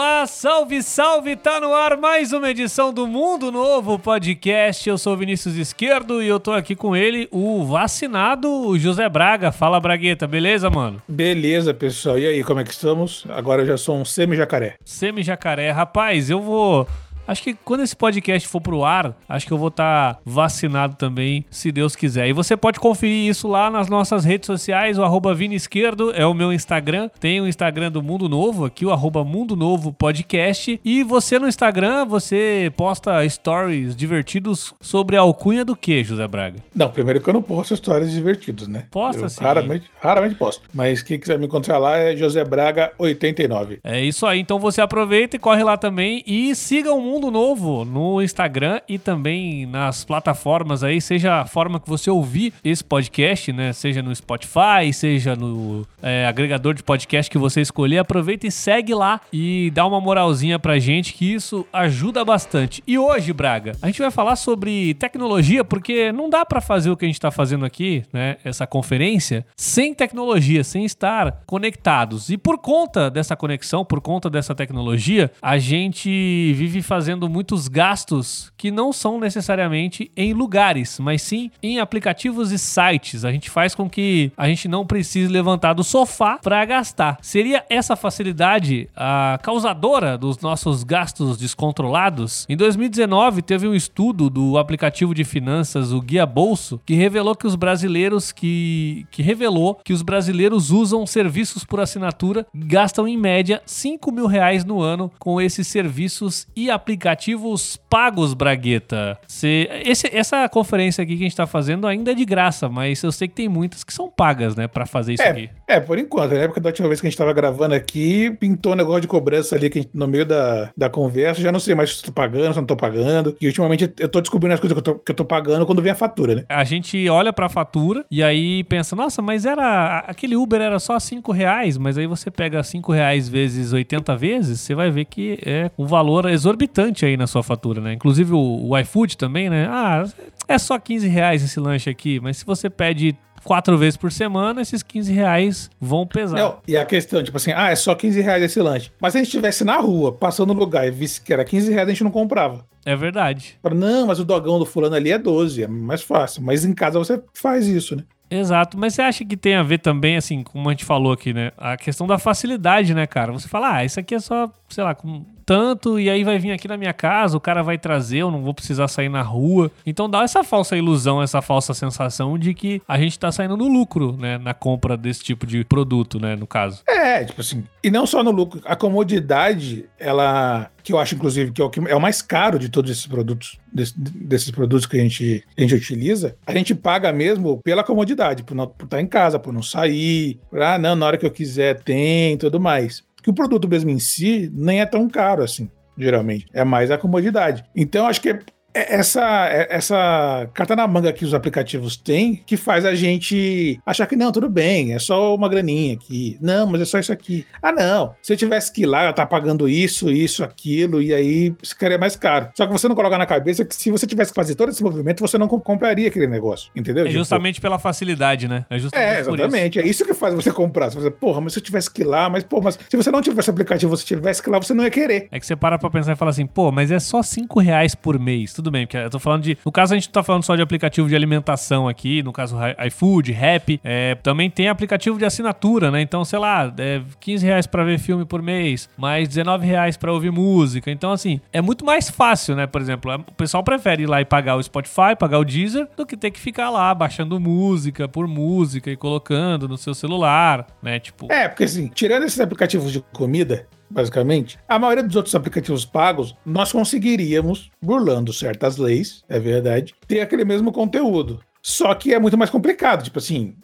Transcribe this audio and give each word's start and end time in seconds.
Olá, 0.00 0.28
salve, 0.28 0.80
salve! 0.80 1.34
Tá 1.34 1.60
no 1.60 1.74
ar 1.74 1.96
mais 1.96 2.32
uma 2.32 2.48
edição 2.48 2.94
do 2.94 3.04
Mundo 3.04 3.50
Novo 3.50 3.98
Podcast. 3.98 4.88
Eu 4.88 4.96
sou 4.96 5.14
o 5.14 5.16
Vinícius 5.16 5.56
Esquerdo 5.56 6.22
e 6.22 6.28
eu 6.28 6.38
tô 6.38 6.52
aqui 6.52 6.76
com 6.76 6.94
ele, 6.94 7.26
o 7.32 7.64
vacinado 7.64 8.78
José 8.78 9.08
Braga. 9.08 9.50
Fala, 9.50 9.80
Bragueta, 9.80 10.24
beleza, 10.24 10.70
mano? 10.70 11.02
Beleza, 11.08 11.74
pessoal. 11.74 12.16
E 12.16 12.28
aí, 12.28 12.44
como 12.44 12.60
é 12.60 12.64
que 12.64 12.70
estamos? 12.70 13.24
Agora 13.28 13.62
eu 13.62 13.66
já 13.66 13.76
sou 13.76 13.96
um 13.96 14.04
semi-jacaré. 14.04 14.76
Semi-jacaré. 14.84 15.72
Rapaz, 15.72 16.30
eu 16.30 16.40
vou 16.40 16.86
Acho 17.28 17.42
que 17.42 17.52
quando 17.52 17.82
esse 17.82 17.94
podcast 17.94 18.48
for 18.48 18.58
pro 18.58 18.84
ar, 18.84 19.14
acho 19.28 19.46
que 19.46 19.52
eu 19.52 19.58
vou 19.58 19.68
estar 19.68 20.14
tá 20.14 20.20
vacinado 20.24 20.96
também, 20.96 21.44
se 21.50 21.70
Deus 21.70 21.94
quiser. 21.94 22.26
E 22.26 22.32
você 22.32 22.56
pode 22.56 22.80
conferir 22.80 23.28
isso 23.28 23.46
lá 23.46 23.70
nas 23.70 23.86
nossas 23.86 24.24
redes 24.24 24.46
sociais, 24.46 24.98
o 24.98 25.04
arroba 25.04 25.34
Vini 25.34 25.54
Esquerdo 25.54 26.10
é 26.14 26.24
o 26.24 26.32
meu 26.32 26.50
Instagram. 26.50 27.10
Tem 27.20 27.38
o 27.38 27.46
Instagram 27.46 27.92
do 27.92 28.02
Mundo 28.02 28.30
Novo 28.30 28.64
aqui, 28.64 28.86
o 28.86 28.90
arroba 28.90 29.22
Mundo 29.24 29.54
Novo 29.54 29.92
Podcast. 29.92 30.80
E 30.82 31.02
você 31.02 31.38
no 31.38 31.46
Instagram, 31.46 32.06
você 32.06 32.72
posta 32.74 33.28
stories 33.28 33.94
divertidos 33.94 34.72
sobre 34.80 35.14
a 35.14 35.20
alcunha 35.20 35.66
do 35.66 35.76
que, 35.76 36.02
José 36.02 36.26
Braga? 36.26 36.60
Não, 36.74 36.88
primeiro 36.88 37.20
que 37.20 37.28
eu 37.28 37.34
não 37.34 37.42
posto 37.42 37.76
stories 37.76 38.10
divertidos, 38.10 38.66
né? 38.66 38.86
Posta 38.90 39.24
eu 39.24 39.28
sim. 39.28 39.44
Raramente, 39.44 39.84
raramente 40.00 40.34
posto. 40.34 40.62
Mas 40.72 41.02
quem 41.02 41.20
quiser 41.20 41.38
me 41.38 41.44
encontrar 41.44 41.76
lá 41.76 41.98
é 41.98 42.16
José 42.16 42.42
Braga 42.42 42.90
89. 42.96 43.80
É 43.84 44.00
isso 44.00 44.24
aí, 44.24 44.40
então 44.40 44.58
você 44.58 44.80
aproveita 44.80 45.36
e 45.36 45.38
corre 45.38 45.62
lá 45.62 45.76
também 45.76 46.24
e 46.26 46.54
siga 46.54 46.90
o 46.90 47.02
Mundo 47.02 47.17
Mundo 47.18 47.32
Novo 47.32 47.84
no 47.84 48.22
Instagram 48.22 48.80
e 48.88 48.96
também 48.96 49.66
nas 49.66 50.04
plataformas 50.04 50.84
aí, 50.84 51.00
seja 51.00 51.40
a 51.40 51.46
forma 51.46 51.80
que 51.80 51.88
você 51.88 52.08
ouvir 52.08 52.52
esse 52.62 52.84
podcast, 52.84 53.52
né? 53.52 53.72
Seja 53.72 54.00
no 54.00 54.14
Spotify, 54.14 54.92
seja 54.92 55.34
no 55.34 55.84
é, 56.00 56.26
agregador 56.28 56.74
de 56.74 56.82
podcast 56.84 57.28
que 57.28 57.36
você 57.36 57.60
escolher, 57.60 57.98
aproveita 57.98 58.46
e 58.46 58.52
segue 58.52 58.94
lá 58.94 59.20
e 59.32 59.68
dá 59.74 59.84
uma 59.84 60.00
moralzinha 60.00 60.60
pra 60.60 60.78
gente, 60.78 61.12
que 61.12 61.34
isso 61.34 61.66
ajuda 61.72 62.24
bastante. 62.24 62.84
E 62.86 62.96
hoje, 62.96 63.32
Braga, 63.32 63.72
a 63.82 63.88
gente 63.88 64.00
vai 64.00 64.12
falar 64.12 64.36
sobre 64.36 64.94
tecnologia, 64.94 65.64
porque 65.64 66.12
não 66.12 66.30
dá 66.30 66.46
para 66.46 66.60
fazer 66.60 66.90
o 66.90 66.96
que 66.96 67.04
a 67.04 67.08
gente 67.08 67.20
tá 67.20 67.32
fazendo 67.32 67.64
aqui, 67.64 68.04
né? 68.12 68.36
Essa 68.44 68.64
conferência, 68.64 69.44
sem 69.56 69.92
tecnologia, 69.92 70.62
sem 70.62 70.84
estar 70.84 71.42
conectados. 71.46 72.30
E 72.30 72.38
por 72.38 72.58
conta 72.58 73.10
dessa 73.10 73.34
conexão, 73.34 73.84
por 73.84 74.00
conta 74.00 74.30
dessa 74.30 74.54
tecnologia, 74.54 75.32
a 75.42 75.58
gente 75.58 76.52
vive 76.54 76.80
fazendo 76.80 77.07
fazendo 77.08 77.26
muitos 77.26 77.68
gastos 77.68 78.52
que 78.54 78.70
não 78.70 78.92
são 78.92 79.18
necessariamente 79.18 80.10
em 80.14 80.34
lugares, 80.34 80.98
mas 81.00 81.22
sim 81.22 81.50
em 81.62 81.80
aplicativos 81.80 82.52
e 82.52 82.58
sites. 82.58 83.24
A 83.24 83.32
gente 83.32 83.48
faz 83.48 83.74
com 83.74 83.88
que 83.88 84.30
a 84.36 84.46
gente 84.46 84.68
não 84.68 84.84
precise 84.84 85.32
levantar 85.32 85.72
do 85.72 85.82
sofá 85.82 86.38
para 86.42 86.62
gastar. 86.66 87.16
Seria 87.22 87.64
essa 87.70 87.96
facilidade 87.96 88.90
a 88.94 89.38
causadora 89.42 90.18
dos 90.18 90.38
nossos 90.40 90.84
gastos 90.84 91.38
descontrolados? 91.38 92.44
Em 92.46 92.58
2019, 92.58 93.40
teve 93.40 93.66
um 93.66 93.74
estudo 93.74 94.28
do 94.28 94.58
aplicativo 94.58 95.14
de 95.14 95.24
finanças, 95.24 95.92
o 95.92 96.02
Guia 96.02 96.26
Bolso, 96.26 96.78
que 96.84 96.92
revelou 96.92 97.34
que 97.34 97.46
os 97.46 97.54
brasileiros 97.54 98.32
que, 98.32 99.06
que 99.10 99.22
revelou 99.22 99.76
que 99.82 99.94
os 99.94 100.02
brasileiros 100.02 100.70
usam 100.70 101.06
serviços 101.06 101.64
por 101.64 101.80
assinatura 101.80 102.46
gastam 102.54 103.08
em 103.08 103.16
média 103.16 103.62
5 103.64 104.12
mil 104.12 104.26
reais 104.26 104.62
no 104.62 104.82
ano 104.82 105.10
com 105.18 105.40
esses 105.40 105.66
serviços 105.66 106.46
e 106.54 106.70
aplicativos 106.70 106.87
aplicativos 106.88 107.78
pagos, 107.90 108.32
Bragueta. 108.32 109.18
Cê, 109.26 109.68
esse, 109.84 110.08
essa 110.10 110.48
conferência 110.48 111.02
aqui 111.02 111.16
que 111.16 111.22
a 111.22 111.26
gente 111.26 111.36
tá 111.36 111.46
fazendo 111.46 111.86
ainda 111.86 112.12
é 112.12 112.14
de 112.14 112.24
graça, 112.24 112.66
mas 112.66 113.02
eu 113.02 113.12
sei 113.12 113.28
que 113.28 113.34
tem 113.34 113.48
muitas 113.48 113.84
que 113.84 113.92
são 113.92 114.08
pagas, 114.08 114.56
né, 114.56 114.66
para 114.66 114.86
fazer 114.86 115.14
isso 115.14 115.22
é, 115.22 115.28
aqui. 115.28 115.50
É, 115.66 115.78
por 115.78 115.98
enquanto. 115.98 116.32
Na 116.32 116.40
época 116.40 116.60
da 116.60 116.70
última 116.70 116.88
vez 116.88 116.98
que 117.00 117.06
a 117.06 117.10
gente 117.10 117.18
tava 117.18 117.32
gravando 117.34 117.74
aqui, 117.74 118.30
pintou 118.30 118.72
um 118.72 118.76
negócio 118.76 119.02
de 119.02 119.06
cobrança 119.06 119.54
ali 119.54 119.70
gente, 119.72 119.90
no 119.92 120.08
meio 120.08 120.24
da, 120.24 120.70
da 120.74 120.88
conversa. 120.88 121.42
Já 121.42 121.52
não 121.52 121.60
sei 121.60 121.74
mais 121.74 121.96
se 121.96 122.02
tô 122.02 122.12
pagando, 122.12 122.54
se 122.54 122.58
não 122.58 122.66
tô 122.66 122.76
pagando. 122.76 123.36
E 123.38 123.46
ultimamente 123.46 123.92
eu 123.98 124.08
tô 124.08 124.20
descobrindo 124.22 124.54
as 124.54 124.60
coisas 124.60 124.74
que 124.74 124.78
eu 124.78 124.94
tô, 124.94 124.98
que 124.98 125.12
eu 125.12 125.16
tô 125.16 125.24
pagando 125.26 125.66
quando 125.66 125.82
vem 125.82 125.92
a 125.92 125.94
fatura, 125.94 126.34
né? 126.34 126.44
A 126.48 126.64
gente 126.64 127.06
olha 127.10 127.32
pra 127.32 127.50
fatura 127.50 128.04
e 128.10 128.22
aí 128.22 128.64
pensa, 128.64 128.96
nossa, 128.96 129.20
mas 129.20 129.44
era. 129.44 129.98
Aquele 130.06 130.36
Uber 130.36 130.60
era 130.60 130.78
só 130.78 130.98
5 130.98 131.32
reais, 131.32 131.76
mas 131.76 131.98
aí 131.98 132.06
você 132.06 132.30
pega 132.30 132.62
5 132.62 132.92
reais 132.92 133.28
vezes 133.28 133.72
80 133.74 134.16
vezes, 134.16 134.60
você 134.60 134.74
vai 134.74 134.90
ver 134.90 135.04
que 135.04 135.38
é 135.44 135.70
um 135.78 135.84
valor 135.84 136.30
exorbitante 136.30 136.77
aí 137.04 137.16
na 137.16 137.26
sua 137.26 137.42
fatura, 137.42 137.80
né? 137.80 137.92
Inclusive 137.92 138.32
o, 138.32 138.68
o 138.68 138.78
iFood 138.78 139.16
também, 139.16 139.50
né? 139.50 139.66
Ah, 139.70 140.04
é 140.46 140.58
só 140.58 140.78
15 140.78 141.08
reais 141.08 141.42
esse 141.42 141.58
lanche 141.60 141.90
aqui, 141.90 142.20
mas 142.20 142.38
se 142.38 142.46
você 142.46 142.70
pede 142.70 143.16
quatro 143.44 143.76
vezes 143.78 143.96
por 143.96 144.12
semana, 144.12 144.60
esses 144.60 144.82
15 144.82 145.12
reais 145.12 145.70
vão 145.80 146.06
pesar. 146.06 146.36
Não, 146.36 146.58
e 146.66 146.76
a 146.76 146.84
questão, 146.84 147.22
tipo 147.22 147.36
assim, 147.36 147.52
ah, 147.54 147.70
é 147.70 147.76
só 147.76 147.94
15 147.94 148.20
reais 148.20 148.42
esse 148.42 148.60
lanche. 148.60 148.90
Mas 149.00 149.12
se 149.12 149.18
a 149.18 149.20
gente 149.20 149.28
estivesse 149.28 149.64
na 149.64 149.76
rua, 149.76 150.12
passando 150.12 150.52
no 150.52 150.60
lugar 150.60 150.86
e 150.86 150.90
visse 150.90 151.20
que 151.20 151.32
era 151.32 151.44
15 151.44 151.72
reais, 151.72 151.88
a 151.88 151.92
gente 151.92 152.04
não 152.04 152.10
comprava. 152.10 152.64
É 152.84 152.96
verdade. 152.96 153.58
Não, 153.74 154.06
mas 154.06 154.18
o 154.20 154.24
dogão 154.24 154.58
do 154.58 154.66
fulano 154.66 154.94
ali 154.94 155.10
é 155.10 155.18
12, 155.18 155.62
é 155.62 155.66
mais 155.66 156.02
fácil. 156.02 156.42
Mas 156.42 156.64
em 156.64 156.72
casa 156.72 156.98
você 156.98 157.20
faz 157.34 157.66
isso, 157.66 157.96
né? 157.96 158.04
Exato, 158.30 158.76
mas 158.78 158.94
você 158.94 159.02
acha 159.02 159.24
que 159.24 159.36
tem 159.36 159.54
a 159.54 159.62
ver 159.62 159.78
também, 159.78 160.16
assim, 160.16 160.42
como 160.42 160.68
a 160.68 160.72
gente 160.72 160.84
falou 160.84 161.12
aqui, 161.12 161.32
né? 161.32 161.50
A 161.56 161.78
questão 161.78 162.06
da 162.06 162.18
facilidade, 162.18 162.92
né, 162.92 163.06
cara? 163.06 163.32
Você 163.32 163.48
fala, 163.48 163.76
ah, 163.76 163.84
isso 163.84 163.98
aqui 163.98 164.14
é 164.14 164.20
só, 164.20 164.50
sei 164.68 164.84
lá, 164.84 164.94
com 164.94 165.24
tanto, 165.48 165.98
e 165.98 166.10
aí 166.10 166.24
vai 166.24 166.38
vir 166.38 166.52
aqui 166.52 166.68
na 166.68 166.76
minha 166.76 166.92
casa, 166.92 167.34
o 167.34 167.40
cara 167.40 167.62
vai 167.62 167.78
trazer, 167.78 168.18
eu 168.18 168.30
não 168.30 168.42
vou 168.42 168.52
precisar 168.52 168.86
sair 168.86 169.08
na 169.08 169.22
rua. 169.22 169.70
Então 169.86 170.06
dá 170.06 170.22
essa 170.22 170.44
falsa 170.44 170.76
ilusão, 170.76 171.22
essa 171.22 171.40
falsa 171.40 171.72
sensação 171.72 172.38
de 172.38 172.52
que 172.52 172.82
a 172.86 172.98
gente 172.98 173.18
tá 173.18 173.32
saindo 173.32 173.56
no 173.56 173.66
lucro, 173.66 174.14
né, 174.18 174.36
na 174.36 174.52
compra 174.52 174.94
desse 174.94 175.24
tipo 175.24 175.46
de 175.46 175.64
produto, 175.64 176.20
né, 176.20 176.36
no 176.36 176.46
caso. 176.46 176.82
É, 176.86 177.24
tipo 177.24 177.40
assim, 177.40 177.64
e 177.82 177.90
não 177.90 178.06
só 178.06 178.22
no 178.22 178.30
lucro, 178.30 178.60
a 178.62 178.76
comodidade, 178.76 179.86
ela 179.98 180.70
que 180.82 180.92
eu 180.92 180.98
acho, 180.98 181.14
inclusive, 181.14 181.50
que 181.50 181.62
é 181.62 181.64
o, 181.64 181.70
que 181.70 181.80
é 181.80 181.94
o 181.94 182.00
mais 182.00 182.20
caro 182.20 182.58
de 182.58 182.68
todos 182.68 182.90
esses 182.90 183.06
produtos, 183.06 183.58
desse, 183.72 183.94
desses 183.98 184.50
produtos 184.50 184.84
que 184.84 184.98
a 184.98 185.02
gente, 185.02 185.44
a 185.56 185.60
gente 185.62 185.74
utiliza, 185.74 186.36
a 186.46 186.52
gente 186.52 186.74
paga 186.74 187.10
mesmo 187.10 187.60
pela 187.62 187.82
comodidade, 187.82 188.42
por, 188.42 188.54
não, 188.54 188.66
por 188.66 188.84
estar 188.84 189.00
em 189.00 189.06
casa, 189.06 189.38
por 189.38 189.52
não 189.52 189.62
sair, 189.62 190.38
por, 190.50 190.60
ah, 190.60 190.78
não, 190.78 190.94
na 190.94 191.06
hora 191.06 191.16
que 191.16 191.24
eu 191.24 191.30
quiser 191.30 191.82
tem 191.82 192.36
tudo 192.36 192.60
mais 192.60 193.07
que 193.28 193.30
o 193.30 193.34
produto 193.34 193.68
mesmo 193.68 193.90
em 193.90 193.98
si 193.98 194.50
nem 194.54 194.80
é 194.80 194.86
tão 194.86 195.06
caro 195.06 195.44
assim, 195.44 195.70
geralmente. 195.98 196.46
É 196.50 196.64
mais 196.64 196.90
a 196.90 196.96
comodidade. 196.96 197.62
Então, 197.76 198.06
acho 198.06 198.22
que 198.22 198.30
é 198.30 198.38
essa, 198.74 199.48
é 199.50 199.66
essa 199.70 200.48
carta 200.52 200.76
na 200.76 200.86
manga 200.86 201.12
que 201.12 201.24
os 201.24 201.34
aplicativos 201.34 201.96
têm 201.96 202.42
que 202.46 202.56
faz 202.56 202.84
a 202.84 202.94
gente 202.94 203.80
achar 203.84 204.06
que 204.06 204.16
não, 204.16 204.30
tudo 204.30 204.48
bem, 204.48 204.92
é 204.92 204.98
só 204.98 205.34
uma 205.34 205.48
graninha 205.48 205.94
aqui. 205.94 206.36
Não, 206.40 206.66
mas 206.66 206.82
é 206.82 206.84
só 206.84 206.98
isso 206.98 207.12
aqui. 207.12 207.46
Ah, 207.62 207.72
não. 207.72 208.14
Se 208.22 208.32
eu 208.32 208.36
tivesse 208.36 208.72
que 208.72 208.82
ir 208.82 208.86
lá, 208.86 209.06
eu 209.06 209.12
tá 209.12 209.26
pagando 209.26 209.68
isso, 209.68 210.10
isso, 210.10 210.44
aquilo, 210.44 211.02
e 211.02 211.12
aí 211.14 211.54
ficaria 211.62 211.98
mais 211.98 212.14
caro. 212.16 212.50
Só 212.54 212.66
que 212.66 212.72
você 212.72 212.88
não 212.88 212.94
coloca 212.94 213.16
na 213.16 213.26
cabeça 213.26 213.64
que 213.64 213.74
se 213.74 213.90
você 213.90 214.06
tivesse 214.06 214.32
que 214.32 214.36
fazer 214.36 214.54
todo 214.54 214.70
esse 214.70 214.82
movimento, 214.82 215.20
você 215.20 215.38
não 215.38 215.48
compraria 215.48 216.08
aquele 216.08 216.26
negócio. 216.26 216.70
Entendeu? 216.76 217.04
É 217.04 217.08
tipo, 217.08 217.18
justamente 217.18 217.60
pela 217.60 217.78
facilidade, 217.78 218.46
né? 218.48 218.66
É, 218.70 218.78
justamente 218.78 219.08
é 219.08 219.20
exatamente. 219.20 219.78
Isso. 219.78 219.86
É 219.86 219.90
isso 219.90 220.04
que 220.04 220.14
faz 220.14 220.34
você 220.34 220.52
comprar. 220.52 220.90
Você 220.90 220.98
fala, 220.98 221.10
porra, 221.10 221.40
mas 221.40 221.54
se 221.54 221.58
eu 221.58 221.62
tivesse 221.62 221.90
que 221.90 222.02
ir 222.02 222.04
lá, 222.04 222.28
mas, 222.28 222.44
pô, 222.44 222.60
mas 222.60 222.78
se 222.88 222.96
você 222.96 223.10
não 223.10 223.22
tivesse 223.22 223.50
aplicativo, 223.50 223.96
você 223.96 224.04
tivesse 224.04 224.42
que 224.42 224.48
ir 224.48 224.52
lá, 224.52 224.58
você 224.58 224.74
não 224.74 224.84
ia 224.84 224.90
querer. 224.90 225.28
É 225.30 225.40
que 225.40 225.46
você 225.46 225.56
para 225.56 225.78
pra 225.78 225.90
pensar 225.90 226.12
e 226.12 226.16
fala 226.16 226.30
assim, 226.30 226.46
pô, 226.46 226.70
mas 226.70 226.90
é 226.90 226.98
só 226.98 227.22
5 227.22 227.58
reais 227.60 227.94
por 227.94 228.18
mês 228.18 228.57
tudo 228.58 228.72
bem, 228.72 228.86
porque 228.86 228.96
eu 228.96 229.10
tô 229.10 229.18
falando 229.20 229.42
de. 229.42 229.56
No 229.64 229.70
caso, 229.70 229.94
a 229.94 229.96
gente 229.96 230.08
tá 230.08 230.22
falando 230.22 230.42
só 230.42 230.56
de 230.56 230.62
aplicativo 230.62 231.08
de 231.08 231.14
alimentação 231.14 231.88
aqui, 231.88 232.22
no 232.24 232.32
caso, 232.32 232.56
iFood, 232.86 233.30
Rap. 233.30 233.80
É, 233.84 234.16
também 234.16 234.50
tem 234.50 234.68
aplicativo 234.68 235.16
de 235.16 235.24
assinatura, 235.24 235.90
né? 235.90 236.00
Então, 236.00 236.24
sei 236.24 236.38
lá, 236.38 236.72
é 236.76 237.00
15 237.20 237.46
reais 237.46 237.66
pra 237.66 237.84
ver 237.84 237.98
filme 237.98 238.24
por 238.24 238.42
mês, 238.42 238.88
mais 238.96 239.28
19 239.28 239.64
reais 239.64 239.96
pra 239.96 240.12
ouvir 240.12 240.32
música. 240.32 240.90
Então, 240.90 241.12
assim, 241.12 241.40
é 241.52 241.60
muito 241.60 241.84
mais 241.84 242.10
fácil, 242.10 242.56
né? 242.56 242.66
Por 242.66 242.80
exemplo, 242.80 243.14
o 243.14 243.34
pessoal 243.34 243.62
prefere 243.62 244.02
ir 244.02 244.06
lá 244.06 244.20
e 244.20 244.24
pagar 244.24 244.56
o 244.56 244.62
Spotify, 244.62 245.14
pagar 245.16 245.38
o 245.38 245.44
Deezer, 245.44 245.88
do 245.96 246.04
que 246.04 246.16
ter 246.16 246.32
que 246.32 246.40
ficar 246.40 246.68
lá 246.68 246.92
baixando 246.92 247.38
música 247.38 248.08
por 248.08 248.26
música 248.26 248.90
e 248.90 248.96
colocando 248.96 249.68
no 249.68 249.78
seu 249.78 249.94
celular, 249.94 250.66
né? 250.82 250.98
Tipo. 250.98 251.30
É, 251.30 251.48
porque 251.48 251.64
assim, 251.64 251.88
tirando 251.88 252.24
esses 252.24 252.40
aplicativos 252.40 252.90
de 252.90 253.00
comida, 253.12 253.66
basicamente, 253.90 254.58
a 254.68 254.78
maioria 254.78 255.04
dos 255.04 255.16
outros 255.16 255.34
aplicativos 255.34 255.84
pagos, 255.84 256.36
nós 256.44 256.72
conseguiríamos, 256.72 257.70
burlando 257.80 258.32
certas 258.32 258.76
leis, 258.76 259.24
é 259.28 259.38
verdade, 259.38 259.94
ter 260.06 260.20
aquele 260.20 260.44
mesmo 260.44 260.72
conteúdo. 260.72 261.40
Só 261.62 261.94
que 261.94 262.14
é 262.14 262.18
muito 262.18 262.38
mais 262.38 262.50
complicado. 262.50 263.04
Tipo 263.04 263.18
assim, 263.18 263.54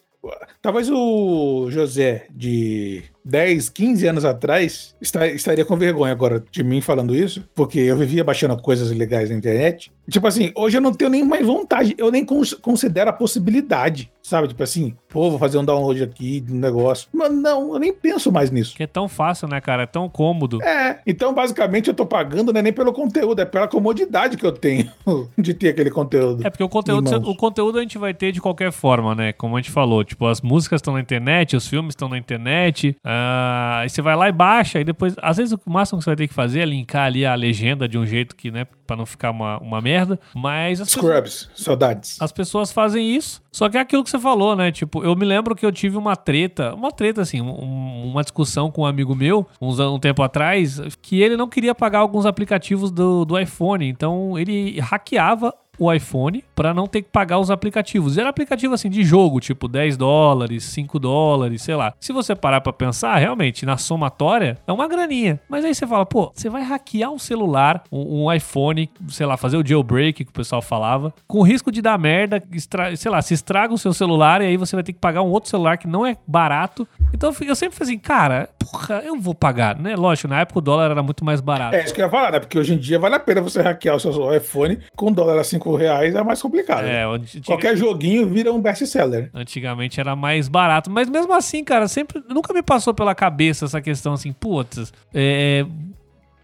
talvez 0.60 0.90
o 0.90 1.70
José 1.70 2.26
de 2.30 3.02
10, 3.24 3.68
15 3.70 4.06
anos 4.06 4.24
atrás, 4.24 4.94
estaria 5.00 5.64
com 5.64 5.76
vergonha 5.76 6.12
agora 6.12 6.44
de 6.50 6.62
mim 6.62 6.80
falando 6.80 7.14
isso, 7.14 7.48
porque 7.54 7.78
eu 7.78 7.96
vivia 7.96 8.24
baixando 8.24 8.56
coisas 8.60 8.90
ilegais 8.90 9.30
na 9.30 9.36
internet. 9.36 9.92
Tipo 10.10 10.26
assim, 10.26 10.52
hoje 10.54 10.76
eu 10.76 10.80
não 10.80 10.92
tenho 10.92 11.10
nem 11.10 11.24
mais 11.24 11.46
vontade, 11.46 11.94
eu 11.96 12.10
nem 12.10 12.26
considero 12.60 13.10
a 13.10 13.12
possibilidade 13.12 14.12
sabe? 14.24 14.48
Tipo 14.48 14.62
assim, 14.62 14.96
pô, 15.08 15.30
vou 15.30 15.38
fazer 15.38 15.58
um 15.58 15.64
download 15.64 16.02
aqui 16.02 16.40
de 16.40 16.52
um 16.52 16.58
negócio. 16.58 17.08
Mas 17.12 17.30
não, 17.30 17.74
eu 17.74 17.78
nem 17.78 17.92
penso 17.92 18.32
mais 18.32 18.50
nisso. 18.50 18.74
Que 18.74 18.82
é 18.82 18.86
tão 18.86 19.06
fácil, 19.06 19.46
né, 19.46 19.60
cara? 19.60 19.82
É 19.82 19.86
tão 19.86 20.08
cômodo. 20.08 20.62
É, 20.62 21.00
então 21.06 21.34
basicamente 21.34 21.88
eu 21.88 21.94
tô 21.94 22.06
pagando 22.06 22.52
não 22.52 22.58
é 22.58 22.62
nem 22.62 22.72
pelo 22.72 22.92
conteúdo, 22.92 23.40
é 23.40 23.44
pela 23.44 23.68
comodidade 23.68 24.36
que 24.36 24.46
eu 24.46 24.52
tenho 24.52 24.90
de 25.36 25.52
ter 25.52 25.68
aquele 25.68 25.90
conteúdo. 25.90 26.46
É 26.46 26.50
porque 26.50 26.64
o 26.64 26.68
conteúdo, 26.68 27.30
o 27.30 27.36
conteúdo 27.36 27.78
a 27.78 27.82
gente 27.82 27.98
vai 27.98 28.14
ter 28.14 28.32
de 28.32 28.40
qualquer 28.40 28.72
forma, 28.72 29.14
né? 29.14 29.32
Como 29.32 29.56
a 29.56 29.60
gente 29.60 29.70
falou, 29.70 30.02
tipo, 30.02 30.26
as 30.26 30.40
músicas 30.40 30.78
estão 30.78 30.94
na 30.94 31.00
internet, 31.00 31.54
os 31.54 31.68
filmes 31.68 31.92
estão 31.92 32.08
na 32.08 32.16
internet, 32.16 32.96
uh, 33.04 33.80
aí 33.80 33.90
você 33.90 34.00
vai 34.00 34.16
lá 34.16 34.28
e 34.28 34.32
baixa, 34.32 34.80
e 34.80 34.84
depois, 34.84 35.14
às 35.20 35.36
vezes 35.36 35.52
o 35.52 35.60
máximo 35.70 35.98
que 35.98 36.04
você 36.04 36.10
vai 36.10 36.16
ter 36.16 36.28
que 36.28 36.34
fazer 36.34 36.60
é 36.60 36.64
linkar 36.64 37.06
ali 37.06 37.26
a 37.26 37.34
legenda 37.34 37.86
de 37.86 37.98
um 37.98 38.06
jeito 38.06 38.34
que, 38.34 38.50
né, 38.50 38.66
pra 38.86 38.96
não 38.96 39.04
ficar 39.04 39.30
uma, 39.30 39.58
uma 39.58 39.80
merda, 39.80 40.18
mas... 40.34 40.78
Scrubs, 40.80 41.44
pessoas, 41.44 41.50
saudades. 41.54 42.16
As 42.20 42.32
pessoas 42.32 42.72
fazem 42.72 43.14
isso, 43.14 43.42
só 43.54 43.68
que 43.68 43.78
é 43.78 43.80
aquilo 43.80 44.02
que 44.02 44.10
você 44.10 44.18
falou, 44.18 44.56
né? 44.56 44.72
Tipo, 44.72 45.04
eu 45.04 45.14
me 45.14 45.24
lembro 45.24 45.54
que 45.54 45.64
eu 45.64 45.70
tive 45.70 45.96
uma 45.96 46.16
treta, 46.16 46.74
uma 46.74 46.90
treta 46.90 47.22
assim, 47.22 47.40
um, 47.40 48.10
uma 48.10 48.20
discussão 48.24 48.68
com 48.68 48.82
um 48.82 48.84
amigo 48.84 49.14
meu, 49.14 49.46
uns, 49.60 49.78
um 49.78 49.96
tempo 49.96 50.24
atrás, 50.24 50.80
que 51.00 51.22
ele 51.22 51.36
não 51.36 51.48
queria 51.48 51.72
pagar 51.72 52.00
alguns 52.00 52.26
aplicativos 52.26 52.90
do, 52.90 53.24
do 53.24 53.38
iPhone, 53.38 53.88
então 53.88 54.36
ele 54.36 54.80
hackeava 54.80 55.54
o 55.78 55.92
iPhone 55.92 56.44
para 56.54 56.72
não 56.72 56.86
ter 56.86 57.02
que 57.02 57.08
pagar 57.10 57.38
os 57.38 57.50
aplicativos. 57.50 58.18
Era 58.18 58.28
aplicativo 58.28 58.74
assim 58.74 58.88
de 58.88 59.02
jogo, 59.02 59.40
tipo 59.40 59.66
10 59.68 59.96
dólares, 59.96 60.64
5 60.64 60.98
dólares, 60.98 61.62
sei 61.62 61.74
lá. 61.74 61.92
Se 61.98 62.12
você 62.12 62.34
parar 62.34 62.60
para 62.60 62.72
pensar, 62.72 63.16
realmente, 63.16 63.66
na 63.66 63.76
somatória, 63.76 64.58
é 64.66 64.72
uma 64.72 64.86
graninha. 64.86 65.40
Mas 65.48 65.64
aí 65.64 65.74
você 65.74 65.86
fala, 65.86 66.06
pô, 66.06 66.30
você 66.34 66.48
vai 66.48 66.62
hackear 66.62 67.10
um 67.10 67.18
celular, 67.18 67.82
um, 67.90 68.24
um 68.24 68.32
iPhone, 68.32 68.90
sei 69.08 69.26
lá, 69.26 69.36
fazer 69.36 69.56
o 69.56 69.66
jailbreak 69.66 70.24
que 70.24 70.30
o 70.30 70.34
pessoal 70.34 70.62
falava, 70.62 71.12
com 71.26 71.42
risco 71.42 71.72
de 71.72 71.82
dar 71.82 71.98
merda, 71.98 72.42
extra, 72.52 72.94
sei 72.96 73.10
lá, 73.10 73.20
se 73.20 73.34
estraga 73.34 73.74
o 73.74 73.78
seu 73.78 73.92
celular 73.92 74.40
e 74.42 74.46
aí 74.46 74.56
você 74.56 74.76
vai 74.76 74.82
ter 74.82 74.92
que 74.92 75.00
pagar 75.00 75.22
um 75.22 75.30
outro 75.30 75.50
celular 75.50 75.76
que 75.76 75.88
não 75.88 76.06
é 76.06 76.16
barato. 76.26 76.86
Então 77.12 77.34
eu 77.40 77.56
sempre 77.56 77.76
falei 77.76 77.94
assim, 77.94 77.98
cara, 77.98 78.48
porra, 78.58 79.02
eu 79.04 79.18
vou 79.18 79.34
pagar, 79.34 79.78
né? 79.78 79.96
Lógico, 79.96 80.28
na 80.28 80.40
época 80.40 80.58
o 80.58 80.62
dólar 80.62 80.90
era 80.90 81.02
muito 81.02 81.24
mais 81.24 81.40
barato. 81.40 81.74
É 81.74 81.84
isso 81.84 81.94
que 81.94 82.00
eu 82.00 82.04
ia 82.04 82.10
falar, 82.10 82.32
né? 82.32 82.40
Porque 82.40 82.58
hoje 82.58 82.74
em 82.74 82.78
dia 82.78 82.98
vale 82.98 83.14
a 83.14 83.20
pena 83.20 83.40
você 83.40 83.60
hackear 83.60 83.96
o 83.96 84.00
seu 84.00 84.34
iPhone 84.34 84.78
com 84.94 85.12
dólar 85.12 85.38
assim 85.38 85.58
5 85.63 85.63
reais 85.72 86.14
é 86.14 86.22
mais 86.22 86.42
complicado. 86.42 86.84
É? 86.84 87.04
Qualquer 87.46 87.76
joguinho 87.76 88.28
vira 88.28 88.52
um 88.52 88.60
best-seller. 88.60 89.30
Antigamente 89.32 90.00
era 90.00 90.14
mais 90.14 90.48
barato. 90.48 90.90
Mas 90.90 91.08
mesmo 91.08 91.32
assim, 91.32 91.64
cara, 91.64 91.88
sempre 91.88 92.22
nunca 92.28 92.52
me 92.52 92.62
passou 92.62 92.92
pela 92.92 93.14
cabeça 93.14 93.64
essa 93.64 93.80
questão 93.80 94.12
assim, 94.12 94.32
putz, 94.32 94.92
é, 95.12 95.64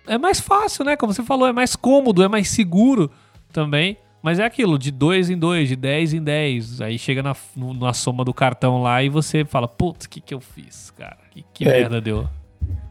é 0.07 0.17
mais 0.17 0.41
fácil, 0.41 0.85
né? 0.85 0.97
Como 0.97 1.13
você 1.13 1.23
falou, 1.23 1.47
é 1.47 1.53
mais 1.53 1.77
cômodo, 1.77 2.23
é 2.23 2.29
mais 2.29 2.49
seguro 2.49 3.11
também. 3.53 3.97
Mas 4.23 4.39
é 4.39 4.45
aquilo, 4.45 4.79
de 4.79 4.91
2 4.91 5.31
em 5.31 5.39
2, 5.39 5.69
de 5.69 5.77
10 5.77 6.15
em 6.15 6.23
10. 6.23 6.81
Aí 6.83 6.99
chega 6.99 7.23
na, 7.23 7.35
na 7.57 7.93
soma 7.93 8.25
do 8.25 8.35
cartão 8.35 8.83
lá 8.83 9.03
e 9.03 9.09
você 9.09 9.45
fala, 9.45 9.67
putz, 9.67 10.07
o 10.07 10.09
que, 10.09 10.21
que 10.21 10.35
eu 10.35 10.41
fiz, 10.41 10.91
cara? 10.91 11.17
Que, 11.31 11.45
que 11.55 11.65
é. 11.65 11.81
merda 11.81 12.01
deu? 12.01 12.29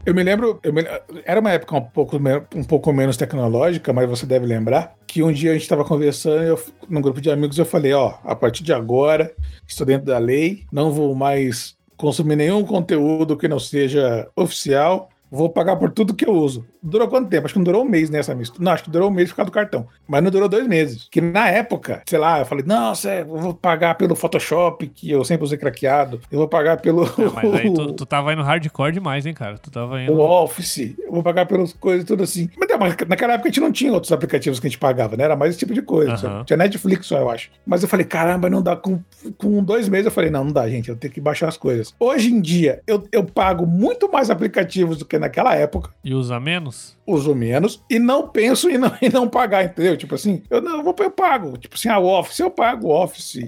Eu 0.04 0.14
me 0.14 0.22
lembro, 0.22 0.58
eu 0.62 0.72
me, 0.72 0.82
era 1.24 1.40
uma 1.40 1.52
época 1.52 1.76
um 1.76 1.82
pouco, 1.82 2.16
um 2.54 2.64
pouco 2.64 2.92
menos 2.92 3.16
tecnológica, 3.16 3.92
mas 3.92 4.08
você 4.08 4.24
deve 4.24 4.46
lembrar 4.46 4.94
que 5.06 5.22
um 5.22 5.30
dia 5.30 5.50
a 5.50 5.52
gente 5.52 5.62
estava 5.62 5.84
conversando, 5.84 6.42
eu, 6.42 6.58
num 6.88 7.02
grupo 7.02 7.20
de 7.20 7.30
amigos, 7.30 7.58
eu 7.58 7.66
falei, 7.66 7.92
ó, 7.92 8.14
a 8.24 8.34
partir 8.34 8.64
de 8.64 8.72
agora, 8.72 9.34
estou 9.66 9.86
dentro 9.86 10.06
da 10.06 10.16
lei, 10.16 10.64
não 10.72 10.90
vou 10.90 11.14
mais 11.14 11.76
consumir 11.98 12.34
nenhum 12.34 12.64
conteúdo 12.64 13.36
que 13.36 13.46
não 13.46 13.58
seja 13.58 14.26
oficial, 14.34 15.09
vou 15.30 15.48
pagar 15.48 15.76
por 15.76 15.90
tudo 15.90 16.14
que 16.14 16.26
eu 16.26 16.32
uso. 16.32 16.66
Durou 16.82 17.08
quanto 17.08 17.28
tempo? 17.28 17.44
Acho 17.44 17.54
que 17.54 17.58
não 17.58 17.64
durou 17.64 17.82
um 17.84 17.88
mês 17.88 18.10
nessa 18.10 18.34
mistura. 18.34 18.64
Não, 18.64 18.72
acho 18.72 18.84
que 18.84 18.90
durou 18.90 19.08
um 19.08 19.12
mês 19.12 19.30
por 19.30 19.36
causa 19.36 19.50
do 19.50 19.54
cartão. 19.54 19.86
Mas 20.08 20.22
não 20.22 20.30
durou 20.30 20.48
dois 20.48 20.66
meses. 20.66 21.08
Que 21.10 21.20
na 21.20 21.48
época, 21.48 22.02
sei 22.06 22.18
lá, 22.18 22.40
eu 22.40 22.46
falei, 22.46 22.64
não, 22.66 22.92
eu 23.04 23.26
vou 23.26 23.54
pagar 23.54 23.94
pelo 23.96 24.16
Photoshop, 24.16 24.86
que 24.88 25.10
eu 25.10 25.22
sempre 25.24 25.44
usei 25.44 25.58
craqueado. 25.58 26.20
Eu 26.30 26.38
vou 26.38 26.48
pagar 26.48 26.78
pelo. 26.78 27.04
Não, 27.18 27.32
mas 27.32 27.54
aí 27.54 27.72
tu, 27.72 27.92
tu 27.94 28.06
tava 28.06 28.32
indo 28.32 28.42
hardcore 28.42 28.92
demais, 28.92 29.26
hein, 29.26 29.34
cara? 29.34 29.58
Tu 29.58 29.70
tava 29.70 30.02
indo. 30.02 30.12
O 30.12 30.20
Office. 30.20 30.96
Eu 30.98 31.12
vou 31.12 31.22
pagar 31.22 31.46
pelas 31.46 31.72
coisas, 31.72 32.04
tudo 32.04 32.22
assim. 32.22 32.48
Mas, 32.58 32.68
mas, 32.78 32.96
naquela 33.08 33.34
época 33.34 33.48
a 33.48 33.52
gente 33.52 33.60
não 33.60 33.72
tinha 33.72 33.92
outros 33.92 34.12
aplicativos 34.12 34.58
que 34.58 34.66
a 34.66 34.70
gente 34.70 34.78
pagava, 34.78 35.16
né? 35.16 35.24
Era 35.24 35.36
mais 35.36 35.50
esse 35.50 35.58
tipo 35.58 35.74
de 35.74 35.82
coisa. 35.82 36.28
Uhum. 36.28 36.44
Tinha 36.44 36.56
Netflix 36.56 37.06
só, 37.06 37.18
eu 37.18 37.30
acho. 37.30 37.50
Mas 37.66 37.82
eu 37.82 37.88
falei, 37.88 38.06
caramba, 38.06 38.48
não 38.48 38.62
dá. 38.62 38.74
Com, 38.74 39.00
com 39.36 39.62
dois 39.62 39.88
meses 39.88 40.06
eu 40.06 40.12
falei, 40.12 40.30
não, 40.30 40.44
não 40.44 40.52
dá, 40.52 40.68
gente. 40.68 40.88
Eu 40.88 40.96
tenho 40.96 41.12
que 41.12 41.20
baixar 41.20 41.48
as 41.48 41.56
coisas. 41.56 41.94
Hoje 42.00 42.32
em 42.32 42.40
dia, 42.40 42.80
eu, 42.86 43.06
eu 43.12 43.24
pago 43.24 43.66
muito 43.66 44.10
mais 44.10 44.30
aplicativos 44.30 44.98
do 44.98 45.04
que 45.04 45.19
naquela 45.20 45.54
época. 45.54 45.90
E 46.02 46.14
usa 46.14 46.40
menos? 46.40 46.98
Uso 47.06 47.34
menos 47.34 47.82
e 47.88 47.98
não 47.98 48.28
penso 48.28 48.68
em 48.70 48.78
não, 48.78 48.92
em 49.00 49.08
não 49.08 49.28
pagar, 49.28 49.64
entendeu? 49.64 49.96
Tipo 49.96 50.14
assim, 50.14 50.42
eu 50.50 50.60
não 50.60 50.78
eu 50.78 50.82
vou 50.82 50.94
eu 50.98 51.10
pago. 51.10 51.56
Tipo 51.56 51.76
assim, 51.76 51.88
a 51.88 51.98
Office, 51.98 52.38
eu 52.38 52.50
pago 52.50 52.88
o 52.88 53.02
Office. 53.02 53.38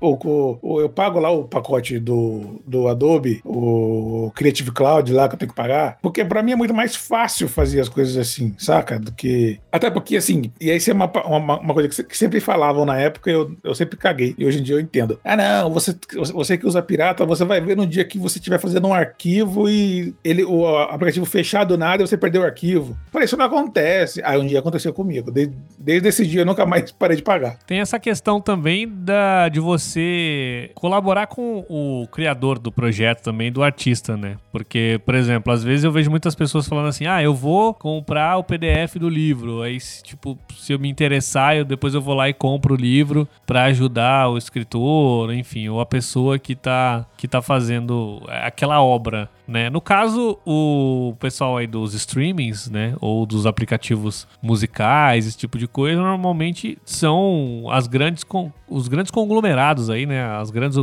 Ou, 0.00 0.58
ou, 0.62 0.80
eu 0.80 0.88
pago 0.88 1.18
lá 1.18 1.30
o 1.30 1.44
pacote 1.44 1.98
do, 1.98 2.60
do 2.66 2.88
Adobe, 2.88 3.40
o 3.44 4.30
Creative 4.34 4.70
Cloud 4.72 5.12
lá 5.12 5.28
que 5.28 5.34
eu 5.34 5.38
tenho 5.38 5.50
que 5.50 5.56
pagar. 5.56 5.98
Porque 6.02 6.24
para 6.24 6.42
mim 6.42 6.52
é 6.52 6.56
muito 6.56 6.74
mais 6.74 6.96
fácil 6.96 7.48
fazer 7.48 7.80
as 7.80 7.88
coisas 7.88 8.16
assim, 8.16 8.54
saca? 8.58 8.98
Do 8.98 9.12
que. 9.12 9.60
Até 9.70 9.90
porque, 9.90 10.16
assim, 10.16 10.50
e 10.60 10.70
aí 10.70 10.76
isso 10.76 10.90
é 10.90 10.94
uma, 10.94 11.10
uma, 11.26 11.60
uma 11.60 11.74
coisa 11.74 11.88
que 11.88 12.16
sempre 12.16 12.40
falavam 12.40 12.84
na 12.84 12.98
época, 12.98 13.30
eu, 13.30 13.54
eu 13.62 13.74
sempre 13.74 13.96
caguei. 13.96 14.34
E 14.36 14.44
hoje 14.44 14.60
em 14.60 14.62
dia 14.62 14.76
eu 14.76 14.80
entendo. 14.80 15.18
Ah, 15.24 15.36
não, 15.36 15.72
você, 15.72 15.94
você 16.32 16.56
que 16.56 16.66
usa 16.66 16.82
pirata, 16.82 17.24
você 17.24 17.44
vai 17.44 17.60
ver 17.60 17.76
no 17.76 17.86
dia 17.86 18.04
que 18.04 18.18
você 18.18 18.38
estiver 18.38 18.58
fazendo 18.58 18.88
um 18.88 18.94
arquivo 18.94 19.68
e 19.68 20.14
ele, 20.24 20.44
o 20.44 20.66
aplicativo 21.02 21.26
fechado 21.26 21.68
do 21.68 21.78
nada 21.78 22.02
e 22.02 22.06
você 22.06 22.16
perdeu 22.16 22.42
o 22.42 22.44
arquivo. 22.44 22.96
Falei, 23.10 23.26
isso 23.26 23.36
não 23.36 23.46
acontece. 23.46 24.22
Aí 24.24 24.38
um 24.38 24.46
dia 24.46 24.58
aconteceu 24.58 24.92
comigo. 24.92 25.30
Desde, 25.30 25.54
desde 25.78 26.08
esse 26.08 26.26
dia 26.26 26.42
eu 26.42 26.46
nunca 26.46 26.64
mais 26.64 26.90
parei 26.92 27.16
de 27.16 27.22
pagar. 27.22 27.58
Tem 27.66 27.80
essa 27.80 27.98
questão 27.98 28.40
também 28.40 28.88
da, 28.88 29.48
de 29.48 29.60
você 29.60 30.70
colaborar 30.74 31.26
com 31.26 31.64
o 31.68 32.06
criador 32.08 32.58
do 32.58 32.70
projeto 32.70 33.22
também, 33.22 33.50
do 33.50 33.62
artista, 33.62 34.16
né? 34.16 34.36
Porque, 34.50 35.00
por 35.04 35.14
exemplo, 35.14 35.52
às 35.52 35.62
vezes 35.62 35.84
eu 35.84 35.92
vejo 35.92 36.10
muitas 36.10 36.34
pessoas 36.34 36.68
falando 36.68 36.88
assim: 36.88 37.06
ah, 37.06 37.22
eu 37.22 37.34
vou 37.34 37.74
comprar 37.74 38.36
o 38.36 38.44
PDF 38.44 38.96
do 38.96 39.08
livro. 39.08 39.62
Aí, 39.62 39.78
tipo, 40.02 40.38
se 40.56 40.72
eu 40.72 40.78
me 40.78 40.88
interessar, 40.88 41.56
eu, 41.56 41.64
depois 41.64 41.94
eu 41.94 42.00
vou 42.00 42.14
lá 42.14 42.28
e 42.28 42.34
compro 42.34 42.74
o 42.74 42.76
livro 42.76 43.28
para 43.46 43.64
ajudar 43.64 44.28
o 44.28 44.36
escritor, 44.36 45.32
enfim, 45.32 45.68
ou 45.68 45.80
a 45.80 45.86
pessoa 45.86 46.38
que 46.38 46.54
tá, 46.54 47.06
que 47.16 47.26
tá 47.26 47.40
fazendo 47.40 48.22
aquela 48.28 48.82
obra. 48.82 49.28
Né? 49.46 49.68
No 49.68 49.80
caso, 49.80 50.38
o 50.46 50.91
pessoal 51.18 51.56
aí 51.56 51.66
dos 51.66 51.94
streamings, 51.94 52.70
né, 52.70 52.94
ou 53.00 53.26
dos 53.26 53.46
aplicativos 53.46 54.26
musicais, 54.42 55.26
esse 55.26 55.36
tipo 55.36 55.58
de 55.58 55.66
coisa, 55.66 56.00
normalmente 56.00 56.78
são 56.84 57.66
as 57.70 57.86
grandes 57.86 58.24
os 58.68 58.88
grandes 58.88 59.10
conglomerados 59.10 59.90
aí, 59.90 60.06
né, 60.06 60.24
as 60.36 60.50
grandes 60.50 60.78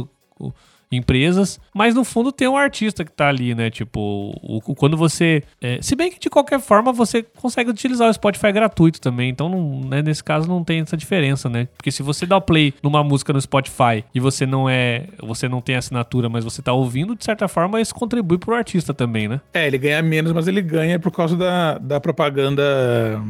empresas, 0.91 1.59
mas 1.73 1.93
no 1.93 2.03
fundo 2.03 2.31
tem 2.31 2.47
um 2.47 2.57
artista 2.57 3.05
que 3.05 3.11
tá 3.11 3.27
ali, 3.27 3.53
né? 3.53 3.69
Tipo, 3.69 3.99
o, 4.41 4.57
o 4.65 4.75
quando 4.75 4.97
você. 4.97 5.43
É, 5.61 5.79
se 5.81 5.95
bem 5.95 6.11
que 6.11 6.19
de 6.19 6.29
qualquer 6.29 6.59
forma 6.59 6.91
você 6.91 7.23
consegue 7.23 7.69
utilizar 7.69 8.09
o 8.09 8.13
Spotify 8.13 8.51
gratuito 8.51 8.99
também, 8.99 9.29
então 9.29 9.47
não, 9.49 9.81
né, 9.81 10.01
nesse 10.01 10.23
caso 10.23 10.47
não 10.47 10.63
tem 10.63 10.81
essa 10.81 10.97
diferença, 10.97 11.49
né? 11.49 11.67
Porque 11.77 11.91
se 11.91 12.01
você 12.01 12.25
dá 12.25 12.37
o 12.37 12.41
play 12.41 12.73
numa 12.81 13.03
música 13.03 13.31
no 13.31 13.41
Spotify 13.41 14.03
e 14.13 14.19
você 14.19 14.45
não 14.45 14.69
é. 14.69 15.05
Você 15.19 15.47
não 15.47 15.61
tem 15.61 15.75
assinatura, 15.75 16.29
mas 16.29 16.43
você 16.43 16.61
tá 16.61 16.73
ouvindo, 16.73 17.15
de 17.15 17.23
certa 17.23 17.47
forma 17.47 17.79
isso 17.79 17.93
contribui 17.93 18.37
pro 18.37 18.55
artista 18.55 18.93
também, 18.93 19.27
né? 19.27 19.41
É, 19.53 19.67
ele 19.67 19.77
ganha 19.77 20.01
menos, 20.01 20.31
mas 20.31 20.47
ele 20.47 20.61
ganha 20.61 20.99
por 20.99 21.11
causa 21.11 21.35
da, 21.35 21.77
da 21.77 21.99
propaganda 21.99 23.21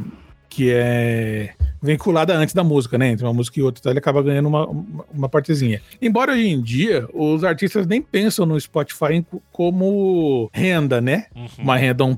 que 0.49 0.71
é 0.71 1.53
vinculada 1.81 2.35
antes 2.35 2.53
da 2.53 2.63
música, 2.63 2.97
né? 2.97 3.09
Entre 3.09 3.25
uma 3.25 3.33
música 3.33 3.59
e 3.59 3.63
outra, 3.63 3.79
então 3.79 3.91
ele 3.91 3.99
acaba 3.99 4.21
ganhando 4.21 4.47
uma, 4.47 4.67
uma 5.13 5.29
partezinha. 5.29 5.81
Embora 6.01 6.33
hoje 6.33 6.47
em 6.47 6.61
dia 6.61 7.07
os 7.13 7.43
artistas 7.43 7.87
nem 7.87 8.01
pensam 8.01 8.45
no 8.45 8.59
Spotify 8.59 9.25
como 9.51 10.49
renda, 10.53 11.01
né? 11.01 11.25
Uhum. 11.35 11.47
Uma 11.59 11.77
renda 11.77 12.05
um, 12.05 12.17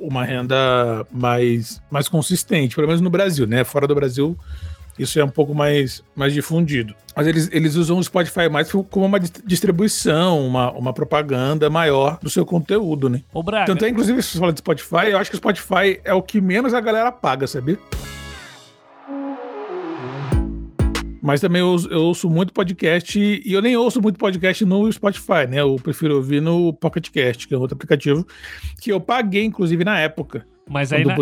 uma 0.00 0.24
renda 0.24 1.06
mais, 1.12 1.80
mais 1.90 2.08
consistente, 2.08 2.74
pelo 2.74 2.86
menos 2.86 3.00
no 3.00 3.10
Brasil, 3.10 3.46
né? 3.46 3.64
Fora 3.64 3.86
do 3.86 3.94
Brasil 3.94 4.36
isso 4.98 5.20
é 5.20 5.24
um 5.24 5.28
pouco 5.28 5.54
mais, 5.54 6.02
mais 6.14 6.32
difundido. 6.32 6.94
Mas 7.14 7.26
eles, 7.26 7.48
eles 7.52 7.76
usam 7.76 7.98
o 7.98 8.04
Spotify 8.04 8.48
mais 8.50 8.70
como 8.70 9.06
uma 9.06 9.20
distribuição, 9.20 10.44
uma, 10.44 10.72
uma 10.72 10.92
propaganda 10.92 11.70
maior 11.70 12.18
do 12.20 12.28
seu 12.28 12.44
conteúdo, 12.44 13.08
né? 13.08 13.22
Ô, 13.32 13.42
Braga. 13.42 13.66
Tanto 13.66 13.84
é, 13.84 13.88
inclusive, 13.88 14.20
se 14.22 14.32
você 14.32 14.38
fala 14.38 14.52
de 14.52 14.58
Spotify, 14.58 15.10
eu 15.10 15.18
acho 15.18 15.30
que 15.30 15.36
o 15.36 15.38
Spotify 15.38 16.00
é 16.04 16.12
o 16.12 16.22
que 16.22 16.40
menos 16.40 16.74
a 16.74 16.80
galera 16.80 17.12
paga, 17.12 17.46
sabia? 17.46 17.78
Mas 21.22 21.40
também 21.40 21.60
eu, 21.60 21.76
eu, 21.90 22.02
ouço 22.02 22.28
muito 22.28 22.52
podcast 22.52 23.18
e 23.18 23.52
eu 23.52 23.60
nem 23.60 23.76
ouço 23.76 24.00
muito 24.00 24.18
podcast 24.18 24.64
no 24.64 24.90
Spotify, 24.92 25.46
né? 25.48 25.60
Eu 25.60 25.76
prefiro 25.76 26.16
ouvir 26.16 26.40
no 26.40 26.72
Pocket 26.72 27.10
Cast, 27.10 27.46
que 27.46 27.54
é 27.54 27.58
outro 27.58 27.74
aplicativo 27.74 28.26
que 28.80 28.90
eu 28.90 29.00
paguei, 29.00 29.44
inclusive, 29.44 29.84
na 29.84 29.98
época. 29.98 30.46
Mas 30.68 30.92
aí, 30.92 31.04
na, 31.04 31.16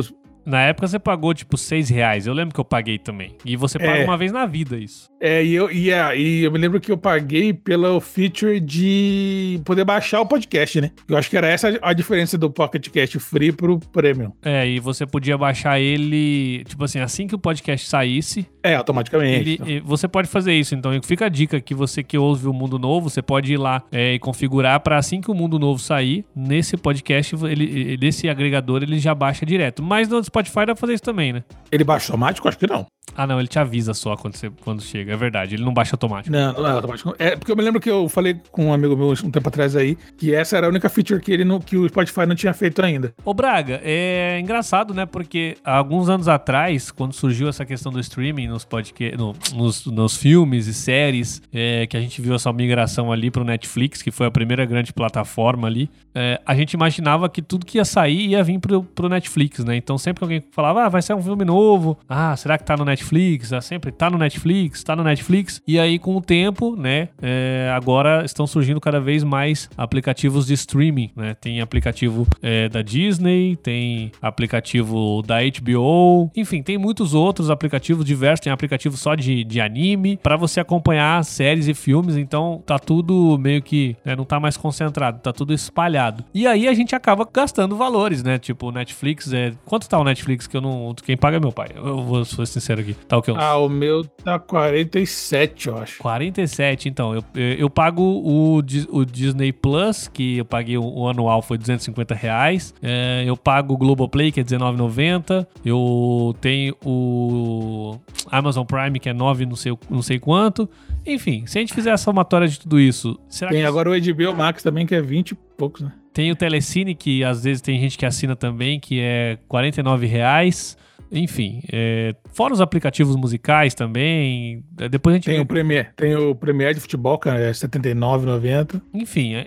na 0.46 0.62
época 0.62 0.86
você 0.86 0.98
pagou 0.98 1.34
tipo 1.34 1.56
6 1.58 1.88
reais. 1.88 2.26
Eu 2.26 2.32
lembro 2.32 2.54
que 2.54 2.60
eu 2.60 2.64
paguei 2.64 2.98
também. 2.98 3.36
E 3.44 3.56
você 3.56 3.80
paga 3.80 3.98
é, 3.98 4.04
uma 4.04 4.16
vez 4.16 4.30
na 4.30 4.46
vida 4.46 4.78
isso. 4.78 5.10
É, 5.20 5.44
e 5.44 5.52
eu, 5.52 5.68
e, 5.70 5.90
é, 5.90 6.16
e 6.16 6.44
eu 6.44 6.52
me 6.52 6.58
lembro 6.58 6.80
que 6.80 6.92
eu 6.92 6.96
paguei 6.96 7.52
pelo 7.52 8.00
feature 8.00 8.60
de 8.60 9.60
poder 9.64 9.84
baixar 9.84 10.20
o 10.20 10.26
podcast, 10.26 10.80
né? 10.80 10.92
Eu 11.08 11.16
acho 11.16 11.28
que 11.28 11.36
era 11.36 11.48
essa 11.48 11.76
a 11.82 11.92
diferença 11.92 12.38
do 12.38 12.48
Pocket 12.48 12.88
Cast 12.90 13.18
Free 13.18 13.50
pro 13.50 13.80
Premium. 13.80 14.32
É, 14.40 14.68
e 14.68 14.78
você 14.78 15.04
podia 15.04 15.36
baixar 15.36 15.80
ele, 15.80 16.62
tipo 16.64 16.84
assim, 16.84 17.00
assim 17.00 17.26
que 17.26 17.34
o 17.34 17.38
podcast 17.38 17.88
saísse. 17.88 18.46
É, 18.66 18.74
automaticamente. 18.74 19.60
Ele, 19.62 19.80
você 19.80 20.08
pode 20.08 20.28
fazer 20.28 20.52
isso, 20.54 20.74
então 20.74 20.90
fica 21.02 21.26
a 21.26 21.28
dica 21.28 21.60
que 21.60 21.74
você 21.74 22.02
que 22.02 22.18
ouve 22.18 22.48
o 22.48 22.52
Mundo 22.52 22.78
Novo, 22.78 23.08
você 23.08 23.22
pode 23.22 23.52
ir 23.52 23.56
lá 23.56 23.82
é, 23.92 24.14
e 24.14 24.18
configurar 24.18 24.80
para 24.80 24.96
assim 24.96 25.20
que 25.20 25.30
o 25.30 25.34
Mundo 25.34 25.58
Novo 25.58 25.78
sair, 25.78 26.24
nesse 26.34 26.76
podcast, 26.76 27.36
ele, 27.44 27.96
nesse 27.96 28.28
agregador, 28.28 28.82
ele 28.82 28.98
já 28.98 29.14
baixa 29.14 29.46
direto. 29.46 29.82
Mas 29.82 30.08
no 30.08 30.22
Spotify 30.22 30.60
dá 30.60 30.66
pra 30.66 30.76
fazer 30.76 30.94
isso 30.94 31.02
também, 31.02 31.32
né? 31.32 31.44
Ele 31.70 31.84
baixa 31.84 32.12
automático? 32.12 32.48
Acho 32.48 32.58
que 32.58 32.66
não. 32.66 32.86
Ah, 33.14 33.26
não, 33.26 33.38
ele 33.38 33.48
te 33.48 33.58
avisa 33.58 33.94
só 33.94 34.16
quando, 34.16 34.36
você, 34.36 34.50
quando 34.62 34.82
chega. 34.82 35.12
É 35.12 35.16
verdade, 35.16 35.54
ele 35.54 35.64
não 35.64 35.72
baixa 35.72 35.94
automático. 35.94 36.34
Não, 36.34 36.52
não 36.52 36.66
é 36.66 36.70
automático. 36.72 37.14
É 37.18 37.36
porque 37.36 37.50
eu 37.50 37.56
me 37.56 37.62
lembro 37.62 37.80
que 37.80 37.90
eu 37.90 38.08
falei 38.08 38.38
com 38.50 38.66
um 38.66 38.72
amigo 38.72 38.96
meu 38.96 39.08
um 39.24 39.30
tempo 39.30 39.48
atrás 39.48 39.74
aí 39.74 39.96
que 40.18 40.34
essa 40.34 40.56
era 40.56 40.66
a 40.66 40.68
única 40.68 40.88
feature 40.88 41.20
que, 41.20 41.32
ele 41.32 41.44
não, 41.44 41.58
que 41.58 41.76
o 41.76 41.88
Spotify 41.88 42.26
não 42.26 42.34
tinha 42.34 42.52
feito 42.52 42.82
ainda. 42.82 43.14
Ô, 43.24 43.32
Braga, 43.32 43.80
é 43.82 44.38
engraçado, 44.40 44.92
né? 44.92 45.06
Porque 45.06 45.56
alguns 45.64 46.08
anos 46.08 46.28
atrás, 46.28 46.90
quando 46.90 47.14
surgiu 47.14 47.48
essa 47.48 47.64
questão 47.64 47.90
do 47.90 48.00
streaming 48.00 48.48
nos, 48.56 48.64
podcast, 48.64 49.16
no, 49.16 49.34
nos, 49.54 49.86
nos 49.86 50.16
filmes 50.16 50.66
e 50.66 50.74
séries, 50.74 51.42
é, 51.52 51.86
que 51.86 51.96
a 51.96 52.00
gente 52.00 52.20
viu 52.20 52.34
essa 52.34 52.52
migração 52.52 53.12
ali 53.12 53.30
pro 53.30 53.44
Netflix, 53.44 54.02
que 54.02 54.10
foi 54.10 54.26
a 54.26 54.30
primeira 54.30 54.64
grande 54.64 54.92
plataforma 54.92 55.68
ali, 55.68 55.90
é, 56.14 56.40
a 56.46 56.54
gente 56.54 56.72
imaginava 56.72 57.28
que 57.28 57.42
tudo 57.42 57.66
que 57.66 57.78
ia 57.78 57.84
sair 57.84 58.28
ia 58.28 58.42
vir 58.42 58.58
pro, 58.58 58.82
pro 58.82 59.08
Netflix, 59.08 59.62
né? 59.64 59.76
Então 59.76 59.98
sempre 59.98 60.20
que 60.20 60.24
alguém 60.24 60.42
falava, 60.50 60.84
ah, 60.84 60.88
vai 60.88 61.02
ser 61.02 61.14
um 61.14 61.22
filme 61.22 61.44
novo, 61.44 61.98
ah, 62.08 62.34
será 62.36 62.56
que 62.56 62.64
tá 62.64 62.76
no 62.76 62.84
Netflix? 62.84 63.52
É 63.52 63.60
sempre 63.60 63.92
tá 63.92 64.08
no 64.08 64.16
Netflix, 64.16 64.82
tá 64.82 64.96
no 64.96 65.04
Netflix. 65.04 65.60
E 65.66 65.78
aí, 65.78 65.98
com 65.98 66.16
o 66.16 66.20
tempo, 66.20 66.74
né, 66.74 67.08
é, 67.20 67.70
agora 67.74 68.24
estão 68.24 68.46
surgindo 68.46 68.80
cada 68.80 69.00
vez 69.00 69.22
mais 69.22 69.68
aplicativos 69.76 70.46
de 70.46 70.54
streaming, 70.54 71.10
né? 71.14 71.34
Tem 71.34 71.60
aplicativo 71.60 72.26
é, 72.40 72.68
da 72.68 72.80
Disney, 72.80 73.56
tem 73.56 74.10
aplicativo 74.22 75.22
da 75.22 75.36
HBO, 75.42 76.30
enfim, 76.34 76.62
tem 76.62 76.78
muitos 76.78 77.12
outros 77.12 77.50
aplicativos 77.50 78.04
diversos, 78.04 78.45
tem 78.46 78.52
aplicativo 78.52 78.96
só 78.96 79.16
de, 79.16 79.42
de 79.42 79.60
anime, 79.60 80.16
para 80.22 80.36
você 80.36 80.60
acompanhar 80.60 81.24
séries 81.24 81.66
e 81.66 81.74
filmes, 81.74 82.16
então 82.16 82.62
tá 82.64 82.78
tudo 82.78 83.36
meio 83.38 83.60
que, 83.60 83.96
né, 84.04 84.14
não 84.14 84.24
tá 84.24 84.38
mais 84.38 84.56
concentrado, 84.56 85.18
tá 85.18 85.32
tudo 85.32 85.52
espalhado. 85.52 86.24
E 86.32 86.46
aí 86.46 86.68
a 86.68 86.74
gente 86.74 86.94
acaba 86.94 87.28
gastando 87.32 87.74
valores, 87.76 88.22
né? 88.22 88.38
Tipo, 88.38 88.68
o 88.68 88.72
Netflix 88.72 89.32
é. 89.32 89.52
Quanto 89.64 89.88
tá 89.88 89.98
o 89.98 90.04
Netflix 90.04 90.46
que 90.46 90.56
eu 90.56 90.60
não. 90.60 90.94
Quem 91.04 91.16
paga 91.16 91.38
é 91.38 91.40
meu 91.40 91.50
pai. 91.50 91.70
Eu 91.74 92.02
vou 92.04 92.24
ser 92.24 92.46
sincero 92.46 92.82
aqui. 92.82 92.94
Tá 92.94 93.18
o 93.18 93.22
que? 93.22 93.32
Ah, 93.32 93.56
o 93.56 93.68
meu 93.68 94.04
tá 94.04 94.38
47, 94.38 95.66
eu 95.66 95.78
acho. 95.78 95.98
47, 95.98 96.88
então. 96.88 97.14
Eu, 97.14 97.24
eu 97.34 97.68
pago 97.68 98.02
o, 98.02 98.58
o 98.58 99.04
Disney 99.04 99.52
Plus, 99.52 100.06
que 100.06 100.38
eu 100.38 100.44
paguei 100.44 100.78
o, 100.78 100.84
o 100.84 101.08
anual 101.08 101.42
foi 101.42 101.58
250 101.58 102.14
reais. 102.14 102.72
É, 102.80 103.24
eu 103.26 103.36
pago 103.36 103.74
o 103.74 103.76
Globoplay, 103.76 104.30
que 104.30 104.38
é 104.38 104.44
19,90. 104.44 105.46
Eu 105.64 106.36
tenho 106.40 106.76
o 106.84 107.98
Amazon 108.36 108.64
Prime, 108.64 108.98
que 108.98 109.08
é 109.08 109.12
9 109.12 109.46
não 109.46 109.56
sei, 109.56 109.76
não 109.88 110.02
sei 110.02 110.18
quanto. 110.18 110.68
Enfim, 111.04 111.44
se 111.46 111.58
a 111.58 111.60
gente 111.60 111.74
fizer 111.74 111.92
a 111.92 111.96
somatória 111.96 112.48
de 112.48 112.58
tudo 112.58 112.80
isso... 112.80 113.18
tem 113.40 113.48
que... 113.48 113.64
agora 113.64 113.90
o 113.90 113.92
HBO 113.92 114.36
Max 114.36 114.62
também, 114.62 114.86
que 114.86 114.94
é 114.94 115.00
20 115.00 115.30
e 115.30 115.34
poucos, 115.56 115.82
né? 115.82 115.92
Tem 116.12 116.30
o 116.30 116.36
Telecine, 116.36 116.94
que 116.94 117.22
às 117.22 117.44
vezes 117.44 117.60
tem 117.60 117.78
gente 117.78 117.98
que 117.98 118.06
assina 118.06 118.34
também, 118.34 118.80
que 118.80 119.00
é 119.00 119.38
49 119.48 120.06
reais. 120.06 120.76
Enfim, 121.12 121.62
é, 121.72 122.14
fora 122.32 122.52
os 122.52 122.60
aplicativos 122.60 123.14
musicais 123.16 123.74
também. 123.74 124.64
É, 124.80 124.88
depois 124.88 125.14
a 125.14 125.16
gente. 125.18 125.26
Tem 125.26 125.40
o 125.40 125.46
Premiere, 125.46 125.88
tem 125.94 126.16
o 126.16 126.34
Premiere 126.34 126.74
de 126.74 126.80
futebol, 126.80 127.18
que 127.18 127.28
é 127.28 127.48
R$79,90. 127.48 128.80
Enfim, 128.94 129.34
é, 129.34 129.46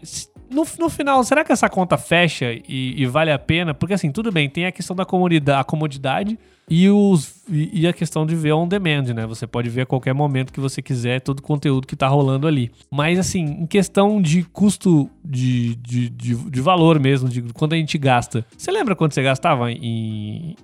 no, 0.49 0.65
no 0.79 0.89
final, 0.89 1.23
será 1.23 1.43
que 1.43 1.51
essa 1.51 1.69
conta 1.69 1.97
fecha 1.97 2.51
e, 2.67 3.01
e, 3.01 3.05
vale 3.05 3.31
a 3.31 3.39
pena? 3.39 3.73
Porque 3.73 3.93
assim, 3.93 4.11
tudo 4.11 4.31
bem, 4.31 4.49
tem 4.49 4.65
a 4.65 4.71
questão 4.71 4.95
da 4.95 5.05
comodidade, 5.05 5.61
a 5.61 5.63
comodidade 5.63 6.37
e, 6.69 6.89
os, 6.89 7.43
e, 7.49 7.81
e, 7.81 7.87
a 7.87 7.93
questão 7.93 8.25
de 8.25 8.35
ver 8.35 8.53
on 8.53 8.67
demand, 8.67 9.13
né? 9.13 9.25
Você 9.25 9.47
pode 9.47 9.69
ver 9.69 9.81
a 9.81 9.85
qualquer 9.85 10.13
momento 10.13 10.53
que 10.53 10.59
você 10.59 10.81
quiser 10.81 11.19
todo 11.19 11.39
o 11.39 11.41
conteúdo 11.41 11.87
que 11.87 11.95
tá 11.95 12.07
rolando 12.07 12.47
ali. 12.47 12.71
Mas 12.91 13.17
assim, 13.17 13.43
em 13.61 13.65
questão 13.65 14.21
de 14.21 14.43
custo 14.43 15.09
de, 15.23 15.75
de, 15.75 16.09
de, 16.09 16.35
de 16.35 16.61
valor 16.61 16.99
mesmo, 16.99 17.27
de 17.27 17.41
quando 17.53 17.73
a 17.73 17.77
gente 17.77 17.97
gasta. 17.97 18.45
Você 18.55 18.71
lembra 18.71 18.95
quando 18.95 19.13
você 19.13 19.23
gastava 19.23 19.71
em, 19.71 20.55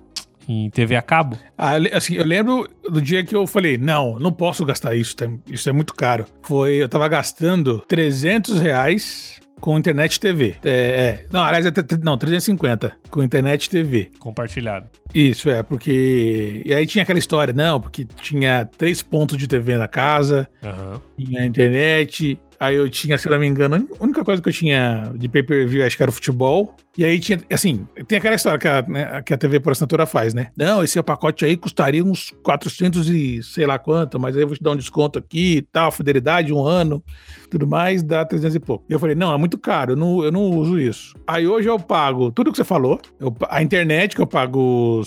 em 0.48 0.70
TV 0.70 0.94
a 0.94 1.02
cabo? 1.02 1.36
Ah, 1.58 1.72
assim, 1.92 2.14
eu 2.14 2.24
lembro 2.24 2.68
do 2.88 3.00
dia 3.00 3.24
que 3.24 3.34
eu 3.34 3.46
falei, 3.46 3.76
não, 3.76 4.18
não 4.18 4.32
posso 4.32 4.64
gastar 4.64 4.94
isso, 4.94 5.16
isso 5.48 5.68
é 5.68 5.72
muito 5.72 5.94
caro. 5.94 6.26
Foi, 6.42 6.74
eu 6.76 6.88
tava 6.88 7.08
gastando 7.08 7.80
300 7.88 8.60
reais 8.60 9.40
com 9.60 9.78
internet 9.78 10.20
TV. 10.20 10.56
É, 10.64 10.70
é. 10.70 11.26
Não, 11.30 11.42
aliás, 11.42 11.66
é, 11.66 11.72
não, 12.02 12.16
350 12.18 12.92
com 13.10 13.22
internet 13.22 13.70
TV. 13.70 14.10
Compartilhado. 14.18 14.88
Isso, 15.14 15.48
é, 15.48 15.62
porque. 15.62 16.62
E 16.64 16.74
aí 16.74 16.86
tinha 16.86 17.02
aquela 17.02 17.18
história, 17.18 17.52
não, 17.52 17.80
porque 17.80 18.06
tinha 18.22 18.68
três 18.76 19.02
pontos 19.02 19.36
de 19.38 19.46
TV 19.46 19.76
na 19.76 19.88
casa, 19.88 20.48
uhum. 20.62 21.00
tinha 21.18 21.46
internet, 21.46 22.38
Aí 22.58 22.76
eu 22.76 22.88
tinha, 22.88 23.18
se 23.18 23.28
não 23.28 23.38
me 23.38 23.46
engano, 23.46 23.88
a 23.98 24.04
única 24.04 24.24
coisa 24.24 24.40
que 24.40 24.48
eu 24.48 24.52
tinha 24.52 25.12
de 25.14 25.28
pay-per-view 25.28 25.84
acho 25.84 25.96
que 25.96 26.02
era 26.02 26.10
o 26.10 26.12
futebol. 26.12 26.74
E 26.96 27.04
aí 27.04 27.20
tinha, 27.20 27.38
assim, 27.52 27.86
tem 28.08 28.16
aquela 28.18 28.34
história 28.34 28.58
que 28.58 28.66
a, 28.66 28.82
né, 28.82 29.22
que 29.22 29.34
a 29.34 29.36
TV 29.36 29.60
por 29.60 29.72
assinatura 29.72 30.06
faz, 30.06 30.32
né? 30.32 30.48
Não, 30.56 30.82
esse 30.82 31.00
pacote 31.02 31.44
aí 31.44 31.56
custaria 31.56 32.02
uns 32.02 32.32
400 32.42 33.08
e 33.10 33.42
sei 33.42 33.66
lá 33.66 33.78
quanto, 33.78 34.18
mas 34.18 34.34
aí 34.34 34.42
eu 34.42 34.48
vou 34.48 34.56
te 34.56 34.62
dar 34.62 34.70
um 34.70 34.76
desconto 34.76 35.18
aqui 35.18 35.58
e 35.58 35.62
tal, 35.62 35.92
fidelidade, 35.92 36.52
um 36.52 36.64
ano, 36.64 37.04
tudo 37.50 37.66
mais, 37.66 38.02
dá 38.02 38.24
300 38.24 38.54
e 38.54 38.60
pouco. 38.60 38.84
E 38.88 38.92
eu 38.92 38.98
falei, 38.98 39.14
não, 39.14 39.34
é 39.34 39.36
muito 39.36 39.58
caro, 39.58 39.92
eu 39.92 39.96
não, 39.96 40.24
eu 40.24 40.32
não 40.32 40.42
uso 40.50 40.80
isso. 40.80 41.14
Aí 41.26 41.46
hoje 41.46 41.68
eu 41.68 41.78
pago 41.78 42.32
tudo 42.32 42.50
que 42.50 42.56
você 42.56 42.64
falou, 42.64 42.98
eu, 43.20 43.34
a 43.50 43.62
internet 43.62 44.16
que 44.16 44.22
eu 44.22 44.26
pago, 44.26 45.02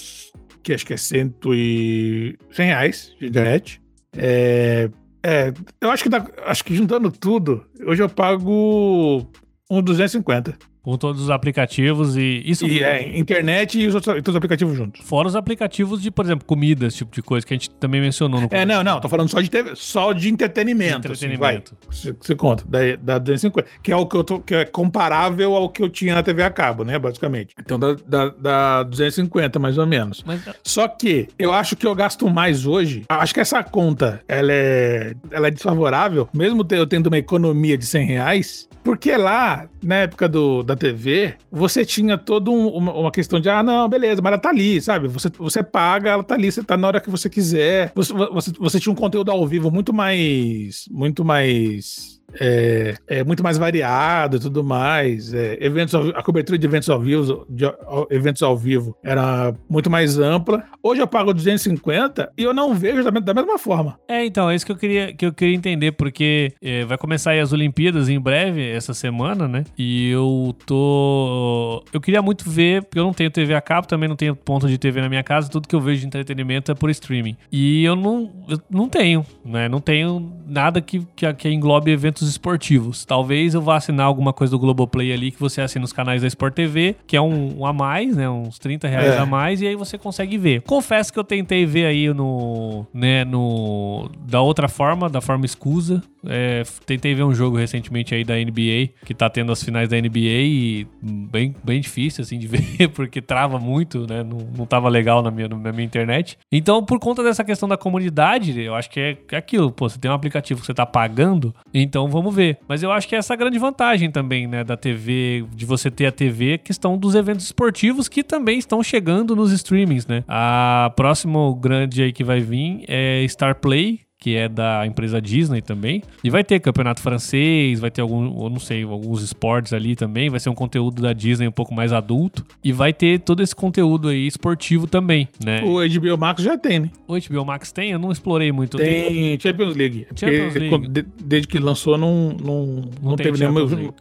que 0.62 0.74
acho 0.74 0.86
que 0.86 0.94
é 0.94 0.98
cento 0.98 1.56
e... 1.56 2.38
100 2.52 2.66
reais 2.68 3.16
de 3.20 3.28
internet. 3.28 3.82
É, 4.16 4.90
é, 5.24 5.54
eu 5.82 5.92
acho 5.92 6.04
que, 6.04 6.10
dá, 6.10 6.26
acho 6.46 6.64
que 6.64 6.76
juntando 6.76 7.12
tudo, 7.12 7.66
hoje 7.86 8.02
eu 8.02 8.10
pago 8.10 9.28
uns 9.70 9.84
250 9.84 10.58
com 10.82 10.98
todos 10.98 11.22
os 11.22 11.30
aplicativos 11.30 12.16
e 12.16 12.42
isso. 12.46 12.66
E 12.66 12.84
é, 12.84 13.18
internet 13.18 13.80
e 13.80 13.88
os 13.88 13.96
outros, 13.96 14.16
todos 14.16 14.30
os 14.30 14.36
aplicativos 14.36 14.76
juntos. 14.76 15.02
Fora 15.06 15.28
os 15.28 15.36
aplicativos 15.36 16.02
de, 16.02 16.10
por 16.10 16.26
exemplo, 16.26 16.46
comida, 16.46 16.88
esse 16.88 16.98
tipo 16.98 17.14
de 17.14 17.22
coisa 17.22 17.46
que 17.46 17.54
a 17.54 17.58
gente 17.58 17.70
também 17.72 18.02
mencionou 18.02 18.42
no 18.42 18.48
É, 18.52 18.66
não, 18.66 18.84
não, 18.84 19.00
tô 19.00 19.10
falando 19.10 19.30
só 19.30 19.42
de 19.42 19.50
TV, 19.50 19.72
só 19.76 20.14
de 20.14 20.30
entretenimento. 20.30 21.02
De 21.02 21.08
entretenimento. 21.08 21.76
Assim, 21.90 22.10
vai, 22.10 22.18
você, 22.20 22.36
conta, 22.36 22.64
da, 22.68 22.96
da 22.96 23.18
250, 23.20 23.68
que 23.84 23.92
é 23.92 23.96
o 23.96 24.06
que 24.06 24.16
eu 24.16 24.24
tô, 24.24 24.40
que 24.40 24.56
é 24.56 24.66
comparável 24.66 25.56
ao 25.56 25.70
que 25.70 25.82
eu 25.82 25.90
tinha 25.90 26.16
na 26.16 26.24
TV 26.24 26.44
a 26.44 26.50
cabo, 26.50 26.84
né, 26.84 26.98
basicamente. 26.98 27.54
Então 27.60 27.78
da, 27.78 27.96
da, 28.08 28.30
da 28.30 28.84
250, 28.84 29.60
mais 29.60 29.78
ou 29.78 29.86
menos. 29.86 30.24
Mas... 30.26 30.42
Só 30.64 30.88
que 30.88 31.28
eu 31.38 31.54
acho 31.54 31.76
que 31.76 31.86
eu 31.86 31.94
gasto 31.94 32.30
mais 32.30 32.66
hoje, 32.66 33.04
acho 33.10 33.34
que 33.34 33.40
essa 33.40 33.64
conta, 33.64 34.22
ela 34.28 34.52
é, 34.52 35.14
ela 35.32 35.48
é 35.48 35.52
desfavorável, 35.52 36.30
mesmo 36.34 36.66
eu 36.72 36.88
tendo 36.88 37.08
uma 37.08 37.18
economia 37.18 37.78
de 37.78 37.86
100 37.86 38.06
reais, 38.06 38.70
porque 38.84 39.16
lá, 39.16 39.68
na 39.84 39.96
época 39.96 40.28
do, 40.28 40.64
da 40.70 40.76
TV, 40.76 41.36
você 41.52 41.84
tinha 41.84 42.18
toda 42.18 42.52
um, 42.52 42.68
uma, 42.68 42.94
uma, 42.94 43.12
questão 43.12 43.40
de, 43.40 43.50
ah, 43.50 43.64
não, 43.64 43.90
beleza, 43.90 44.22
mas 44.22 44.34
ela 44.34 44.42
tá 44.42 44.50
ali, 44.50 44.80
sabe? 44.80 45.08
Você, 45.08 45.30
você 45.38 45.64
paga, 45.64 46.12
ela 46.12 46.24
tá 46.24 46.36
ali, 46.36 46.52
você 46.52 46.64
tá 46.64 46.78
na 46.78 46.88
hora 46.88 47.02
que 47.02 47.10
você 47.10 47.30
quiser. 47.30 47.92
Você, 47.96 48.14
você, 48.14 48.52
você 48.58 48.80
tinha 48.80 48.94
um 48.94 48.96
conteúdo 48.96 49.32
ao 49.32 49.46
vivo 49.48 49.72
muito 49.72 49.92
mais. 49.92 50.86
Muito 50.92 51.26
mais 51.26 52.19
é, 52.40 52.96
é, 53.08 53.24
muito 53.24 53.44
mais 53.44 53.58
variado 53.58 54.38
e 54.38 54.40
tudo 54.40 54.64
mais. 54.64 55.34
É, 55.34 55.58
eventos, 55.60 55.94
a 56.16 56.22
cobertura 56.24 56.58
de 56.58 56.66
eventos 56.66 56.90
ao 56.90 57.00
vivo, 57.00 57.46
de, 57.50 57.66
eventos 58.10 58.42
ao 58.44 58.58
vivo 58.58 58.96
era 59.04 59.54
muito 59.70 59.90
mais 59.90 60.18
ampla. 60.18 60.64
Hoje 60.82 61.02
eu 61.02 61.08
pago 61.08 61.34
250 61.34 62.32
e 62.38 62.44
eu 62.44 62.54
não 62.54 62.74
vejo 62.74 63.04
da, 63.04 63.12
da 63.12 63.34
mesma 63.34 63.58
forma. 63.58 64.00
É, 64.08 64.26
então, 64.26 64.50
é 64.50 64.56
isso 64.56 64.66
que 64.66 64.72
eu 64.72 64.78
queria, 64.78 65.14
que 65.14 65.26
eu 65.26 65.34
queria 65.34 65.56
entender, 65.56 65.92
porque 65.94 66.54
é, 66.62 66.86
vai 66.86 66.98
começar 66.98 67.32
aí 67.32 67.40
as 67.40 67.54
Olimpíadas 67.54 68.10
em 68.10 68.20
breve, 68.20 68.68
essa 68.70 68.94
semana, 68.94 69.48
né? 69.48 69.64
E 69.78 70.10
eu 70.10 70.56
tô. 70.66 71.84
Eu 71.94 72.02
queria 72.02 72.22
muito 72.22 72.50
ver, 72.50 72.84
porque 72.84 73.00
eu 73.00 73.04
não 73.04 73.14
tenho 73.14 73.30
TV 73.30 73.54
a 73.54 73.62
cabo, 73.62 73.88
também 73.88 74.10
não 74.10 74.16
tenho 74.16 74.36
ponto 74.36 74.68
de 74.68 74.78
TV 74.78 75.02
na 75.02 75.10
minha 75.10 75.24
casa, 75.24 75.50
tudo 75.50 75.68
que 75.68 75.76
eu 75.76 75.82
vejo 75.82 76.02
de 76.02 76.08
entretenimento 76.08 76.72
é 76.72 76.76
por 76.76 76.90
streaming. 76.90 77.36
E 77.52 77.84
eu 77.84 77.96
não, 77.96 78.32
eu 78.48 78.60
não 78.70 78.90
tenho, 78.90 79.26
né? 79.46 79.70
Não 79.70 79.80
tenho 79.80 80.32
nada 80.48 80.82
que, 80.82 81.06
que, 81.16 81.32
que 81.34 81.50
englobe 81.50 81.92
eventos 81.92 82.19
eventos 82.20 82.30
esportivos. 82.30 83.06
Talvez 83.06 83.54
eu 83.54 83.62
vá 83.62 83.78
assinar 83.78 84.06
alguma 84.06 84.34
coisa 84.34 84.52
do 84.52 84.60
Globoplay 84.60 85.12
ali 85.12 85.32
que 85.32 85.40
você 85.40 85.62
assina 85.62 85.86
os 85.86 85.94
canais 85.94 86.22
da 86.22 86.28
Sport 86.28 86.54
TV, 86.54 86.96
que 87.08 87.16
é 87.16 87.22
um, 87.22 87.60
um 87.60 87.66
a 87.66 87.74
mais, 87.74 88.16
né? 88.16 88.30
Uns 88.30 88.60
30 88.60 88.88
reais 88.88 89.14
é. 89.14 89.18
a 89.18 89.26
mais, 89.26 89.62
e 89.62 89.68
aí 89.68 89.76
você 89.76 89.98
consegue 89.98 90.38
ver. 90.38 90.62
Confesso 90.62 91.12
que 91.12 91.20
eu 91.20 91.24
tentei 91.24 91.66
ver 91.66 91.86
aí 91.86 92.14
no. 92.14 92.86
né, 92.94 93.24
no. 93.24 94.10
Da 94.28 94.42
outra 94.42 94.68
forma, 94.68 95.10
da 95.10 95.22
forma 95.22 95.46
escusa, 95.46 96.04
É, 96.26 96.64
tentei 96.86 97.14
ver 97.14 97.24
um 97.24 97.34
jogo 97.34 97.58
recentemente 97.58 98.14
aí 98.14 98.24
da 98.24 98.36
NBA, 98.36 98.90
que 99.06 99.14
tá 99.14 99.30
tendo 99.30 99.52
as 99.52 99.64
finais 99.64 99.90
da 99.90 99.98
NBA 100.00 100.20
e 100.20 100.88
bem, 101.02 101.56
bem 101.64 101.80
difícil, 101.82 102.24
assim, 102.24 102.38
de 102.38 102.48
ver, 102.50 102.90
porque 102.90 103.22
trava 103.22 103.60
muito, 103.60 104.06
né? 104.08 104.24
Não, 104.24 104.38
não 104.58 104.66
tava 104.66 104.90
legal 104.90 105.22
na 105.22 105.32
minha, 105.32 105.48
na 105.48 105.72
minha 105.72 105.86
internet. 105.86 106.38
Então, 106.52 106.84
por 106.84 107.00
conta 107.00 107.24
dessa 107.24 107.44
questão 107.44 107.68
da 107.68 107.78
comunidade, 107.78 108.60
eu 108.60 108.76
acho 108.76 108.90
que 108.90 109.00
é, 109.00 109.18
é 109.32 109.38
aquilo, 109.38 109.72
pô, 109.72 109.88
você 109.88 110.00
tem 110.00 110.10
um 110.10 110.14
aplicativo 110.14 110.60
que 110.60 110.66
você 110.66 110.74
tá 110.74 110.86
pagando, 110.86 111.54
então 111.74 112.08
vamos 112.10 112.34
ver. 112.34 112.58
Mas 112.68 112.84
eu 112.84 112.92
acho 112.92 113.08
que 113.08 113.16
é 113.16 113.18
essa 113.18 113.36
grande 113.36 113.58
vantagem 113.58 114.12
também, 114.12 114.48
né, 114.48 114.64
da 114.64 114.76
TV, 114.76 115.46
de 115.54 115.66
você 115.66 115.90
ter 115.90 116.08
a 116.08 116.12
TV, 116.12 116.58
questão 116.58 116.98
dos 116.98 117.16
eventos 117.16 117.46
esportivos 117.46 118.08
que 118.08 118.24
também 118.24 118.60
estão 118.60 118.84
chegando 118.84 119.36
nos 119.36 119.52
streamings, 119.52 120.08
né? 120.08 120.24
A 120.28 120.92
próximo 120.96 121.56
grande 121.56 122.04
aí 122.04 122.12
que 122.12 122.24
vai 122.24 122.40
vir 122.40 122.84
é 122.88 123.26
Star 123.28 123.56
Play, 123.56 124.02
que 124.20 124.36
é 124.36 124.50
da 124.50 124.86
empresa 124.86 125.22
Disney 125.22 125.62
também. 125.62 126.04
E 126.22 126.30
vai 126.30 126.44
ter 126.44 126.60
campeonato 126.60 127.02
francês, 127.02 127.80
vai 127.80 127.90
ter 127.90 128.02
algum, 128.02 128.44
eu 128.44 128.50
não 128.50 128.60
sei, 128.60 128.84
alguns 128.84 129.24
esportes 129.24 129.72
ali 129.72 129.96
também. 129.96 130.30
Vai 130.30 130.42
ser 130.42 130.50
um 130.50 130.56
conteúdo 130.56 131.02
da 131.02 131.14
Disney 131.14 131.48
um 131.48 131.52
pouco 131.52 131.74
mais 131.74 131.94
adulto. 131.94 132.46
E 132.62 132.74
vai 132.74 132.92
ter 132.92 133.22
todo 133.22 133.42
esse 133.42 133.56
conteúdo 133.56 134.10
aí 134.10 134.28
esportivo 134.28 134.88
também, 134.88 135.30
né? 135.44 135.62
O 135.64 135.78
HBO 135.78 136.18
Max 136.18 136.44
já 136.44 136.58
tem, 136.58 136.80
né? 136.80 136.90
O 137.08 137.18
HBO 137.18 137.46
Max 137.46 137.72
tem? 137.72 137.92
Eu 137.92 138.00
não 138.00 138.12
explorei 138.12 138.52
muito. 138.52 138.78
Tem 138.78 139.40
Champions 139.40 139.76
League. 139.76 140.06
Champions 140.14 140.54
League. 140.54 141.06
Desde 141.24 141.48
que 141.48 141.58
lançou, 141.58 141.98
não, 141.98 142.36
não, 142.44 142.66
não, 142.66 143.12
não 143.12 143.16
teve 143.16 143.40
nenhum, 143.40 143.94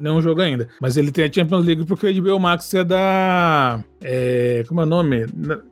nenhum 0.00 0.22
jogo 0.22 0.40
ainda. 0.40 0.68
Mas 0.80 0.96
ele 0.96 1.12
tem 1.12 1.26
a 1.26 1.32
Champions 1.32 1.66
League 1.66 1.84
porque 1.84 2.06
o 2.06 2.22
HBO 2.22 2.40
Max 2.40 2.72
é 2.72 2.82
da. 2.82 3.84
É, 4.02 4.64
como 4.66 4.80
é 4.80 4.84
o 4.84 4.86
nome? 4.86 5.26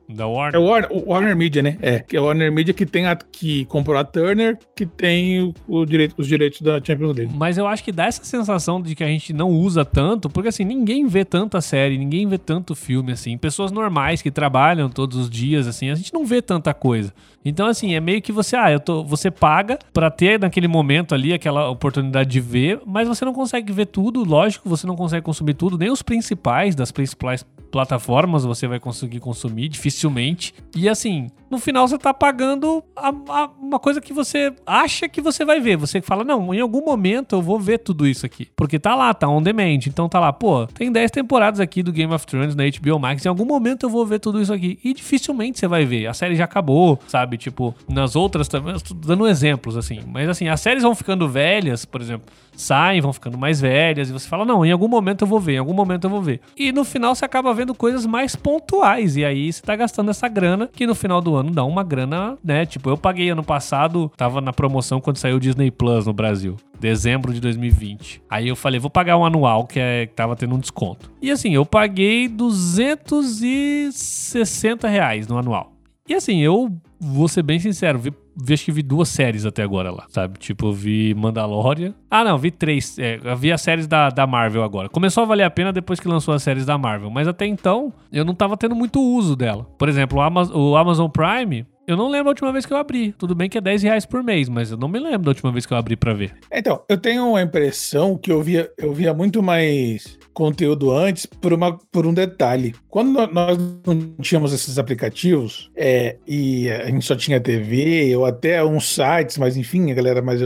Da 0.08 0.26
Warner? 0.26 0.54
É 0.54 0.58
Warner, 0.58 0.90
Warner 1.06 1.36
Media, 1.36 1.62
né? 1.62 1.78
É, 1.80 2.00
que 2.00 2.16
é 2.16 2.20
o 2.20 2.24
Warner 2.24 2.52
Media 2.52 2.74
que 2.74 2.84
tem 2.84 3.06
a, 3.06 3.16
que 3.16 3.64
comprou 3.78 3.98
a 3.98 4.04
Turner, 4.04 4.58
que 4.74 4.84
tem 4.84 5.42
o, 5.42 5.54
o 5.66 5.84
direito, 5.84 6.14
os 6.18 6.26
direitos 6.26 6.60
da 6.60 6.80
Champions 6.82 7.16
League. 7.16 7.32
Mas 7.34 7.56
eu 7.56 7.66
acho 7.66 7.82
que 7.84 7.92
dá 7.92 8.06
essa 8.06 8.24
sensação 8.24 8.82
de 8.82 8.94
que 8.94 9.04
a 9.04 9.06
gente 9.06 9.32
não 9.32 9.50
usa 9.50 9.84
tanto, 9.84 10.28
porque 10.28 10.48
assim, 10.48 10.64
ninguém 10.64 11.06
vê 11.06 11.24
tanta 11.24 11.60
série, 11.60 11.96
ninguém 11.96 12.26
vê 12.26 12.38
tanto 12.38 12.74
filme 12.74 13.12
assim. 13.12 13.38
Pessoas 13.38 13.70
normais 13.70 14.20
que 14.20 14.30
trabalham 14.30 14.88
todos 14.90 15.16
os 15.16 15.30
dias, 15.30 15.66
assim, 15.66 15.90
a 15.90 15.94
gente 15.94 16.12
não 16.12 16.26
vê 16.26 16.42
tanta 16.42 16.74
coisa. 16.74 17.12
Então, 17.44 17.66
assim, 17.66 17.94
é 17.94 18.00
meio 18.00 18.20
que 18.20 18.32
você, 18.32 18.56
ah, 18.56 18.70
eu 18.70 18.80
tô, 18.80 19.04
você 19.04 19.30
paga 19.30 19.78
para 19.92 20.10
ter 20.10 20.38
naquele 20.40 20.68
momento 20.68 21.14
ali 21.14 21.32
aquela 21.32 21.70
oportunidade 21.70 22.28
de 22.28 22.40
ver, 22.40 22.80
mas 22.84 23.06
você 23.06 23.24
não 23.24 23.32
consegue 23.32 23.72
ver 23.72 23.86
tudo, 23.86 24.24
lógico, 24.24 24.68
você 24.68 24.86
não 24.86 24.96
consegue 24.96 25.24
consumir 25.24 25.54
tudo, 25.54 25.78
nem 25.78 25.90
os 25.90 26.02
principais 26.02 26.74
das 26.74 26.90
principais 26.90 27.46
plataformas 27.70 28.44
você 28.44 28.66
vai 28.66 28.80
conseguir 28.80 29.20
consumir 29.20 29.68
dificilmente. 29.68 30.54
E 30.76 30.88
assim, 30.88 31.28
no 31.50 31.58
final 31.58 31.86
você 31.86 31.98
tá 31.98 32.12
pagando 32.12 32.82
a, 32.96 33.08
a, 33.08 33.50
uma 33.60 33.78
coisa 33.78 34.00
que 34.00 34.12
você 34.12 34.52
acha 34.66 35.08
que 35.08 35.20
você 35.20 35.44
vai 35.44 35.60
ver. 35.60 35.76
Você 35.76 36.00
fala, 36.00 36.24
não, 36.24 36.52
em 36.54 36.60
algum 36.60 36.84
momento 36.84 37.36
eu 37.36 37.42
vou 37.42 37.58
ver 37.58 37.78
tudo 37.78 38.06
isso 38.06 38.26
aqui. 38.26 38.48
Porque 38.56 38.78
tá 38.78 38.94
lá, 38.94 39.12
tá 39.14 39.28
on 39.28 39.42
demand. 39.42 39.80
Então 39.86 40.08
tá 40.08 40.20
lá, 40.20 40.32
pô, 40.32 40.66
tem 40.66 40.90
10 40.90 41.10
temporadas 41.10 41.60
aqui 41.60 41.82
do 41.82 41.92
Game 41.92 42.12
of 42.12 42.26
Thrones 42.26 42.54
na 42.54 42.64
HBO 42.64 42.98
Max. 42.98 43.24
Em 43.24 43.28
algum 43.28 43.44
momento 43.44 43.84
eu 43.84 43.90
vou 43.90 44.04
ver 44.04 44.18
tudo 44.18 44.40
isso 44.40 44.52
aqui. 44.52 44.78
E 44.84 44.92
dificilmente 44.92 45.58
você 45.58 45.66
vai 45.66 45.84
ver. 45.84 46.06
A 46.06 46.14
série 46.14 46.34
já 46.34 46.44
acabou, 46.44 46.98
sabe? 47.06 47.36
Tipo, 47.36 47.74
nas 47.88 48.16
outras 48.16 48.48
também, 48.48 48.74
dando 48.96 49.26
exemplos 49.26 49.76
assim. 49.76 50.00
Mas 50.06 50.28
assim, 50.28 50.48
as 50.48 50.60
séries 50.60 50.82
vão 50.82 50.94
ficando 50.94 51.28
velhas, 51.28 51.84
por 51.84 52.00
exemplo 52.00 52.26
saem, 52.58 53.00
vão 53.00 53.12
ficando 53.12 53.38
mais 53.38 53.60
velhas, 53.60 54.10
e 54.10 54.12
você 54.12 54.28
fala, 54.28 54.44
não, 54.44 54.66
em 54.66 54.72
algum 54.72 54.88
momento 54.88 55.22
eu 55.22 55.28
vou 55.28 55.38
ver, 55.38 55.54
em 55.54 55.58
algum 55.58 55.72
momento 55.72 56.04
eu 56.04 56.10
vou 56.10 56.20
ver. 56.20 56.40
E 56.56 56.72
no 56.72 56.84
final 56.84 57.14
você 57.14 57.24
acaba 57.24 57.54
vendo 57.54 57.74
coisas 57.74 58.04
mais 58.04 58.34
pontuais, 58.34 59.16
e 59.16 59.24
aí 59.24 59.52
você 59.52 59.62
tá 59.62 59.76
gastando 59.76 60.10
essa 60.10 60.28
grana, 60.28 60.68
que 60.74 60.86
no 60.86 60.94
final 60.94 61.20
do 61.20 61.36
ano 61.36 61.37
dá 61.44 61.64
uma 61.64 61.82
grana, 61.82 62.36
né? 62.42 62.64
Tipo, 62.66 62.90
eu 62.90 62.96
paguei 62.96 63.30
ano 63.30 63.42
passado, 63.42 64.12
tava 64.16 64.40
na 64.40 64.52
promoção 64.52 65.00
quando 65.00 65.16
saiu 65.16 65.36
o 65.36 65.40
Disney 65.40 65.70
Plus 65.70 66.06
no 66.06 66.12
Brasil. 66.12 66.56
Dezembro 66.78 67.32
de 67.32 67.40
2020. 67.40 68.22
Aí 68.30 68.48
eu 68.48 68.56
falei, 68.56 68.78
vou 68.78 68.90
pagar 68.90 69.16
um 69.16 69.24
anual, 69.24 69.66
que, 69.66 69.80
é, 69.80 70.06
que 70.06 70.14
tava 70.14 70.36
tendo 70.36 70.54
um 70.54 70.58
desconto. 70.58 71.10
E 71.20 71.30
assim, 71.30 71.54
eu 71.54 71.66
paguei 71.66 72.28
260 72.28 74.88
reais 74.88 75.26
no 75.26 75.38
anual. 75.38 75.72
E 76.08 76.14
assim, 76.14 76.40
eu 76.40 76.72
vou 77.00 77.28
ser 77.28 77.42
bem 77.42 77.58
sincero, 77.58 77.98
vi, 77.98 78.12
vi, 78.36 78.54
acho 78.54 78.64
que 78.64 78.72
vi 78.72 78.82
duas 78.82 79.08
séries 79.08 79.46
até 79.46 79.62
agora 79.62 79.90
lá, 79.90 80.06
sabe? 80.08 80.38
Tipo, 80.38 80.72
vi 80.72 81.14
Mandalorian. 81.14 81.94
Ah, 82.10 82.24
não, 82.24 82.38
vi 82.38 82.50
três. 82.50 82.98
É, 82.98 83.18
vi 83.36 83.52
as 83.52 83.62
séries 83.62 83.86
da, 83.86 84.10
da 84.10 84.26
Marvel 84.26 84.62
agora. 84.62 84.88
Começou 84.88 85.22
a 85.22 85.26
valer 85.26 85.44
a 85.44 85.50
pena 85.50 85.72
depois 85.72 86.00
que 86.00 86.08
lançou 86.08 86.34
as 86.34 86.42
séries 86.42 86.66
da 86.66 86.76
Marvel, 86.76 87.10
mas 87.10 87.28
até 87.28 87.46
então 87.46 87.92
eu 88.12 88.24
não 88.24 88.34
tava 88.34 88.56
tendo 88.56 88.74
muito 88.74 89.00
uso 89.00 89.36
dela. 89.36 89.64
Por 89.78 89.88
exemplo, 89.88 90.18
o 90.18 90.20
Amazon, 90.20 90.56
o 90.56 90.76
Amazon 90.76 91.08
Prime, 91.08 91.66
eu 91.88 91.96
não 91.96 92.10
lembro 92.10 92.28
a 92.28 92.32
última 92.32 92.52
vez 92.52 92.66
que 92.66 92.72
eu 92.72 92.76
abri. 92.76 93.12
Tudo 93.12 93.34
bem 93.34 93.48
que 93.48 93.56
é 93.56 93.62
10 93.62 93.82
reais 93.82 94.04
por 94.04 94.22
mês, 94.22 94.46
mas 94.48 94.70
eu 94.70 94.76
não 94.76 94.88
me 94.88 94.98
lembro 94.98 95.22
da 95.22 95.30
última 95.30 95.50
vez 95.50 95.64
que 95.64 95.72
eu 95.72 95.78
abri 95.78 95.96
para 95.96 96.12
ver. 96.12 96.34
Então, 96.52 96.82
eu 96.86 96.98
tenho 96.98 97.34
a 97.34 97.40
impressão 97.40 98.14
que 98.14 98.30
eu 98.30 98.42
via, 98.42 98.70
eu 98.76 98.92
via 98.92 99.14
muito 99.14 99.42
mais 99.42 100.18
conteúdo 100.38 100.92
antes 100.92 101.26
por, 101.26 101.52
uma, 101.52 101.76
por 101.90 102.06
um 102.06 102.14
detalhe. 102.14 102.72
Quando 102.88 103.26
nós 103.26 103.58
não 103.84 104.14
tínhamos 104.22 104.52
esses 104.52 104.78
aplicativos 104.78 105.68
é, 105.74 106.16
e 106.24 106.70
a 106.70 106.86
gente 106.86 107.04
só 107.04 107.16
tinha 107.16 107.40
TV 107.40 108.14
ou 108.14 108.24
até 108.24 108.64
uns 108.64 108.94
sites, 108.94 109.36
mas 109.36 109.56
enfim, 109.56 109.90
a 109.90 109.94
galera 109.94 110.22
mais 110.22 110.40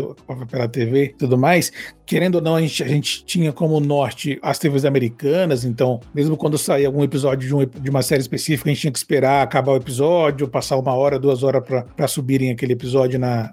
pela 0.50 0.66
TV 0.66 1.04
e 1.04 1.08
tudo 1.11 1.37
mais, 1.37 1.70
querendo 2.06 2.37
ou 2.37 2.40
não, 2.40 2.56
a 2.56 2.62
gente, 2.62 2.82
a 2.82 2.88
gente 2.88 3.22
tinha 3.26 3.52
como 3.52 3.78
norte 3.81 4.38
as 4.40 4.59
TVs 4.59 4.87
americanas, 4.87 5.62
então, 5.62 6.00
mesmo 6.14 6.38
quando 6.38 6.57
saía 6.57 6.87
algum 6.87 7.05
episódio 7.05 7.46
de, 7.46 7.55
um, 7.55 7.66
de 7.83 7.90
uma 7.90 8.00
série 8.00 8.22
específica, 8.22 8.70
a 8.70 8.72
gente 8.72 8.81
tinha 8.81 8.92
que 8.92 8.98
esperar 8.98 9.42
acabar 9.42 9.72
o 9.72 9.76
episódio, 9.76 10.48
passar 10.48 10.78
uma 10.78 10.94
hora, 10.94 11.18
duas 11.18 11.42
horas 11.42 11.62
para 11.66 12.09
subirem 12.09 12.50
aquele 12.50 12.72
episódio 12.72 13.18
na, 13.18 13.52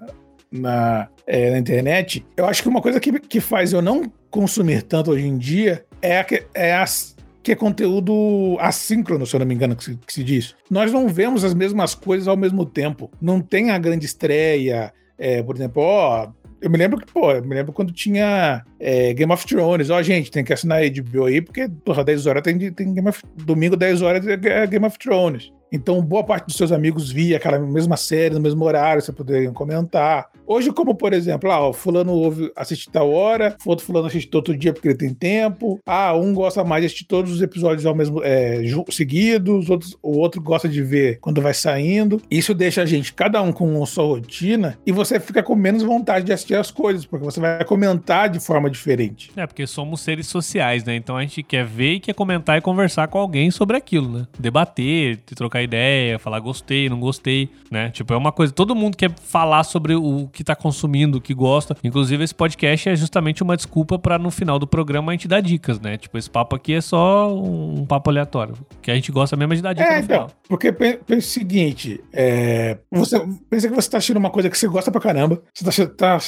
na, 0.50 1.06
é, 1.26 1.50
na 1.50 1.58
internet. 1.58 2.24
Eu 2.34 2.46
acho 2.46 2.62
que 2.62 2.68
uma 2.70 2.80
coisa 2.80 2.98
que, 2.98 3.20
que 3.20 3.40
faz 3.40 3.74
eu 3.74 3.82
não 3.82 4.10
consumir 4.30 4.82
tanto 4.82 5.10
hoje 5.10 5.26
em 5.26 5.36
dia 5.36 5.84
é, 6.02 6.24
é 6.54 6.74
as, 6.74 7.16
que 7.42 7.52
é 7.52 7.54
conteúdo 7.54 8.56
assíncrono, 8.60 9.26
se 9.26 9.34
eu 9.34 9.40
não 9.40 9.46
me 9.46 9.54
engano, 9.54 9.76
que 9.76 9.84
se, 9.84 9.96
que 9.96 10.12
se, 10.12 10.24
diz. 10.24 10.54
Nós 10.70 10.92
não 10.92 11.08
vemos 11.08 11.44
as 11.44 11.54
mesmas 11.54 11.94
coisas 11.94 12.28
ao 12.28 12.36
mesmo 12.36 12.64
tempo. 12.66 13.10
Não 13.20 13.40
tem 13.40 13.70
a 13.70 13.78
grande 13.78 14.06
estreia. 14.06 14.92
É, 15.18 15.42
por 15.42 15.54
exemplo, 15.56 15.82
ó, 15.82 16.28
eu 16.60 16.70
me 16.70 16.76
lembro 16.76 16.98
que, 16.98 17.10
pô, 17.10 17.32
eu 17.32 17.42
me 17.42 17.54
lembro 17.54 17.72
quando 17.72 17.92
tinha 17.92 18.64
é, 18.78 19.14
Game 19.14 19.32
of 19.32 19.46
Thrones. 19.46 19.90
Ó, 19.90 20.02
gente, 20.02 20.30
tem 20.30 20.44
que 20.44 20.52
assinar 20.52 20.82
a 20.82 20.88
HBO 20.88 21.24
aí, 21.24 21.40
porque, 21.40 21.68
porra, 21.84 22.04
10 22.04 22.26
horas 22.26 22.42
tem, 22.42 22.58
tem 22.72 22.92
Game 22.92 23.08
of, 23.08 23.22
domingo, 23.36 23.76
10 23.76 24.02
horas 24.02 24.26
é 24.26 24.66
Game 24.66 24.86
of 24.86 24.98
Thrones. 24.98 25.50
Então, 25.72 26.00
boa 26.02 26.24
parte 26.24 26.46
dos 26.46 26.56
seus 26.56 26.72
amigos 26.72 27.10
via 27.10 27.36
aquela 27.36 27.58
mesma 27.58 27.96
série, 27.96 28.34
no 28.34 28.40
mesmo 28.40 28.64
horário, 28.64 29.02
você 29.02 29.12
poderia 29.12 29.50
comentar. 29.52 30.28
Hoje, 30.46 30.72
como 30.72 30.94
por 30.94 31.12
exemplo, 31.12 31.50
ah, 31.50 31.68
o 31.68 31.72
fulano 31.72 32.12
ouve, 32.12 32.50
assiste 32.56 32.90
tal 32.90 33.10
hora, 33.10 33.56
outro 33.64 33.86
fulano 33.86 34.08
assiste 34.08 34.28
todo 34.28 34.56
dia 34.56 34.72
porque 34.72 34.88
ele 34.88 34.96
tem 34.96 35.14
tempo. 35.14 35.80
Ah, 35.86 36.14
um 36.14 36.34
gosta 36.34 36.64
mais 36.64 36.82
de 36.82 36.86
assistir 36.86 37.04
todos 37.04 37.32
os 37.32 37.40
episódios 37.40 37.86
ao 37.86 37.94
mesmo 37.94 38.20
é, 38.24 38.62
seguidos, 38.90 39.70
outros, 39.70 39.96
o 40.02 40.18
outro 40.18 40.42
gosta 40.42 40.68
de 40.68 40.82
ver 40.82 41.18
quando 41.20 41.40
vai 41.40 41.54
saindo. 41.54 42.20
Isso 42.30 42.52
deixa 42.52 42.82
a 42.82 42.86
gente, 42.86 43.12
cada 43.12 43.40
um 43.40 43.52
com 43.52 43.86
sua 43.86 44.04
rotina, 44.04 44.76
e 44.84 44.90
você 44.90 45.20
fica 45.20 45.42
com 45.42 45.54
menos 45.54 45.82
vontade 45.82 46.26
de 46.26 46.32
assistir 46.32 46.54
as 46.54 46.70
coisas, 46.70 47.06
porque 47.06 47.24
você 47.24 47.38
vai 47.38 47.64
comentar 47.64 48.28
de 48.28 48.40
forma 48.40 48.68
diferente. 48.68 49.30
É, 49.36 49.46
porque 49.46 49.66
somos 49.66 50.00
seres 50.00 50.26
sociais, 50.26 50.84
né? 50.84 50.96
Então 50.96 51.16
a 51.16 51.22
gente 51.22 51.42
quer 51.42 51.64
ver 51.64 51.94
e 51.94 52.00
quer 52.00 52.14
comentar 52.14 52.58
e 52.58 52.60
conversar 52.60 53.06
com 53.08 53.18
alguém 53.18 53.50
sobre 53.50 53.76
aquilo, 53.76 54.18
né? 54.18 54.26
Debater, 54.38 55.18
trocar 55.34 55.59
trocar 55.60 55.62
ideia, 55.62 56.18
falar 56.18 56.40
gostei, 56.40 56.88
não 56.88 56.98
gostei, 56.98 57.48
né? 57.70 57.90
Tipo, 57.90 58.14
é 58.14 58.16
uma 58.16 58.32
coisa, 58.32 58.52
todo 58.52 58.74
mundo 58.74 58.96
quer 58.96 59.10
falar 59.22 59.64
sobre 59.64 59.94
o 59.94 60.28
que 60.32 60.42
tá 60.42 60.54
consumindo, 60.54 61.18
o 61.18 61.20
que 61.20 61.34
gosta. 61.34 61.76
Inclusive, 61.84 62.24
esse 62.24 62.34
podcast 62.34 62.88
é 62.88 62.96
justamente 62.96 63.42
uma 63.42 63.56
desculpa 63.56 63.98
para 63.98 64.18
no 64.18 64.30
final 64.30 64.58
do 64.58 64.66
programa 64.66 65.12
a 65.12 65.14
gente 65.14 65.28
dar 65.28 65.40
dicas, 65.40 65.78
né? 65.80 65.96
Tipo, 65.96 66.18
esse 66.18 66.30
papo 66.30 66.56
aqui 66.56 66.74
é 66.74 66.80
só 66.80 67.32
um 67.34 67.84
papo 67.86 68.10
aleatório. 68.10 68.54
Que 68.82 68.90
a 68.90 68.94
gente 68.94 69.12
gosta 69.12 69.36
mesmo 69.36 69.52
é 69.52 69.56
de 69.56 69.62
dar 69.62 69.72
dicas 69.72 69.90
é, 69.90 69.98
no 69.98 70.04
então, 70.04 70.16
final. 70.16 70.30
Porque 70.48 70.72
pensa 70.72 71.18
o 71.18 71.20
seguinte, 71.20 72.00
é, 72.12 72.78
você 72.90 73.20
pensa 73.48 73.68
que 73.68 73.74
você 73.74 73.90
tá 73.90 73.98
assistindo 73.98 74.16
uma 74.16 74.30
coisa 74.30 74.48
que 74.48 74.58
você 74.58 74.68
gosta 74.68 74.90
pra 74.90 75.00
caramba, 75.00 75.42
você 75.54 75.86
tá, 75.86 75.96
tá 75.96 76.18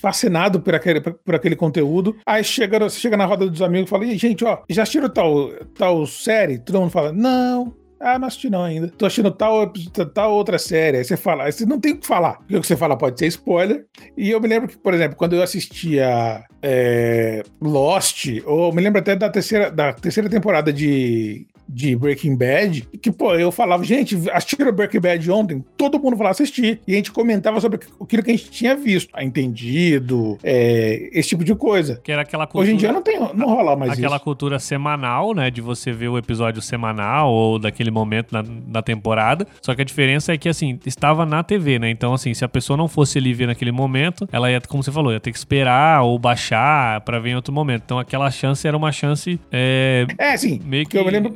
fascinado 0.00 0.60
por 0.60 0.74
aquele, 0.74 1.00
por 1.00 1.34
aquele 1.34 1.56
conteúdo. 1.56 2.16
Aí 2.26 2.44
chega, 2.44 2.78
você 2.78 2.98
chega 2.98 3.16
na 3.16 3.24
roda 3.24 3.48
dos 3.48 3.62
amigos 3.62 3.88
e 3.88 3.90
fala: 3.90 4.06
gente, 4.06 4.44
ó, 4.44 4.58
já 4.68 4.82
assistiram 4.82 5.08
tal, 5.08 5.48
tal 5.76 6.06
série? 6.06 6.58
Todo 6.58 6.80
mundo 6.80 6.90
fala: 6.90 7.12
não, 7.12 7.74
ah, 8.00 8.18
não 8.18 8.28
assisti 8.28 8.48
não 8.48 8.64
ainda. 8.64 8.88
Tô 8.88 9.04
assistindo 9.04 9.30
tal, 9.30 9.70
tal 10.14 10.32
outra 10.32 10.58
série. 10.58 10.96
Aí 10.96 11.04
você 11.04 11.18
fala, 11.18 11.44
aí 11.44 11.52
você 11.52 11.66
não 11.66 11.78
tem 11.78 11.92
o 11.92 11.98
que 11.98 12.06
falar. 12.06 12.40
O 12.50 12.60
que 12.60 12.66
você 12.66 12.76
fala 12.76 12.96
pode 12.96 13.18
ser 13.18 13.26
spoiler. 13.26 13.86
E 14.16 14.30
eu 14.30 14.40
me 14.40 14.48
lembro 14.48 14.68
que, 14.68 14.78
por 14.78 14.94
exemplo, 14.94 15.16
quando 15.16 15.34
eu 15.34 15.42
assistia 15.42 16.42
é, 16.62 17.42
Lost, 17.60 18.26
ou 18.46 18.72
me 18.72 18.80
lembro 18.80 19.00
até 19.00 19.14
da 19.14 19.28
terceira, 19.28 19.70
da 19.70 19.92
terceira 19.92 20.30
temporada 20.30 20.72
de 20.72 21.46
de 21.72 21.94
Breaking 21.96 22.36
Bad, 22.36 22.82
que, 23.00 23.10
pô, 23.12 23.34
eu 23.34 23.52
falava, 23.52 23.84
gente, 23.84 24.18
assistiram 24.32 24.72
Breaking 24.72 25.00
Bad 25.00 25.30
ontem? 25.30 25.64
Todo 25.76 25.98
mundo 25.98 26.16
falava 26.16 26.32
assistir. 26.32 26.80
E 26.86 26.92
a 26.92 26.96
gente 26.96 27.12
comentava 27.12 27.60
sobre 27.60 27.78
aquilo 28.00 28.22
que 28.22 28.30
a 28.30 28.36
gente 28.36 28.50
tinha 28.50 28.74
visto, 28.76 29.10
entendido, 29.20 30.38
é, 30.42 31.08
esse 31.12 31.30
tipo 31.30 31.44
de 31.44 31.54
coisa. 31.54 32.00
Que 32.02 32.12
era 32.12 32.22
aquela 32.22 32.46
cultura, 32.46 32.64
Hoje 32.64 32.74
em 32.74 32.76
dia 32.76 32.92
não, 32.92 33.02
tem, 33.02 33.18
não 33.34 33.46
rola 33.48 33.76
mais 33.76 33.92
aquela 33.92 34.16
isso. 34.16 34.24
cultura 34.24 34.58
semanal, 34.58 35.34
né? 35.34 35.50
De 35.50 35.60
você 35.60 35.92
ver 35.92 36.08
o 36.08 36.18
episódio 36.18 36.60
semanal 36.62 37.30
ou 37.30 37.58
daquele 37.58 37.90
momento 37.90 38.32
na, 38.32 38.42
na 38.42 38.82
temporada. 38.82 39.46
Só 39.62 39.74
que 39.74 39.82
a 39.82 39.84
diferença 39.84 40.32
é 40.32 40.38
que, 40.38 40.48
assim, 40.48 40.78
estava 40.84 41.24
na 41.24 41.42
TV, 41.42 41.78
né? 41.78 41.90
Então, 41.90 42.12
assim, 42.14 42.34
se 42.34 42.44
a 42.44 42.48
pessoa 42.48 42.76
não 42.76 42.88
fosse 42.88 43.18
ali 43.18 43.32
ver 43.32 43.46
naquele 43.46 43.72
momento, 43.72 44.28
ela 44.32 44.50
ia, 44.50 44.60
como 44.60 44.82
você 44.82 44.90
falou, 44.92 45.12
ia 45.12 45.20
ter 45.20 45.32
que 45.32 45.38
esperar 45.38 46.02
ou 46.02 46.18
baixar 46.18 47.00
pra 47.02 47.18
ver 47.18 47.30
em 47.30 47.36
outro 47.36 47.52
momento. 47.52 47.82
Então, 47.84 47.98
aquela 47.98 48.30
chance 48.30 48.66
era 48.66 48.76
uma 48.76 48.92
chance 48.92 49.38
é, 49.52 50.06
É, 50.18 50.36
sim. 50.36 50.60
meio 50.64 50.86
que 50.86 50.96
eu 50.98 51.04
me 51.04 51.10
lembro 51.10 51.34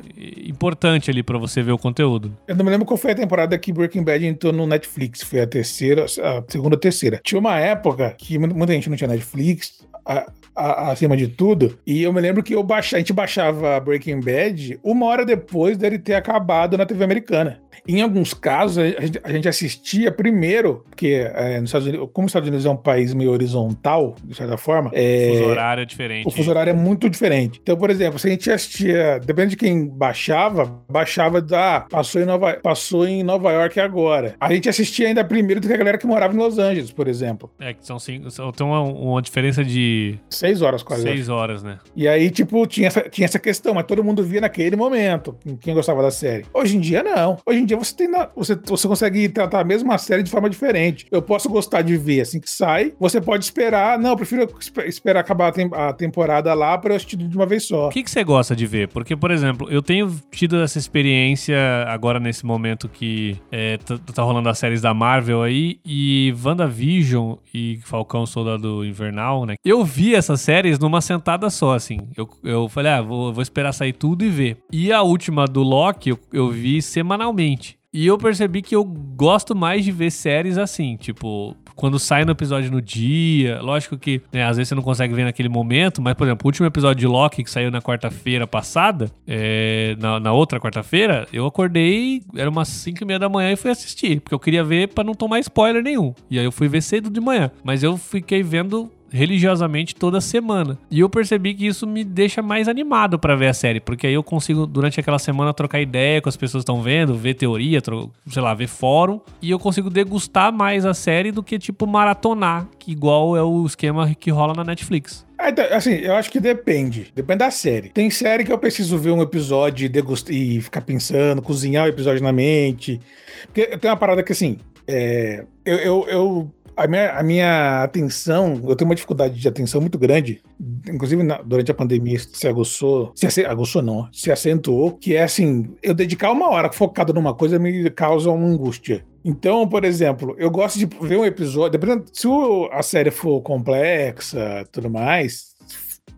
importante 0.49 1.11
ali 1.11 1.23
pra 1.23 1.39
você 1.39 1.63
ver 1.63 1.73
o 1.73 1.79
conteúdo. 1.79 2.37
Eu 2.47 2.57
não 2.57 2.65
me 2.65 2.71
lembro 2.71 2.87
qual 2.87 2.97
foi 2.97 3.13
a 3.13 3.15
temporada 3.15 3.59
que 3.59 3.73
Breaking 3.73 4.05
Bad 4.05 4.27
entrou 4.27 4.53
no 4.53 4.67
Netflix. 4.67 5.23
Foi 5.23 5.41
a 5.41 5.47
terceira, 5.47 6.05
a 6.05 6.45
segunda 6.49 6.77
ou 6.77 6.81
terceira. 6.81 7.21
Tinha 7.23 7.39
uma 7.39 7.59
época 7.59 8.15
que 8.19 8.39
muita 8.39 8.73
gente 8.73 8.89
não 8.89 8.97
tinha 8.97 9.09
Netflix. 9.09 9.85
A- 10.05 10.27
a- 10.57 10.91
acima 10.93 11.17
de 11.17 11.27
tudo, 11.27 11.79
e 11.87 12.03
eu 12.03 12.13
me 12.13 12.21
lembro 12.21 12.43
que 12.43 12.55
eu 12.55 12.63
baixa, 12.63 12.97
a 12.97 12.99
gente 13.01 13.13
baixava 13.13 13.79
Breaking 13.81 14.21
Bad 14.21 14.79
uma 14.85 15.07
hora 15.07 15.25
depois 15.25 15.77
dele 15.77 15.99
ter 15.99 16.15
acabado 16.15 16.79
na 16.79 16.87
TV 16.87 17.03
americana. 17.05 17.61
Em 17.87 18.01
alguns 18.01 18.33
casos, 18.33 18.79
a 18.79 18.87
gente, 19.01 19.21
a 19.25 19.33
gente 19.33 19.49
assistia 19.49 20.11
primeiro, 20.13 20.85
porque 20.89 21.29
é, 21.35 21.61
nos 21.61 21.69
Estados 21.71 21.89
Unidos, 21.89 22.09
como 22.13 22.27
os 22.27 22.31
Estados 22.31 22.49
Unidos 22.49 22.65
é 22.65 22.71
um 22.71 22.77
país 22.77 23.13
meio 23.13 23.33
horizontal, 23.33 24.15
de 24.25 24.35
certa 24.35 24.57
forma, 24.57 24.91
é, 24.95 25.31
O 25.33 25.37
fuso 25.39 25.51
horário 25.51 25.83
é 25.83 25.85
diferente. 25.85 26.27
o 26.27 26.31
fuso 26.31 26.51
horário 26.51 26.71
é 26.71 26.73
muito 26.73 27.11
diferente. 27.11 27.59
Então, 27.61 27.77
por 27.77 27.91
exemplo, 27.91 28.19
se 28.19 28.29
a 28.29 28.31
gente 28.31 28.51
assistia, 28.51 29.19
depende 29.27 29.51
de 29.51 29.57
quem 29.57 29.87
baixava, 29.87 30.81
baixava 30.89 31.43
da. 31.43 31.77
Ah, 31.77 31.81
passou 31.81 32.21
em 32.23 32.25
Nova, 32.25 32.55
passou 32.63 33.07
em 33.09 33.23
Nova 33.23 33.51
York 33.53 33.79
agora. 33.81 34.35
A 34.41 34.53
gente 34.53 34.69
assistia 34.69 35.09
ainda 35.09 35.25
primeiro 35.25 35.61
do 35.61 35.67
que 35.67 35.75
a 35.75 35.77
galera 35.77 35.99
que 35.99 36.07
morava 36.07 36.33
em 36.33 36.37
Los 36.39 36.59
Angeles, 36.59 36.93
por 36.93 37.09
exemplo. 37.09 37.51
É, 37.61 37.75
que 37.75 37.85
são. 37.85 37.99
São, 37.99 38.53
tem 38.53 38.67
uma, 38.67 38.83
uma 38.83 39.21
diferença 39.23 39.65
de 39.65 39.94
Seis 40.31 40.63
horas 40.63 40.83
quase. 40.83 41.03
seis 41.03 41.29
horas, 41.29 41.63
né? 41.63 41.79
E 41.97 42.07
aí, 42.09 42.31
tipo, 42.31 42.67
tinha 42.67 42.89
essa, 42.89 43.01
tinha 43.03 43.25
essa 43.25 43.39
questão, 43.39 43.75
mas 43.75 43.85
todo 43.87 44.03
mundo 44.05 44.23
via 44.23 44.41
naquele 44.41 44.77
momento, 44.77 45.37
quem 45.61 45.75
gostava 45.75 46.03
da 46.03 46.11
série. 46.11 46.45
Hoje 46.53 46.77
em 46.77 46.81
dia, 46.81 47.03
não. 47.03 47.37
Hoje 47.47 47.59
em 47.61 47.65
dia 47.65 47.77
você 47.77 47.95
tem. 47.97 48.09
na- 48.09 48.29
você, 48.35 48.55
você 48.67 48.87
consegue 48.89 49.29
tratar 49.29 49.61
a 49.61 49.65
mesma 49.65 49.97
série 49.99 50.23
de 50.23 50.31
forma 50.31 50.49
diferente. 50.51 51.07
Eu 51.11 51.23
posso 51.23 51.49
gostar 51.49 51.83
de 51.83 51.97
ver 51.97 52.21
assim 52.23 52.41
que 52.41 52.51
sai. 52.51 52.93
Você 53.01 53.21
pode 53.21 53.45
esperar. 53.45 53.99
Não, 53.99 54.11
eu 54.11 54.17
prefiro 54.17 54.49
espe- 54.61 54.87
esperar 54.89 55.21
acabar 55.21 55.49
a, 55.49 55.53
tem- 55.53 55.71
a 55.73 55.93
temporada 55.93 56.53
lá 56.55 56.77
pra 56.79 56.93
eu 56.93 56.97
assistir 56.97 57.17
de 57.17 57.37
uma 57.37 57.47
vez 57.47 57.67
só. 57.67 57.89
O 57.89 57.91
que, 57.91 58.03
que 58.03 58.11
você 58.11 58.23
gosta 58.25 58.55
de 58.57 58.67
ver? 58.67 58.89
Porque, 58.89 59.17
por 59.17 59.31
exemplo, 59.31 59.69
eu 59.71 59.83
tenho 59.83 60.11
tido 60.31 60.61
essa 60.63 60.79
experiência 60.79 61.57
agora 61.89 62.19
nesse 62.19 62.45
momento 62.45 62.89
que 62.89 63.37
é, 63.53 63.77
tá, 63.79 63.99
tá 63.99 64.23
rolando 64.23 64.49
as 64.49 64.59
séries 64.59 64.81
da 64.81 64.93
Marvel 64.95 65.43
aí 65.43 65.79
e 65.85 66.35
WandaVision 66.45 67.35
e 67.53 67.79
Falcão 67.85 68.27
Soldado 68.27 68.85
Invernal, 68.85 69.45
né? 69.47 69.55
Eu 69.65 69.84
vi 69.85 70.15
essas 70.15 70.41
séries 70.41 70.79
numa 70.79 71.01
sentada 71.01 71.51
só, 71.51 71.75
assim. 71.75 72.09
Eu, 72.17 72.29
eu 72.43 72.69
falei, 72.69 72.93
ah, 72.93 73.03
vou, 73.03 73.33
vou 73.33 73.43
esperar 73.43 73.73
sair 73.73 73.93
tudo 73.93 74.25
e 74.25 74.29
ver. 74.29 74.59
E 74.73 74.93
a 74.93 75.03
última 75.03 75.47
do 75.47 75.63
Loki 75.63 76.11
eu, 76.11 76.19
eu 76.33 76.51
vi 76.51 76.81
semanalmente. 76.83 77.79
E 77.93 78.09
eu 78.09 78.19
percebi 78.19 78.61
que 78.61 78.75
eu 78.75 78.83
gosto 78.83 79.55
mais 79.55 79.85
de 79.85 79.93
ver 79.93 80.11
séries 80.11 80.59
assim, 80.59 80.97
tipo, 80.97 81.57
quando 81.75 81.99
sai 81.99 82.25
no 82.25 82.33
episódio 82.33 82.71
no 82.71 82.81
dia. 82.81 83.61
Lógico 83.61 83.97
que, 83.97 84.21
né, 84.33 84.45
às 84.45 84.57
vezes 84.57 84.69
você 84.69 84.75
não 84.75 84.83
consegue 84.83 85.15
ver 85.15 85.25
naquele 85.25 85.49
momento, 85.49 86.01
mas, 86.01 86.15
por 86.15 86.27
exemplo, 86.27 86.45
o 86.45 86.49
último 86.49 86.67
episódio 86.67 87.01
de 87.01 87.07
Loki 87.07 87.45
que 87.45 87.51
saiu 87.51 87.71
na 87.71 87.81
quarta-feira 87.81 88.47
passada, 88.47 89.11
é, 89.27 89.97
na, 90.01 90.19
na 90.21 90.33
outra 90.33 90.61
quarta-feira, 90.61 91.27
eu 91.33 91.47
acordei, 91.47 92.23
era 92.35 92.51
umas 92.51 92.69
5 92.69 93.03
e 93.03 93.07
meia 93.07 93.19
da 93.19 93.29
manhã 93.29 93.53
e 93.53 93.57
fui 93.57 93.71
assistir, 93.71 94.21
porque 94.21 94.35
eu 94.35 94.41
queria 94.41 94.65
ver 94.65 94.89
pra 94.89 95.05
não 95.05 95.15
tomar 95.15 95.39
spoiler 95.41 95.83
nenhum. 95.83 96.13
E 96.31 96.39
aí 96.39 96.45
eu 96.45 96.53
fui 96.53 96.67
ver 96.69 96.83
cedo 96.83 97.11
de 97.11 97.21
manhã. 97.21 97.51
Mas 97.63 97.83
eu 97.83 97.97
fiquei 97.97 98.43
vendo 98.43 98.91
religiosamente 99.15 99.95
toda 99.95 100.21
semana. 100.21 100.77
E 100.91 101.01
eu 101.01 101.09
percebi 101.09 101.55
que 101.55 101.67
isso 101.67 101.87
me 101.87 102.03
deixa 102.05 102.43
mais 102.43 102.69
animado 102.69 103.19
pra 103.19 103.37
ver 103.37 103.47
a 103.49 103.55
série, 103.55 103.81
porque 103.81 104.07
aí 104.07 104.15
eu 104.15 104.23
consigo, 104.23 104.67
durante 104.67 104.99
aquela 104.99 105.19
semana, 105.19 105.55
trocar 105.55 105.81
ideia 105.81 106.21
com 106.21 106.29
as 106.29 106.37
pessoas 106.37 106.63
que 106.65 106.71
estão 106.71 106.83
vendo, 106.83 107.15
ver 107.15 107.35
teoria, 107.35 107.81
sei 108.29 108.43
lá, 108.43 108.53
ver 108.55 108.67
fórum, 108.69 109.21
e 109.41 109.51
eu 109.51 109.59
consigo 109.59 109.89
degustar 109.89 110.53
mais 110.53 110.85
a 110.85 110.93
série 110.93 111.31
do 111.31 111.43
que, 111.43 111.59
tipo, 111.59 111.87
maratonar, 111.87 112.67
que 112.79 112.93
igual 112.93 113.37
é 113.37 113.43
o 113.43 113.65
esquema 113.65 114.15
que 114.15 114.31
rola 114.31 114.53
na 114.55 114.65
Netflix. 114.65 115.25
É, 115.39 115.51
então, 115.51 115.65
Assim, 115.71 115.93
eu 115.95 116.15
acho 116.15 116.31
que 116.31 116.41
depende. 116.41 117.13
Depende 117.15 117.39
da 117.39 117.51
série. 117.51 117.89
Tem 117.91 118.09
série 118.11 118.45
que 118.45 118.53
eu 118.53 118.59
preciso 118.59 118.97
ver 118.99 119.11
um 119.11 119.23
episódio 119.23 119.91
e, 120.31 120.57
e 120.57 120.61
ficar 120.61 120.81
pensando, 120.81 121.43
cozinhar 121.43 121.85
o 121.87 121.89
episódio 121.89 122.23
na 122.23 122.33
mente. 122.33 123.01
Porque 123.47 123.77
tem 123.79 123.91
uma 123.91 123.97
parada 123.97 124.23
que, 124.23 124.33
assim, 124.33 124.59
é, 124.87 125.45
eu, 125.65 125.77
eu, 125.79 126.07
eu- 126.09 126.51
a, 126.77 126.87
minha, 126.87 127.13
a 127.19 127.23
minha 127.23 127.83
atenção, 127.83 128.61
eu 128.67 128.75
tenho 128.77 128.89
uma 128.89 128.95
dificuldade 128.95 129.39
de 129.39 129.49
atenção 129.49 129.81
muito 129.81 129.99
grande. 129.99 130.43
Inclusive, 130.89 131.23
na- 131.23 131.41
durante 131.43 131.71
a 131.71 131.75
pandemia, 131.75 132.19
se 132.19 132.47
aguçou. 132.49 133.13
Se 133.15 133.45
aguçou, 133.45 133.83
não. 133.83 134.09
Se 134.13 134.31
acentuou. 134.31 134.93
Que 134.93 135.15
é 135.17 135.23
assim, 135.23 135.75
eu 135.83 135.95
dedicar 135.95 136.31
uma 136.33 136.49
hora 136.51 136.73
focado 136.73 137.13
numa 137.13 137.35
coisa 137.35 137.59
me 137.59 137.89
causa 137.91 138.31
uma 138.31 138.47
angústia. 138.47 139.05
Então, 139.25 139.67
por 139.67 139.85
exemplo, 139.85 140.35
eu 140.39 140.51
gosto 140.51 140.79
de 140.79 140.85
ver 140.85 141.17
um 141.17 141.25
episódio, 141.25 141.79
dependendo 141.79 142.05
se 142.13 142.29
a 142.71 142.83
série 142.83 143.11
for 143.11 143.41
complexa, 143.41 144.65
tudo 144.71 144.91
mais, 144.91 145.54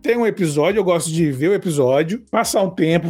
tem 0.01 0.17
um 0.17 0.25
episódio, 0.25 0.79
eu 0.79 0.83
gosto 0.83 1.11
de 1.11 1.31
ver 1.31 1.49
o 1.49 1.53
episódio, 1.53 2.23
passar 2.31 2.61
um 2.61 2.69
tempo 2.69 3.07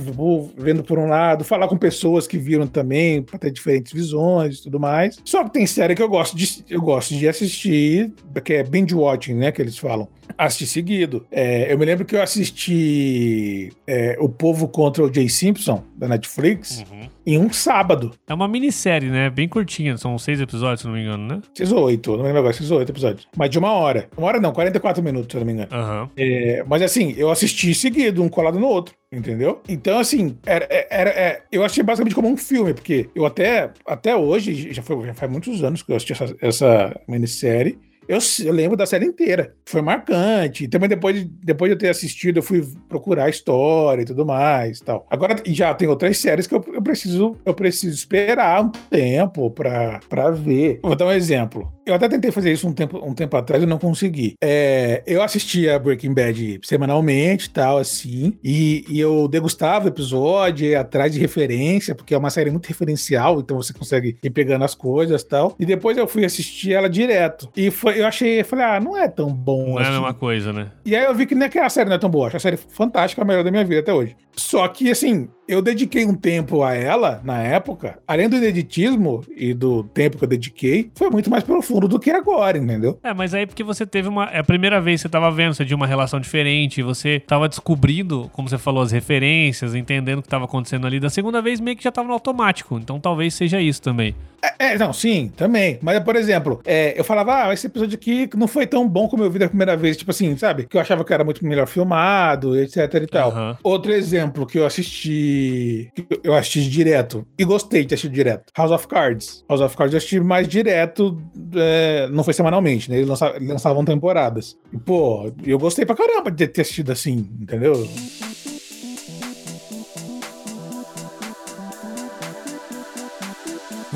vendo 0.58 0.84
por 0.84 0.98
um 0.98 1.08
lado, 1.08 1.44
falar 1.44 1.68
com 1.68 1.78
pessoas 1.78 2.26
que 2.26 2.38
viram 2.38 2.66
também, 2.66 3.22
para 3.22 3.38
ter 3.38 3.52
diferentes 3.52 3.94
visões 3.94 4.58
e 4.58 4.64
tudo 4.64 4.80
mais. 4.80 5.18
Só 5.24 5.44
que 5.44 5.52
tem 5.52 5.68
série 5.68 5.96
que 5.96 6.02
eu 6.02 6.10
gosto 6.10 6.36
de, 6.36 6.66
eu 6.70 6.82
gosto 6.82 7.14
de 7.14 7.28
assistir, 7.28 8.12
que 8.44 8.54
é 8.54 8.64
binge 8.64 8.96
watching, 8.96 9.36
né, 9.36 9.52
que 9.52 9.62
eles 9.62 9.78
falam. 9.78 10.08
Assistir 10.38 10.68
seguido. 10.68 11.26
É, 11.32 11.72
eu 11.72 11.78
me 11.78 11.86
lembro 11.86 12.04
que 12.04 12.16
eu 12.16 12.22
assisti 12.22 13.72
é, 13.88 14.18
O 14.20 14.28
Povo 14.28 14.68
contra 14.68 15.04
o 15.04 15.14
Jay 15.14 15.30
Simpson, 15.30 15.84
da 15.96 16.08
Netflix, 16.08 16.84
em 17.26 17.38
um 17.38 17.52
sábado. 17.52 18.12
É 18.28 18.34
uma 18.34 18.48
minissérie, 18.48 19.10
né? 19.10 19.30
Bem 19.30 19.48
curtinha, 19.48 19.98
são 19.98 20.18
seis 20.18 20.42
episódios, 20.42 20.82
se 20.82 20.88
não 20.88 20.94
me 20.94 21.02
engano, 21.02 21.28
né? 21.28 21.42
18, 21.56 22.18
não 22.18 22.24
lembro 22.24 22.40
agora, 22.40 22.54
18 22.54 22.90
episódios. 22.90 23.28
Mas 23.38 23.50
de 23.50 23.58
uma 23.58 23.72
hora. 23.72 24.10
Uma 24.18 24.28
hora 24.28 24.40
não, 24.40 24.52
44 24.52 25.02
minutos, 25.02 25.32
se 25.32 25.38
não 25.38 25.46
me 25.46 25.54
engano. 25.54 25.70
Aham. 25.72 26.10
É, 26.18 26.64
mas 26.68 26.82
assim, 26.82 27.14
eu 27.18 27.30
assisti 27.30 27.74
seguido, 27.74 28.22
um 28.22 28.30
colado 28.30 28.60
no 28.60 28.68
outro, 28.68 28.96
entendeu? 29.12 29.62
Então, 29.68 30.00
assim, 30.00 30.38
era, 30.46 30.68
era, 30.90 31.10
é, 31.10 31.44
eu 31.52 31.64
achei 31.64 31.84
basicamente 31.84 32.16
como 32.16 32.28
um 32.28 32.38
filme, 32.38 32.74
porque 32.74 33.10
eu 33.16 33.26
até, 33.26 33.72
até 33.86 34.16
hoje, 34.16 34.74
já, 34.74 34.82
foi, 34.82 35.06
já 35.06 35.14
faz 35.14 35.32
muitos 35.32 35.64
anos 35.64 35.82
que 35.82 35.92
eu 35.92 35.96
assisti 35.96 36.14
essa, 36.14 36.36
essa 36.42 37.02
minissérie. 37.08 37.80
Eu, 38.08 38.20
eu 38.46 38.54
lembro 38.54 38.78
da 38.78 38.86
série 38.86 39.06
inteira. 39.06 39.54
Foi 39.66 39.82
marcante. 39.82 40.68
Também 40.68 40.88
depois 40.88 41.14
de, 41.14 41.26
depois 41.26 41.70
de 41.70 41.76
eu 41.76 41.78
ter 41.78 41.90
assistido, 41.90 42.38
eu 42.38 42.44
fui 42.44 42.66
procurar 42.88 43.26
a 43.26 43.30
história 43.30 44.02
e 44.02 44.06
tudo 44.06 44.26
mais 44.26 44.80
tal. 44.80 45.06
Agora 45.10 45.36
já 45.46 45.74
tem 45.74 45.90
outras 45.90 46.18
séries 46.18 46.48
que 46.48 46.56
eu, 46.56 46.64
eu 46.74 46.82
preciso 46.82 47.36
eu 47.46 47.54
preciso 47.54 47.94
esperar 47.94 48.64
um 48.64 48.70
tempo 48.70 49.52
pra 49.52 50.32
ver. 50.32 50.80
Vou 50.82 50.96
dar 50.96 51.08
um 51.08 51.12
exemplo. 51.12 51.77
Eu 51.88 51.96
até 51.96 52.10
tentei 52.10 52.32
fazer 52.32 52.52
isso 52.52 52.68
um 52.68 52.74
tempo, 52.74 53.00
um 53.04 53.14
tempo 53.14 53.38
atrás 53.38 53.64
e 53.64 53.66
não 53.66 53.78
consegui. 53.80 54.36
É, 54.44 55.02
eu 55.08 55.24
assistia 55.24 55.80
Breaking 55.80 56.14
Bad 56.14 56.60
semanalmente 56.64 57.50
tal, 57.50 57.78
assim, 57.78 58.38
e, 58.44 58.84
e 58.90 59.00
eu 59.00 59.26
degustava 59.30 59.86
o 59.86 59.88
episódio, 59.88 60.68
ia 60.68 60.82
atrás 60.82 61.14
de 61.14 61.20
referência, 61.20 61.96
porque 61.96 62.14
é 62.14 62.18
uma 62.18 62.30
série 62.30 62.52
muito 62.52 62.68
referencial, 62.68 63.40
então 63.40 63.56
você 63.56 63.72
consegue 63.72 64.18
ir 64.22 64.30
pegando 64.30 64.66
as 64.66 64.76
coisas 64.76 65.24
tal. 65.24 65.56
E 65.58 65.66
depois 65.66 65.98
eu 65.98 66.08
fui 66.08 66.26
assistir 66.26 66.74
ela 66.74 66.90
direto. 66.90 67.50
E 67.56 67.72
foi, 67.72 68.02
eu 68.02 68.06
achei, 68.06 68.42
eu 68.42 68.46
falei, 68.46 68.66
ah, 68.66 68.80
não 68.82 68.98
é 68.98 69.08
tão 69.08 69.34
bom 69.34 69.72
Não 69.72 69.80
é 69.80 69.80
a 69.80 69.82
assim. 69.84 69.92
mesma 69.92 70.14
coisa, 70.14 70.52
né? 70.52 70.72
E 70.86 70.94
aí 70.94 71.06
eu 71.06 71.16
vi 71.16 71.26
que 71.26 71.36
nem 71.36 71.50
que 71.50 71.58
a 71.58 71.70
série 71.70 71.88
não 71.88 71.96
é 71.96 72.00
tão 72.00 72.10
boa. 72.10 72.28
Acho 72.28 72.36
a 72.36 72.40
série 72.42 72.58
fantástica, 72.58 73.22
a 73.22 73.26
melhor 73.26 73.46
da 73.46 73.52
minha 73.52 73.64
vida 73.64 73.80
até 73.80 73.94
hoje. 73.94 74.16
Só 74.38 74.68
que, 74.68 74.92
assim, 74.92 75.28
eu 75.48 75.62
dediquei 75.62 76.06
um 76.06 76.14
tempo 76.14 76.62
a 76.62 76.76
ela, 76.76 77.22
na 77.24 77.42
época, 77.42 78.00
além 78.08 78.30
do 78.30 78.36
ineditismo 78.36 79.24
e 79.36 79.54
do 79.54 79.84
tempo 79.84 80.18
que 80.18 80.24
eu 80.24 80.28
dediquei, 80.28 80.92
foi 80.94 81.10
muito 81.10 81.30
mais 81.30 81.44
profundo 81.44 81.88
do 81.88 82.00
que 82.00 82.12
agora, 82.12 82.58
entendeu? 82.58 83.00
É, 83.04 83.14
mas 83.14 83.34
aí 83.34 83.48
porque 83.48 83.64
você 83.64 83.86
teve 83.86 84.08
uma. 84.10 84.26
É 84.26 84.40
a 84.40 84.44
primeira 84.44 84.80
vez 84.80 85.02
que 85.02 85.04
você 85.04 85.10
tava 85.10 85.32
vendo, 85.32 85.54
você 85.54 85.66
tinha 85.66 85.76
uma 85.76 85.88
relação 85.88 86.20
diferente, 86.20 86.84
você 86.84 87.20
tava 87.20 87.50
descobrindo, 87.50 88.30
como 88.34 88.48
você 88.48 88.58
falou, 88.58 88.84
as 88.84 88.92
referências, 88.92 89.74
entendendo 89.74 90.20
o 90.20 90.22
que 90.22 90.30
tava 90.30 90.46
acontecendo 90.46 90.86
ali. 90.86 91.00
Da 91.00 91.10
segunda 91.10 91.42
vez 91.42 91.60
meio 91.60 91.76
que 91.76 91.84
já 91.84 91.92
tava 91.92 92.08
no 92.08 92.14
automático. 92.14 92.78
Então 92.78 93.00
talvez 93.00 93.34
seja 93.34 93.60
isso 93.60 93.82
também. 93.82 94.14
É, 94.60 94.74
é, 94.74 94.78
não, 94.78 94.94
sim, 94.94 95.32
também. 95.36 95.80
Mas, 95.82 96.00
por 96.02 96.16
exemplo, 96.16 96.62
é, 96.64 96.98
eu 96.98 97.04
falava, 97.04 97.48
ah, 97.48 97.54
esse 97.54 97.66
episódio 97.66 97.96
aqui 97.96 98.30
não 98.36 98.48
foi 98.48 98.68
tão 98.68 98.88
bom 98.88 99.08
como 99.08 99.24
eu 99.24 99.32
vi 99.32 99.40
da 99.40 99.48
primeira 99.48 99.76
vez. 99.76 99.98
Tipo 99.98 100.12
assim, 100.12 100.38
sabe? 100.38 100.68
Que 100.68 100.78
eu 100.78 100.82
achava 100.82 101.04
que 101.04 101.12
era 101.12 101.24
muito 101.24 101.46
melhor 101.46 101.66
filmado, 101.68 102.56
etc 102.60 102.94
e 102.94 103.08
tal. 103.08 103.32
Aham. 103.32 103.58
Outro 103.64 103.92
exemplo 103.92 104.27
que 104.46 104.60
eu 104.60 104.66
assisti, 104.66 105.92
que 105.96 106.08
eu 106.24 106.34
assisti 106.34 106.70
direto 106.70 107.26
e 107.38 107.44
gostei 107.44 107.86
de 107.86 107.94
assistir 107.94 108.10
direto, 108.10 108.52
House 108.56 108.72
of 108.72 108.88
Cards. 108.88 109.44
House 109.50 109.62
of 109.62 109.76
Cards 109.76 109.94
eu 109.94 109.98
assisti 109.98 110.20
mais 110.20 110.48
direto, 110.48 111.22
é, 111.56 112.08
não 112.10 112.24
foi 112.24 112.34
semanalmente, 112.34 112.90
né? 112.90 112.98
Eles 112.98 113.08
lançavam, 113.08 113.48
lançavam 113.48 113.86
temporadas. 113.86 114.58
E, 114.72 114.78
pô, 114.78 115.32
eu 115.46 115.58
gostei 115.58 115.86
pra 115.86 115.96
caramba 115.96 116.32
de 116.32 116.48
ter 116.48 116.62
assistido 116.62 116.92
assim, 116.92 117.30
entendeu? 117.40 117.88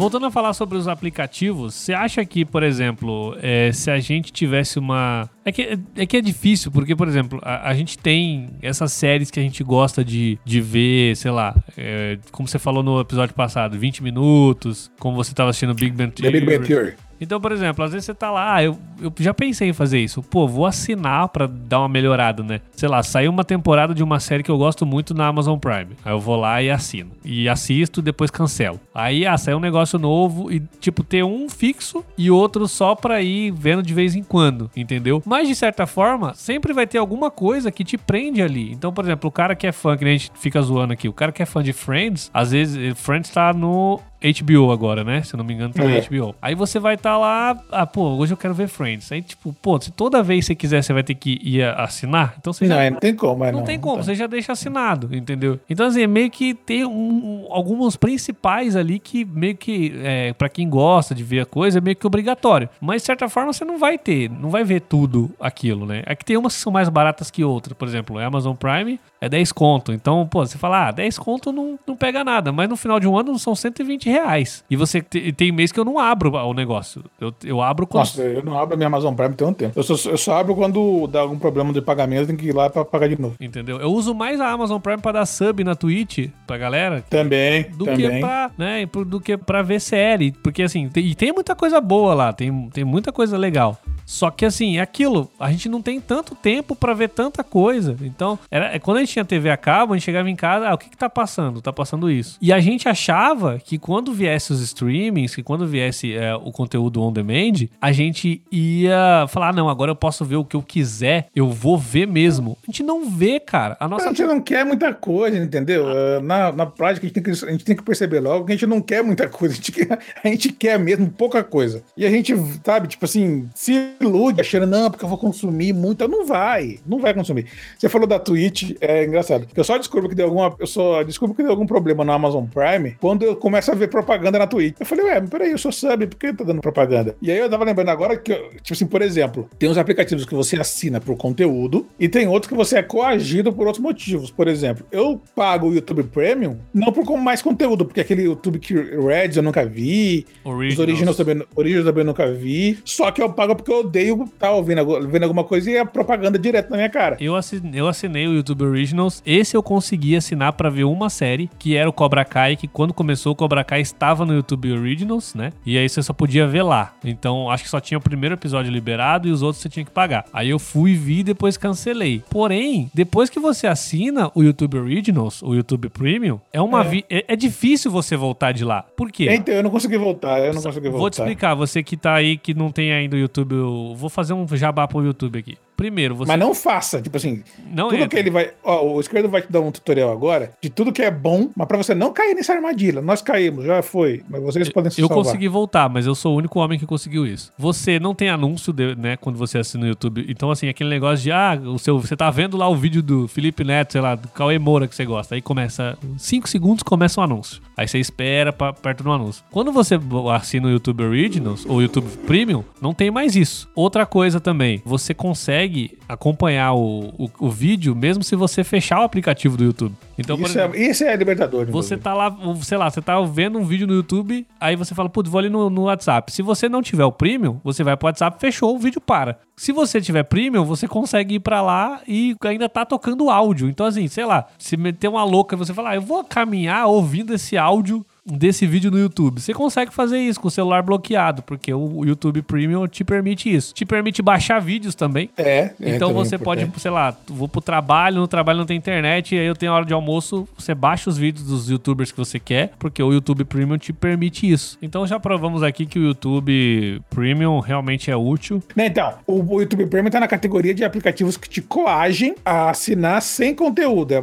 Voltando 0.01 0.25
a 0.25 0.31
falar 0.31 0.53
sobre 0.53 0.79
os 0.79 0.87
aplicativos, 0.87 1.75
você 1.75 1.93
acha 1.93 2.25
que, 2.25 2.43
por 2.43 2.63
exemplo, 2.63 3.37
é, 3.39 3.71
se 3.71 3.91
a 3.91 3.99
gente 3.99 4.33
tivesse 4.33 4.79
uma. 4.79 5.29
É 5.45 5.51
que 5.51 5.77
é, 5.95 6.05
que 6.07 6.17
é 6.17 6.21
difícil, 6.21 6.71
porque, 6.71 6.95
por 6.95 7.07
exemplo, 7.07 7.39
a, 7.43 7.69
a, 7.69 7.73
gente 7.75 7.99
tem 7.99 8.49
essas 8.63 8.91
séries 8.93 9.29
que 9.29 9.39
a 9.39 9.43
gente 9.43 9.63
gosta 9.63 10.03
de, 10.03 10.39
de 10.43 10.59
ver, 10.59 11.15
sei 11.15 11.29
lá, 11.29 11.55
é, 11.77 12.17
como 12.31 12.47
você 12.47 12.57
falou 12.57 12.81
no 12.81 12.99
episódio 12.99 13.35
passado, 13.35 13.77
20 13.77 14.01
minutos, 14.01 14.91
como 14.99 15.15
você 15.15 15.33
estava 15.33 15.51
assistindo 15.51 15.75
Big 15.75 15.91
Bang 15.91 16.11
Theory. 16.11 16.39
The 16.39 16.45
Big 16.45 16.57
Bang 16.57 16.67
Theory. 16.67 17.10
Então, 17.21 17.39
por 17.39 17.51
exemplo, 17.51 17.85
às 17.85 17.91
vezes 17.91 18.05
você 18.05 18.15
tá 18.15 18.31
lá, 18.31 18.55
ah, 18.55 18.63
eu, 18.63 18.75
eu 18.99 19.13
já 19.19 19.31
pensei 19.31 19.69
em 19.69 19.73
fazer 19.73 19.99
isso. 19.99 20.23
Pô, 20.23 20.47
vou 20.47 20.65
assinar 20.65 21.29
pra 21.29 21.45
dar 21.45 21.79
uma 21.79 21.87
melhorada, 21.87 22.41
né? 22.41 22.61
Sei 22.71 22.89
lá, 22.89 23.03
saiu 23.03 23.29
uma 23.29 23.45
temporada 23.45 23.93
de 23.93 24.01
uma 24.01 24.19
série 24.19 24.41
que 24.41 24.49
eu 24.49 24.57
gosto 24.57 24.87
muito 24.87 25.13
na 25.13 25.27
Amazon 25.27 25.59
Prime. 25.59 25.95
Aí 26.03 26.11
eu 26.11 26.19
vou 26.19 26.35
lá 26.35 26.63
e 26.63 26.71
assino. 26.71 27.11
E 27.23 27.47
assisto, 27.47 28.01
depois 28.01 28.31
cancelo. 28.31 28.79
Aí, 28.93 29.25
ah, 29.27 29.37
saiu 29.37 29.57
um 29.57 29.61
negócio 29.61 29.99
novo 29.99 30.51
e, 30.51 30.59
tipo, 30.79 31.03
ter 31.03 31.23
um 31.23 31.47
fixo 31.47 32.03
e 32.17 32.31
outro 32.31 32.67
só 32.67 32.95
pra 32.95 33.21
ir 33.21 33.51
vendo 33.51 33.83
de 33.83 33.93
vez 33.93 34.15
em 34.15 34.23
quando, 34.23 34.71
entendeu? 34.75 35.21
Mas, 35.23 35.47
de 35.47 35.53
certa 35.53 35.85
forma, 35.85 36.33
sempre 36.33 36.73
vai 36.73 36.87
ter 36.87 36.97
alguma 36.97 37.29
coisa 37.29 37.71
que 37.71 37.83
te 37.83 37.97
prende 37.97 38.41
ali. 38.41 38.71
Então, 38.71 38.91
por 38.91 39.05
exemplo, 39.05 39.27
o 39.27 39.31
cara 39.31 39.55
que 39.55 39.67
é 39.67 39.71
fã, 39.71 39.95
que 39.95 40.03
a 40.03 40.07
gente 40.07 40.31
fica 40.33 40.59
zoando 40.61 40.93
aqui, 40.93 41.07
o 41.07 41.13
cara 41.13 41.31
que 41.31 41.43
é 41.43 41.45
fã 41.45 41.61
de 41.61 41.71
Friends, 41.71 42.31
às 42.33 42.51
vezes, 42.51 42.99
Friends 42.99 43.29
tá 43.29 43.53
no 43.53 43.99
HBO 44.21 44.71
agora, 44.71 45.03
né? 45.03 45.23
Se 45.23 45.33
eu 45.33 45.37
não 45.37 45.43
me 45.43 45.53
engano, 45.53 45.73
tá 45.73 45.83
é. 45.83 46.01
HBO. 46.01 46.35
Aí 46.41 46.53
você 46.53 46.79
vai 46.79 46.95
estar 46.95 47.11
tá 47.11 47.17
lá, 47.17 47.57
ah, 47.71 47.87
pô, 47.87 48.03
hoje 48.09 48.33
eu 48.33 48.37
quero 48.37 48.53
ver 48.53 48.67
Friends. 48.67 49.11
Aí, 49.11 49.21
tipo, 49.21 49.53
pô, 49.61 49.79
se 49.81 49.91
toda 49.91 50.21
vez 50.21 50.45
você 50.45 50.53
quiser, 50.53 50.83
você 50.83 50.93
vai 50.93 51.03
ter 51.03 51.15
que 51.15 51.39
ir 51.41 51.63
assinar, 51.63 52.35
então 52.39 52.53
você 52.53 52.67
não, 52.67 52.75
já... 52.75 52.91
não 52.91 52.99
tem 52.99 53.15
como, 53.15 53.43
é, 53.43 53.51
não, 53.51 53.59
não 53.59 53.65
tem 53.65 53.79
como, 53.79 53.97
tá. 53.97 54.03
você 54.03 54.15
já 54.15 54.27
deixa 54.27 54.51
assinado, 54.51 55.15
entendeu? 55.15 55.59
Então, 55.69 55.87
assim, 55.87 56.03
é 56.03 56.07
meio 56.07 56.29
que 56.29 56.53
tem 56.53 56.85
um, 56.85 57.47
alguns 57.49 57.95
principais 57.95 58.75
ali 58.75 58.99
que 58.99 59.25
meio 59.25 59.55
que, 59.55 59.93
é, 60.03 60.33
para 60.33 60.49
quem 60.49 60.69
gosta 60.69 61.15
de 61.15 61.23
ver 61.23 61.41
a 61.41 61.45
coisa, 61.45 61.79
é 61.79 61.81
meio 61.81 61.95
que 61.95 62.05
obrigatório. 62.05 62.69
Mas, 62.79 63.01
de 63.01 63.07
certa 63.07 63.27
forma, 63.27 63.51
você 63.51 63.65
não 63.65 63.79
vai 63.79 63.97
ter, 63.97 64.29
não 64.29 64.49
vai 64.49 64.63
ver 64.63 64.81
tudo 64.81 65.31
aquilo, 65.39 65.85
né? 65.85 66.03
É 66.05 66.15
que 66.15 66.23
tem 66.23 66.37
umas 66.37 66.55
que 66.55 66.61
são 66.61 66.71
mais 66.71 66.89
baratas 66.89 67.31
que 67.31 67.43
outras. 67.43 67.75
Por 67.75 67.87
exemplo, 67.87 68.17
a 68.17 68.25
Amazon 68.25 68.55
Prime 68.55 68.99
é 69.19 69.29
10 69.29 69.51
conto. 69.51 69.91
Então, 69.93 70.27
pô, 70.27 70.45
você 70.45 70.57
fala, 70.57 70.87
ah, 70.87 70.91
10 70.91 71.17
conto 71.19 71.51
não, 71.51 71.79
não 71.87 71.95
pega 71.95 72.23
nada. 72.23 72.51
Mas 72.51 72.69
no 72.69 72.75
final 72.75 72.99
de 72.99 73.07
um 73.07 73.17
ano 73.17 73.37
são 73.39 73.55
120 73.55 74.10
reais. 74.11 74.63
E 74.69 74.75
você 74.75 75.01
te, 75.01 75.31
tem 75.33 75.51
mês 75.51 75.71
que 75.71 75.79
eu 75.79 75.85
não 75.85 75.97
abro 75.97 76.31
o 76.33 76.53
negócio. 76.53 77.03
Eu, 77.19 77.33
eu 77.43 77.61
abro 77.61 77.87
quando. 77.87 78.01
Nossa, 78.01 78.21
eu 78.21 78.43
não 78.43 78.57
abro 78.57 78.73
a 78.73 78.77
minha 78.77 78.87
Amazon 78.87 79.13
Prime 79.13 79.33
tem 79.33 79.47
um 79.47 79.53
tempo. 79.53 79.73
Eu 79.75 79.83
só, 79.83 80.09
eu 80.09 80.17
só 80.17 80.37
abro 80.37 80.55
quando 80.55 81.07
dá 81.07 81.21
algum 81.21 81.37
problema 81.37 81.73
de 81.73 81.81
pagamento, 81.81 82.27
tem 82.27 82.35
que 82.35 82.47
ir 82.47 82.55
lá 82.55 82.69
pra 82.69 82.85
pagar 82.85 83.07
de 83.07 83.19
novo. 83.19 83.35
Entendeu? 83.39 83.79
Eu 83.79 83.91
uso 83.91 84.13
mais 84.13 84.39
a 84.39 84.49
Amazon 84.49 84.79
Prime 84.79 85.01
pra 85.01 85.11
dar 85.11 85.25
sub 85.25 85.63
na 85.63 85.75
Twitch 85.75 86.29
pra 86.45 86.57
galera. 86.57 87.03
Também. 87.09 87.63
Do 87.71 87.85
também. 87.85 88.09
que 88.09 88.19
pra, 88.19 88.51
né, 88.57 88.85
do 88.85 89.19
que 89.19 89.37
pra 89.37 89.61
ver 89.61 89.79
série. 89.79 90.31
Porque 90.31 90.63
assim, 90.63 90.89
tem, 90.89 91.05
e 91.05 91.15
tem 91.15 91.31
muita 91.31 91.55
coisa 91.55 91.79
boa 91.79 92.13
lá, 92.13 92.33
tem, 92.33 92.69
tem 92.69 92.83
muita 92.83 93.11
coisa 93.11 93.37
legal. 93.37 93.79
Só 94.05 94.29
que 94.29 94.45
assim, 94.45 94.77
é 94.77 94.81
aquilo, 94.81 95.31
a 95.39 95.49
gente 95.51 95.69
não 95.69 95.81
tem 95.81 96.01
tanto 96.01 96.35
tempo 96.35 96.75
para 96.75 96.93
ver 96.93 97.09
tanta 97.09 97.43
coisa. 97.43 97.95
Então, 98.01 98.37
era, 98.49 98.75
é, 98.75 98.79
quando 98.79 98.97
a 98.97 98.99
gente 98.99 99.13
tinha 99.13 99.23
TV 99.23 99.49
a 99.49 99.55
cabo, 99.55 99.93
a 99.93 99.97
gente 99.97 100.03
chegava 100.03 100.29
em 100.29 100.35
casa, 100.35 100.67
ah, 100.67 100.73
o 100.73 100.77
que 100.77 100.89
que 100.89 100.97
tá 100.97 101.09
passando? 101.09 101.61
Tá 101.61 101.71
passando 101.71 102.09
isso. 102.09 102.37
E 102.41 102.51
a 102.51 102.59
gente 102.59 102.89
achava 102.89 103.59
que 103.59 103.77
quando 103.77 104.00
viesse 104.13 104.53
os 104.53 104.61
streamings, 104.61 105.35
que 105.35 105.43
quando 105.43 105.67
viesse 105.67 106.13
é, 106.15 106.33
o 106.35 106.51
conteúdo 106.51 107.01
on 107.01 107.11
demand, 107.11 107.67
a 107.81 107.91
gente 107.91 108.41
ia 108.51 109.25
falar, 109.27 109.49
ah, 109.49 109.53
não, 109.53 109.69
agora 109.69 109.91
eu 109.91 109.95
posso 109.95 110.23
ver 110.23 110.37
o 110.37 110.45
que 110.45 110.55
eu 110.55 110.61
quiser, 110.61 111.27
eu 111.35 111.49
vou 111.49 111.77
ver 111.77 112.07
mesmo. 112.07 112.57
A 112.63 112.71
gente 112.71 112.83
não 112.83 113.09
vê, 113.09 113.39
cara. 113.39 113.75
A, 113.79 113.87
nossa... 113.87 114.05
a 114.05 114.07
gente 114.09 114.23
não 114.23 114.39
quer 114.39 114.65
muita 114.65 114.93
coisa, 114.93 115.37
entendeu? 115.37 115.85
Ah. 115.87 116.21
Na, 116.21 116.51
na 116.51 116.65
prática, 116.65 117.05
a 117.05 117.07
gente, 117.07 117.13
tem 117.13 117.23
que, 117.23 117.45
a 117.45 117.51
gente 117.51 117.65
tem 117.65 117.75
que 117.75 117.83
perceber 117.83 118.19
logo 118.19 118.45
que 118.45 118.53
a 118.53 118.55
gente 118.55 118.67
não 118.67 118.81
quer 118.81 119.03
muita 119.03 119.27
coisa, 119.27 119.53
a 119.53 119.57
gente 119.57 119.71
quer, 119.71 119.99
a 120.23 120.27
gente 120.27 120.51
quer 120.53 120.79
mesmo 120.79 121.09
pouca 121.09 121.43
coisa. 121.43 121.83
E 121.95 122.05
a 122.05 122.09
gente, 122.09 122.33
sabe, 122.63 122.87
tipo 122.87 123.05
assim, 123.05 123.49
se 123.53 123.91
ilude 123.99 124.41
achando, 124.41 124.65
não, 124.65 124.89
porque 124.89 125.03
eu 125.03 125.09
vou 125.09 125.17
consumir 125.17 125.73
muito. 125.73 126.07
Não 126.07 126.25
vai, 126.25 126.79
não 126.85 126.99
vai 126.99 127.13
consumir. 127.13 127.45
Você 127.77 127.89
falou 127.89 128.07
da 128.07 128.19
Twitch, 128.19 128.75
é 128.79 129.05
engraçado. 129.05 129.47
Eu 129.55 129.63
só 129.63 129.77
descubro 129.77 130.09
que 130.09 130.15
deu 130.15 130.25
alguma. 130.25 130.55
Eu 130.59 130.67
só 130.67 131.03
descubro 131.03 131.35
que 131.35 131.43
deu 131.43 131.51
algum 131.51 131.65
problema 131.65 132.03
no 132.03 132.11
Amazon 132.11 132.45
Prime 132.45 132.95
quando 132.99 133.23
eu 133.23 133.35
começo 133.35 133.71
a 133.71 133.75
ver 133.75 133.87
propaganda 133.91 134.39
na 134.39 134.47
Twitch. 134.47 134.75
Eu 134.79 134.85
falei, 134.85 135.05
ué, 135.05 135.19
mas 135.19 135.29
peraí, 135.29 135.51
eu 135.51 135.57
sou 135.57 135.71
sub, 135.71 136.07
por 136.07 136.17
que 136.17 136.33
tá 136.33 136.43
dando 136.43 136.61
propaganda? 136.61 137.15
E 137.21 137.31
aí 137.31 137.37
eu 137.37 137.49
tava 137.49 137.63
lembrando 137.63 137.89
agora 137.89 138.17
que, 138.17 138.33
tipo 138.33 138.73
assim, 138.73 138.87
por 138.87 139.01
exemplo, 139.01 139.49
tem 139.59 139.69
uns 139.69 139.77
aplicativos 139.77 140.25
que 140.25 140.33
você 140.33 140.59
assina 140.59 140.99
por 140.99 141.15
conteúdo 141.17 141.87
e 141.99 142.09
tem 142.09 142.27
outros 142.27 142.49
que 142.49 142.55
você 142.55 142.77
é 142.77 142.83
coagido 142.83 143.53
por 143.53 143.67
outros 143.67 143.83
motivos. 143.83 144.31
Por 144.31 144.47
exemplo, 144.47 144.85
eu 144.91 145.21
pago 145.35 145.67
o 145.67 145.73
YouTube 145.73 146.03
Premium 146.03 146.57
não 146.73 146.91
por 146.91 147.05
mais 147.17 147.41
conteúdo, 147.41 147.85
porque 147.85 148.01
aquele 148.01 148.23
YouTube 148.23 148.59
que 148.59 148.73
Reds 148.73 149.37
eu 149.37 149.43
nunca 149.43 149.65
vi, 149.65 150.25
Originals. 150.43 150.73
os 150.73 150.79
Originals 150.79 151.17
também, 151.17 151.43
Originals 151.55 151.85
também 151.85 152.03
nunca 152.03 152.31
vi. 152.31 152.79
Só 152.85 153.11
que 153.11 153.21
eu 153.21 153.31
pago 153.31 153.55
porque 153.55 153.71
eu 153.71 153.79
odeio 153.79 154.23
estar 154.23 154.47
tá 154.47 154.51
ouvindo, 154.51 155.07
vendo 155.07 155.23
alguma 155.23 155.43
coisa 155.43 155.69
e 155.69 155.77
a 155.77 155.85
propaganda 155.85 156.39
direto 156.39 156.69
na 156.69 156.77
minha 156.77 156.89
cara. 156.89 157.17
Eu 157.19 157.35
assinei, 157.35 157.79
eu 157.79 157.87
assinei 157.87 158.27
o 158.27 158.33
YouTube 158.33 158.63
Originals. 158.63 159.21
Esse 159.25 159.55
eu 159.55 159.63
consegui 159.63 160.15
assinar 160.15 160.53
para 160.53 160.69
ver 160.69 160.83
uma 160.83 161.09
série, 161.09 161.49
que 161.59 161.75
era 161.75 161.89
o 161.89 161.93
Cobra 161.93 162.23
Kai, 162.23 162.55
que 162.55 162.67
quando 162.67 162.93
começou 162.93 163.33
o 163.33 163.35
Cobra 163.35 163.63
Kai 163.63 163.70
estava 163.79 164.25
no 164.25 164.33
YouTube 164.33 164.71
Originals, 164.71 165.33
né? 165.33 165.51
E 165.65 165.77
aí 165.77 165.87
você 165.87 166.01
só 166.01 166.13
podia 166.13 166.47
ver 166.47 166.63
lá. 166.63 166.93
Então 167.03 167.49
acho 167.49 167.63
que 167.63 167.69
só 167.69 167.79
tinha 167.79 167.97
o 167.97 168.01
primeiro 168.01 168.35
episódio 168.35 168.71
liberado 168.71 169.27
e 169.27 169.31
os 169.31 169.41
outros 169.41 169.61
você 169.61 169.69
tinha 169.69 169.85
que 169.85 169.91
pagar. 169.91 170.25
Aí 170.33 170.49
eu 170.49 170.59
fui, 170.59 170.95
vi 170.95 171.19
e 171.19 171.23
depois 171.23 171.57
cancelei. 171.57 172.23
Porém, 172.29 172.89
depois 172.93 173.29
que 173.29 173.39
você 173.39 173.67
assina 173.67 174.31
o 174.35 174.43
YouTube 174.43 174.77
Originals, 174.77 175.41
o 175.41 175.53
YouTube 175.53 175.89
Premium, 175.89 176.39
é 176.51 176.61
uma 176.61 176.81
é. 176.81 176.83
Vi... 176.83 177.05
é, 177.09 177.25
é 177.27 177.35
difícil 177.35 177.91
você 177.91 178.15
voltar 178.15 178.51
de 178.51 178.65
lá. 178.65 178.83
Por 178.95 179.11
quê? 179.11 179.27
Então, 179.31 179.53
eu 179.53 179.63
não 179.63 179.69
consegui 179.69 179.97
voltar, 179.97 180.39
eu 180.39 180.53
não 180.53 180.61
consegui 180.61 180.89
voltar. 180.89 180.99
Vou 180.99 181.09
te 181.09 181.13
explicar, 181.13 181.55
você 181.55 181.83
que 181.83 181.95
tá 181.95 182.13
aí 182.13 182.37
que 182.37 182.53
não 182.53 182.71
tem 182.71 182.91
ainda 182.91 183.15
o 183.15 183.19
YouTube, 183.19 183.55
vou 183.95 184.09
fazer 184.09 184.33
um 184.33 184.47
jabá 184.55 184.87
pro 184.87 185.03
YouTube 185.03 185.39
aqui. 185.39 185.57
Primeiro, 185.75 186.15
você. 186.15 186.27
Mas 186.27 186.39
não 186.39 186.53
faça, 186.53 187.01
tipo 187.01 187.17
assim. 187.17 187.43
Não 187.65 187.89
tudo 187.89 187.95
entra. 187.95 188.09
que 188.09 188.17
ele 188.17 188.29
vai. 188.29 188.51
Ó, 188.63 188.93
o 188.93 188.99
esquerdo 188.99 189.27
vai 189.29 189.41
te 189.41 189.51
dar 189.51 189.61
um 189.61 189.71
tutorial 189.71 190.11
agora 190.11 190.51
de 190.61 190.69
tudo 190.69 190.91
que 190.91 191.01
é 191.01 191.09
bom, 191.09 191.49
mas 191.55 191.67
pra 191.67 191.77
você 191.77 191.95
não 191.95 192.13
cair 192.13 192.35
nessa 192.35 192.53
armadilha. 192.53 193.01
Nós 193.01 193.21
caímos, 193.21 193.65
já 193.65 193.81
foi. 193.81 194.23
Mas 194.29 194.41
vocês 194.41 194.67
eu, 194.67 194.73
podem 194.73 194.91
se 194.91 195.01
Eu 195.01 195.07
salvar. 195.07 195.25
consegui 195.25 195.47
voltar, 195.47 195.89
mas 195.89 196.05
eu 196.05 196.13
sou 196.13 196.33
o 196.33 196.37
único 196.37 196.59
homem 196.59 196.77
que 196.77 196.85
conseguiu 196.85 197.25
isso. 197.25 197.51
Você 197.57 197.99
não 197.99 198.13
tem 198.13 198.29
anúncio, 198.29 198.71
de, 198.71 198.95
né, 198.95 199.17
quando 199.17 199.37
você 199.37 199.57
assina 199.57 199.83
no 199.83 199.89
YouTube. 199.89 200.25
Então, 200.29 200.51
assim, 200.51 200.67
aquele 200.67 200.89
negócio 200.89 201.23
de, 201.23 201.31
ah, 201.31 201.59
o 201.63 201.79
seu, 201.79 201.99
você 201.99 202.15
tá 202.15 202.29
vendo 202.29 202.57
lá 202.57 202.67
o 202.67 202.75
vídeo 202.75 203.01
do 203.01 203.27
Felipe 203.27 203.63
Neto, 203.63 203.93
sei 203.93 204.01
lá, 204.01 204.15
do 204.15 204.27
Cauê 204.27 204.59
Moura 204.59 204.87
que 204.87 204.95
você 204.95 205.05
gosta. 205.05 205.35
Aí 205.35 205.41
começa. 205.41 205.97
Cinco 206.17 206.47
segundos 206.47 206.83
começa 206.83 207.19
o 207.19 207.21
um 207.21 207.25
anúncio. 207.25 207.61
Aí 207.75 207.87
você 207.87 207.97
espera 207.97 208.53
pra, 208.53 208.71
perto 208.71 209.03
do 209.03 209.11
anúncio. 209.11 209.43
Quando 209.49 209.71
você 209.71 209.99
assina 210.33 210.67
o 210.67 210.71
YouTube 210.71 211.03
Originals 211.03 211.65
ou 211.65 211.81
YouTube 211.81 212.07
Premium, 212.27 212.63
não 212.79 212.93
tem 212.93 213.09
mais 213.09 213.35
isso. 213.35 213.67
Outra 213.73 214.05
coisa 214.05 214.39
também, 214.39 214.81
você 214.85 215.13
consegue 215.13 215.70
acompanhar 216.07 216.73
o, 216.73 217.13
o, 217.17 217.29
o 217.39 217.49
vídeo 217.49 217.95
mesmo 217.95 218.23
se 218.23 218.35
você 218.35 218.63
fechar 218.63 218.99
o 218.99 219.03
aplicativo 219.03 219.57
do 219.57 219.63
YouTube. 219.63 219.95
Então, 220.17 220.35
isso, 220.35 220.45
exemplo, 220.45 220.77
é, 220.77 220.79
isso 220.79 221.03
é 221.03 221.15
libertador. 221.15 221.65
Você 221.67 221.97
tá 221.97 222.13
lá, 222.13 222.35
sei 222.61 222.77
lá, 222.77 222.89
você 222.89 223.01
tá 223.01 223.19
vendo 223.21 223.57
um 223.57 223.65
vídeo 223.65 223.87
no 223.87 223.93
YouTube, 223.93 224.45
aí 224.59 224.75
você 224.75 224.93
fala, 224.93 225.09
putz, 225.09 225.29
vou 225.29 225.39
ali 225.39 225.49
no, 225.49 225.69
no, 225.69 225.83
WhatsApp. 225.83 226.31
Se 226.31 226.41
você 226.41 226.69
não 226.69 226.81
tiver 226.81 227.05
o 227.05 227.11
Premium, 227.11 227.59
você 227.63 227.83
vai 227.83 227.97
pro 227.97 228.07
WhatsApp, 228.07 228.39
fechou, 228.39 228.75
o 228.75 228.79
vídeo 228.79 229.01
para. 229.01 229.39
Se 229.55 229.71
você 229.71 229.99
tiver 229.99 230.23
Premium, 230.23 230.63
você 230.63 230.87
consegue 230.87 231.35
ir 231.35 231.39
para 231.39 231.61
lá 231.61 232.01
e 232.07 232.35
ainda 232.45 232.69
tá 232.69 232.85
tocando 232.85 233.29
áudio. 233.29 233.69
Então, 233.69 233.85
assim, 233.85 234.07
sei 234.07 234.25
lá, 234.25 234.47
se 234.57 234.77
meter 234.77 235.07
uma 235.07 235.23
louca 235.23 235.55
e 235.55 235.57
você 235.57 235.73
falar, 235.73 235.91
ah, 235.91 235.95
eu 235.95 236.01
vou 236.01 236.23
caminhar 236.23 236.87
ouvindo 236.87 237.33
esse 237.33 237.57
áudio 237.57 238.05
desse 238.25 238.67
vídeo 238.67 238.91
no 238.91 238.99
YouTube. 238.99 239.41
Você 239.41 239.53
consegue 239.53 239.93
fazer 239.93 240.19
isso 240.19 240.39
com 240.39 240.47
o 240.47 240.51
celular 240.51 240.81
bloqueado, 240.83 241.41
porque 241.41 241.73
o 241.73 242.05
YouTube 242.05 242.41
Premium 242.41 242.87
te 242.87 243.03
permite 243.03 243.53
isso. 243.53 243.73
Te 243.73 243.85
permite 243.85 244.21
baixar 244.21 244.59
vídeos 244.59 244.95
também. 244.95 245.29
É. 245.37 245.71
é 245.81 245.95
então 245.95 246.13
você 246.13 246.37
pode, 246.37 246.69
sei 246.79 246.91
lá, 246.91 247.15
vou 247.27 247.47
pro 247.47 247.61
trabalho, 247.61 248.19
no 248.19 248.27
trabalho 248.27 248.59
não 248.59 248.65
tem 248.65 248.77
internet, 248.77 249.35
e 249.35 249.39
aí 249.39 249.45
eu 249.45 249.55
tenho 249.55 249.71
hora 249.71 249.85
de 249.85 249.93
almoço, 249.93 250.47
você 250.57 250.75
baixa 250.75 251.09
os 251.09 251.17
vídeos 251.17 251.47
dos 251.47 251.69
youtubers 251.69 252.11
que 252.11 252.17
você 252.17 252.39
quer, 252.39 252.71
porque 252.77 253.01
o 253.01 253.11
YouTube 253.11 253.43
Premium 253.45 253.77
te 253.77 253.93
permite 253.93 254.49
isso. 254.49 254.77
Então 254.81 255.05
já 255.07 255.19
provamos 255.19 255.63
aqui 255.63 255.85
que 255.85 255.99
o 255.99 256.03
YouTube 256.03 257.01
Premium 257.09 257.59
realmente 257.59 258.11
é 258.11 258.15
útil. 258.15 258.61
Então, 258.77 259.13
o 259.25 259.59
YouTube 259.59 259.87
Premium 259.87 260.11
tá 260.11 260.19
na 260.19 260.27
categoria 260.27 260.73
de 260.73 260.83
aplicativos 260.83 261.37
que 261.37 261.49
te 261.49 261.61
coagem 261.61 262.35
a 262.45 262.69
assinar 262.69 263.21
sem 263.21 263.55
conteúdo. 263.55 264.13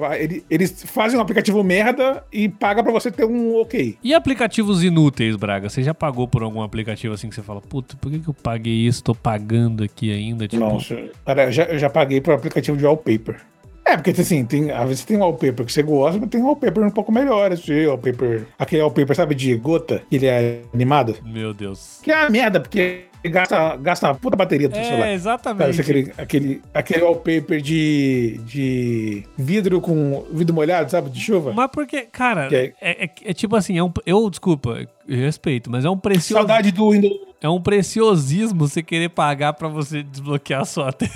Eles 0.51 0.85
fazem 0.85 1.19
um 1.19 1.23
aplicativo 1.23 1.63
merda 1.65 2.23
e 2.33 2.49
paga 2.49 2.83
para 2.83 2.93
você 2.93 3.11
ter 3.11 3.25
um 3.25 3.57
ok. 3.61 3.88
E 4.03 4.15
aplicativos 4.15 4.83
inúteis, 4.83 5.37
Braga? 5.37 5.69
Você 5.69 5.83
já 5.83 5.95
pagou 5.95 6.27
por 6.27 6.43
algum 6.43 6.63
aplicativo 6.63 7.15
assim 7.15 7.29
que 7.29 7.35
você 7.35 7.43
fala, 7.43 7.61
puta, 7.61 7.97
por 7.97 8.11
que, 8.11 8.19
que 8.19 8.29
eu 8.29 8.35
paguei 8.35 8.75
isso? 8.75 9.03
Tô 9.03 9.15
pagando 9.15 9.85
aqui 9.85 10.13
ainda? 10.13 10.49
Tipo... 10.49 10.65
Nossa, 10.65 10.97
cara, 11.25 11.45
eu 11.45 11.53
já, 11.53 11.65
eu 11.65 11.79
já 11.79 11.89
paguei 11.89 12.21
por 12.21 12.35
aplicativo 12.35 12.77
de 12.77 12.85
wallpaper. 12.85 13.41
É, 13.89 13.97
porque 13.97 14.11
assim, 14.11 14.45
tem, 14.45 14.71
às 14.71 14.87
vezes 14.87 15.05
tem 15.05 15.17
wallpaper 15.17 15.65
que 15.65 15.73
você 15.73 15.83
gosta, 15.83 16.21
mas 16.21 16.29
tem 16.29 16.43
wallpaper 16.43 16.85
um 16.85 16.91
pouco 16.91 17.11
melhor. 17.11 17.51
Esse 17.53 17.87
wallpaper, 17.87 18.47
aquele 18.59 18.83
wallpaper, 18.83 19.17
sabe, 19.17 19.35
de 19.35 19.57
gota, 19.57 20.03
que 20.11 20.17
ele 20.17 20.27
é 20.27 20.61
animado. 20.75 21.17
Meu 21.25 21.55
Deus. 21.55 21.99
Que 22.03 22.13
é 22.13 22.21
uma 22.21 22.29
merda, 22.29 22.61
porque 22.61 23.05
gasta, 23.25 23.77
gasta 23.77 24.07
uma 24.09 24.15
puta 24.15 24.37
bateria 24.37 24.69
do 24.69 24.77
É, 24.77 24.83
celular. 24.85 24.99
Sabe, 25.05 25.13
exatamente. 25.15 25.81
aquele, 25.81 26.13
aquele, 26.19 26.63
aquele 26.73 27.03
wallpaper 27.03 27.61
de, 27.61 28.41
de 28.45 29.25
vidro 29.37 29.81
com 29.81 30.25
vidro 30.33 30.55
molhado, 30.55 30.91
sabe? 30.91 31.11
De 31.11 31.21
chuva. 31.21 31.53
Mas 31.53 31.71
porque, 31.73 32.03
cara, 32.03 32.49
aí- 32.49 32.73
é, 32.81 33.05
é- 33.05 33.11
é 33.25 33.33
tipo 33.35 33.57
assim, 33.57 33.77
é 33.79 33.83
um, 33.83 33.93
eu, 34.07 34.29
desculpa, 34.31 34.87
eu 35.09 35.17
respeito, 35.17 35.71
mas 35.71 35.85
é 35.85 35.91
um 35.91 35.99
precioso, 35.99 36.41
Saudade 36.47 36.71
do 36.71 36.91
Windows. 36.91 37.19
é 37.41 37.49
um 37.49 37.61
preciosismo 37.61 38.69
você 38.69 38.83
querer 38.83 39.09
pagar 39.09 39.53
pra 39.55 39.69
você 39.69 40.03
desbloquear 40.03 40.63
a 40.63 40.65
sua 40.65 40.93
tela 40.93 41.11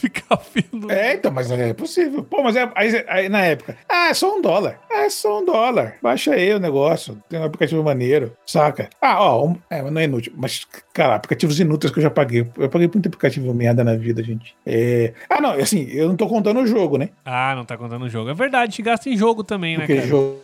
ficar 0.00 0.40
vendo. 0.54 0.90
É, 0.90 1.14
então, 1.14 1.30
mas 1.30 1.50
é 1.50 1.72
possível. 1.74 2.22
Pô, 2.24 2.42
mas 2.42 2.56
é, 2.56 2.70
aí, 2.74 3.04
aí 3.08 3.28
na 3.28 3.44
época, 3.44 3.76
ah, 3.88 4.08
é 4.08 4.14
só 4.14 4.36
um 4.36 4.40
dólar. 4.40 4.80
Ah, 4.90 5.04
é 5.04 5.10
só 5.10 5.40
um 5.40 5.44
dólar. 5.44 5.96
Baixa 6.02 6.32
aí 6.32 6.52
o 6.54 6.58
negócio. 6.58 7.16
Tem 7.28 7.38
um 7.38 7.44
aplicativo 7.44 7.82
maneiro, 7.82 8.32
saca? 8.46 8.88
Ah, 9.00 9.22
ó, 9.22 9.46
um- 9.46 9.56
é, 9.68 9.82
mas 9.82 9.92
não 9.92 10.00
é 10.00 10.04
inútil. 10.04 10.32
Mas, 10.36 10.66
cara, 10.92 11.14
aplicativos 11.14 11.60
inúteis 11.60 11.92
que 11.92 11.98
eu 11.98 12.02
já 12.02 12.10
paguei. 12.10 12.46
Eu 12.58 12.68
paguei 12.68 12.88
muito 12.92 13.06
aplicativo 13.06 13.52
merda 13.54 13.84
na 13.84 13.94
vida, 13.96 14.22
gente. 14.22 14.54
É... 14.66 15.12
Ah, 15.28 15.40
não, 15.40 15.52
assim, 15.52 15.86
eu 15.90 16.08
não 16.08 16.16
tô 16.16 16.26
contando 16.28 16.60
o 16.60 16.66
jogo, 16.66 16.96
né? 16.98 17.10
Ah, 17.24 17.54
não 17.54 17.64
tá 17.64 17.76
contando 17.76 18.04
o 18.04 18.08
jogo. 18.08 18.30
É 18.30 18.34
verdade, 18.34 18.64
a 18.64 18.66
gente 18.70 18.82
gasta 18.82 19.08
em 19.08 19.16
jogo 19.16 19.44
também, 19.44 19.74
né, 19.76 19.80
Porque 19.86 19.96
cara? 19.96 20.06
jogo, 20.06 20.40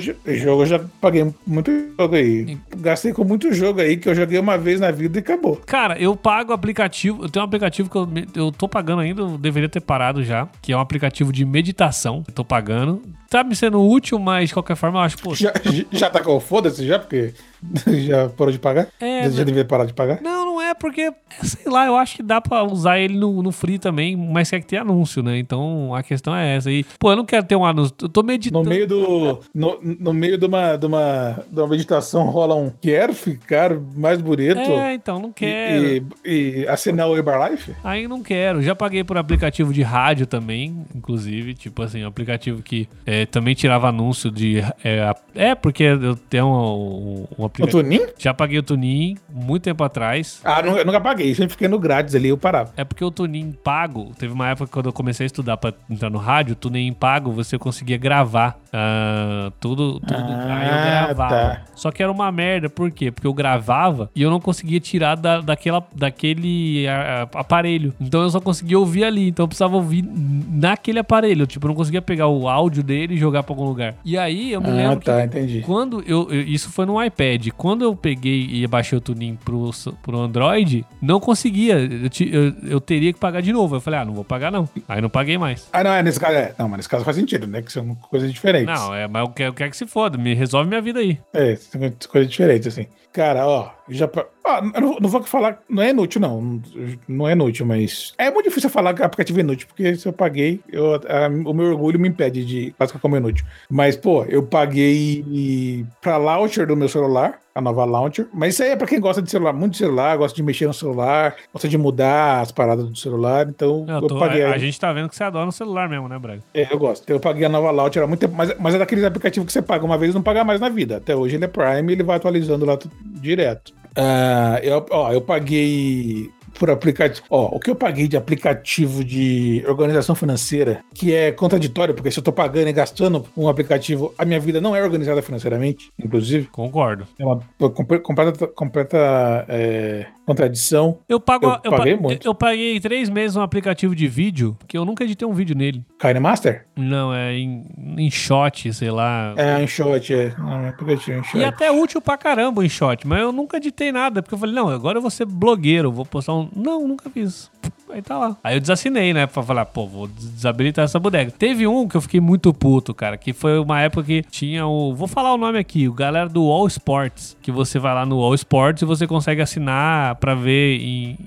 já- 0.00 0.14
jogo 0.34 0.62
eu 0.62 0.66
já 0.66 0.80
paguei 1.00 1.26
muito 1.46 1.70
jogo 1.98 2.14
aí. 2.14 2.58
Gastei 2.76 3.12
com 3.12 3.24
muito 3.24 3.52
jogo 3.52 3.80
aí 3.80 3.96
que 3.96 4.08
eu 4.08 4.14
joguei 4.14 4.38
uma 4.38 4.56
vez 4.56 4.80
na 4.80 4.90
vida 4.90 5.18
e 5.18 5.20
acabou. 5.20 5.56
Cara, 5.66 5.98
eu 5.98 6.16
pago 6.16 6.52
aplicativo. 6.52 7.24
Eu 7.24 7.28
tenho 7.28 7.44
um 7.44 7.46
aplicativo 7.46 7.90
que 7.90 7.96
eu, 7.96 8.08
eu 8.34 8.52
tô 8.52 8.66
pagando 8.68 9.00
ainda, 9.00 9.22
eu 9.22 9.36
deveria 9.38 9.68
ter 9.68 9.80
parado 9.80 10.22
já. 10.24 10.48
Que 10.62 10.72
é 10.72 10.76
um 10.76 10.80
aplicativo 10.80 11.32
de 11.32 11.44
meditação. 11.44 12.24
Eu 12.26 12.32
tô 12.34 12.44
pagando. 12.44 13.02
Tá 13.30 13.44
me 13.44 13.54
sendo 13.54 13.80
útil, 13.86 14.18
mas 14.18 14.48
de 14.48 14.54
qualquer 14.54 14.74
forma 14.76 14.98
eu 15.00 15.02
acho, 15.02 15.18
pô. 15.18 15.34
Já, 15.34 15.52
já 15.92 16.08
tá 16.08 16.22
com 16.22 16.40
foda-se 16.40 16.86
já, 16.86 16.98
porque 16.98 17.34
já 18.06 18.28
parou 18.30 18.50
de 18.52 18.58
pagar? 18.58 18.88
É, 18.98 19.24
já, 19.24 19.30
já 19.30 19.44
devia 19.44 19.64
parar 19.64 19.84
de 19.84 19.92
pagar? 19.92 20.20
Não, 20.22 20.46
não 20.46 20.60
é 20.62 20.72
porque, 20.72 21.12
sei 21.42 21.70
lá, 21.70 21.86
eu 21.86 21.94
acho 21.96 22.16
que 22.16 22.22
dá 22.22 22.40
pra 22.40 22.62
usar 22.64 22.98
ele 22.98 23.16
no, 23.18 23.42
no 23.42 23.52
free 23.52 23.78
também, 23.78 24.16
mas 24.16 24.48
quer 24.50 24.60
que 24.60 24.66
ter 24.66 24.78
anúncio, 24.78 25.22
né? 25.22 25.38
Então 25.38 25.94
a 25.94 26.02
questão 26.02 26.34
é 26.34 26.56
essa. 26.56 26.70
E, 26.70 26.84
pô, 26.98 27.12
eu 27.12 27.16
não 27.16 27.24
quero 27.26 27.44
ter 27.44 27.54
um 27.56 27.64
anúncio. 27.66 27.94
Eu 28.00 28.08
tô 28.08 28.22
No 28.22 28.26
meditando. 28.28 28.68
meio 28.68 28.86
do. 28.86 29.40
No, 29.54 29.78
no 29.82 30.12
meio 30.14 30.38
de 30.38 30.46
uma, 30.46 30.76
de, 30.76 30.86
uma, 30.86 31.44
de 31.50 31.60
uma 31.60 31.68
meditação 31.68 32.24
rola 32.30 32.54
um 32.54 32.70
quero 32.80 33.12
ficar 33.14 33.74
mais 33.94 34.20
bonito 34.22 34.58
É, 34.58 34.94
então, 34.94 35.18
não 35.18 35.32
quero. 35.32 35.84
e, 35.84 36.02
e, 36.24 36.58
e 36.60 36.68
assinar 36.68 37.08
o 37.08 37.16
Herbalife? 37.16 37.74
Aí 37.84 38.08
não 38.08 38.22
quero. 38.22 38.62
Já 38.62 38.74
paguei 38.74 39.04
por 39.04 39.18
aplicativo 39.18 39.72
de 39.72 39.82
rádio 39.82 40.26
também, 40.26 40.84
inclusive. 40.94 41.52
Tipo 41.54 41.82
assim, 41.82 42.02
um 42.04 42.08
aplicativo 42.08 42.62
que 42.62 42.88
é, 43.04 43.17
também 43.26 43.54
tirava 43.54 43.88
anúncio 43.88 44.30
de. 44.30 44.58
É, 44.84 45.14
é, 45.34 45.54
porque 45.54 45.82
eu 45.82 46.16
tenho 46.16 46.46
um, 46.46 47.26
um 47.38 47.42
O 47.42 47.44
aplicativo. 47.46 47.82
Tunin? 47.82 48.00
Já 48.18 48.34
paguei 48.34 48.58
o 48.58 48.62
Tunin 48.62 49.16
muito 49.28 49.62
tempo 49.62 49.82
atrás. 49.84 50.40
Ah, 50.44 50.62
nunca, 50.62 50.84
nunca 50.84 51.00
paguei, 51.00 51.34
sempre 51.34 51.52
fiquei 51.52 51.68
no 51.68 51.78
grátis 51.78 52.14
ali, 52.14 52.28
eu 52.28 52.38
parava. 52.38 52.72
É 52.76 52.84
porque 52.84 53.04
o 53.04 53.10
Tunin 53.10 53.52
pago, 53.52 54.12
teve 54.18 54.32
uma 54.32 54.48
época 54.48 54.70
quando 54.70 54.86
eu 54.86 54.92
comecei 54.92 55.24
a 55.24 55.28
estudar 55.28 55.56
pra 55.56 55.72
entrar 55.88 56.10
no 56.10 56.18
rádio, 56.18 56.52
o 56.52 56.56
Tunin 56.56 56.92
pago 56.92 57.30
você 57.32 57.58
conseguia 57.58 57.96
gravar 57.96 58.58
ah, 58.72 59.50
tudo, 59.60 60.00
tudo. 60.00 60.14
Ah, 60.14 60.56
aí 60.56 60.66
eu 60.66 61.14
gravava. 61.14 61.34
tá. 61.34 61.62
Só 61.74 61.90
que 61.90 62.02
era 62.02 62.10
uma 62.12 62.30
merda, 62.30 62.68
por 62.68 62.90
quê? 62.90 63.10
Porque 63.10 63.26
eu 63.26 63.32
gravava 63.32 64.10
e 64.14 64.22
eu 64.22 64.30
não 64.30 64.40
conseguia 64.40 64.80
tirar 64.80 65.14
da, 65.14 65.40
daquela, 65.40 65.86
daquele 65.94 66.86
aparelho. 67.34 67.94
Então 68.00 68.22
eu 68.22 68.30
só 68.30 68.40
conseguia 68.40 68.78
ouvir 68.78 69.04
ali, 69.04 69.28
então 69.28 69.44
eu 69.44 69.48
precisava 69.48 69.76
ouvir 69.76 70.04
naquele 70.04 70.98
aparelho. 70.98 71.46
Tipo, 71.46 71.66
eu 71.66 71.68
não 71.68 71.76
conseguia 71.76 72.02
pegar 72.02 72.28
o 72.28 72.48
áudio 72.48 72.82
dele 72.82 73.07
e 73.12 73.16
jogar 73.16 73.42
pra 73.42 73.52
algum 73.52 73.64
lugar. 73.64 73.94
E 74.04 74.16
aí 74.18 74.52
eu 74.52 74.60
me 74.60 74.68
Ah, 74.70 74.74
lembro 74.74 75.00
tá, 75.00 75.18
que 75.20 75.26
entendi. 75.26 75.60
quando 75.62 76.02
eu, 76.06 76.28
eu- 76.30 76.42
Isso 76.42 76.70
foi 76.70 76.86
no 76.86 77.02
iPad. 77.02 77.48
Quando 77.56 77.82
eu 77.84 77.94
peguei 77.94 78.48
e 78.50 78.66
baixei 78.66 78.96
o 78.96 79.00
Tuning 79.00 79.36
pro, 79.44 79.70
pro 80.02 80.18
Android, 80.20 80.84
não 81.00 81.20
conseguia. 81.20 81.78
Eu, 81.78 82.08
ti- 82.08 82.28
eu- 82.32 82.54
eu 82.68 82.80
teria 82.80 83.12
que 83.12 83.18
pagar 83.18 83.40
de 83.42 83.52
novo. 83.52 83.76
Eu 83.76 83.80
falei, 83.80 84.00
ah, 84.00 84.04
não 84.04 84.14
vou 84.14 84.24
pagar 84.24 84.50
não. 84.50 84.68
Aí 84.88 85.00
não 85.00 85.08
paguei 85.10 85.36
mais. 85.38 85.68
Ah, 85.72 85.84
não, 85.84 85.92
é 85.92 86.02
nesse 86.02 86.18
caso. 86.18 86.34
É. 86.36 86.54
Não, 86.58 86.68
mas 86.68 86.78
nesse 86.78 86.88
caso 86.88 87.04
faz 87.04 87.16
sentido, 87.16 87.46
né? 87.46 87.62
Que 87.62 87.72
são 87.72 87.94
coisas 87.94 88.32
diferentes. 88.32 88.66
Não, 88.74 88.94
é, 88.94 89.06
mas 89.08 89.22
eu 89.26 89.32
quero, 89.32 89.50
eu 89.50 89.54
quero 89.54 89.70
que 89.70 89.76
se 89.76 89.86
foda. 89.86 90.16
Me 90.18 90.34
resolve 90.34 90.68
minha 90.68 90.80
vida 90.80 91.00
aí. 91.00 91.18
É, 91.32 91.56
são 91.56 91.80
coisas 92.08 92.30
diferentes, 92.30 92.66
assim. 92.68 92.86
Cara, 93.12 93.46
ó, 93.46 93.70
já. 93.88 94.08
Ó, 94.44 94.58
eu 94.74 94.80
não, 94.80 94.96
não 95.00 95.08
vou 95.08 95.22
falar. 95.22 95.60
Não 95.68 95.82
é 95.82 95.90
inútil, 95.90 96.20
não. 96.20 96.60
Não 97.06 97.28
é 97.28 97.32
inútil, 97.32 97.66
mas. 97.66 98.14
É 98.18 98.30
muito 98.30 98.48
difícil 98.48 98.70
falar 98.70 98.94
que 98.94 99.02
aplicativo 99.02 99.38
é 99.38 99.42
inútil, 99.42 99.66
porque 99.68 99.94
se 99.96 100.06
eu 100.08 100.12
paguei, 100.12 100.60
eu, 100.70 100.94
a- 100.94 101.28
o 101.46 101.52
meu 101.52 101.66
orgulho 101.72 101.98
me 102.00 102.08
impede 102.08 102.44
de 102.44 102.70
classificar 102.78 103.00
como 103.02 103.16
inútil. 103.16 103.44
Mas, 103.70 103.96
pô, 103.96 104.24
eu 104.24 104.42
paguei 104.42 105.84
pra 106.00 106.16
launcher 106.16 106.66
do 106.66 106.76
meu 106.76 106.88
celular, 106.88 107.38
a 107.54 107.60
nova 107.60 107.84
launcher. 107.84 108.26
Mas 108.32 108.54
isso 108.54 108.62
aí 108.62 108.70
é 108.70 108.76
pra 108.76 108.86
quem 108.86 109.00
gosta 109.00 109.20
de 109.20 109.30
celular, 109.30 109.52
muito 109.52 109.72
de 109.72 109.78
celular, 109.78 110.16
gosta 110.16 110.34
de 110.36 110.42
mexer 110.42 110.66
no 110.66 110.72
celular, 110.74 111.34
gosta 111.52 111.68
de 111.68 111.76
mudar 111.76 112.40
as 112.40 112.52
paradas 112.52 112.88
do 112.88 112.96
celular. 112.96 113.46
Então, 113.48 113.84
Eu 113.88 113.94
eu, 113.96 114.06
tô- 114.06 114.18
paguei. 114.18 114.44
a, 114.44 114.52
a 114.52 114.58
gente 114.58 114.78
tá 114.78 114.92
vendo 114.92 115.08
que 115.08 115.16
você 115.16 115.24
adora 115.24 115.46
no 115.46 115.52
celular 115.52 115.88
mesmo, 115.88 116.08
né, 116.08 116.18
Braga? 116.18 116.42
É, 116.54 116.72
eu 116.72 116.78
gosto. 116.78 117.08
Eu 117.10 117.20
paguei 117.20 117.44
a 117.44 117.48
nova 117.48 117.70
launcher 117.70 118.02
há 118.02 118.06
muito 118.06 118.20
tempo, 118.20 118.34
mas, 118.36 118.54
mas 118.58 118.74
é 118.74 118.78
daqueles 118.78 119.04
aplicativos 119.04 119.46
que 119.46 119.52
você 119.52 119.60
paga 119.62 119.84
uma 119.84 119.98
vez 119.98 120.12
e 120.12 120.14
não 120.14 120.22
paga 120.22 120.44
mais 120.44 120.60
na 120.60 120.68
vida. 120.68 120.96
Até 120.98 121.14
hoje 121.14 121.36
ele 121.36 121.44
é 121.44 121.48
Prime 121.48 121.90
e 121.90 121.94
ele 121.94 122.02
vai 122.02 122.16
atualizando 122.16 122.64
lá 122.64 122.78
direto. 123.20 123.76
Ah, 123.96 124.58
eu, 124.62 124.84
ó, 124.90 125.12
eu 125.12 125.20
paguei 125.20 126.30
por 126.58 126.70
aplicativo. 126.70 127.24
Ó, 127.30 127.56
o 127.56 127.60
que 127.60 127.70
eu 127.70 127.74
paguei 127.76 128.08
de 128.08 128.16
aplicativo 128.16 129.04
de 129.04 129.62
organização 129.68 130.14
financeira, 130.14 130.80
que 130.94 131.14
é 131.14 131.30
contraditório, 131.30 131.94
porque 131.94 132.10
se 132.10 132.18
eu 132.18 132.22
tô 132.22 132.32
pagando 132.32 132.68
e 132.68 132.72
gastando 132.72 133.24
um 133.36 133.48
aplicativo, 133.48 134.12
a 134.18 134.24
minha 134.24 134.40
vida 134.40 134.60
não 134.60 134.74
é 134.74 134.82
organizada 134.82 135.22
financeiramente, 135.22 135.90
inclusive. 136.02 136.48
Concordo. 136.50 137.06
É 137.18 137.24
uma 137.24 137.40
comple- 137.70 138.00
completa, 138.00 138.46
completa 138.48 139.44
é, 139.48 140.06
contradição. 140.28 140.98
Eu 141.08 141.18
pago. 141.18 141.46
Eu 141.46 141.60
Eu, 141.64 141.70
pa- 141.70 141.76
paguei 141.78 141.96
muito. 141.96 142.26
eu 142.26 142.34
paguei 142.34 142.78
três 142.80 143.08
meses 143.08 143.36
um 143.36 143.40
aplicativo 143.42 143.94
de 143.94 144.06
vídeo, 144.06 144.56
que 144.68 144.76
eu 144.78 144.84
nunca 144.84 145.02
editei 145.04 145.26
um 145.26 145.32
vídeo 145.32 145.56
nele. 145.56 145.84
Kine 145.98 146.20
Master? 146.20 146.66
Não, 146.76 147.12
é 147.14 147.34
em, 147.34 147.64
em 147.96 148.10
shot, 148.10 148.72
sei 148.72 148.90
lá. 148.90 149.34
É, 149.36 149.56
um 149.58 149.66
shot, 149.66 150.12
é. 150.14 150.34
Não, 150.38 150.64
é 150.64 150.68
aplicativo, 150.68 151.18
um 151.20 151.24
shot. 151.24 151.38
E 151.38 151.44
até 151.44 151.70
útil 151.72 152.00
pra 152.00 152.16
caramba 152.16 152.60
o 152.60 152.64
InShot, 152.64 153.06
mas 153.06 153.20
eu 153.20 153.32
nunca 153.32 153.56
editei 153.56 153.90
nada, 153.90 154.22
porque 154.22 154.34
eu 154.34 154.38
falei, 154.38 154.54
não, 154.54 154.68
agora 154.68 154.98
eu 154.98 155.02
vou 155.02 155.10
ser 155.10 155.24
blogueiro, 155.24 155.90
vou 155.90 156.04
postar 156.06 156.34
um. 156.34 156.48
Não, 156.54 156.86
nunca 156.86 157.08
fiz. 157.10 157.50
Aí 157.90 158.02
tá 158.02 158.18
lá. 158.18 158.36
Aí 158.44 158.56
eu 158.56 158.60
desassinei, 158.60 159.12
né? 159.14 159.26
Pra 159.26 159.42
falar, 159.42 159.64
pô, 159.66 159.86
vou 159.86 160.06
des- 160.06 160.30
desabilitar 160.30 160.84
essa 160.84 160.98
bodega. 160.98 161.30
Teve 161.30 161.66
um 161.66 161.88
que 161.88 161.96
eu 161.96 162.00
fiquei 162.00 162.20
muito 162.20 162.52
puto, 162.52 162.92
cara, 162.94 163.16
que 163.16 163.32
foi 163.32 163.58
uma 163.58 163.80
época 163.80 164.04
que 164.04 164.22
tinha 164.30 164.66
o. 164.66 164.94
Vou 164.94 165.08
falar 165.08 165.32
o 165.32 165.38
nome 165.38 165.58
aqui, 165.58 165.88
o 165.88 165.92
galera 165.92 166.28
do 166.28 166.42
All 166.50 166.66
Sports. 166.66 167.36
Que 167.40 167.50
você 167.50 167.78
vai 167.78 167.94
lá 167.94 168.04
no 168.06 168.20
All 168.20 168.34
Sports 168.34 168.82
e 168.82 168.84
você 168.84 169.06
consegue 169.06 169.40
assinar 169.42 170.16
pra 170.16 170.34
ver 170.34 170.80
em. 170.80 171.18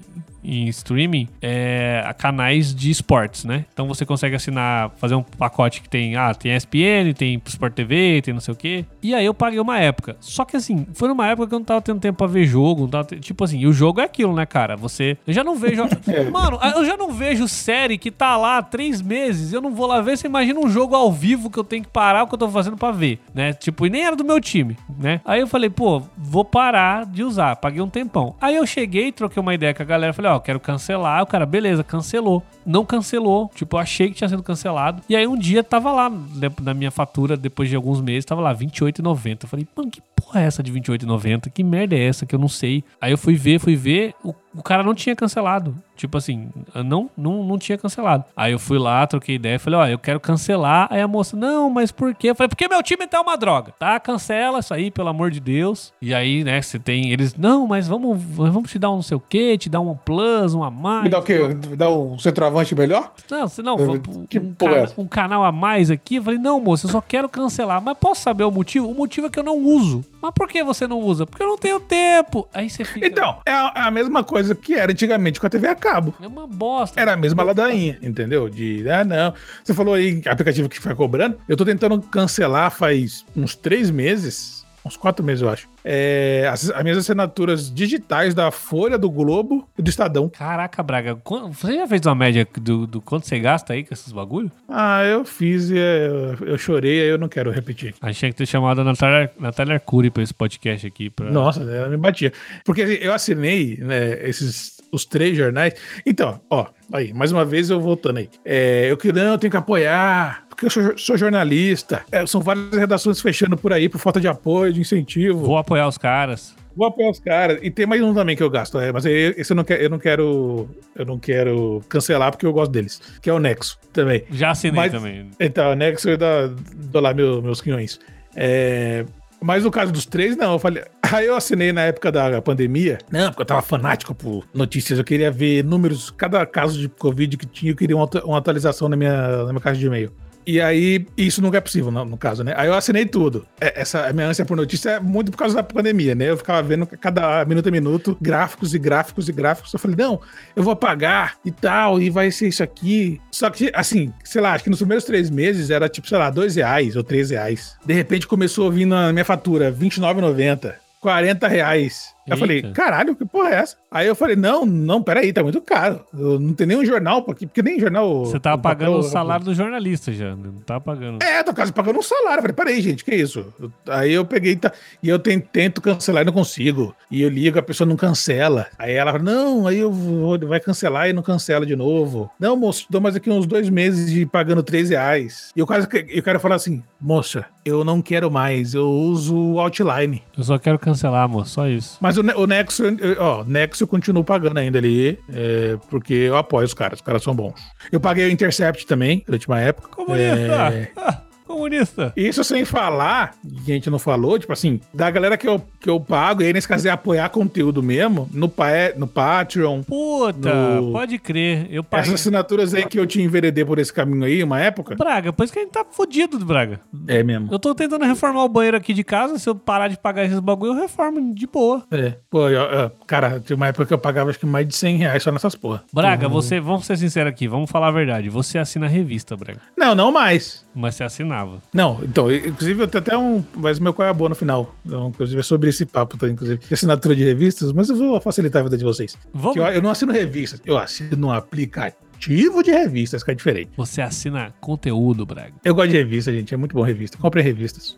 Em 0.44 0.68
streaming, 0.68 1.28
é, 1.42 2.04
a 2.06 2.14
canais 2.14 2.74
de 2.74 2.90
esportes, 2.90 3.46
né? 3.46 3.66
Então 3.74 3.88
você 3.88 4.06
consegue 4.06 4.36
assinar, 4.36 4.92
fazer 4.98 5.16
um 5.16 5.24
pacote 5.24 5.82
que 5.82 5.90
tem, 5.90 6.16
ah, 6.16 6.34
tem 6.34 6.56
ESPN, 6.56 7.14
tem 7.16 7.42
Sport 7.46 7.74
TV, 7.74 8.22
tem 8.22 8.34
não 8.34 8.42
sei 8.42 8.54
o 8.54 8.58
quê. 8.58 8.86
E 9.02 9.14
aí 9.14 9.26
eu 9.26 9.34
paguei 9.34 9.60
uma 9.60 9.80
época. 9.80 10.16
Só 10.20 10.46
que 10.46 10.58
assim, 10.58 10.86
foi 10.94 11.08
numa 11.08 11.28
época 11.28 11.48
que 11.48 11.54
eu 11.56 11.60
não 11.60 11.66
tava 11.66 11.82
tendo 11.82 12.00
tempo 12.00 12.18
pra 12.18 12.28
ver 12.28 12.46
jogo, 12.46 12.90
tipo 13.20 13.44
assim, 13.44 13.60
e 13.60 13.68
o 13.68 13.74
jogo 13.74 14.02
é 14.02 14.04
aquilo, 14.04 14.34
né, 14.34 14.46
cara? 14.46 14.76
Você, 14.78 15.18
eu 15.26 15.34
já 15.34 15.44
não 15.44 15.56
vejo, 15.56 15.84
mano, 16.32 16.60
eu 16.76 16.86
já 16.86 16.98
não 16.98 17.12
vejo 17.12 17.48
série 17.48 17.98
que 17.98 18.12
tá 18.12 18.38
lá 18.38 18.58
há 18.58 18.62
três 18.62 19.02
meses, 19.02 19.54
eu 19.54 19.62
não 19.62 19.74
vou 19.74 19.88
lá 19.88 20.02
ver, 20.02 20.18
você 20.18 20.28
imagina 20.28 20.60
um 20.60 20.70
jogo 20.70 20.96
ao 20.96 21.12
vivo 21.12 21.50
que 21.50 21.58
eu 21.58 21.64
tenho 21.64 21.84
que 21.84 21.90
parar 21.90 22.24
o 22.24 22.28
que 22.28 22.34
eu 22.34 22.40
tô 22.40 22.50
fazendo 22.50 22.78
pra 22.78 22.92
ver, 22.92 23.20
né? 23.34 23.54
Tipo, 23.54 23.86
e 23.86 23.90
nem 23.90 24.04
era 24.04 24.16
do 24.16 24.24
meu 24.24 24.40
time, 24.40 24.78
né? 24.98 25.22
Aí 25.26 25.40
eu 25.42 25.48
falei, 25.48 25.70
pô, 25.70 26.02
vou 26.18 26.46
parar 26.46 27.06
de 27.06 27.24
usar, 27.24 27.56
paguei 27.56 27.82
um 27.82 27.90
tempão. 27.90 28.36
Aí 28.42 28.56
eu 28.56 28.66
cheguei, 28.66 29.12
troquei 29.12 29.42
uma 29.42 29.54
ideia 29.54 29.74
com 29.74 29.84
a 29.84 29.86
galera, 29.86 30.14
falei, 30.14 30.31
ó, 30.36 30.40
quero 30.40 30.60
cancelar, 30.60 31.24
o 31.24 31.26
cara, 31.26 31.46
beleza, 31.46 31.84
cancelou. 31.84 32.44
Não 32.66 32.86
cancelou, 32.86 33.50
tipo, 33.54 33.76
eu 33.76 33.80
achei 33.80 34.10
que 34.10 34.16
tinha 34.16 34.30
sido 34.30 34.44
cancelado. 34.44 35.02
E 35.08 35.16
aí 35.16 35.28
um 35.28 35.38
dia 35.38 35.64
tava 35.64 35.92
lá, 35.92 36.10
né, 36.10 36.50
na 36.62 36.74
minha 36.74 36.92
fatura, 36.92 37.36
depois 37.36 37.70
de 37.70 37.76
alguns 37.76 38.02
meses, 38.02 38.26
tava 38.26 38.42
lá, 38.42 38.52
R$28,90. 38.52 39.44
Eu 39.44 39.50
falei, 39.50 39.68
mano, 39.76 39.90
que 39.90 40.02
porra 40.16 40.42
é 40.42 40.46
essa 40.46 40.62
de 40.62 40.72
R$28,90? 40.72 41.52
Que 41.52 41.64
merda 41.64 41.96
é 41.96 42.04
essa 42.04 42.26
que 42.26 42.36
eu 42.36 42.40
não 42.40 42.48
sei? 42.48 42.84
Aí 43.00 43.12
eu 43.12 43.18
fui 43.18 43.36
ver, 43.36 43.60
fui 43.60 43.76
ver, 43.76 44.14
o, 44.24 44.34
o 44.56 44.62
cara 44.62 44.84
não 44.84 44.94
tinha 44.94 45.16
cancelado. 45.16 45.76
Tipo 45.96 46.18
assim, 46.18 46.50
não, 46.74 47.10
não, 47.16 47.44
não 47.44 47.60
tinha 47.60 47.78
cancelado. 47.78 48.26
Aí 48.36 48.52
eu 48.52 48.60
fui 48.60 48.80
lá, 48.80 49.06
troquei 49.06 49.36
ideia, 49.36 49.60
falei, 49.60 49.80
ó, 49.80 49.88
eu 49.88 50.00
quero 50.00 50.20
cancelar. 50.20 50.88
Aí 50.90 51.00
a 51.00 51.08
moça, 51.08 51.38
não, 51.38 51.70
mas 51.70 51.92
por 51.92 52.16
quê? 52.16 52.32
Eu 52.32 52.36
falei, 52.36 52.50
porque 52.50 52.68
meu 52.68 52.82
time 52.82 53.06
tá 53.06 53.22
uma 53.22 53.38
droga, 53.38 53.72
tá? 53.78 54.00
Cancela 54.00 54.60
isso 54.60 54.74
aí, 54.74 54.90
pelo 54.90 55.10
amor 55.10 55.30
de 55.30 55.40
Deus. 55.40 55.94
E 56.02 56.14
aí, 56.14 56.44
né, 56.44 56.60
você 56.62 56.80
tem 56.80 57.12
eles, 57.12 57.36
não, 57.36 57.68
mas 57.68 57.88
vamos, 57.88 58.20
vamos 58.20 58.72
te 58.72 58.80
dar 58.80 58.90
um 58.90 58.96
não 58.96 59.02
sei 59.04 59.16
o 59.16 59.20
quê, 59.20 59.58
te 59.58 59.70
dar 59.70 59.80
um 59.80 59.96
plus, 59.96 60.56
um 60.56 60.64
a 60.64 60.72
mais. 60.72 61.04
Me 61.04 61.10
dá 61.10 61.20
o 61.20 61.24
quê? 61.24 61.38
Me 61.70 61.76
dá 61.76 61.90
um 61.90 62.18
centroavante 62.18 62.74
melhor? 62.74 63.14
Não, 63.30 63.48
você 63.48 63.62
não, 63.62 63.76
um, 63.76 64.26
que 64.26 64.40
um 64.40 64.54
porra 64.54 64.78
é 64.78 64.84
essa? 64.84 65.00
um 65.00 65.08
canal 65.08 65.44
a 65.44 65.52
mais 65.52 65.92
aqui. 65.92 66.16
Eu 66.16 66.24
falei, 66.24 66.40
não, 66.40 66.60
moça, 66.60 66.88
eu 66.88 66.92
só 66.92 67.02
quero 67.02 67.30
cancelar. 67.30 67.82
Mas 67.82 67.98
posso 67.98 68.22
saber 68.22 68.44
o 68.44 68.52
motivo? 68.52 68.90
O 68.90 68.96
motivo 68.96 69.28
é 69.28 69.30
que 69.30 69.38
eu 69.38 69.44
não 69.44 69.58
uso. 69.58 70.04
Mas 70.22 70.32
por 70.34 70.48
que 70.48 70.64
você 70.64 70.88
não 70.88 71.00
usa? 71.00 71.26
Porque 71.26 71.42
eu 71.42 71.48
não 71.48 71.58
tenho 71.58 71.80
tempo. 71.80 72.48
Aí 72.54 72.70
você 72.70 72.84
fica. 72.84 73.08
Então, 73.08 73.40
é 73.46 73.52
a, 73.52 73.74
é 73.76 73.80
a 73.82 73.92
mesma 73.92 74.24
coisa 74.24 74.54
que 74.54 74.76
era 74.76 74.92
antigamente 74.92 75.40
com 75.40 75.48
a 75.48 75.50
TV 75.50 75.68
a 75.68 75.76
cabo. 75.76 76.14
É 76.22 76.28
uma 76.28 76.46
bosta. 76.46 77.00
Era 77.00 77.14
a 77.14 77.18
mesma 77.18 77.44
ladainha, 77.44 77.98
entendeu? 78.02 78.50
De, 78.50 78.88
ah, 78.90 79.04
não. 79.04 79.34
Você 79.64 79.74
falou 79.74 79.96
aí, 79.96 80.22
aplicativo 80.26 80.70
que 80.70 80.80
fica 80.80 80.96
cobrando. 80.96 81.38
Eu 81.48 81.58
tô 81.58 81.66
tentando 81.66 82.00
cancelar 82.02 82.72
faz 82.72 83.26
uns 83.36 83.56
três 83.56 83.90
meses. 83.90 84.61
Uns 84.86 84.98
quatro 84.98 85.24
meses, 85.24 85.42
eu 85.42 85.50
acho. 85.50 85.68
É, 85.84 86.48
as, 86.52 86.70
as 86.70 86.84
minhas 86.84 86.98
assinaturas 86.98 87.74
digitais 87.74 88.34
da 88.34 88.52
Folha, 88.52 88.98
do 88.98 89.10
Globo 89.10 89.68
e 89.78 89.82
do 89.82 89.90
Estadão. 89.90 90.30
Caraca, 90.30 90.82
Braga, 90.84 91.18
você 91.52 91.76
já 91.76 91.88
fez 91.88 92.06
uma 92.06 92.16
média 92.16 92.48
do, 92.60 92.86
do 92.88 93.02
quanto 93.02 93.28
você 93.28 93.40
gasta 93.40 93.74
aí 93.74 93.84
com 93.84 93.94
esses 93.94 94.12
bagulho? 94.12 94.52
Ah, 94.68 95.04
eu 95.04 95.26
fiz 95.26 95.70
e 95.70 95.78
é, 95.78 96.08
eu, 96.08 96.48
eu 96.48 96.58
chorei, 96.58 97.02
aí 97.02 97.08
eu 97.08 97.18
não 97.18 97.30
quero 97.30 97.52
repetir. 97.52 97.96
A 98.02 98.08
gente 98.08 98.20
tinha 98.20 98.32
que 98.32 98.38
ter 98.38 98.46
chamado 98.46 98.82
a 98.82 98.84
Natália, 98.84 99.32
Natália 99.40 99.76
Arcuri 99.76 100.10
pra 100.10 100.24
esse 100.24 100.34
podcast 100.34 100.86
aqui. 100.86 101.10
Pra... 101.10 101.32
Nossa, 101.32 101.62
ela 101.62 101.90
me 101.90 101.98
batia. 101.98 102.32
Porque 102.64 102.82
assim, 102.82 102.98
eu 103.02 103.14
assinei, 103.14 103.78
né, 103.78 104.28
esses, 104.28 104.82
os 104.92 105.06
três 105.06 105.38
jornais. 105.38 105.74
Então, 106.06 106.42
ó, 106.50 106.68
aí, 106.92 107.14
mais 107.14 107.32
uma 107.32 107.46
vez 107.46 107.70
eu 107.70 107.80
voltando 107.80 108.18
aí. 108.18 108.30
É, 108.44 108.92
eu 108.92 108.98
que 108.98 109.12
não, 109.12 109.34
eu 109.34 109.38
tenho 109.38 109.52
que 109.52 109.58
apoiar, 109.58 110.46
porque 110.62 110.80
eu 110.80 110.84
sou, 110.84 110.98
sou 110.98 111.18
jornalista. 111.18 112.04
É, 112.12 112.24
são 112.28 112.40
várias 112.40 112.72
redações 112.72 113.20
fechando 113.20 113.58
por 113.58 113.74
aí 113.74 113.90
por 113.90 113.98
falta 113.98 114.22
de 114.22 114.28
apoio, 114.28 114.72
de 114.72 114.80
incentivo. 114.82 115.40
Vou 115.40 115.58
apoiar 115.58 115.88
os 115.88 115.98
caras. 115.98 116.56
Vou 116.76 116.88
apoiar 116.88 117.10
os 117.10 117.20
caras. 117.20 117.60
E 117.64 117.72
tem 117.72 117.86
mais 117.86 118.02
um 118.02 118.14
também 118.14 118.36
que 118.36 118.44
eu 118.44 118.50
gasto, 118.50 118.80
é, 118.80 118.92
mas 118.92 119.06
esse 119.06 119.52
eu 119.52 119.56
não, 119.56 119.64
quero, 119.64 119.82
eu 119.82 119.90
não 119.90 120.00
quero. 120.00 120.70
Eu 120.96 121.06
não 121.06 121.18
quero 121.20 121.82
cancelar 121.90 122.32
porque 122.32 122.46
eu 122.46 122.54
gosto 122.54 122.72
deles. 122.72 123.02
Que 123.22 123.30
é 123.30 123.34
o 123.34 123.40
Nexo 123.40 123.78
também. 123.92 124.24
Já 124.32 124.52
assinei 124.52 124.76
Mas- 124.80 124.92
também. 124.92 125.30
Então, 125.40 125.72
o 125.72 125.76
Nexo 125.76 126.10
eu 126.10 126.18
dou, 126.18 126.56
dou 126.76 127.02
lá 127.02 127.14
meu- 127.14 127.42
meus 127.42 127.60
quinhões. 127.60 128.00
É, 128.36 129.04
mas 129.42 129.64
no 129.64 129.72
caso 129.72 129.92
dos 129.92 130.06
três, 130.06 130.38
não. 130.38 130.54
Eu 130.54 130.60
falei. 130.60 130.84
Aí 131.12 131.26
eu 131.26 131.36
assinei 131.36 131.74
na 131.74 131.82
época 131.82 132.10
da 132.10 132.42
pandemia. 132.42 133.00
Não, 133.12 133.30
porque 133.32 133.42
eu 133.42 133.46
tava 133.46 133.62
fanático 133.62 134.16
por 134.16 134.46
notícias. 134.54 134.98
Eu 134.98 135.04
queria 135.04 135.30
ver 135.30 135.64
números, 135.64 136.10
cada 136.12 136.46
caso 136.46 136.80
de 136.80 136.88
Covid 136.88 137.36
que 137.36 137.46
tinha, 137.46 137.72
eu 137.74 137.76
queria 137.76 137.98
uma 137.98 138.38
atualização 138.38 138.88
na 138.88 138.96
minha, 138.96 139.44
na 139.44 139.48
minha 139.48 139.60
caixa 139.60 139.78
de 139.80 139.88
e-mail. 139.88 140.10
E 140.46 140.60
aí, 140.60 141.06
isso 141.18 141.42
nunca 141.42 141.58
é 141.58 141.62
possível, 141.62 141.92
no, 141.92 142.06
no 142.06 142.18
caso, 142.18 142.44
né? 142.44 142.54
Aí 142.56 142.68
eu 142.68 142.74
assinei 142.74 143.06
tudo. 143.06 143.46
É, 143.60 143.82
Essa 143.82 144.12
minha 144.14 144.28
ânsia 144.28 144.46
por 144.46 144.58
notícia 144.58 144.92
é 144.92 145.00
muito 145.00 145.32
por 145.32 145.38
causa 145.38 145.56
da 145.56 145.64
pandemia, 145.64 146.16
né? 146.16 146.30
Eu 146.30 146.38
ficava 146.38 146.62
vendo 146.62 146.86
cada 146.88 147.46
minuto 147.46 147.68
a 147.68 147.72
minuto 147.72 148.18
gráficos 148.20 148.74
e 148.74 148.80
gráficos 148.80 149.30
e 149.30 149.32
gráficos. 149.32 149.74
Eu 149.74 149.80
falei, 149.80 149.96
não, 149.98 150.20
eu 150.56 150.64
vou 150.64 150.76
pagar 150.76 151.36
e 151.46 151.52
tal, 151.52 152.02
e 152.02 152.10
vai 152.10 152.32
ser 152.32 152.48
isso 152.48 152.64
aqui. 152.64 153.22
Só 153.32 153.50
que, 153.50 153.72
assim, 153.74 154.14
sei 154.24 154.42
lá, 154.42 154.54
acho 154.54 154.64
que 154.64 154.70
nos 154.70 154.80
primeiros 154.80 155.06
três 155.06 155.30
meses 155.30 155.70
era 155.70 155.88
tipo, 155.88 156.08
sei 156.08 156.18
lá, 156.18 156.30
dois 156.30 156.56
reais 156.56 156.96
ou 156.96 157.04
três 157.04 157.30
reais. 157.30 157.76
De 157.86 157.94
repente 157.94 158.28
começou 158.28 158.68
a 158.68 158.72
vir 158.72 158.86
na 158.86 159.12
minha 159.12 159.26
fatura 159.26 159.70
R$29,90. 159.70 160.74
40 161.02 161.48
reais. 161.48 162.14
Eu 162.28 162.34
Eita. 162.36 162.38
falei, 162.38 162.62
caralho, 162.74 163.16
que 163.16 163.26
porra 163.26 163.50
é 163.50 163.56
essa? 163.56 163.76
Aí 163.90 164.06
eu 164.08 164.16
falei, 164.16 164.36
não, 164.36 164.66
não, 164.66 165.02
peraí, 165.02 165.34
tá 165.34 165.42
muito 165.42 165.60
caro. 165.60 166.02
Eu 166.14 166.40
não 166.40 166.54
tem 166.54 166.68
nenhum 166.68 166.86
jornal 166.86 167.26
aqui, 167.30 167.46
porque 167.48 167.62
nem 167.64 167.80
jornal. 167.80 168.26
Você 168.26 168.40
tava 168.40 168.58
papel- 168.62 168.88
pagando 168.88 169.00
o 169.00 169.04
salário 169.04 169.44
do 169.46 169.54
jornalista 169.56 170.12
já, 170.14 170.36
né? 170.36 170.44
não 170.54 170.62
tava 170.62 170.82
pagando. 170.82 171.22
É, 171.24 171.42
tô 171.44 171.54
quase 171.54 171.74
pagando 171.74 171.98
um 172.00 172.04
salário. 172.04 172.38
Eu 172.38 172.42
falei, 172.42 172.56
peraí, 172.56 172.82
gente, 172.82 173.04
que 173.04 173.14
isso? 173.16 173.52
Eu- 173.60 173.72
Aí 173.90 174.14
eu 174.14 174.24
peguei 174.24 174.56
tá, 174.56 174.72
e 175.02 175.10
eu 175.10 175.18
ten- 175.20 175.40
tento 175.40 175.82
cancelar 175.82 176.22
e 176.22 176.26
não 176.26 176.34
consigo. 176.34 176.96
E 177.10 177.22
eu 177.22 177.30
ligo, 177.30 177.58
a 177.58 177.64
pessoa 177.64 177.88
não 177.88 177.96
cancela. 177.98 178.68
Aí 178.78 178.94
ela 178.94 179.12
fala, 179.12 179.24
não, 179.24 179.66
aí 179.68 179.80
eu 179.80 179.92
vou, 179.92 180.38
vai 180.48 180.60
cancelar 180.60 181.10
e 181.10 181.14
não 181.14 181.24
cancela 181.24 181.66
de 181.66 181.76
novo. 181.76 182.30
Não, 182.40 182.56
moço, 182.56 182.86
dou 182.90 183.02
mais 183.02 183.16
aqui 183.16 183.30
uns 183.30 183.46
dois 183.48 183.68
meses 183.70 184.12
de 184.12 184.26
pagando 184.26 184.62
três 184.64 184.90
reais. 184.90 185.52
E 185.56 185.60
eu 185.60 185.66
quase 185.68 185.88
eu 186.10 186.24
quero 186.24 186.40
falar 186.40 186.56
assim, 186.56 186.84
moça, 187.00 187.46
eu 187.66 187.84
não 187.84 188.02
quero 188.02 188.30
mais, 188.32 188.74
eu 188.74 188.90
uso 188.90 189.36
o 189.36 189.60
Outline. 189.60 190.22
Eu 190.38 190.44
só 190.44 190.58
quero 190.60 190.78
cancelar, 190.80 191.24
amor, 191.24 191.48
só 191.48 191.68
isso. 191.68 191.98
Mas 192.00 192.11
o, 192.18 192.24
Ne- 192.24 192.34
o 192.36 192.46
Nexo, 192.48 192.84
ó, 193.20 193.44
Nexo 193.44 193.84
eu 193.84 193.88
continuo 193.88 194.24
pagando 194.24 194.58
ainda 194.58 194.78
ali, 194.80 195.18
é, 195.34 195.78
porque 195.90 196.14
eu 196.14 196.38
apoio 196.38 196.66
os 196.66 196.74
caras, 196.74 197.00
os 197.00 197.06
caras 197.06 197.24
são 197.24 197.36
bons. 197.36 197.60
Eu 197.92 198.00
paguei 198.00 198.28
o 198.28 198.32
Intercept 198.32 198.86
também, 198.86 199.24
durante 199.26 199.48
uma 199.48 199.60
época. 199.60 199.90
Comunista! 199.90 200.74
É, 200.74 200.92
comunista! 201.52 202.14
isso 202.16 202.44
sem 202.44 202.66
falar, 202.66 203.34
que 203.66 203.72
a 203.72 203.76
gente 203.76 203.90
não 203.90 204.00
falou, 204.00 204.38
tipo 204.40 204.52
assim, 204.54 204.80
da 204.94 205.10
galera 205.12 205.38
que 205.38 205.48
eu, 205.48 205.62
que 205.80 205.90
eu 205.90 206.00
pago, 206.00 206.42
e 206.42 206.46
aí 206.48 206.54
nesse 206.54 206.68
caso 206.68 206.88
é 206.88 206.92
apoiar 206.92 207.30
conteúdo 207.30 207.82
mesmo, 207.84 208.30
no, 208.34 208.48
pa 208.50 208.72
no 208.98 209.08
Patreon. 209.08 209.84
Puta, 209.84 210.54
No- 210.82 210.92
pode 210.92 211.18
crer. 211.20 211.68
Eu 211.70 211.84
paguei. 211.84 212.04
Essas 212.04 212.22
assinaturas 212.22 212.74
aí 212.74 212.86
que 212.86 213.00
eu 213.00 213.06
te 213.06 213.22
enveredei 213.22 213.64
por 213.66 213.80
esse 213.80 213.92
caminho 213.94 214.24
aí, 214.26 214.44
uma 214.44 214.60
época. 214.60 214.96
Braga, 214.96 215.32
por 215.34 215.44
isso 215.44 215.54
que 215.54 215.60
a 215.60 215.62
gente 215.64 215.72
tá 215.72 215.86
fudido, 215.90 216.38
Braga. 216.46 216.80
É 217.08 217.24
mesmo. 217.24 217.48
Eu 217.52 217.60
tô 217.60 217.74
tentando 217.76 218.06
reformar 218.06 218.44
o 218.44 218.50
banheiro 218.50 218.78
aqui 218.78 218.94
de 218.94 219.04
casa. 219.04 219.38
Se 219.40 219.48
eu 219.50 219.56
parar 219.56 219.88
de 219.88 219.98
pagar 219.98 220.26
esses 220.26 220.40
bagulho, 220.40 220.74
eu 220.74 220.82
reformo 220.82 221.34
de 221.34 221.48
boa. 221.48 221.84
É. 221.92 222.16
Pô, 222.30 222.48
eu- 222.50 222.62
eu- 222.62 222.92
cara, 223.08 223.40
tinha 223.40 223.56
uma 223.56 223.68
época 223.68 223.86
que 223.86 223.94
eu 223.94 223.98
pagava 223.98 224.30
acho 224.30 224.40
que 224.40 224.46
mais 224.46 224.68
de 224.68 224.76
100 224.76 224.98
reais 224.98 225.24
só 225.24 225.32
nessas 225.32 225.56
porra. 225.56 225.84
Braga, 225.94 226.28
Uhum. 226.28 226.34
você, 226.34 226.60
vamos 226.60 226.86
ser 226.86 226.98
sinceros 226.98 227.30
aqui, 227.32 227.48
vamos 227.48 227.70
falar 227.70 227.88
a 227.88 227.92
verdade. 227.92 228.30
Você 228.30 228.58
assina 228.58 228.86
a 228.86 228.90
revista, 228.90 229.36
Braga. 229.36 229.60
Não, 229.78 229.94
não 229.96 230.12
mais. 230.12 230.66
Mas 230.74 230.96
você 230.96 231.04
assinava. 231.04 231.41
Não, 231.74 232.00
então, 232.04 232.32
inclusive 232.32 232.84
eu 232.84 232.88
tenho 232.88 233.02
até 233.02 233.18
um. 233.18 233.44
Mas 233.56 233.80
meu 233.80 233.94
qual 233.94 234.08
é 234.08 234.12
a 234.12 234.14
boa 234.14 234.30
no 234.30 234.36
final. 234.36 234.76
Então, 234.86 235.10
inclusive 235.10 235.40
é 235.40 235.44
sobre 235.44 235.70
esse 235.70 235.86
papo, 235.86 236.18
tá, 236.18 236.28
inclusive. 236.28 236.60
de 236.66 236.74
Assinatura 236.74 237.16
de 237.16 237.24
revistas, 237.24 237.72
mas 237.72 237.90
eu 237.90 237.96
vou 237.96 238.20
facilitar 238.22 238.62
a 238.62 238.64
vida 238.64 238.78
de 238.78 238.84
vocês. 238.84 239.18
Vamos. 239.34 239.58
Eu, 239.58 239.64
eu 239.66 239.82
não 239.82 239.90
assino 239.90 240.12
revistas, 240.12 240.62
eu 240.66 240.78
assino 240.78 241.28
um 241.28 241.32
aplicativo 241.32 242.64
de 242.64 242.72
revistas, 242.72 243.24
que 243.24 243.32
é 243.32 243.34
diferente. 243.36 243.72
Você 243.78 244.02
assina 244.02 244.54
conteúdo, 244.60 245.26
Braga. 245.26 245.54
Eu 245.64 245.74
gosto 245.74 245.90
de 245.90 245.98
revista, 245.98 246.32
gente. 246.32 246.54
É 246.54 246.58
muito 246.58 246.76
bom 246.76 246.82
revista. 246.82 247.18
Comprem 247.18 247.44
revistas. 247.44 247.98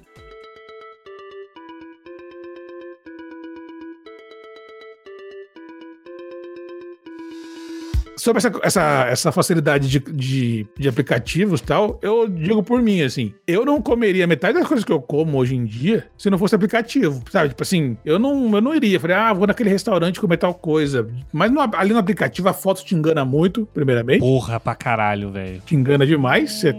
Sobre 8.23 8.37
essa, 8.37 8.51
essa, 8.63 9.05
essa 9.09 9.31
facilidade 9.33 9.89
de, 9.89 9.99
de, 9.99 10.65
de 10.79 10.87
aplicativos 10.87 11.59
e 11.59 11.63
tal, 11.63 11.99
eu 12.01 12.25
digo 12.29 12.63
por 12.63 12.81
mim, 12.81 13.01
assim, 13.01 13.33
eu 13.45 13.65
não 13.65 13.81
comeria 13.81 14.25
metade 14.25 14.57
das 14.57 14.65
coisas 14.65 14.85
que 14.85 14.93
eu 14.93 15.01
como 15.01 15.37
hoje 15.37 15.57
em 15.57 15.65
dia 15.65 16.05
se 16.17 16.29
não 16.29 16.37
fosse 16.37 16.55
aplicativo, 16.55 17.21
sabe? 17.29 17.49
Tipo 17.49 17.63
assim, 17.63 17.97
eu 18.05 18.17
não, 18.17 18.55
eu 18.55 18.61
não 18.61 18.73
iria. 18.73 18.97
Falei, 18.97 19.17
ah, 19.17 19.33
vou 19.33 19.45
naquele 19.45 19.69
restaurante 19.69 20.21
comer 20.21 20.37
tal 20.37 20.53
coisa. 20.53 21.05
Mas 21.33 21.51
no- 21.51 21.59
ali 21.75 21.91
no 21.91 21.99
aplicativo 21.99 22.47
a 22.47 22.53
foto 22.53 22.81
te 22.85 22.95
engana 22.95 23.25
muito, 23.25 23.67
primeiramente. 23.73 24.21
Porra 24.21 24.57
pra 24.57 24.73
caralho, 24.73 25.29
velho. 25.29 25.61
Te 25.65 25.75
engana 25.75 26.07
demais. 26.07 26.53
Você 26.61 26.73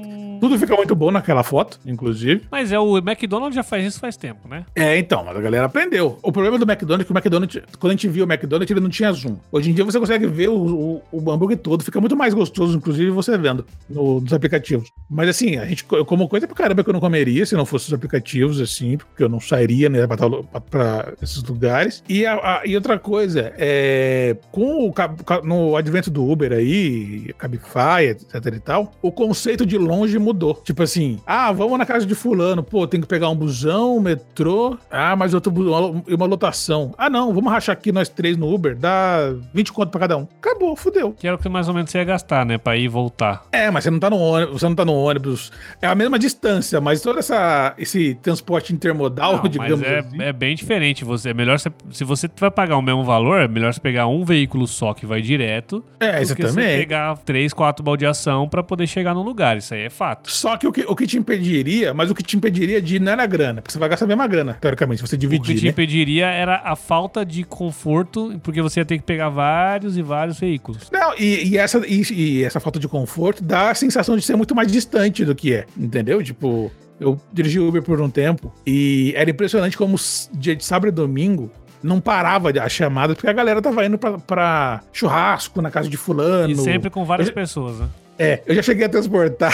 tudo 0.49 0.59
fica 0.59 0.77
muito 0.77 0.95
bom 0.95 1.11
naquela 1.11 1.43
foto, 1.43 1.79
inclusive. 1.87 2.43
Mas 2.51 2.71
é 2.73 2.79
o 2.79 2.99
McDonald's 2.99 3.55
já 3.55 3.63
faz 3.63 3.85
isso 3.87 3.99
faz 4.01 4.17
tempo, 4.17 4.47
né? 4.49 4.65
É, 4.75 4.97
então, 4.99 5.25
mas 5.25 5.37
a 5.37 5.41
galera 5.41 5.67
aprendeu. 5.67 6.19
O 6.23 6.31
problema 6.33 6.59
do 6.59 6.65
McDonald's 6.71 7.05
é 7.05 7.07
que 7.07 7.13
o 7.13 7.17
McDonald's, 7.17 7.63
quando 7.79 7.91
a 7.91 7.95
gente 7.95 8.09
viu 8.09 8.25
o 8.25 8.29
McDonald's, 8.31 8.71
ele 8.71 8.81
não 8.81 8.91
tinha 8.91 9.13
zoom. 9.13 9.37
Hoje 9.51 9.71
em 9.71 9.75
dia 9.75 9.85
você 9.85 9.99
consegue 9.99 10.27
ver 10.27 10.49
o, 10.49 10.55
o, 10.57 11.03
o 11.13 11.31
hambúrguer 11.31 11.57
todo, 11.59 11.83
fica 11.85 12.01
muito 12.01 12.17
mais 12.17 12.35
gostoso, 12.35 12.77
inclusive, 12.77 13.11
você 13.11 13.37
vendo 13.39 13.65
no- 13.89 14.21
nos 14.21 14.33
aplicativos. 14.33 14.89
Mas 15.09 15.29
assim, 15.29 15.57
a 15.57 15.65
gente, 15.67 15.85
como 15.85 16.29
coisa 16.29 16.47
pra 16.47 16.57
caramba 16.57 16.83
que 16.85 16.91
eu 16.91 16.95
não 16.95 17.01
comeria 17.01 17.45
se 17.47 17.55
não 17.55 17.65
fosse 17.67 17.87
os 17.89 17.93
aplicativos, 17.95 18.61
assim, 18.61 18.97
porque 18.99 19.23
eu 19.23 19.29
não 19.29 19.41
sairia, 19.41 19.89
né, 19.89 20.07
pra, 20.07 20.17
pra- 20.17 20.61
pra 20.61 21.13
esses 21.23 21.43
lugares. 21.43 22.03
E, 22.09 22.27
a- 22.27 22.35
a- 22.35 22.63
e 22.67 22.75
outra 22.75 22.99
coisa, 22.99 23.53
é, 23.57 24.37
com 24.53 24.89
o, 24.89 24.95
no 25.43 25.77
advento 25.77 26.11
do 26.11 26.29
Uber 26.29 26.53
aí, 26.53 27.33
Cabify, 27.39 28.09
etc 28.11 28.47
e 28.55 28.61
tal, 28.61 28.93
o 29.03 29.11
conceito 29.13 29.65
de 29.65 29.79
longe 29.79 30.19
mudou. 30.19 30.34
Tipo 30.64 30.82
assim, 30.82 31.18
ah, 31.26 31.53
vamos 31.53 31.78
na 31.78 31.87
casa 31.87 32.05
de 32.07 32.14
fulano, 32.14 32.62
pô, 32.62 32.87
tem 32.87 33.01
que 33.01 33.07
pegar 33.07 33.28
um 33.28 33.37
busão, 33.37 33.97
um 33.97 34.01
metrô, 34.01 34.76
ah, 34.91 35.14
mas 35.16 35.35
outro 35.35 35.51
busão, 35.53 36.03
e 36.07 36.14
uma 36.14 36.26
lotação. 36.26 36.95
Ah, 36.99 37.09
não, 37.11 37.32
vamos 37.32 37.53
rachar 37.53 37.72
aqui 37.74 37.93
nós 37.93 38.09
três 38.09 38.37
no 38.37 38.53
Uber, 38.53 38.76
dá 38.76 39.32
20 39.53 39.72
conto 39.72 39.91
pra 39.91 40.01
cada 40.01 40.16
um. 40.16 40.26
Acabou, 40.41 40.74
fudeu. 40.76 41.12
Que 41.12 41.26
era 41.26 41.37
o 41.37 41.39
que 41.39 41.49
mais 41.49 41.68
ou 41.68 41.74
menos 41.74 41.91
você 41.91 41.99
ia 41.99 42.05
gastar, 42.05 42.45
né? 42.45 42.59
Pra 42.59 42.76
ir 42.76 42.85
e 42.85 42.89
voltar. 42.89 43.45
É, 43.53 43.70
mas 43.70 43.85
você 43.85 43.91
não 43.91 43.99
tá 43.99 44.11
no 44.11 44.18
ônibus, 44.18 44.61
você 44.61 44.68
não 44.68 44.74
tá 44.74 44.85
no 44.85 44.93
ônibus. 44.95 45.53
É 45.80 45.87
a 45.87 45.95
mesma 45.95 46.18
distância, 46.18 46.80
mas 46.80 47.01
todo 47.01 47.18
essa, 47.18 47.74
esse 47.78 48.14
transporte 48.16 48.72
intermodal, 48.72 49.35
Não, 49.37 49.43
mas 49.43 49.51
digamos 49.53 49.82
é, 49.82 49.99
assim. 50.01 50.22
é 50.22 50.32
bem 50.32 50.55
diferente. 50.55 51.05
Você, 51.05 51.30
é 51.30 51.35
melhor 51.35 51.59
você, 51.59 51.70
se 51.91 52.05
você 52.05 52.28
vai 52.39 52.51
pagar 52.51 52.76
o 52.76 52.82
mesmo 52.82 53.05
valor, 53.05 53.41
é 53.41 53.49
melhor 53.49 53.72
você 53.72 53.80
pegar 53.80 54.07
um 54.07 54.24
veículo 54.24 54.66
só 54.66 54.93
que 54.95 55.07
vai 55.07 55.20
direto 55.22 55.85
É, 56.01 56.12
do 56.12 56.18
que 56.20 56.43
você 56.43 56.43
exatamente. 56.45 56.76
pegar 56.78 57.16
três, 57.18 57.53
quatro 57.53 57.85
baldeação 57.85 58.49
pra 58.49 58.62
poder 58.62 58.87
chegar 58.87 59.14
no 59.14 59.22
lugar. 59.22 59.57
Isso 59.57 59.74
aí 59.74 59.82
é 59.82 59.91
fato. 59.91 60.24
Só 60.25 60.57
que 60.57 60.66
o, 60.66 60.72
que 60.72 60.83
o 60.89 60.97
que 60.97 61.07
te 61.07 61.18
impediria, 61.18 61.93
mas 61.95 62.11
o 62.11 62.14
que 62.14 62.22
te 62.22 62.37
impediria 62.37 62.81
de 62.81 62.97
ir 62.97 63.01
não 63.01 63.12
era 63.12 63.27
grana, 63.27 63.61
porque 63.61 63.72
você 63.72 63.79
vai 63.79 63.89
gastar 63.89 64.07
a 64.07 64.09
mesma 64.09 64.27
grana, 64.27 64.55
teoricamente, 64.61 65.01
se 65.01 65.07
você 65.07 65.16
O 65.16 65.18
que 65.18 65.27
dividir, 65.27 65.57
te 65.59 65.64
né? 65.64 65.70
impediria 65.70 66.27
era 66.27 66.62
a 66.64 66.75
falta 66.75 67.25
de 67.25 67.45
conforto, 67.45 68.39
porque 68.43 68.62
você 68.62 68.81
ia 68.81 68.85
ter 68.87 68.99
que 68.99 69.05
pegar 69.05 69.29
vários 69.29 69.97
e 69.99 70.03
vários 70.03 70.39
veículos. 70.41 70.91
Não, 70.91 71.14
e, 71.18 71.49
e 71.51 71.59
essa, 71.59 71.79
e, 71.87 72.03
e 72.12 72.45
essa 72.45 72.59
falta 72.61 72.79
de 72.79 72.89
conforto 72.89 73.43
dá 73.45 73.70
a 73.70 73.75
sensação 73.75 74.16
de 74.16 74.22
ser 74.22 74.37
muito 74.37 74.55
mais 74.55 74.70
distante 74.72 75.25
do 75.25 75.35
que 75.35 75.53
é, 75.55 75.66
entendeu? 75.77 76.22
Tipo, 76.22 76.72
eu 76.99 77.20
dirigi 77.33 77.59
Uber 77.61 77.83
por 77.83 78.01
um 78.01 78.09
tempo 78.09 78.53
e 78.66 79.12
era 79.16 79.29
impressionante 79.31 79.77
como 79.77 79.97
dia 80.33 80.57
de 80.57 80.64
sábado 80.64 80.89
e 80.89 80.93
domingo 80.93 81.51
não 81.83 82.01
parava 82.01 82.49
a 82.51 82.68
chamada, 82.68 83.14
porque 83.14 83.29
a 83.29 83.33
galera 83.35 83.61
tava 83.61 83.85
indo 83.85 83.99
pra, 83.99 84.16
pra 84.18 84.81
churrasco 84.91 85.61
na 85.61 85.70
casa 85.70 85.87
de 85.87 85.99
fulano. 85.99 86.51
E 86.51 86.57
sempre 86.57 86.89
com 86.89 87.05
várias 87.05 87.29
Eu- 87.29 87.35
pessoas, 87.35 87.79
né? 87.79 87.89
É, 88.19 88.43
eu 88.47 88.55
já 88.55 88.62
cheguei 88.62 88.87
a 88.87 88.89
transportar, 88.89 89.53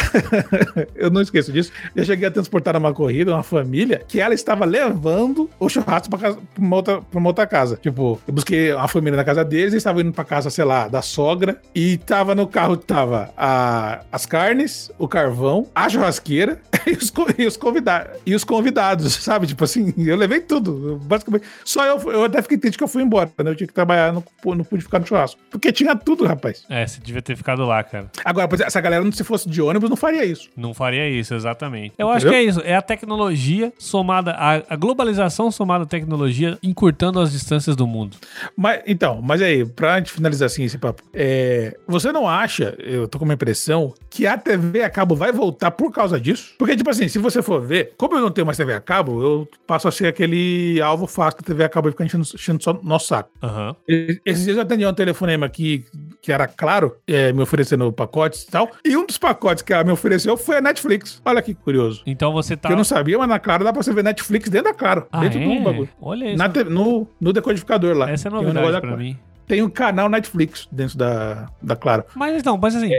eu 0.94 1.10
não 1.10 1.22
esqueço 1.22 1.52
disso, 1.52 1.72
já 1.96 2.04
cheguei 2.04 2.28
a 2.28 2.30
transportar 2.30 2.76
uma 2.76 2.92
corrida, 2.92 3.32
uma 3.32 3.42
família, 3.42 4.02
que 4.06 4.20
ela 4.20 4.34
estava 4.34 4.64
levando 4.64 5.48
o 5.58 5.68
churrasco 5.68 6.10
pra, 6.10 6.18
casa, 6.18 6.38
pra, 6.54 6.62
uma, 6.62 6.76
outra, 6.76 7.00
pra 7.00 7.18
uma 7.18 7.28
outra 7.28 7.46
casa. 7.46 7.78
Tipo, 7.80 8.20
eu 8.26 8.34
busquei 8.34 8.72
uma 8.72 8.88
família 8.88 9.16
na 9.16 9.24
casa 9.24 9.44
deles, 9.44 9.72
eles 9.72 9.80
estavam 9.80 10.02
indo 10.02 10.12
pra 10.12 10.24
casa, 10.24 10.50
sei 10.50 10.64
lá, 10.64 10.88
da 10.88 11.00
sogra, 11.00 11.60
e 11.74 11.96
tava 11.98 12.34
no 12.34 12.46
carro, 12.46 12.76
tava 12.76 13.30
a, 13.36 14.00
as 14.12 14.26
carnes, 14.26 14.90
o 14.98 15.08
carvão, 15.08 15.66
a 15.74 15.88
churrasqueira 15.88 16.60
e 16.86 16.92
os, 16.92 17.12
e 17.38 17.46
os, 17.46 17.56
convidados, 17.56 18.18
e 18.26 18.34
os 18.34 18.44
convidados, 18.44 19.14
sabe? 19.14 19.46
Tipo 19.46 19.64
assim, 19.64 19.94
eu 19.96 20.16
levei 20.16 20.40
tudo, 20.40 21.00
basicamente. 21.04 21.46
Só 21.64 21.84
eu, 21.86 22.12
eu 22.12 22.24
até 22.24 22.42
fiquei 22.42 22.58
triste 22.58 22.76
que 22.76 22.84
eu 22.84 22.88
fui 22.88 23.02
embora, 23.02 23.30
né? 23.42 23.50
Eu 23.50 23.56
tinha 23.56 23.66
que 23.66 23.72
trabalhar, 23.72 24.12
não, 24.12 24.22
não 24.44 24.64
pude 24.64 24.82
ficar 24.82 24.98
no 24.98 25.06
churrasco. 25.06 25.40
Porque 25.50 25.72
tinha 25.72 25.96
tudo, 25.96 26.26
rapaz. 26.26 26.64
É, 26.68 26.86
você 26.86 27.00
devia 27.00 27.22
ter 27.22 27.36
ficado 27.36 27.64
lá, 27.64 27.82
cara. 27.82 28.10
Agora, 28.24 28.49
essa 28.58 28.80
galera, 28.80 29.10
se 29.12 29.24
fosse 29.24 29.48
de 29.48 29.60
ônibus, 29.60 29.90
não 29.90 29.96
faria 29.96 30.24
isso. 30.24 30.48
Não 30.56 30.72
faria 30.72 31.08
isso, 31.08 31.34
exatamente. 31.34 31.94
Eu 31.98 32.08
acho 32.08 32.28
que 32.28 32.34
é 32.34 32.42
isso. 32.42 32.60
É 32.64 32.74
a 32.74 32.82
tecnologia 32.82 33.72
somada, 33.78 34.32
a, 34.32 34.62
a 34.68 34.76
globalização 34.76 35.50
somada 35.50 35.84
à 35.84 35.86
tecnologia 35.86 36.58
encurtando 36.62 37.20
as 37.20 37.32
distâncias 37.32 37.76
do 37.76 37.86
mundo. 37.86 38.16
Mas, 38.56 38.82
então, 38.86 39.20
mas 39.22 39.42
aí, 39.42 39.64
pra 39.64 39.98
gente 39.98 40.12
finalizar 40.12 40.46
assim 40.46 40.64
esse 40.64 40.78
papo, 40.78 41.02
é, 41.12 41.76
você 41.86 42.12
não 42.12 42.28
acha, 42.28 42.74
eu 42.78 43.06
tô 43.06 43.18
com 43.18 43.24
uma 43.24 43.34
impressão, 43.34 43.94
que 44.08 44.26
a 44.26 44.36
TV 44.36 44.82
a 44.82 44.90
cabo 44.90 45.14
vai 45.14 45.32
voltar 45.32 45.70
por 45.70 45.92
causa 45.92 46.18
disso? 46.18 46.54
Porque, 46.58 46.76
tipo 46.76 46.90
assim, 46.90 47.08
se 47.08 47.18
você 47.18 47.42
for 47.42 47.60
ver, 47.60 47.92
como 47.96 48.16
eu 48.16 48.20
não 48.20 48.30
tenho 48.30 48.46
mais 48.46 48.56
TV 48.56 48.72
a 48.72 48.80
cabo, 48.80 49.22
eu 49.22 49.48
passo 49.66 49.88
a 49.88 49.92
ser 49.92 50.06
aquele 50.06 50.80
alvo 50.80 51.06
fácil 51.06 51.38
que 51.38 51.44
a 51.44 51.46
TV 51.46 51.64
a 51.64 51.68
cabo 51.68 51.90
fica 51.90 52.04
enchendo, 52.04 52.24
enchendo 52.34 52.62
só 52.62 52.78
nosso 52.82 53.06
saco. 53.08 53.30
Aham. 53.42 53.76
Esses 54.24 54.44
dias 54.44 54.56
eu 54.56 54.62
atendi 54.62 54.86
um 54.86 54.94
telefonema 54.94 55.46
aqui 55.46 55.84
que 56.22 56.32
era 56.32 56.46
claro, 56.46 56.96
é, 57.06 57.32
me 57.32 57.42
oferecendo 57.42 57.90
pacotes 57.92 58.39
e 58.48 58.50
tal. 58.50 58.70
E 58.84 58.96
um 58.96 59.06
dos 59.06 59.18
pacotes 59.18 59.62
que 59.62 59.72
ela 59.72 59.84
me 59.84 59.92
ofereceu 59.92 60.36
foi 60.36 60.56
a 60.56 60.60
Netflix. 60.60 61.20
Olha 61.24 61.40
que 61.42 61.54
curioso. 61.54 62.02
Então 62.06 62.32
você 62.32 62.56
tá. 62.56 62.68
Que 62.68 62.72
eu 62.72 62.76
não 62.76 62.84
sabia, 62.84 63.18
mas 63.18 63.28
na 63.28 63.38
Claro 63.38 63.64
dá 63.64 63.72
pra 63.72 63.82
você 63.82 63.92
ver 63.92 64.04
Netflix 64.04 64.48
dentro 64.48 64.72
da 64.72 64.74
Claro. 64.74 65.06
Ah, 65.12 65.20
dentro 65.20 65.40
é? 65.40 65.58
do 65.58 65.60
bagulho. 65.62 65.88
Olha 66.00 66.32
isso. 66.32 66.48
Te- 66.50 66.64
no, 66.64 67.06
no 67.20 67.32
decodificador 67.32 67.96
lá. 67.96 68.10
Essa 68.10 68.28
é 68.28 68.30
um 68.30 68.34
novidade 68.36 68.72
da 68.72 68.80
pra 68.80 68.96
mim. 68.96 69.18
Tem 69.46 69.62
um 69.62 69.70
canal 69.70 70.08
Netflix 70.08 70.68
dentro 70.70 70.96
da, 70.96 71.48
da 71.60 71.74
Claro. 71.76 72.04
Mas 72.14 72.38
então, 72.40 72.56
mas 72.56 72.74
assim, 72.76 72.90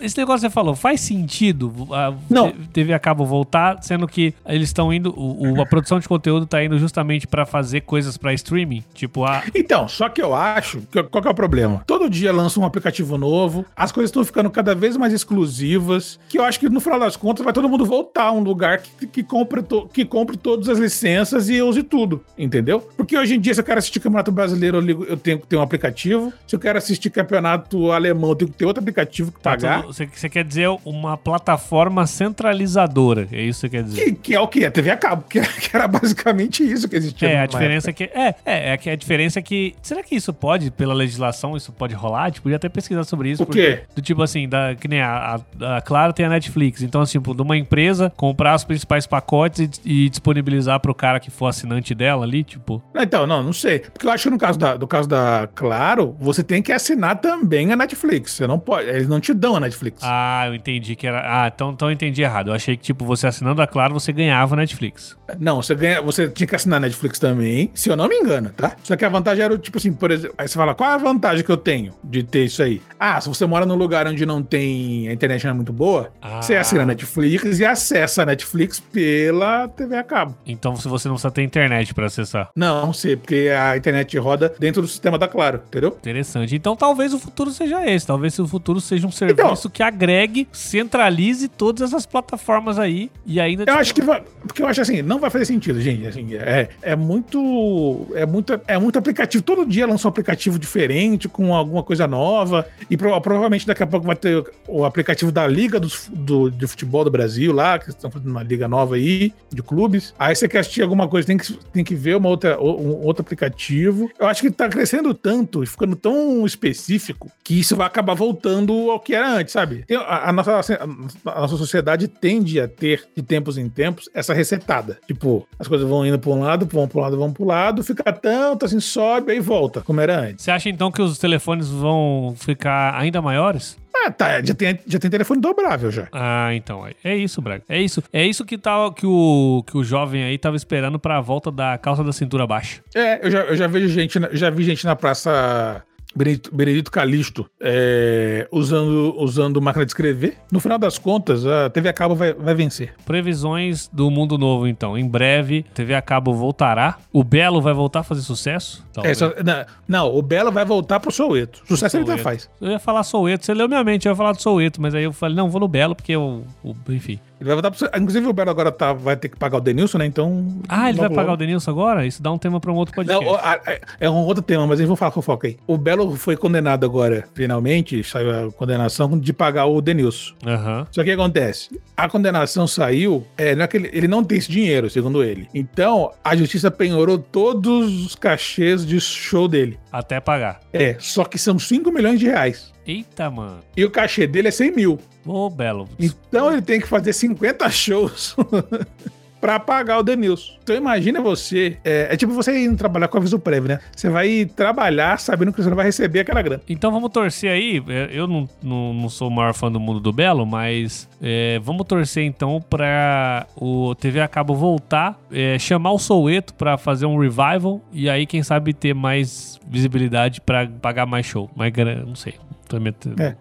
esse 0.00 0.16
negócio 0.18 0.40
que 0.40 0.50
você 0.50 0.54
falou, 0.54 0.74
faz 0.74 1.00
sentido 1.00 1.72
a 1.92 2.12
Não. 2.28 2.50
TV 2.72 2.92
a 2.92 2.98
cabo 2.98 3.24
voltar, 3.24 3.82
sendo 3.82 4.06
que 4.06 4.34
eles 4.46 4.68
estão 4.68 4.92
indo, 4.92 5.10
o, 5.16 5.52
o- 5.54 5.60
a 5.62 5.66
produção 5.66 5.98
de 6.00 6.08
conteúdo 6.08 6.46
tá 6.46 6.62
indo 6.64 6.78
justamente 6.78 7.26
pra 7.26 7.44
fazer 7.46 7.82
coisas 7.82 8.16
pra 8.16 8.32
streaming, 8.34 8.82
tipo 8.94 9.24
a 9.24 9.42
Então, 9.54 9.86
só 9.88 10.08
que 10.08 10.20
eu 10.22 10.34
acho. 10.34 10.80
Que, 10.90 11.02
qual 11.04 11.22
que 11.22 11.28
é 11.28 11.30
o 11.30 11.34
problema? 11.34 11.82
Todo 11.86 12.08
dia 12.10 12.32
lança 12.32 12.58
um 12.60 12.64
aplicativo 12.64 13.16
novo, 13.18 13.64
as 13.76 13.92
coisas 13.92 14.08
estão 14.08 14.24
ficando 14.24 14.50
cada 14.50 14.74
vez 14.74 14.96
mais 14.96 15.12
exclusivas. 15.12 16.18
Que 16.28 16.38
eu 16.38 16.44
acho 16.44 16.58
que 16.60 16.68
no 16.68 16.80
final 16.80 16.98
das 16.98 17.16
contas 17.16 17.44
vai 17.44 17.52
todo 17.52 17.68
mundo 17.68 17.84
voltar 17.84 18.24
a 18.24 18.32
um 18.32 18.40
lugar 18.40 18.78
que, 18.78 19.06
que, 19.06 19.22
compre, 19.22 19.62
to- 19.62 19.88
que 19.92 20.04
compre 20.04 20.36
todas 20.36 20.68
as 20.68 20.78
licenças 20.78 21.48
e 21.48 21.60
use 21.62 21.82
tudo. 21.82 22.24
Entendeu? 22.38 22.80
Porque 22.96 23.16
hoje 23.16 23.34
em 23.36 23.40
dia, 23.40 23.54
se 23.54 23.60
eu 23.60 23.64
quero 23.64 23.78
assistir 23.78 24.00
Campeonato 24.00 24.32
Brasileiro, 24.32 24.76
eu, 24.78 24.80
ligo- 24.80 25.04
eu 25.04 25.16
tenho 25.16 25.38
que 25.38 25.46
ter 25.46 25.56
um 25.56 25.62
aplicativo. 25.62 26.32
Se 26.46 26.54
eu 26.56 26.60
quero 26.60 26.78
assistir 26.78 27.10
Campeonato 27.10 27.90
Alemão, 27.92 28.30
eu 28.30 28.36
tenho 28.36 28.50
que 28.50 28.56
ter 28.56 28.64
outro 28.66 28.80
aplicativo 28.82 29.32
que 29.32 29.40
tá 29.40 29.52
pagar. 29.60 29.82
você, 29.82 30.06
você 30.06 30.28
quer 30.28 30.44
dizer 30.44 30.68
uma 30.84 31.16
plataforma 31.16 32.06
centralizadora, 32.06 33.28
é 33.32 33.42
isso 33.42 33.60
que 33.60 33.68
você 33.68 33.68
quer 33.68 33.82
dizer? 33.82 34.04
Que, 34.04 34.12
que 34.12 34.34
é 34.34 34.40
o 34.40 34.48
que? 34.48 34.64
A 34.64 34.70
TV 34.70 34.90
a 34.90 34.96
cabo, 34.96 35.24
que, 35.28 35.40
que 35.60 35.74
era 35.74 35.86
basicamente 35.86 36.62
isso 36.62 36.88
que 36.88 36.96
existia. 36.96 37.28
É, 37.28 37.40
a 37.40 37.46
diferença 37.46 37.90
é 37.90 37.92
que. 37.92 38.04
É, 38.04 38.34
é, 38.44 38.72
é 38.72 38.76
que 38.76 38.90
a 38.90 38.96
diferença 38.96 39.38
é 39.38 39.42
que. 39.42 39.74
Será 39.82 40.02
que 40.02 40.14
isso 40.14 40.32
pode, 40.32 40.70
pela 40.70 40.94
legislação, 40.94 41.56
isso 41.56 41.72
pode 41.72 41.94
rolar? 41.94 42.28
Gente 42.28 42.40
podia 42.40 42.56
até 42.56 42.68
pesquisar 42.68 43.04
sobre 43.04 43.30
isso. 43.30 43.42
O 43.42 43.46
quê? 43.46 43.80
Do 43.94 44.02
tipo 44.02 44.22
assim, 44.22 44.48
da, 44.48 44.74
que 44.74 44.88
nem 44.88 45.00
a, 45.00 45.40
a, 45.60 45.76
a 45.76 45.80
Claro 45.80 46.12
tem 46.12 46.26
a 46.26 46.28
Netflix. 46.28 46.82
Então, 46.82 47.00
assim, 47.00 47.18
tipo, 47.18 47.34
de 47.34 47.42
uma 47.42 47.56
empresa 47.56 48.12
comprar 48.16 48.54
os 48.54 48.64
principais 48.64 49.06
pacotes 49.06 49.80
e, 49.84 50.04
e 50.04 50.08
disponibilizar 50.08 50.80
pro 50.80 50.94
cara 50.94 51.20
que 51.20 51.30
for 51.30 51.46
assinante 51.46 51.94
dela 51.94 52.24
ali, 52.24 52.42
tipo. 52.42 52.82
Não, 52.94 53.02
Então, 53.02 53.26
não, 53.26 53.42
não 53.42 53.52
sei. 53.52 53.80
Porque 53.80 54.06
eu 54.06 54.10
acho 54.10 54.24
que 54.24 54.30
no 54.30 54.38
caso 54.38 54.58
da, 54.58 54.76
do 54.76 54.86
caso 54.86 55.08
da 55.08 55.48
Claro, 55.54 56.16
você 56.18 56.42
tem 56.42 56.62
que 56.62 56.72
assinar 56.72 57.16
também 57.20 57.72
a 57.72 57.76
Netflix. 57.76 58.32
Você 58.32 58.46
não 58.46 58.58
pode. 58.58 58.88
Eles 58.88 59.08
não 59.08 59.20
te 59.20 59.32
dão 59.32 59.49
a 59.56 59.60
Netflix. 59.60 60.00
Ah, 60.04 60.44
eu 60.46 60.54
entendi 60.54 60.94
que 60.96 61.06
era. 61.06 61.20
Ah, 61.44 61.50
então, 61.54 61.70
então 61.72 61.88
eu 61.88 61.92
entendi 61.92 62.22
errado. 62.22 62.48
Eu 62.48 62.54
achei 62.54 62.76
que, 62.76 62.82
tipo, 62.82 63.04
você 63.04 63.26
assinando 63.26 63.60
a 63.62 63.66
Claro, 63.66 63.94
você 63.94 64.12
ganhava 64.12 64.54
a 64.54 64.58
Netflix. 64.58 65.16
Não, 65.38 65.62
você 65.62 65.74
ganha, 65.74 66.02
você 66.02 66.28
tinha 66.28 66.46
que 66.46 66.56
assinar 66.56 66.78
a 66.78 66.80
Netflix 66.80 67.18
também, 67.18 67.70
se 67.74 67.88
eu 67.88 67.96
não 67.96 68.08
me 68.08 68.16
engano, 68.16 68.50
tá? 68.50 68.74
Só 68.82 68.96
que 68.96 69.04
a 69.04 69.08
vantagem 69.08 69.44
era, 69.44 69.56
tipo 69.58 69.78
assim, 69.78 69.92
por 69.92 70.10
exemplo, 70.10 70.34
aí 70.36 70.48
você 70.48 70.54
fala, 70.54 70.74
qual 70.74 70.90
é 70.90 70.94
a 70.94 70.98
vantagem 70.98 71.44
que 71.44 71.50
eu 71.52 71.56
tenho 71.56 71.92
de 72.02 72.22
ter 72.22 72.44
isso 72.46 72.62
aí? 72.62 72.82
Ah, 72.98 73.20
se 73.20 73.28
você 73.28 73.46
mora 73.46 73.64
num 73.64 73.76
lugar 73.76 74.06
onde 74.06 74.26
não 74.26 74.42
tem, 74.42 75.08
a 75.08 75.12
internet 75.12 75.44
não 75.44 75.52
é 75.52 75.54
muito 75.54 75.72
boa, 75.72 76.10
Ah. 76.20 76.42
você 76.42 76.56
assina 76.56 76.82
a 76.82 76.86
Netflix 76.86 77.58
e 77.60 77.64
acessa 77.64 78.22
a 78.22 78.26
Netflix 78.26 78.80
pela 78.80 79.68
TV 79.68 79.96
a 79.96 80.02
cabo. 80.02 80.34
Então, 80.46 80.74
se 80.76 80.88
você 80.88 81.08
não 81.08 81.14
precisa 81.14 81.30
ter 81.30 81.42
internet 81.42 81.94
pra 81.94 82.06
acessar. 82.06 82.48
Não, 82.56 82.92
sei, 82.92 83.16
porque 83.16 83.48
a 83.56 83.76
internet 83.76 84.16
roda 84.18 84.52
dentro 84.58 84.82
do 84.82 84.88
sistema 84.88 85.16
da 85.18 85.28
Claro, 85.28 85.62
entendeu? 85.68 85.90
Interessante. 86.00 86.56
Então 86.56 86.74
talvez 86.74 87.14
o 87.14 87.18
futuro 87.18 87.50
seja 87.52 87.88
esse. 87.88 88.06
Talvez 88.06 88.36
o 88.38 88.46
futuro 88.48 88.80
seja 88.80 89.06
um 89.06 89.10
serviço 89.12 89.39
que 89.72 89.82
agregue, 89.82 90.46
centralize 90.52 91.48
todas 91.48 91.82
essas 91.90 92.06
plataformas 92.06 92.78
aí 92.78 93.10
e 93.26 93.40
ainda. 93.40 93.64
Eu 93.66 93.74
acho 93.74 93.94
que 93.94 94.02
vai, 94.02 94.22
porque 94.46 94.62
eu 94.62 94.66
acho 94.66 94.80
assim, 94.80 95.02
não 95.02 95.18
vai 95.18 95.30
fazer 95.30 95.44
sentido, 95.44 95.80
gente. 95.80 96.06
Assim, 96.06 96.34
é, 96.34 96.68
é 96.82 96.96
muito, 96.96 98.06
é 98.14 98.24
muito, 98.26 98.60
é 98.66 98.78
muito 98.78 98.98
aplicativo. 98.98 99.42
Todo 99.42 99.66
dia 99.66 99.86
lança 99.86 100.06
um 100.06 100.10
aplicativo 100.10 100.58
diferente 100.58 101.28
com 101.28 101.54
alguma 101.54 101.82
coisa 101.82 102.06
nova 102.06 102.66
e 102.88 102.96
pro- 102.96 103.20
provavelmente 103.20 103.66
daqui 103.66 103.82
a 103.82 103.86
pouco 103.86 104.06
vai 104.06 104.16
ter 104.16 104.44
o 104.66 104.84
aplicativo 104.84 105.30
da 105.32 105.46
Liga 105.46 105.78
dos- 105.80 106.08
do, 106.12 106.50
de 106.50 106.66
Futebol 106.66 107.04
do 107.04 107.10
Brasil 107.10 107.52
lá, 107.52 107.78
que 107.78 107.90
estão 107.90 108.10
fazendo 108.10 108.30
uma 108.30 108.42
liga 108.42 108.68
nova 108.68 108.94
aí 108.96 109.32
de 109.52 109.62
clubes. 109.62 110.14
Aí 110.18 110.34
você 110.34 110.48
quer 110.48 110.58
assistir 110.60 110.82
alguma 110.82 111.08
coisa, 111.08 111.26
tem 111.26 111.36
que, 111.38 111.52
tem 111.72 111.84
que 111.84 111.94
ver 111.94 112.16
uma 112.16 112.28
outra, 112.28 112.60
um 112.60 113.04
outro 113.04 113.22
aplicativo. 113.22 114.10
Eu 114.18 114.26
acho 114.26 114.42
que 114.42 114.50
tá 114.50 114.68
crescendo 114.68 115.12
tanto 115.14 115.62
e 115.62 115.66
ficando 115.66 115.96
tão 115.96 116.44
específico 116.46 117.30
que 117.42 117.58
isso 117.58 117.76
vai 117.76 117.86
acabar 117.86 118.14
voltando 118.14 118.90
ao 118.90 119.00
que 119.00 119.14
era 119.14 119.29
antes, 119.36 119.52
sabe? 119.52 119.84
Tem- 119.86 119.96
a, 119.96 120.28
a 120.28 120.32
nossa, 120.32 120.78
a 121.24 121.40
nossa 121.40 121.56
sociedade 121.56 122.08
tende 122.08 122.60
a 122.60 122.68
ter, 122.68 123.04
de 123.16 123.22
tempos 123.22 123.56
em 123.58 123.68
tempos, 123.68 124.08
essa 124.14 124.34
resetada. 124.34 124.98
Tipo, 125.06 125.46
as 125.58 125.66
coisas 125.68 125.88
vão 125.88 126.04
indo 126.06 126.18
pra 126.18 126.30
um 126.30 126.40
lado, 126.40 126.66
vão 126.66 126.86
pra 126.88 126.98
um 126.98 127.02
lado, 127.02 127.16
vão 127.16 127.32
pro 127.32 127.44
lado, 127.44 127.82
fica 127.84 128.12
tanto 128.12 128.64
assim, 128.66 128.80
sobe 128.80 129.32
aí 129.32 129.40
volta, 129.40 129.80
como 129.80 130.00
era 130.00 130.18
antes. 130.20 130.44
Você 130.44 130.50
acha 130.50 130.68
então 130.68 130.90
que 130.90 131.02
os 131.02 131.18
telefones 131.18 131.68
vão 131.68 132.34
ficar 132.38 132.94
ainda 132.98 133.20
maiores? 133.22 133.78
Ah, 134.02 134.10
tá, 134.10 134.42
já 134.42 134.54
tem, 134.54 134.78
já 134.86 134.98
tem 134.98 135.10
telefone 135.10 135.40
dobrável 135.40 135.90
já. 135.90 136.08
Ah, 136.12 136.54
então. 136.54 136.86
é- 136.86 136.94
É 137.04 137.14
isso, 137.16 137.42
Braga. 137.42 137.64
É 137.68 137.80
isso. 137.82 138.02
É 138.12 138.24
isso 138.24 138.44
que, 138.44 138.56
tá, 138.56 138.90
que, 138.96 139.04
o, 139.04 139.62
que 139.66 139.76
o 139.76 139.84
jovem 139.84 140.22
aí 140.22 140.38
tava 140.38 140.56
esperando 140.56 140.98
pra 140.98 141.20
volta 141.20 141.50
da 141.50 141.76
calça 141.76 142.02
da 142.04 142.12
cintura 142.12 142.46
baixa. 142.46 142.80
É, 142.94 143.26
eu 143.26 143.30
já, 143.30 143.40
eu 143.40 143.56
já 143.56 143.66
vejo 143.66 143.88
gente, 143.88 144.18
já 144.32 144.48
vi 144.48 144.62
gente 144.64 144.86
na 144.86 144.94
praça 144.96 145.82
Benedito, 146.14 146.54
Benedito 146.54 146.90
Calixto 146.90 147.46
é, 147.60 148.48
usando, 148.50 149.14
usando 149.18 149.60
máquina 149.62 149.84
de 149.86 149.90
escrever. 149.92 150.36
No 150.50 150.58
final 150.60 150.78
das 150.78 150.98
contas, 150.98 151.46
a 151.46 151.70
TV 151.70 151.88
a 151.88 151.92
cabo 151.92 152.14
vai, 152.14 152.32
vai 152.32 152.54
vencer. 152.54 152.94
Previsões 153.06 153.88
do 153.92 154.10
mundo 154.10 154.36
novo, 154.36 154.66
então. 154.66 154.98
Em 154.98 155.06
breve, 155.06 155.64
TV 155.74 155.94
a 155.94 156.02
cabo 156.02 156.32
voltará. 156.34 156.98
O 157.12 157.22
Belo 157.22 157.60
vai 157.62 157.72
voltar 157.72 158.00
a 158.00 158.02
fazer 158.02 158.22
sucesso? 158.22 158.82
É, 158.88 158.92
Talvez. 158.94 159.18
só- 159.18 159.32
não, 159.44 159.64
não, 159.86 160.14
o 160.16 160.20
Belo 160.22 160.50
vai 160.50 160.64
voltar 160.64 160.98
pro 160.98 161.12
Soueto. 161.12 161.62
Sucesso 161.66 161.96
ele 161.96 162.02
já 162.04 162.12
Soueto. 162.14 162.22
faz. 162.24 162.50
Eu 162.60 162.70
ia 162.70 162.78
falar 162.78 163.02
Soueto, 163.04 163.44
você 163.46 163.54
leu 163.54 163.68
minha 163.68 163.84
mente, 163.84 164.06
eu 164.06 164.12
ia 164.12 164.16
falar 164.16 164.32
do 164.32 164.42
Soueto, 164.42 164.80
mas 164.82 164.94
aí 164.94 165.04
eu 165.04 165.12
falei, 165.12 165.36
não, 165.36 165.48
vou 165.48 165.60
no 165.60 165.68
Belo, 165.68 165.94
porque 165.94 166.12
eu. 166.12 166.44
o- 166.64 166.74
enfim. 166.88 167.20
Ele 167.40 167.46
vai 167.46 167.54
voltar 167.54 167.70
pro 167.70 167.78
Soueto. 167.78 167.96
Inclusive, 167.98 168.26
o 168.26 168.32
Belo 168.32 168.50
agora 168.50 168.70
tá, 168.72 168.92
vai 168.92 169.16
ter 169.16 169.28
que 169.28 169.36
pagar 169.38 169.58
o 169.58 169.60
Denilson, 169.60 169.98
né? 169.98 170.06
Então. 170.06 170.46
Ah, 170.68 170.88
ele 170.90 170.98
vai 170.98 171.06
logo, 171.08 171.14
pagar 171.14 171.28
o 171.28 171.30
logo. 171.32 171.38
Denilson 171.38 171.70
agora? 171.70 172.04
Isso 172.06 172.22
dá 172.22 172.30
um 172.32 172.36
tema 172.38 172.60
pra 172.60 172.70
um 172.72 172.74
outro 172.76 172.94
podcast. 172.94 173.24
Não, 173.24 173.32
o- 173.32 173.36
a- 173.36 173.60
é 173.98 174.10
um 174.10 174.16
outro 174.24 174.42
tema, 174.42 174.66
mas 174.66 174.78
gente 174.78 174.88
vai 174.88 174.96
falar 174.96 175.10
com 175.12 175.22
foco 175.22 175.46
aí. 175.46 175.56
O 175.66 175.78
Belo 175.78 175.99
foi 176.16 176.36
condenado 176.36 176.84
agora, 176.84 177.24
finalmente, 177.34 178.02
saiu 178.04 178.30
a 178.30 178.52
condenação 178.52 179.18
de 179.18 179.32
pagar 179.32 179.66
o 179.66 179.80
Denilson. 179.80 180.34
Aham. 180.46 180.86
Só 180.90 181.02
que 181.02 181.10
o 181.10 181.16
que 181.16 181.20
acontece? 181.20 181.80
A 181.96 182.08
condenação 182.08 182.66
saiu, 182.66 183.26
é, 183.36 183.52
é 183.52 183.68
ele, 183.72 184.08
não 184.08 184.24
tem 184.24 184.38
esse 184.38 184.50
dinheiro, 184.50 184.88
segundo 184.88 185.22
ele. 185.22 185.48
Então, 185.54 186.12
a 186.22 186.36
justiça 186.36 186.70
penhorou 186.70 187.18
todos 187.18 188.06
os 188.06 188.14
cachês 188.14 188.86
de 188.86 189.00
show 189.00 189.48
dele. 189.48 189.78
Até 189.92 190.20
pagar. 190.20 190.60
É, 190.72 190.96
só 190.98 191.24
que 191.24 191.38
são 191.38 191.58
5 191.58 191.90
milhões 191.92 192.18
de 192.18 192.26
reais. 192.26 192.72
Eita, 192.86 193.30
mano. 193.30 193.60
E 193.76 193.84
o 193.84 193.90
cachê 193.90 194.26
dele 194.26 194.48
é 194.48 194.50
100 194.50 194.74
mil. 194.74 194.98
Ô, 195.26 195.50
Belo. 195.50 195.88
Então 195.98 196.50
ele 196.50 196.62
tem 196.62 196.80
que 196.80 196.88
fazer 196.88 197.12
50 197.12 197.68
shows 197.70 198.34
pra 199.40 199.58
pagar 199.58 199.98
o 199.98 200.02
Denilson. 200.02 200.52
Então 200.62 200.76
imagina 200.76 201.20
você, 201.20 201.78
é, 201.84 202.08
é 202.12 202.16
tipo 202.16 202.32
você 202.32 202.64
indo 202.64 202.76
trabalhar 202.76 203.08
com 203.08 203.18
aviso 203.18 203.38
prévio, 203.38 203.68
né? 203.68 203.80
Você 203.94 204.08
vai 204.08 204.44
trabalhar 204.44 205.18
sabendo 205.18 205.52
que 205.52 205.62
você 205.62 205.68
não 205.68 205.76
vai 205.76 205.86
receber 205.86 206.20
aquela 206.20 206.42
grana. 206.42 206.62
Então 206.68 206.92
vamos 206.92 207.10
torcer 207.10 207.50
aí. 207.50 207.82
é, 207.88 208.10
Eu 208.12 208.26
não, 208.26 208.48
não, 208.62 208.92
não 208.94 209.08
sou 209.08 209.28
o 209.28 209.30
maior 209.30 209.54
fã 209.54 209.70
do 209.70 209.80
mundo 209.80 210.00
do 210.00 210.12
Belo, 210.12 210.44
mas 210.46 211.08
é, 211.22 211.58
vamos 211.62 211.86
torcer 211.86 212.24
então 212.24 212.62
pra 212.68 213.46
o 213.56 213.94
TV 213.94 214.20
a 214.20 214.28
cabo 214.28 214.54
voltar, 214.54 215.18
é, 215.32 215.58
chamar 215.58 215.92
o 215.92 215.98
Soueto 215.98 216.54
pra 216.54 216.76
fazer 216.76 217.06
um 217.06 217.18
revival 217.18 217.80
e 217.92 218.08
aí, 218.08 218.26
quem 218.26 218.42
sabe, 218.42 218.72
ter 218.72 218.94
mais 218.94 219.58
visibilidade 219.68 220.40
pra 220.40 220.66
pagar 220.66 221.06
mais 221.06 221.26
show. 221.26 221.50
Mais 221.56 221.72
grana, 221.72 222.04
não 222.04 222.14
sei. 222.14 222.34
Também 222.70 222.94
É. 223.18 223.34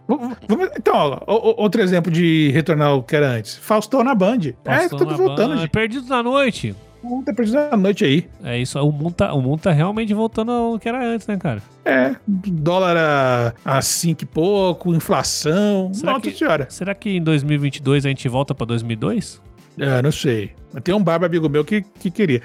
Então, 0.78 0.96
ó, 0.96 1.20
o- 1.28 1.52
o- 1.52 1.62
outro 1.62 1.82
exemplo 1.82 2.12
de 2.12 2.50
retornar 2.52 2.96
o 2.96 3.04
que 3.04 3.16
era 3.16 3.30
antes. 3.30 3.56
Faustão 3.58 4.04
na 4.04 4.16
Band. 4.16 4.40
é, 4.66 4.80
Faustão 4.80 4.98
tudo 4.98 5.12
na 5.12 5.18
voltando, 5.18 5.50
Band, 5.52 5.58
gente. 5.62 5.70
Perdidos 5.70 6.10
na 6.10 6.24
noite. 6.24 6.76
Vamos 7.04 7.24
ter 7.24 7.34
perdido 7.34 7.58
a 7.60 7.78
noite 7.78 8.04
aí. 8.04 8.28
É 8.44 8.58
isso, 8.60 8.78
o 8.78 8.92
mundo, 8.92 9.14
tá, 9.14 9.34
o 9.34 9.42
mundo 9.42 9.62
tá 9.62 9.72
realmente 9.72 10.14
voltando 10.14 10.52
ao 10.52 10.78
que 10.80 10.90
era 10.90 11.02
antes, 11.06 11.26
né, 11.28 11.38
cara? 11.38 11.62
É, 11.86 12.14
dólar 12.28 12.98
a, 12.98 13.54
a 13.78 13.82
cinco 13.82 14.24
e 14.24 14.26
pouco, 14.26 14.94
inflação. 14.94 15.94
Será 15.94 16.12
Nossa 16.14 16.24
que- 16.30 16.36
senhora. 16.38 16.68
Será 16.70 16.94
que 16.94 17.10
em 17.12 17.22
2022 17.24 18.06
a 18.06 18.10
gente 18.10 18.28
volta 18.28 18.54
pra 18.54 18.66
2002? 18.66 19.42
É, 19.78 20.02
não 20.02 20.12
sei. 20.12 20.52
Tem 20.84 20.94
um 20.94 21.02
barba 21.02 21.26
amigo 21.26 21.48
meu 21.48 21.64
que, 21.64 21.82
que 21.84 22.12
queria. 22.12 22.42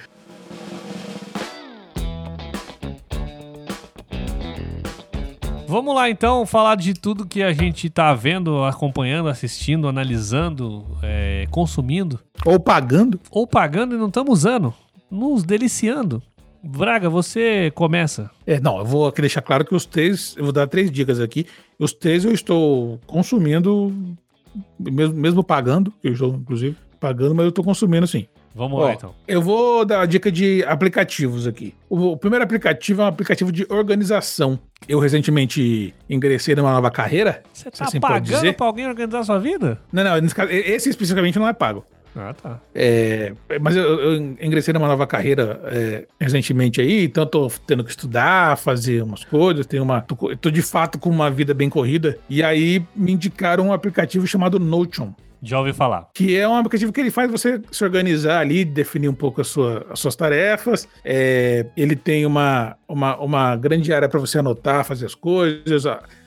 Vamos 5.74 5.92
lá 5.92 6.08
então 6.08 6.46
falar 6.46 6.76
de 6.76 6.94
tudo 6.94 7.26
que 7.26 7.42
a 7.42 7.52
gente 7.52 7.90
tá 7.90 8.14
vendo, 8.14 8.62
acompanhando, 8.62 9.28
assistindo, 9.28 9.88
analisando, 9.88 10.86
é, 11.02 11.48
consumindo, 11.50 12.20
Ou 12.46 12.60
pagando. 12.60 13.18
ou 13.28 13.44
pagando 13.44 13.96
e 13.96 13.98
não 13.98 14.06
estamos 14.06 14.38
usando, 14.38 14.72
nos 15.10 15.42
deliciando. 15.42 16.22
Braga, 16.62 17.10
você 17.10 17.72
começa. 17.74 18.30
É, 18.46 18.60
não, 18.60 18.78
eu 18.78 18.84
vou 18.84 19.08
aqui 19.08 19.20
deixar 19.20 19.42
claro 19.42 19.64
que 19.64 19.74
os 19.74 19.84
três, 19.84 20.36
eu 20.36 20.44
vou 20.44 20.52
dar 20.52 20.68
três 20.68 20.92
dicas 20.92 21.18
aqui. 21.18 21.44
Os 21.76 21.92
três 21.92 22.24
eu 22.24 22.30
estou 22.30 23.00
consumindo, 23.04 23.92
mesmo, 24.78 25.16
mesmo 25.16 25.42
pagando, 25.42 25.92
eu 26.04 26.12
estou 26.12 26.36
inclusive 26.36 26.76
pagando, 27.00 27.34
mas 27.34 27.46
eu 27.46 27.48
estou 27.48 27.64
consumindo 27.64 28.06
sim. 28.06 28.28
Vamos 28.54 28.78
Ó, 28.78 28.84
lá 28.84 28.92
então. 28.92 29.14
Eu 29.26 29.42
vou 29.42 29.84
dar 29.84 30.02
a 30.02 30.06
dica 30.06 30.30
de 30.30 30.64
aplicativos 30.64 31.46
aqui. 31.46 31.74
O, 31.88 32.12
o 32.12 32.16
primeiro 32.16 32.44
aplicativo 32.44 33.02
é 33.02 33.04
um 33.04 33.08
aplicativo 33.08 33.50
de 33.50 33.66
organização. 33.68 34.58
Eu 34.88 35.00
recentemente 35.00 35.92
ingressei 36.08 36.54
numa 36.54 36.72
nova 36.72 36.90
carreira. 36.90 37.42
Você 37.52 37.64
se 37.64 37.78
tá 37.78 37.84
assim 37.86 37.98
pagando 37.98 38.54
pra 38.54 38.66
alguém 38.66 38.86
organizar 38.86 39.20
a 39.20 39.24
sua 39.24 39.38
vida? 39.38 39.80
Não, 39.92 40.04
não, 40.04 40.20
nesse 40.20 40.34
caso, 40.34 40.50
esse 40.52 40.88
especificamente 40.88 41.38
não 41.38 41.48
é 41.48 41.52
pago. 41.52 41.84
Ah, 42.16 42.32
tá. 42.32 42.60
É, 42.72 43.32
mas 43.60 43.74
eu, 43.74 43.82
eu 43.82 44.36
ingressei 44.40 44.72
numa 44.72 44.86
nova 44.86 45.04
carreira 45.04 45.60
é, 45.64 46.06
recentemente 46.20 46.80
aí, 46.80 47.06
então 47.06 47.24
eu 47.24 47.28
tô 47.28 47.50
tendo 47.66 47.82
que 47.82 47.90
estudar, 47.90 48.56
fazer 48.56 49.02
umas 49.02 49.24
coisas, 49.24 49.66
tenho 49.66 49.82
uma, 49.82 50.00
tô, 50.00 50.36
tô 50.36 50.48
de 50.48 50.62
fato 50.62 50.96
com 50.96 51.10
uma 51.10 51.28
vida 51.28 51.52
bem 51.52 51.68
corrida. 51.68 52.16
E 52.30 52.42
aí 52.42 52.84
me 52.94 53.12
indicaram 53.12 53.66
um 53.66 53.72
aplicativo 53.72 54.26
chamado 54.26 54.60
Notion. 54.60 55.12
Já 55.44 55.58
ouvi 55.58 55.72
falar. 55.74 56.08
Que 56.14 56.36
é 56.36 56.48
um 56.48 56.56
aplicativo 56.56 56.90
que 56.92 57.00
ele 57.00 57.10
faz 57.10 57.30
você 57.30 57.60
se 57.70 57.84
organizar 57.84 58.40
ali, 58.40 58.64
definir 58.64 59.08
um 59.08 59.14
pouco 59.14 59.44
sua- 59.44 59.86
as 59.90 60.00
suas 60.00 60.16
tarefas. 60.16 60.88
É, 61.04 61.66
ele 61.76 61.94
tem 61.94 62.24
uma, 62.24 62.76
uma, 62.88 63.16
uma 63.18 63.56
grande 63.56 63.92
área 63.92 64.08
para 64.08 64.18
você 64.18 64.38
anotar, 64.38 64.84
fazer 64.84 65.04
as 65.06 65.14
coisas, 65.14 65.84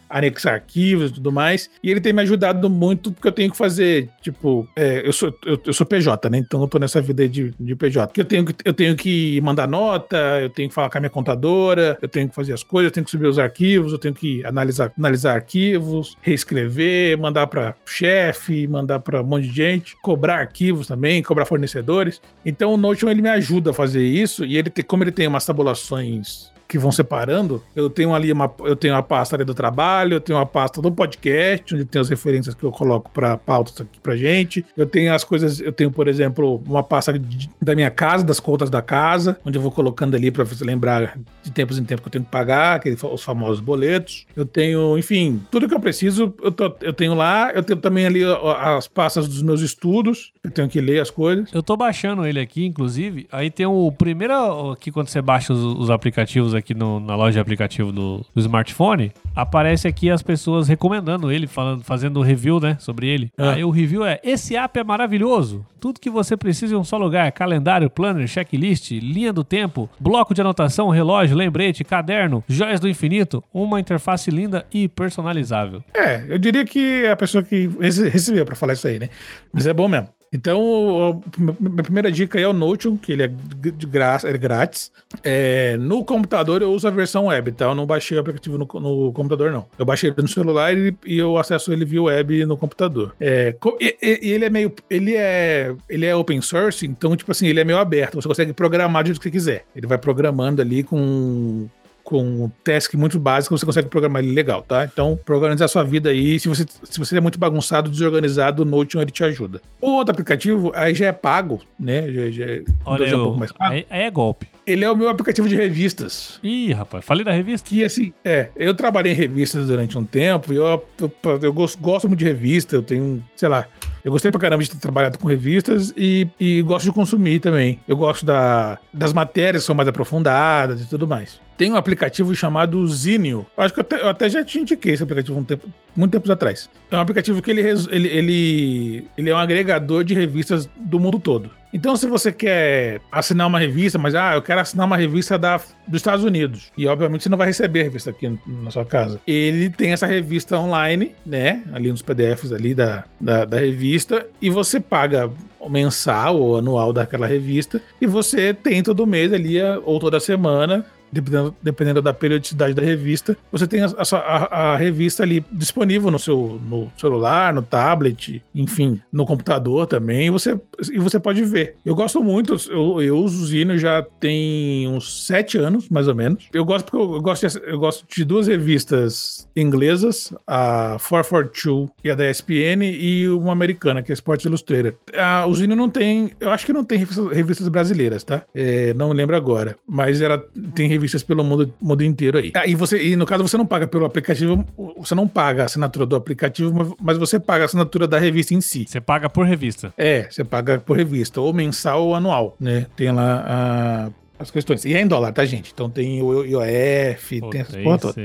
anexar 0.10 0.56
arquivos 0.56 1.12
e 1.12 1.14
tudo 1.16 1.32
mais. 1.32 1.70
E 1.84 1.92
ele 1.92 2.02
tem 2.02 2.14
me 2.14 2.22
ajudado 2.22 2.70
muito 2.70 3.12
porque 3.12 3.28
eu 3.28 3.32
tenho 3.32 3.52
que 3.52 3.58
fazer, 3.58 4.10
tipo, 4.22 4.68
é, 4.76 5.06
eu, 5.06 5.14
sou, 5.14 5.34
eu, 5.46 5.60
eu 5.66 5.74
sou 5.74 5.86
PJ, 5.86 6.30
né? 6.30 6.38
Então 6.38 6.62
eu 6.62 6.68
tô 6.68 6.80
nessa 6.80 7.02
vida 7.02 7.28
de, 7.28 7.54
de 7.60 7.76
PJ. 7.76 8.20
Eu 8.20 8.26
tenho, 8.26 8.46
que, 8.46 8.56
eu 8.64 8.74
tenho 8.74 8.96
que 8.96 9.40
mandar 9.42 9.68
nota, 9.68 10.18
eu 10.42 10.50
tenho 10.50 10.70
que 10.70 10.76
falar 10.76 10.90
com 10.90 10.98
a 10.98 11.02
minha 11.02 11.10
contadora, 11.10 11.98
eu 12.02 12.08
tenho 12.08 12.30
que 12.30 12.36
fazer 12.36 12.54
as 12.54 12.64
coisas, 12.64 12.90
eu 12.90 12.94
tenho 12.94 13.06
que 13.06 13.12
subir 13.12 13.28
os 13.28 13.40
arquivos, 13.40 13.92
eu 13.92 14.00
tenho 14.00 14.14
que 14.14 14.46
analisar, 14.46 14.92
analisar 14.98 15.36
arquivos, 15.36 16.18
reescrever, 16.22 17.18
mandar 17.18 17.48
para 17.48 17.76
chefe, 17.86 18.68
mandar 18.68 19.00
para 19.00 19.22
um 19.22 19.26
monte 19.26 19.48
de 19.48 19.56
gente, 19.56 19.96
cobrar 20.02 20.40
arquivos 20.40 20.88
também, 20.88 21.22
cobrar 21.24 21.46
fornecedores. 21.46 22.22
Então 22.46 22.74
o 22.74 22.78
Notion 22.78 23.10
ele 23.10 23.22
me 23.22 23.30
ajuda 23.30 23.72
a 23.72 23.74
fazer 23.74 24.04
isso 24.04 24.46
e 24.46 24.58
ele 24.58 24.70
tem, 24.70 24.84
como 24.84 25.04
ele 25.04 25.12
tem 25.12 25.28
umas 25.28 25.46
tabulações 25.46 26.52
que 26.68 26.78
vão 26.78 26.92
separando, 26.92 27.64
eu 27.76 27.90
tenho 27.90 28.14
ali 28.14 28.32
uma, 28.32 28.52
eu 28.66 28.76
tenho 28.76 28.96
a 28.96 29.02
pasta 29.04 29.38
do 29.44 29.54
trabalho, 29.54 30.16
eu 30.16 30.20
tenho 30.22 30.38
a 30.40 30.46
pasta 30.46 30.82
do 30.82 30.92
podcast, 30.92 31.74
onde 31.74 31.86
tem 31.86 32.02
as 32.02 32.10
referências 32.10 32.54
que 32.56 32.64
eu 32.64 32.72
coloco 32.72 33.10
para 33.12 33.38
pautas 33.38 33.80
aqui 33.82 34.00
pra 34.02 34.16
gente. 34.16 34.66
Eu 34.76 34.86
tenho 34.86 35.14
as 35.14 35.24
coisas, 35.24 35.60
eu 35.60 35.72
tenho, 35.72 35.92
por 35.92 36.08
exemplo, 36.08 36.62
uma 36.66 36.84
pasta 36.84 37.18
de- 37.18 37.50
da 37.62 37.74
minha 37.76 37.90
casa, 37.90 38.24
das 38.24 38.40
contas 38.40 38.70
da 38.70 38.82
casa, 38.82 39.40
onde 39.46 39.58
eu 39.58 39.62
vou 39.62 39.72
colocando 39.72 40.16
ali 40.16 40.30
para 40.32 40.46
lembrar 40.62 41.18
de 41.44 41.52
tempos 41.52 41.78
em 41.80 41.84
tempos 41.86 42.04
que 42.04 42.08
eu 42.08 42.12
tenho 42.12 42.26
que 42.26 42.32
pagar, 42.32 42.76
aqueles, 42.78 43.02
os 43.04 43.24
famosos 43.24 43.60
boletos. 43.60 44.26
Eu 44.36 44.46
tenho, 44.46 44.98
enfim, 44.98 45.42
tudo 45.52 45.68
que 45.68 45.74
eu 45.74 45.80
preciso, 45.80 46.34
eu, 46.42 46.52
tô- 46.52 46.76
eu 46.82 46.94
tenho 46.94 47.14
lá. 47.14 47.52
Eu 47.54 47.64
tenho 47.64 47.80
também 47.80 48.06
ali 48.06 48.22
as 48.60 48.88
pastas 48.88 49.28
dos 49.28 49.42
meus 49.42 49.62
estudos, 49.62 50.32
eu 50.44 50.52
tenho 50.52 50.68
que 50.68 50.82
ler 50.82 51.00
as 51.02 51.10
coisas. 51.10 51.50
Eu 51.54 51.64
tô 51.64 51.78
baixando 51.78 52.26
ele 52.26 52.40
aqui, 52.40 52.66
inclusive. 52.66 53.28
Aí 53.32 53.50
tem 53.50 53.66
o 53.66 53.92
primeiro 53.92 54.72
aqui 54.72 54.92
quando 54.92 55.08
você 55.08 55.22
baixa 55.22 55.54
os, 55.54 55.60
os 55.64 55.90
aplicativos 55.90 56.54
aqui 56.58 56.74
no- 56.74 57.00
na 57.00 57.16
loja 57.16 57.34
de 57.34 57.40
aplicativo 57.40 57.92
do, 57.92 58.26
do 58.34 58.40
smartphone, 58.42 59.12
aparece 59.36 59.88
aqui 59.88 60.10
as 60.10 60.22
pessoas 60.22 60.68
recomendando 60.68 61.32
ele, 61.32 61.48
falando, 61.48 61.84
fazendo 61.84 62.22
review, 62.22 62.60
né, 62.60 62.76
sobre 62.80 63.08
ele. 63.08 63.32
Ah. 63.38 63.52
Aí 63.52 63.64
o 63.64 63.70
review 63.70 64.06
é: 64.06 64.20
esse 64.24 64.56
app 64.56 64.80
é 64.80 64.84
maravilhoso. 64.84 65.66
Tudo 65.80 66.00
que 66.00 66.10
você 66.10 66.36
precisa 66.36 66.74
em 66.74 66.78
um 66.78 66.84
só 66.84 66.98
lugar: 66.98 67.32
calendário, 67.32 67.90
planner, 67.90 68.28
checklist, 68.28 68.92
linha 68.92 69.32
do 69.32 69.44
tempo, 69.44 69.90
bloco 70.00 70.34
de 70.34 70.42
anotação, 70.42 70.90
relógio, 70.90 71.36
lembrete, 71.38 71.84
caderno, 71.84 72.44
joias 72.48 72.80
do 72.80 72.90
infinito, 72.90 73.44
uma 73.54 73.80
interface 73.80 74.32
linda 74.32 74.66
e 74.74 74.88
personalizável. 74.88 75.84
É, 75.94 76.26
eu 76.28 76.38
diria 76.38 76.66
que 76.66 77.04
é 77.06 77.12
a 77.12 77.16
pessoa 77.16 77.44
que 77.44 77.70
rece- 77.80 78.10
recebeu 78.10 78.46
para 78.46 78.56
falar 78.56 78.74
isso 78.74 78.88
aí, 78.88 78.98
né? 79.00 79.10
Mas 79.54 79.68
é 79.68 79.74
bom 79.74 79.88
mesmo. 79.88 80.10
Então, 80.32 81.22
minha 81.38 81.84
primeira 81.84 82.12
dica 82.12 82.40
é 82.40 82.48
o 82.48 82.54
Notion, 82.54 82.98
que 82.98 83.12
ele 83.14 83.24
é 83.24 83.32
ele 83.64 84.36
é 84.36 84.38
grátis. 84.38 84.92
É, 85.24 85.78
no 85.78 86.04
computador 86.04 86.62
eu 86.62 86.72
uso 86.72 86.88
a 86.88 86.92
versão 86.92 87.26
web, 87.28 87.52
tá? 87.54 87.66
Eu 87.66 87.76
não 87.76 87.86
baixei 87.86 88.18
o 88.18 88.22
aplicativo 88.22 88.58
no, 88.58 88.66
no 88.80 89.12
computador, 89.14 89.52
não. 89.52 89.66
Eu 89.80 89.86
baixei 89.86 90.10
ele 90.10 90.22
no 90.22 90.28
celular 90.28 90.78
e, 90.78 90.96
e 91.06 91.18
eu 91.18 91.38
acesso 91.38 91.72
ele 91.72 91.86
via 91.86 92.02
web 92.04 92.46
no 92.46 92.58
computador. 92.58 93.16
É, 93.20 93.56
e, 93.80 93.98
e- 94.02 94.20
e 94.28 94.32
ele 94.32 94.46
é 94.46 94.50
meio. 94.50 94.74
Ele 94.90 95.16
é. 95.16 95.74
Ele 95.90 96.06
é 96.06 96.16
open 96.16 96.42
source, 96.42 96.86
então, 96.86 97.16
tipo 97.16 97.32
assim, 97.32 97.48
ele 97.48 97.60
é 97.60 97.64
meio 97.64 97.80
aberto. 97.80 98.16
Você 98.16 98.28
consegue 98.28 98.54
programar 98.54 99.04
do 99.04 99.08
jeito 99.08 99.20
que 99.20 99.24
você 99.24 99.32
quiser. 99.32 99.66
Ele 99.76 99.88
vai 99.88 99.98
programando 99.98 100.62
ali 100.62 100.84
com 100.84 101.68
com 102.08 102.24
um 102.24 102.50
task 102.64 102.94
muito 102.94 103.20
básico, 103.20 103.58
você 103.58 103.66
consegue 103.66 103.90
programar 103.90 104.24
ele 104.24 104.32
legal, 104.32 104.62
tá? 104.62 104.86
Então, 104.86 105.20
para 105.26 105.36
organizar 105.36 105.66
a 105.66 105.68
sua 105.68 105.84
vida 105.84 106.10
aí, 106.10 106.40
se 106.40 106.48
você, 106.48 106.66
se 106.86 106.98
você 106.98 107.18
é 107.18 107.20
muito 107.20 107.38
bagunçado, 107.38 107.90
desorganizado, 107.90 108.62
o 108.62 108.66
Notion 108.66 109.02
ele 109.02 109.12
te 109.12 109.26
ajuda. 109.26 109.62
O 109.82 109.92
outro 109.92 110.14
aplicativo, 110.14 110.72
aí 110.74 110.96
já 110.96 111.08
é 111.08 111.12
pago, 111.12 111.62
né? 111.78 112.10
Já, 112.10 112.32
já, 112.32 112.46
é- 112.46 112.64
Olha, 112.86 113.06
já 113.06 113.12
é 113.12 113.16
um 113.16 113.20
eu, 113.20 113.24
pouco 113.26 113.40
mais 113.40 113.52
pago. 113.52 113.74
aí, 113.74 113.86
aí 113.90 114.04
é 114.04 114.10
golpe. 114.10 114.48
Ele 114.66 114.86
é 114.86 114.90
o 114.92 114.96
meu 114.96 115.10
aplicativo 115.10 115.50
de 115.50 115.58
revistas. 115.58 116.40
Ih, 116.42 116.72
rapaz, 116.72 117.04
falei 117.04 117.26
da 117.26 117.32
revista? 117.34 117.68
Que 117.68 117.84
assim, 117.84 118.14
é, 118.24 118.52
eu 118.56 118.74
trabalhei 118.74 119.12
em 119.12 119.16
revistas 119.16 119.68
durante 119.68 119.98
um 119.98 120.06
tempo 120.06 120.54
e 120.54 120.56
eu, 120.56 120.86
eu, 121.02 121.12
eu 121.42 121.52
gosto, 121.52 121.78
gosto 121.78 122.08
muito 122.08 122.20
de 122.20 122.26
revista, 122.26 122.74
eu 122.78 122.82
tenho, 122.84 123.22
sei 123.36 123.50
lá, 123.50 123.68
eu 124.02 124.12
gostei 124.14 124.32
pra 124.32 124.40
caramba 124.40 124.64
de 124.64 124.70
ter 124.70 124.78
trabalhado 124.78 125.20
com 125.20 125.28
revistas 125.28 125.94
e, 125.98 126.26
e 126.40 126.62
gosto 126.62 126.86
de 126.86 126.94
consumir 126.94 127.42
também. 127.42 127.82
Eu 127.86 127.98
gosto 127.98 128.26
da, 128.26 128.78
das 128.94 129.12
matérias 129.12 129.64
que 129.64 129.68
são 129.68 129.76
mais 129.76 129.90
aprofundadas 129.90 130.82
e 130.82 130.86
tudo 130.88 131.06
mais. 131.06 131.46
Tem 131.58 131.72
um 131.72 131.76
aplicativo 131.76 132.36
chamado 132.36 132.86
Zinio. 132.88 133.46
Eu 133.58 133.64
acho 133.64 133.74
que 133.74 133.80
eu 133.80 133.82
até, 133.82 134.02
eu 134.02 134.10
até 134.10 134.30
já 134.30 134.44
te 134.44 134.60
indiquei 134.60 134.94
esse 134.94 135.02
aplicativo 135.02 135.40
um 135.40 135.44
tempo, 135.44 135.68
muito 135.96 136.12
tempos 136.12 136.30
atrás. 136.30 136.70
É 136.92 136.96
um 136.96 137.00
aplicativo 137.00 137.42
que 137.42 137.50
ele, 137.50 137.62
ele, 137.62 138.08
ele, 138.08 139.08
ele 139.18 139.30
é 139.30 139.34
um 139.34 139.38
agregador 139.38 140.04
de 140.04 140.14
revistas 140.14 140.70
do 140.76 141.00
mundo 141.00 141.20
todo. 141.20 141.50
Então, 141.74 141.96
se 141.98 142.08
você 142.08 142.32
quer 142.32 143.02
assinar 143.12 143.48
uma 143.48 143.60
revista, 143.60 143.98
mas 143.98 144.16
ah, 144.16 144.36
eu 144.36 144.42
quero 144.42 144.62
assinar 144.62 144.86
uma 144.86 144.96
revista 144.96 145.38
da, 145.38 145.58
dos 145.88 145.98
Estados 146.00 146.24
Unidos, 146.24 146.72
e 146.78 146.88
obviamente 146.88 147.24
você 147.24 147.30
não 147.30 147.38
vai 147.38 147.48
receber 147.48 147.82
a 147.82 147.84
revista 147.84 148.10
aqui 148.10 148.40
na 148.46 148.72
sua 148.72 148.86
casa. 148.86 149.20
Ele 149.28 149.70
tem 149.70 149.92
essa 149.92 150.06
revista 150.06 150.58
online, 150.58 151.14
né? 151.26 151.64
Ali 151.74 151.92
nos 151.92 152.02
PDFs 152.02 152.54
ali 152.54 152.74
da, 152.74 153.04
da, 153.20 153.46
da 153.46 153.60
revista, 153.60 154.26
e 154.42 154.50
você 154.50 154.80
paga 154.80 155.30
mensal 155.70 156.40
ou 156.40 156.58
anual 156.58 156.94
daquela 156.94 157.28
revista, 157.28 157.82
e 158.00 158.08
você 158.08 158.54
tem 158.54 158.82
todo 158.82 159.06
mês 159.06 159.34
ali, 159.34 159.58
ou 159.84 160.00
toda 160.00 160.20
semana, 160.20 160.86
dependendo, 161.12 161.56
dependendo 161.62 162.02
da 162.02 162.14
periodicidade 162.14 162.74
da 162.74 162.82
revista, 162.82 163.38
você 163.52 163.68
tem 163.68 163.82
a, 163.82 163.88
a 164.12 164.68
a 164.68 164.78
revista 164.78 165.24
ali 165.24 165.44
disponível 165.52 166.12
no 166.12 166.20
seu 166.20 166.60
no 166.68 166.92
celular, 166.98 167.54
no 167.54 167.62
tablet, 167.62 168.44
enfim, 168.54 169.02
no 169.12 169.26
computador 169.26 169.88
também, 169.88 170.28
e 170.28 170.30
você, 170.30 170.60
e 170.92 171.00
você 171.00 171.20
pode 171.20 171.44
ver. 171.44 171.76
Eu 171.86 171.96
gosto 171.96 172.24
muito, 172.24 172.58
eu, 172.70 173.02
eu 173.02 173.18
uso 173.18 173.44
o 173.44 173.46
Zino 173.46 173.78
já 173.78 174.02
tem 174.20 174.88
uns 174.88 175.26
sete 175.26 175.58
anos, 175.58 175.90
mais 175.90 176.08
ou 176.08 176.16
menos. 176.16 176.48
Eu 176.54 176.66
gosto 176.66 176.86
porque 176.86 176.98
eu, 176.98 177.16
eu 177.16 177.22
gosto, 177.22 177.48
de, 177.48 177.60
eu 177.66 177.80
gosto 177.80 178.06
de 178.08 178.26
duas 178.26 178.48
revistas 178.48 179.48
inglesas, 179.56 180.34
a 180.46 180.98
442 181.00 181.90
e 182.04 182.10
a 182.10 182.16
da 182.16 182.30
ESPN, 182.30 182.84
e 182.84 183.28
uma 183.30 183.52
americana, 183.52 184.02
que 184.02 184.12
é 184.12 184.14
Sports 184.14 184.46
Illustrated. 184.46 184.96
A, 185.14 185.46
o 185.46 185.54
Zino 185.54 185.76
não 185.76 185.90
tem, 185.90 186.32
eu 186.40 186.50
acho 186.52 186.66
que 186.66 186.74
não 186.74 186.84
tem 186.84 187.00
revistas, 187.00 187.32
revistas 187.32 187.68
brasileiras, 187.68 188.24
tá? 188.24 188.44
É, 188.54 188.94
não 188.94 189.12
lembro 189.12 189.36
agora, 189.36 189.78
mas 189.88 190.22
ela 190.22 190.44
tem 190.74 190.88
revistas 190.98 191.24
pelo 191.24 191.44
mundo, 191.44 191.74
mundo 191.82 192.04
inteiro 192.04 192.38
aí. 192.38 192.52
Ah, 192.56 192.66
e, 192.68 192.76
você, 192.76 193.02
e 193.02 193.16
no 193.16 193.26
caso 193.26 193.42
você 193.48 193.58
não 193.58 193.66
paga 193.66 193.88
pelo 193.88 194.06
aplicativo, 194.06 194.66
você 194.98 195.16
não 195.16 195.28
paga 195.28 195.64
a 195.64 195.66
assinatura 195.66 196.06
do 196.06 196.16
aplicativo, 196.16 196.74
mas- 196.74 196.94
mas 197.00 197.18
você 197.18 197.40
paga 197.40 197.64
a 197.64 197.66
assinatura 197.66 198.08
da 198.08 198.20
revista 198.20 198.54
em 198.54 198.62
si. 198.62 198.86
Você 198.88 199.00
paga 199.00 199.30
por 199.30 199.46
revista. 199.46 199.94
É, 199.98 200.28
você 200.30 200.44
paga 200.44 200.80
por 200.80 200.98
revista, 200.98 201.40
ou 201.42 201.54
mensal 201.54 202.04
ou 202.04 202.16
anual, 202.16 202.56
né? 202.60 202.86
Tem 202.96 203.12
lá 203.12 203.44
a. 203.48 204.10
as 204.40 204.52
questões. 204.52 204.86
E 204.86 204.94
é 204.94 205.02
em 205.02 205.08
dólar, 205.08 205.32
tá, 205.32 205.44
gente? 205.46 205.72
Então 205.74 205.90
tem 205.90 206.22
o 206.22 206.44
IOF, 206.44 207.40
Pô, 207.40 207.50
tem 207.50 207.64
porra 207.84 207.98
toda. 207.98 208.22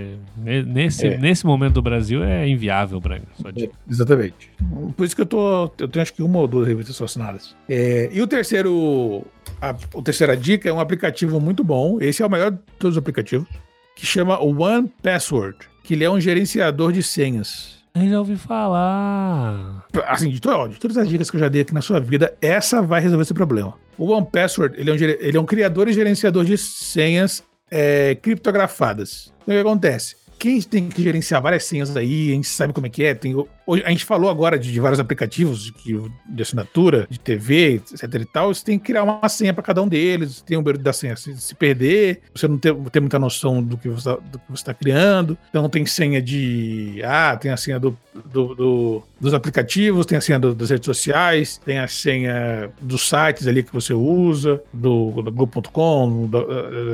Nesse, 0.67 1.07
É. 1.07 1.19
nesse 1.19 1.47
momento 1.47 1.75
do 1.75 1.83
Brasil 1.83 2.23
é 2.23 2.47
inviável, 2.47 3.01
Braga. 3.01 3.25
É, 3.57 3.69
exatamente. 3.91 4.51
Por 4.97 5.05
isso 5.05 5.15
que 5.17 5.23
eu 5.23 5.27
tô. 5.27 5.71
Eu 5.79 5.89
tenho 5.89 6.03
acho 6.03 6.13
que 6.15 6.23
uma 6.23 6.39
ou 6.39 6.47
duas 6.49 6.67
revistas 6.69 7.01
assinadas. 7.01 7.57
É, 7.69 8.09
e 8.13 8.21
o 8.21 8.27
terceiro. 8.27 9.25
A, 9.61 9.71
a 9.71 10.03
terceira 10.03 10.37
dica 10.37 10.69
é 10.69 10.73
um 10.73 10.81
aplicativo 10.81 11.41
muito 11.41 11.63
bom. 11.65 11.99
Esse 12.01 12.23
é 12.23 12.27
o 12.27 12.31
melhor 12.31 12.51
de 12.53 12.59
todos 12.79 12.97
os 12.97 12.99
aplicativos. 12.99 13.49
Que 13.97 14.07
chama 14.07 14.39
One 14.43 14.91
Password. 15.03 15.57
Que 15.85 15.95
ele 15.95 16.05
é 16.05 16.11
um 16.11 16.21
gerenciador 16.21 16.93
de 16.93 17.03
senhas. 17.03 17.82
Eu 17.95 18.09
já 18.09 18.19
ouvi 18.19 18.37
falar. 18.37 19.85
Assim, 20.07 20.31
de, 20.31 20.41
to- 20.41 20.69
de 20.69 20.79
todas 20.79 20.97
as 20.97 21.09
dicas 21.09 21.31
que 21.31 21.37
eu 21.37 21.41
já 21.41 21.49
dei 21.49 21.61
aqui 21.63 21.75
na 21.75 21.83
sua 21.83 22.01
vida, 22.01 22.35
essa 22.41 22.81
vai 22.81 23.01
resolver 23.03 23.23
esse 23.23 23.35
problema. 23.35 23.75
O 23.99 24.11
One 24.11 24.27
Password 24.33 24.81
ele 24.81 24.91
é 24.91 24.93
um, 24.95 24.97
ele 24.97 25.37
é 25.37 25.41
um 25.41 25.45
criador 25.45 25.89
e 25.89 25.93
gerenciador 25.93 26.45
de 26.45 26.57
senhas 26.57 27.43
é, 27.71 28.15
criptografadas. 28.15 29.33
Então 29.43 29.55
o 29.55 29.59
que 29.59 29.69
acontece? 29.69 30.17
Quem 30.39 30.61
tem 30.63 30.89
que 30.89 31.03
gerenciar 31.03 31.41
várias 31.43 31.65
senhas 31.65 31.97
aí, 31.97 32.31
a 32.31 32.35
gente 32.35 32.49
sabe 32.49 32.73
como 32.73 32.87
é 32.87 32.91
que 32.91 33.05
é. 33.05 33.15
Tem, 33.15 33.35
hoje, 33.67 33.83
a 33.85 33.91
gente 33.91 34.05
falou 34.05 34.31
agora 34.31 34.59
de, 34.59 34.73
de 34.73 34.81
vários 34.81 34.99
aplicativos 35.01 35.65
de, 35.85 36.01
de 36.29 36.43
assinatura, 36.43 37.07
de 37.09 37.19
TV, 37.19 37.83
etc 37.93 38.15
e 38.15 38.25
tal. 38.25 38.53
Você 38.55 38.65
tem 38.65 38.79
que 38.79 38.87
criar 38.87 39.03
uma 39.05 39.29
senha 39.29 39.53
para 39.55 39.63
cada 39.63 39.83
um 39.83 39.89
deles. 39.89 40.41
Tem 40.43 40.57
o 40.57 40.63
medo 40.63 40.79
da 40.79 40.93
senha 40.93 41.17
se, 41.17 41.37
se 41.41 41.55
perder, 41.55 42.21
você 42.35 42.47
não 42.49 42.59
tem, 42.59 42.75
tem 42.85 43.01
muita 43.01 43.19
noção 43.19 43.63
do 43.63 43.77
que 43.77 43.89
você 43.89 44.19
está 44.55 44.75
criando. 44.75 45.37
Então 45.51 45.69
tem 45.69 45.85
senha 45.87 46.21
de. 46.21 47.01
Ah, 47.05 47.37
tem 47.37 47.51
a 47.51 47.57
senha 47.57 47.79
do, 47.79 47.97
do- 48.33 48.55
do- 48.55 49.03
dos 49.21 49.35
aplicativos, 49.35 50.05
tem 50.07 50.19
a 50.19 50.21
senha 50.21 50.39
do- 50.39 50.55
das 50.55 50.71
redes 50.71 50.87
sociais, 50.87 51.59
tem 51.65 51.79
a 51.79 51.87
senha 51.89 52.71
dos 52.81 53.09
sites 53.09 53.47
ali 53.47 53.63
que 53.63 53.73
você 53.73 53.93
usa, 53.95 54.61
do, 54.73 55.23
do 55.23 55.31
do, 55.31 56.47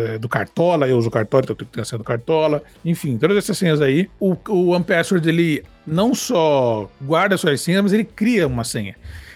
eh, 0.08 0.18
do 0.18 0.28
Cartola, 0.28 0.86
eu 0.88 0.98
uso 0.98 1.10
Cartola, 1.10 1.42
então 1.44 1.56
eu 1.58 1.66
tenho 1.66 1.82
a 1.82 1.84
senha 1.84 1.98
do 1.98 2.04
Cartola. 2.04 2.62
Enfim, 2.84 3.16
todas 3.16 3.36
essas 3.36 3.56
senhas 3.58 3.80
aí. 3.80 4.08
O, 4.20 4.36
o 4.48 4.68
OnePassword, 4.68 5.28
ele 5.28 5.62
não 5.88 6.14
só 6.14 6.90
guarda 7.00 7.36
suas 7.36 7.60
senhas, 7.60 7.82
mas 7.82 7.92
ele 7.92 8.04
cria 8.04 8.46
uma 8.46 8.64
senha. 8.64 8.94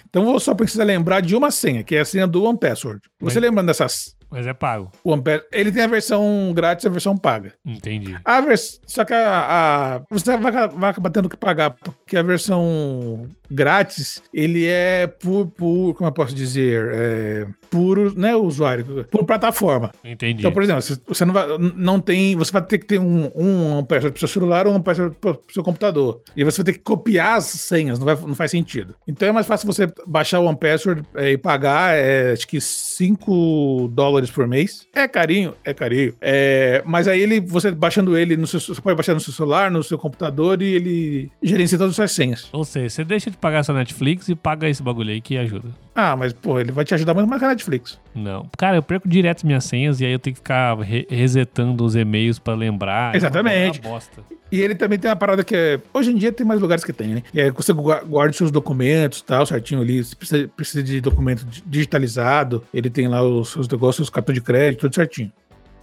Então 0.08 0.24
você 0.26 0.44
só 0.44 0.54
precisa 0.54 0.84
lembrar 0.84 1.20
de 1.20 1.34
uma 1.34 1.50
senha, 1.50 1.82
que 1.82 1.96
é 1.96 2.00
a 2.00 2.04
senha 2.04 2.26
do 2.26 2.44
OnePassword. 2.44 3.00
Você 3.20 3.40
Mas- 3.40 3.48
lembrando 3.48 3.66
dessas 3.68 4.14
Mas 4.32 4.46
é 4.46 4.54
pago. 4.54 4.90
OnePass, 5.04 5.42
ele 5.52 5.70
tem 5.70 5.82
a 5.82 5.86
versão 5.86 6.52
grátis 6.54 6.84
e 6.84 6.88
a 6.88 6.90
versão 6.90 7.16
paga. 7.16 7.52
Entendi. 7.64 8.16
A 8.24 8.40
vers... 8.40 8.80
Só 8.86 9.04
que 9.04 9.12
a, 9.12 9.96
a- 9.96 10.02
você 10.10 10.36
vai, 10.38 10.50
vai 10.68 10.90
acabar 10.90 11.10
tendo 11.10 11.28
que 11.28 11.36
pagar, 11.36 11.70
porque 11.70 12.16
a 12.16 12.22
versão 12.22 13.26
grátis, 13.50 14.22
ele 14.32 14.66
é 14.66 15.06
por, 15.06 15.46
por 15.48 15.94
como 15.94 16.08
eu 16.08 16.12
posso 16.12 16.34
dizer, 16.34 16.90
é, 16.94 17.46
puro, 17.70 18.12
não 18.16 18.28
é 18.28 18.34
usuário, 18.36 19.04
por 19.10 19.24
plataforma. 19.24 19.92
Entendi. 20.02 20.40
Então, 20.40 20.50
por 20.50 20.62
exemplo, 20.62 20.82
você 21.06 21.24
não 21.24 21.34
vai, 21.34 21.46
não 21.58 22.00
tem, 22.00 22.34
você 22.34 22.50
vai 22.50 22.62
ter 22.62 22.78
que 22.78 22.86
ter 22.86 22.98
um, 22.98 23.30
um 23.34 23.84
password 23.84 24.12
pro 24.12 24.18
seu 24.20 24.28
celular 24.28 24.66
ou 24.66 24.74
um 24.74 24.80
password 24.80 25.14
pro 25.20 25.38
seu 25.50 25.62
computador. 25.62 26.22
E 26.34 26.42
você 26.44 26.62
vai 26.62 26.72
ter 26.72 26.78
que 26.78 26.84
copiar 26.84 27.36
as 27.36 27.44
senhas, 27.44 27.98
não, 27.98 28.06
vai, 28.06 28.16
não 28.16 28.34
faz 28.34 28.50
sentido. 28.50 28.94
Então 29.06 29.28
é 29.28 29.32
mais 29.32 29.46
fácil 29.46 29.66
você 29.66 29.86
baixar 30.06 30.40
o 30.40 30.46
OnePassword 30.46 31.02
é, 31.14 31.32
e 31.32 31.38
pagar, 31.38 31.94
é, 31.94 32.32
acho 32.32 32.48
que 32.48 32.60
5 32.60 33.88
dólares 33.92 34.21
por 34.30 34.46
mês. 34.46 34.86
É 34.94 35.06
carinho, 35.08 35.54
é 35.64 35.72
carinho. 35.72 36.14
É, 36.20 36.82
mas 36.84 37.08
aí 37.08 37.20
ele, 37.20 37.40
você 37.40 37.70
baixando 37.70 38.16
ele, 38.16 38.36
no 38.36 38.46
seu, 38.46 38.60
você 38.60 38.80
pode 38.80 38.96
baixar 38.96 39.14
no 39.14 39.20
seu 39.20 39.32
celular, 39.32 39.70
no 39.70 39.82
seu 39.82 39.98
computador 39.98 40.60
e 40.62 40.74
ele 40.74 41.30
gerencia 41.42 41.78
todas 41.78 41.92
as 41.92 41.96
suas 41.96 42.12
senhas. 42.12 42.48
Ou 42.52 42.64
seja, 42.64 42.88
você 42.90 43.04
deixa 43.04 43.30
de 43.30 43.36
pagar 43.36 43.64
sua 43.64 43.74
Netflix 43.74 44.28
e 44.28 44.34
paga 44.34 44.68
esse 44.68 44.82
bagulho 44.82 45.10
aí 45.10 45.20
que 45.20 45.36
ajuda. 45.36 45.68
Ah, 45.94 46.16
mas 46.16 46.32
pô, 46.32 46.58
ele 46.58 46.72
vai 46.72 46.84
te 46.84 46.94
ajudar 46.94 47.12
muito 47.12 47.28
mais 47.28 47.42
a 47.42 47.48
Netflix. 47.48 47.98
Não. 48.14 48.48
Cara, 48.56 48.76
eu 48.76 48.82
perco 48.82 49.06
direto 49.08 49.46
minhas 49.46 49.64
senhas 49.64 50.00
e 50.00 50.06
aí 50.06 50.12
eu 50.12 50.18
tenho 50.18 50.32
que 50.34 50.40
ficar 50.40 50.78
re- 50.80 51.06
resetando 51.10 51.84
os 51.84 51.94
e-mails 51.94 52.38
pra 52.38 52.54
lembrar. 52.54 53.14
Exatamente. 53.14 53.78
É 53.78 53.86
uma 53.86 53.92
bosta. 53.94 54.22
E 54.50 54.60
ele 54.60 54.74
também 54.74 54.98
tem 54.98 55.10
uma 55.10 55.16
parada 55.16 55.44
que 55.44 55.54
é. 55.54 55.80
Hoje 55.92 56.10
em 56.10 56.16
dia 56.16 56.32
tem 56.32 56.46
mais 56.46 56.60
lugares 56.60 56.82
que 56.84 56.92
tem, 56.92 57.08
né? 57.08 57.22
E 57.34 57.40
aí 57.40 57.50
você 57.50 57.72
gua- 57.74 58.02
guarda 58.06 58.30
os 58.30 58.36
seus 58.36 58.50
documentos 58.50 59.18
e 59.20 59.24
tal, 59.24 59.44
certinho 59.44 59.80
ali. 59.82 60.02
Se 60.02 60.16
precisa, 60.16 60.48
precisa 60.56 60.82
de 60.82 61.00
documento 61.00 61.44
di- 61.44 61.62
digitalizado, 61.66 62.64
ele 62.72 62.88
tem 62.90 63.06
lá 63.08 63.22
os 63.22 63.50
seus 63.50 63.68
negócios, 63.68 64.06
os 64.06 64.10
cartões 64.10 64.34
de 64.36 64.40
crédito, 64.42 64.80
tudo 64.80 64.94
certinho. 64.94 65.30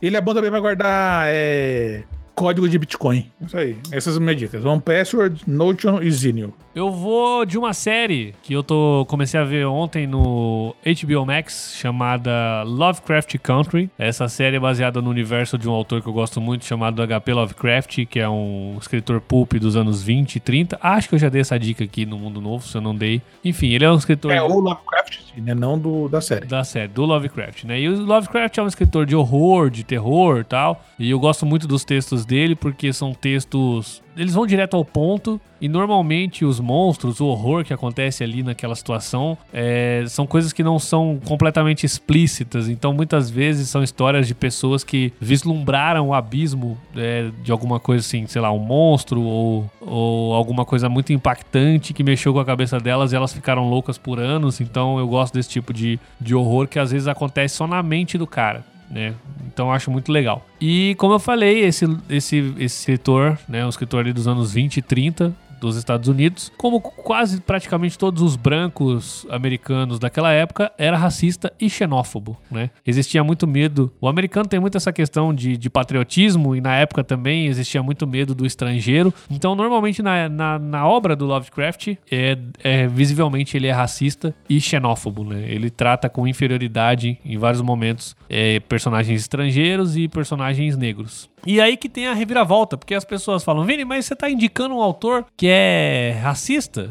Ele 0.02 0.16
é 0.18 0.22
bom 0.22 0.34
também 0.34 0.50
pra 0.50 0.60
guardar 0.60 1.26
é, 1.28 2.04
código 2.34 2.70
de 2.70 2.78
Bitcoin. 2.80 3.30
Isso 3.42 3.58
aí. 3.58 3.76
Essas 3.92 4.06
são 4.06 4.14
as 4.14 4.20
minhas 4.20 4.38
dicas. 4.40 4.64
One 4.64 4.82
Password, 4.82 5.42
Notion 5.46 6.02
e 6.02 6.10
Zinio. 6.12 6.54
Eu 6.76 6.92
vou 6.92 7.46
de 7.46 7.58
uma 7.58 7.74
série 7.74 8.36
que 8.44 8.54
eu 8.54 8.62
tô 8.62 9.04
comecei 9.10 9.40
a 9.40 9.44
ver 9.44 9.66
ontem 9.66 10.06
no 10.06 10.76
HBO 10.86 11.26
Max 11.26 11.76
chamada 11.76 12.62
Lovecraft 12.64 13.38
Country. 13.40 13.90
Essa 13.98 14.28
série 14.30 14.58
é 14.58 14.60
baseada 14.60 15.02
no 15.02 15.10
universo 15.10 15.58
de 15.58 15.68
um 15.68 15.72
autor 15.72 16.02
que 16.02 16.08
eu 16.08 16.14
gosto 16.14 16.40
muito 16.40 16.66
chamado 16.66 17.02
HP 17.06 17.34
Lovecraft, 17.34 18.06
que 18.06 18.20
é 18.20 18.30
um 18.30 18.78
escritor 18.80 19.20
pulp 19.20 19.54
dos 19.54 19.76
anos 19.76 20.04
20 20.04 20.36
e 20.36 20.40
30. 20.40 20.78
Acho 20.80 21.10
que 21.10 21.16
eu 21.16 21.20
já 21.20 21.28
dei 21.28 21.42
essa 21.42 21.58
dica 21.58 21.84
aqui 21.84 22.06
no 22.06 22.20
Mundo 22.20 22.40
Novo, 22.40 22.68
se 22.68 22.78
eu 22.78 22.82
não 22.82 22.96
dei. 22.96 23.20
Enfim, 23.44 23.74
ele 23.74 23.86
é 23.86 23.92
um 23.92 23.98
escritor 23.98 24.32
É 24.32 24.42
o 24.42 24.60
Lovecraft, 24.60 25.38
né? 25.38 25.56
Não 25.56 25.78
do, 25.78 26.08
da 26.08 26.22
série. 26.22 26.46
da 26.46 26.64
série, 26.64 26.88
do 26.88 27.04
Lovecraft, 27.04 27.64
né? 27.64 27.80
E 27.80 27.90
o 27.90 28.00
Lovecraft 28.00 28.60
é 28.60 28.62
um 28.62 28.68
escritor 28.68 29.08
de 29.08 29.16
horror, 29.16 29.72
de 29.72 29.84
terror 29.84 30.42
e 30.42 30.44
tal. 30.44 30.86
E 31.00 31.10
eu 31.10 31.20
gosto 31.20 31.48
muito 31.48 31.68
dos 31.68 31.84
textos 31.84 32.26
dele 32.26 32.56
porque 32.56 32.94
são 32.94 33.12
textos. 33.12 34.04
Eles 34.16 34.34
vão 34.34 34.46
direto 34.46 34.76
ao 34.76 34.86
ponto. 34.86 35.40
E 35.62 35.68
normalmente 35.68 36.46
os 36.46 36.60
monstros, 36.60 37.20
o 37.20 37.26
horror 37.26 37.66
que 37.66 37.74
acontece 37.74 38.24
ali 38.24 38.42
naquela 38.42 38.76
situação, 38.76 39.38
é, 39.54 40.06
são 40.08 40.26
coisas 40.26 40.54
que 40.54 40.64
não 40.64 40.80
são 40.80 41.20
completamente 41.26 41.86
explícitas. 41.86 42.70
Então 42.70 42.94
muitas 42.94 43.30
vezes 43.30 43.68
são 43.68 43.84
histórias 43.84 44.28
de 44.28 44.34
pessoas 44.34 44.84
que 44.84 45.12
vislumbraram 45.20 46.10
o 46.10 46.14
abismo 46.14 46.78
é, 46.96 47.30
de 47.44 47.52
alguma 47.52 47.80
coisa 47.80 48.06
assim, 48.06 48.26
sei 48.28 48.42
lá, 48.42 48.52
um 48.52 48.60
monstro 48.60 49.22
ou, 49.22 49.70
ou 49.82 50.34
alguma 50.34 50.64
coisa 50.64 50.88
muito 50.88 51.12
impactante 51.12 51.94
que 51.94 52.04
mexeu 52.04 52.34
com 52.34 52.40
a 52.40 52.46
cabeça 52.46 52.80
delas 52.80 53.12
e 53.12 53.16
elas 53.16 53.34
ficaram 53.34 53.70
loucas 53.70 53.98
por 53.98 54.18
anos. 54.18 54.62
Então 54.62 54.98
eu 54.98 55.08
gosto 55.08 55.34
desse 55.34 55.50
tipo 55.50 55.74
de, 55.74 56.00
de 56.22 56.34
horror 56.34 56.68
que 56.68 56.80
às 56.80 56.92
vezes 56.92 57.08
acontece 57.08 57.56
só 57.56 57.68
na 57.68 57.84
mente 57.84 58.18
do 58.18 58.26
cara. 58.26 58.64
Né? 58.90 59.14
Então 59.46 59.72
acho 59.72 59.92
muito 59.92 60.12
legal. 60.12 60.46
E 60.60 60.96
como 60.98 61.14
eu 61.14 61.20
falei, 61.20 61.60
esse, 61.60 61.86
esse, 62.10 62.38
esse 62.58 62.80
escritor, 62.80 63.38
né, 63.48 63.66
um 63.66 63.70
escritor 63.70 64.00
ali 64.00 64.14
dos 64.14 64.28
anos 64.28 64.52
20 64.54 64.78
e 64.78 64.82
30, 64.82 65.34
dos 65.60 65.76
Estados 65.76 66.08
Unidos, 66.08 66.52
como 66.58 66.80
quase 66.80 67.42
praticamente 67.42 67.98
todos 67.98 68.22
os 68.22 68.36
brancos 68.36 69.26
americanos 69.30 70.00
daquela 70.00 70.32
época, 70.32 70.72
era 70.78 70.98
racista 70.98 71.52
e 71.60 71.70
xenófobo, 71.70 72.38
né? 72.50 72.70
Existia 72.86 73.24
muito 73.24 73.48
medo. 73.48 73.92
O 74.00 74.08
americano 74.08 74.48
tem 74.48 74.60
muito 74.60 74.78
essa 74.78 74.92
questão 74.92 75.34
de, 75.34 75.58
de 75.58 75.70
patriotismo 75.70 76.56
e 76.56 76.62
na 76.62 76.76
época 76.76 77.04
também 77.04 77.48
existia 77.48 77.82
muito 77.84 78.08
medo 78.08 78.34
do 78.34 78.46
estrangeiro. 78.46 79.14
Então, 79.30 79.56
normalmente 79.56 80.02
na, 80.02 80.30
na, 80.30 80.60
na 80.60 80.88
obra 80.88 81.16
do 81.16 81.26
Lovecraft, 81.26 81.96
é, 82.12 82.38
é, 82.64 82.88
visivelmente 82.88 83.58
ele 83.58 83.68
é 83.68 83.72
racista 83.72 84.34
e 84.50 84.60
xenófobo, 84.60 85.24
né? 85.24 85.46
Ele 85.48 85.70
trata 85.70 86.10
com 86.10 86.28
inferioridade 86.28 87.18
em 87.24 87.38
vários 87.38 87.62
momentos 87.62 88.16
é, 88.30 88.60
personagens 88.62 89.22
estrangeiros 89.22 89.98
e 89.98 90.08
personagens 90.08 90.78
negros. 90.78 91.30
E 91.46 91.60
aí 91.62 91.78
que 91.78 91.90
tem 91.90 92.08
a 92.08 92.14
reviravolta, 92.14 92.78
porque 92.78 92.94
as 92.94 93.06
pessoas 93.06 93.44
falam, 93.44 93.66
Vini, 93.66 93.86
mas 93.86 94.06
você 94.06 94.16
tá 94.16 94.30
indicando 94.30 94.76
um 94.76 94.82
autor 94.82 95.26
que 95.38 95.48
é 95.48 96.18
racista? 96.22 96.90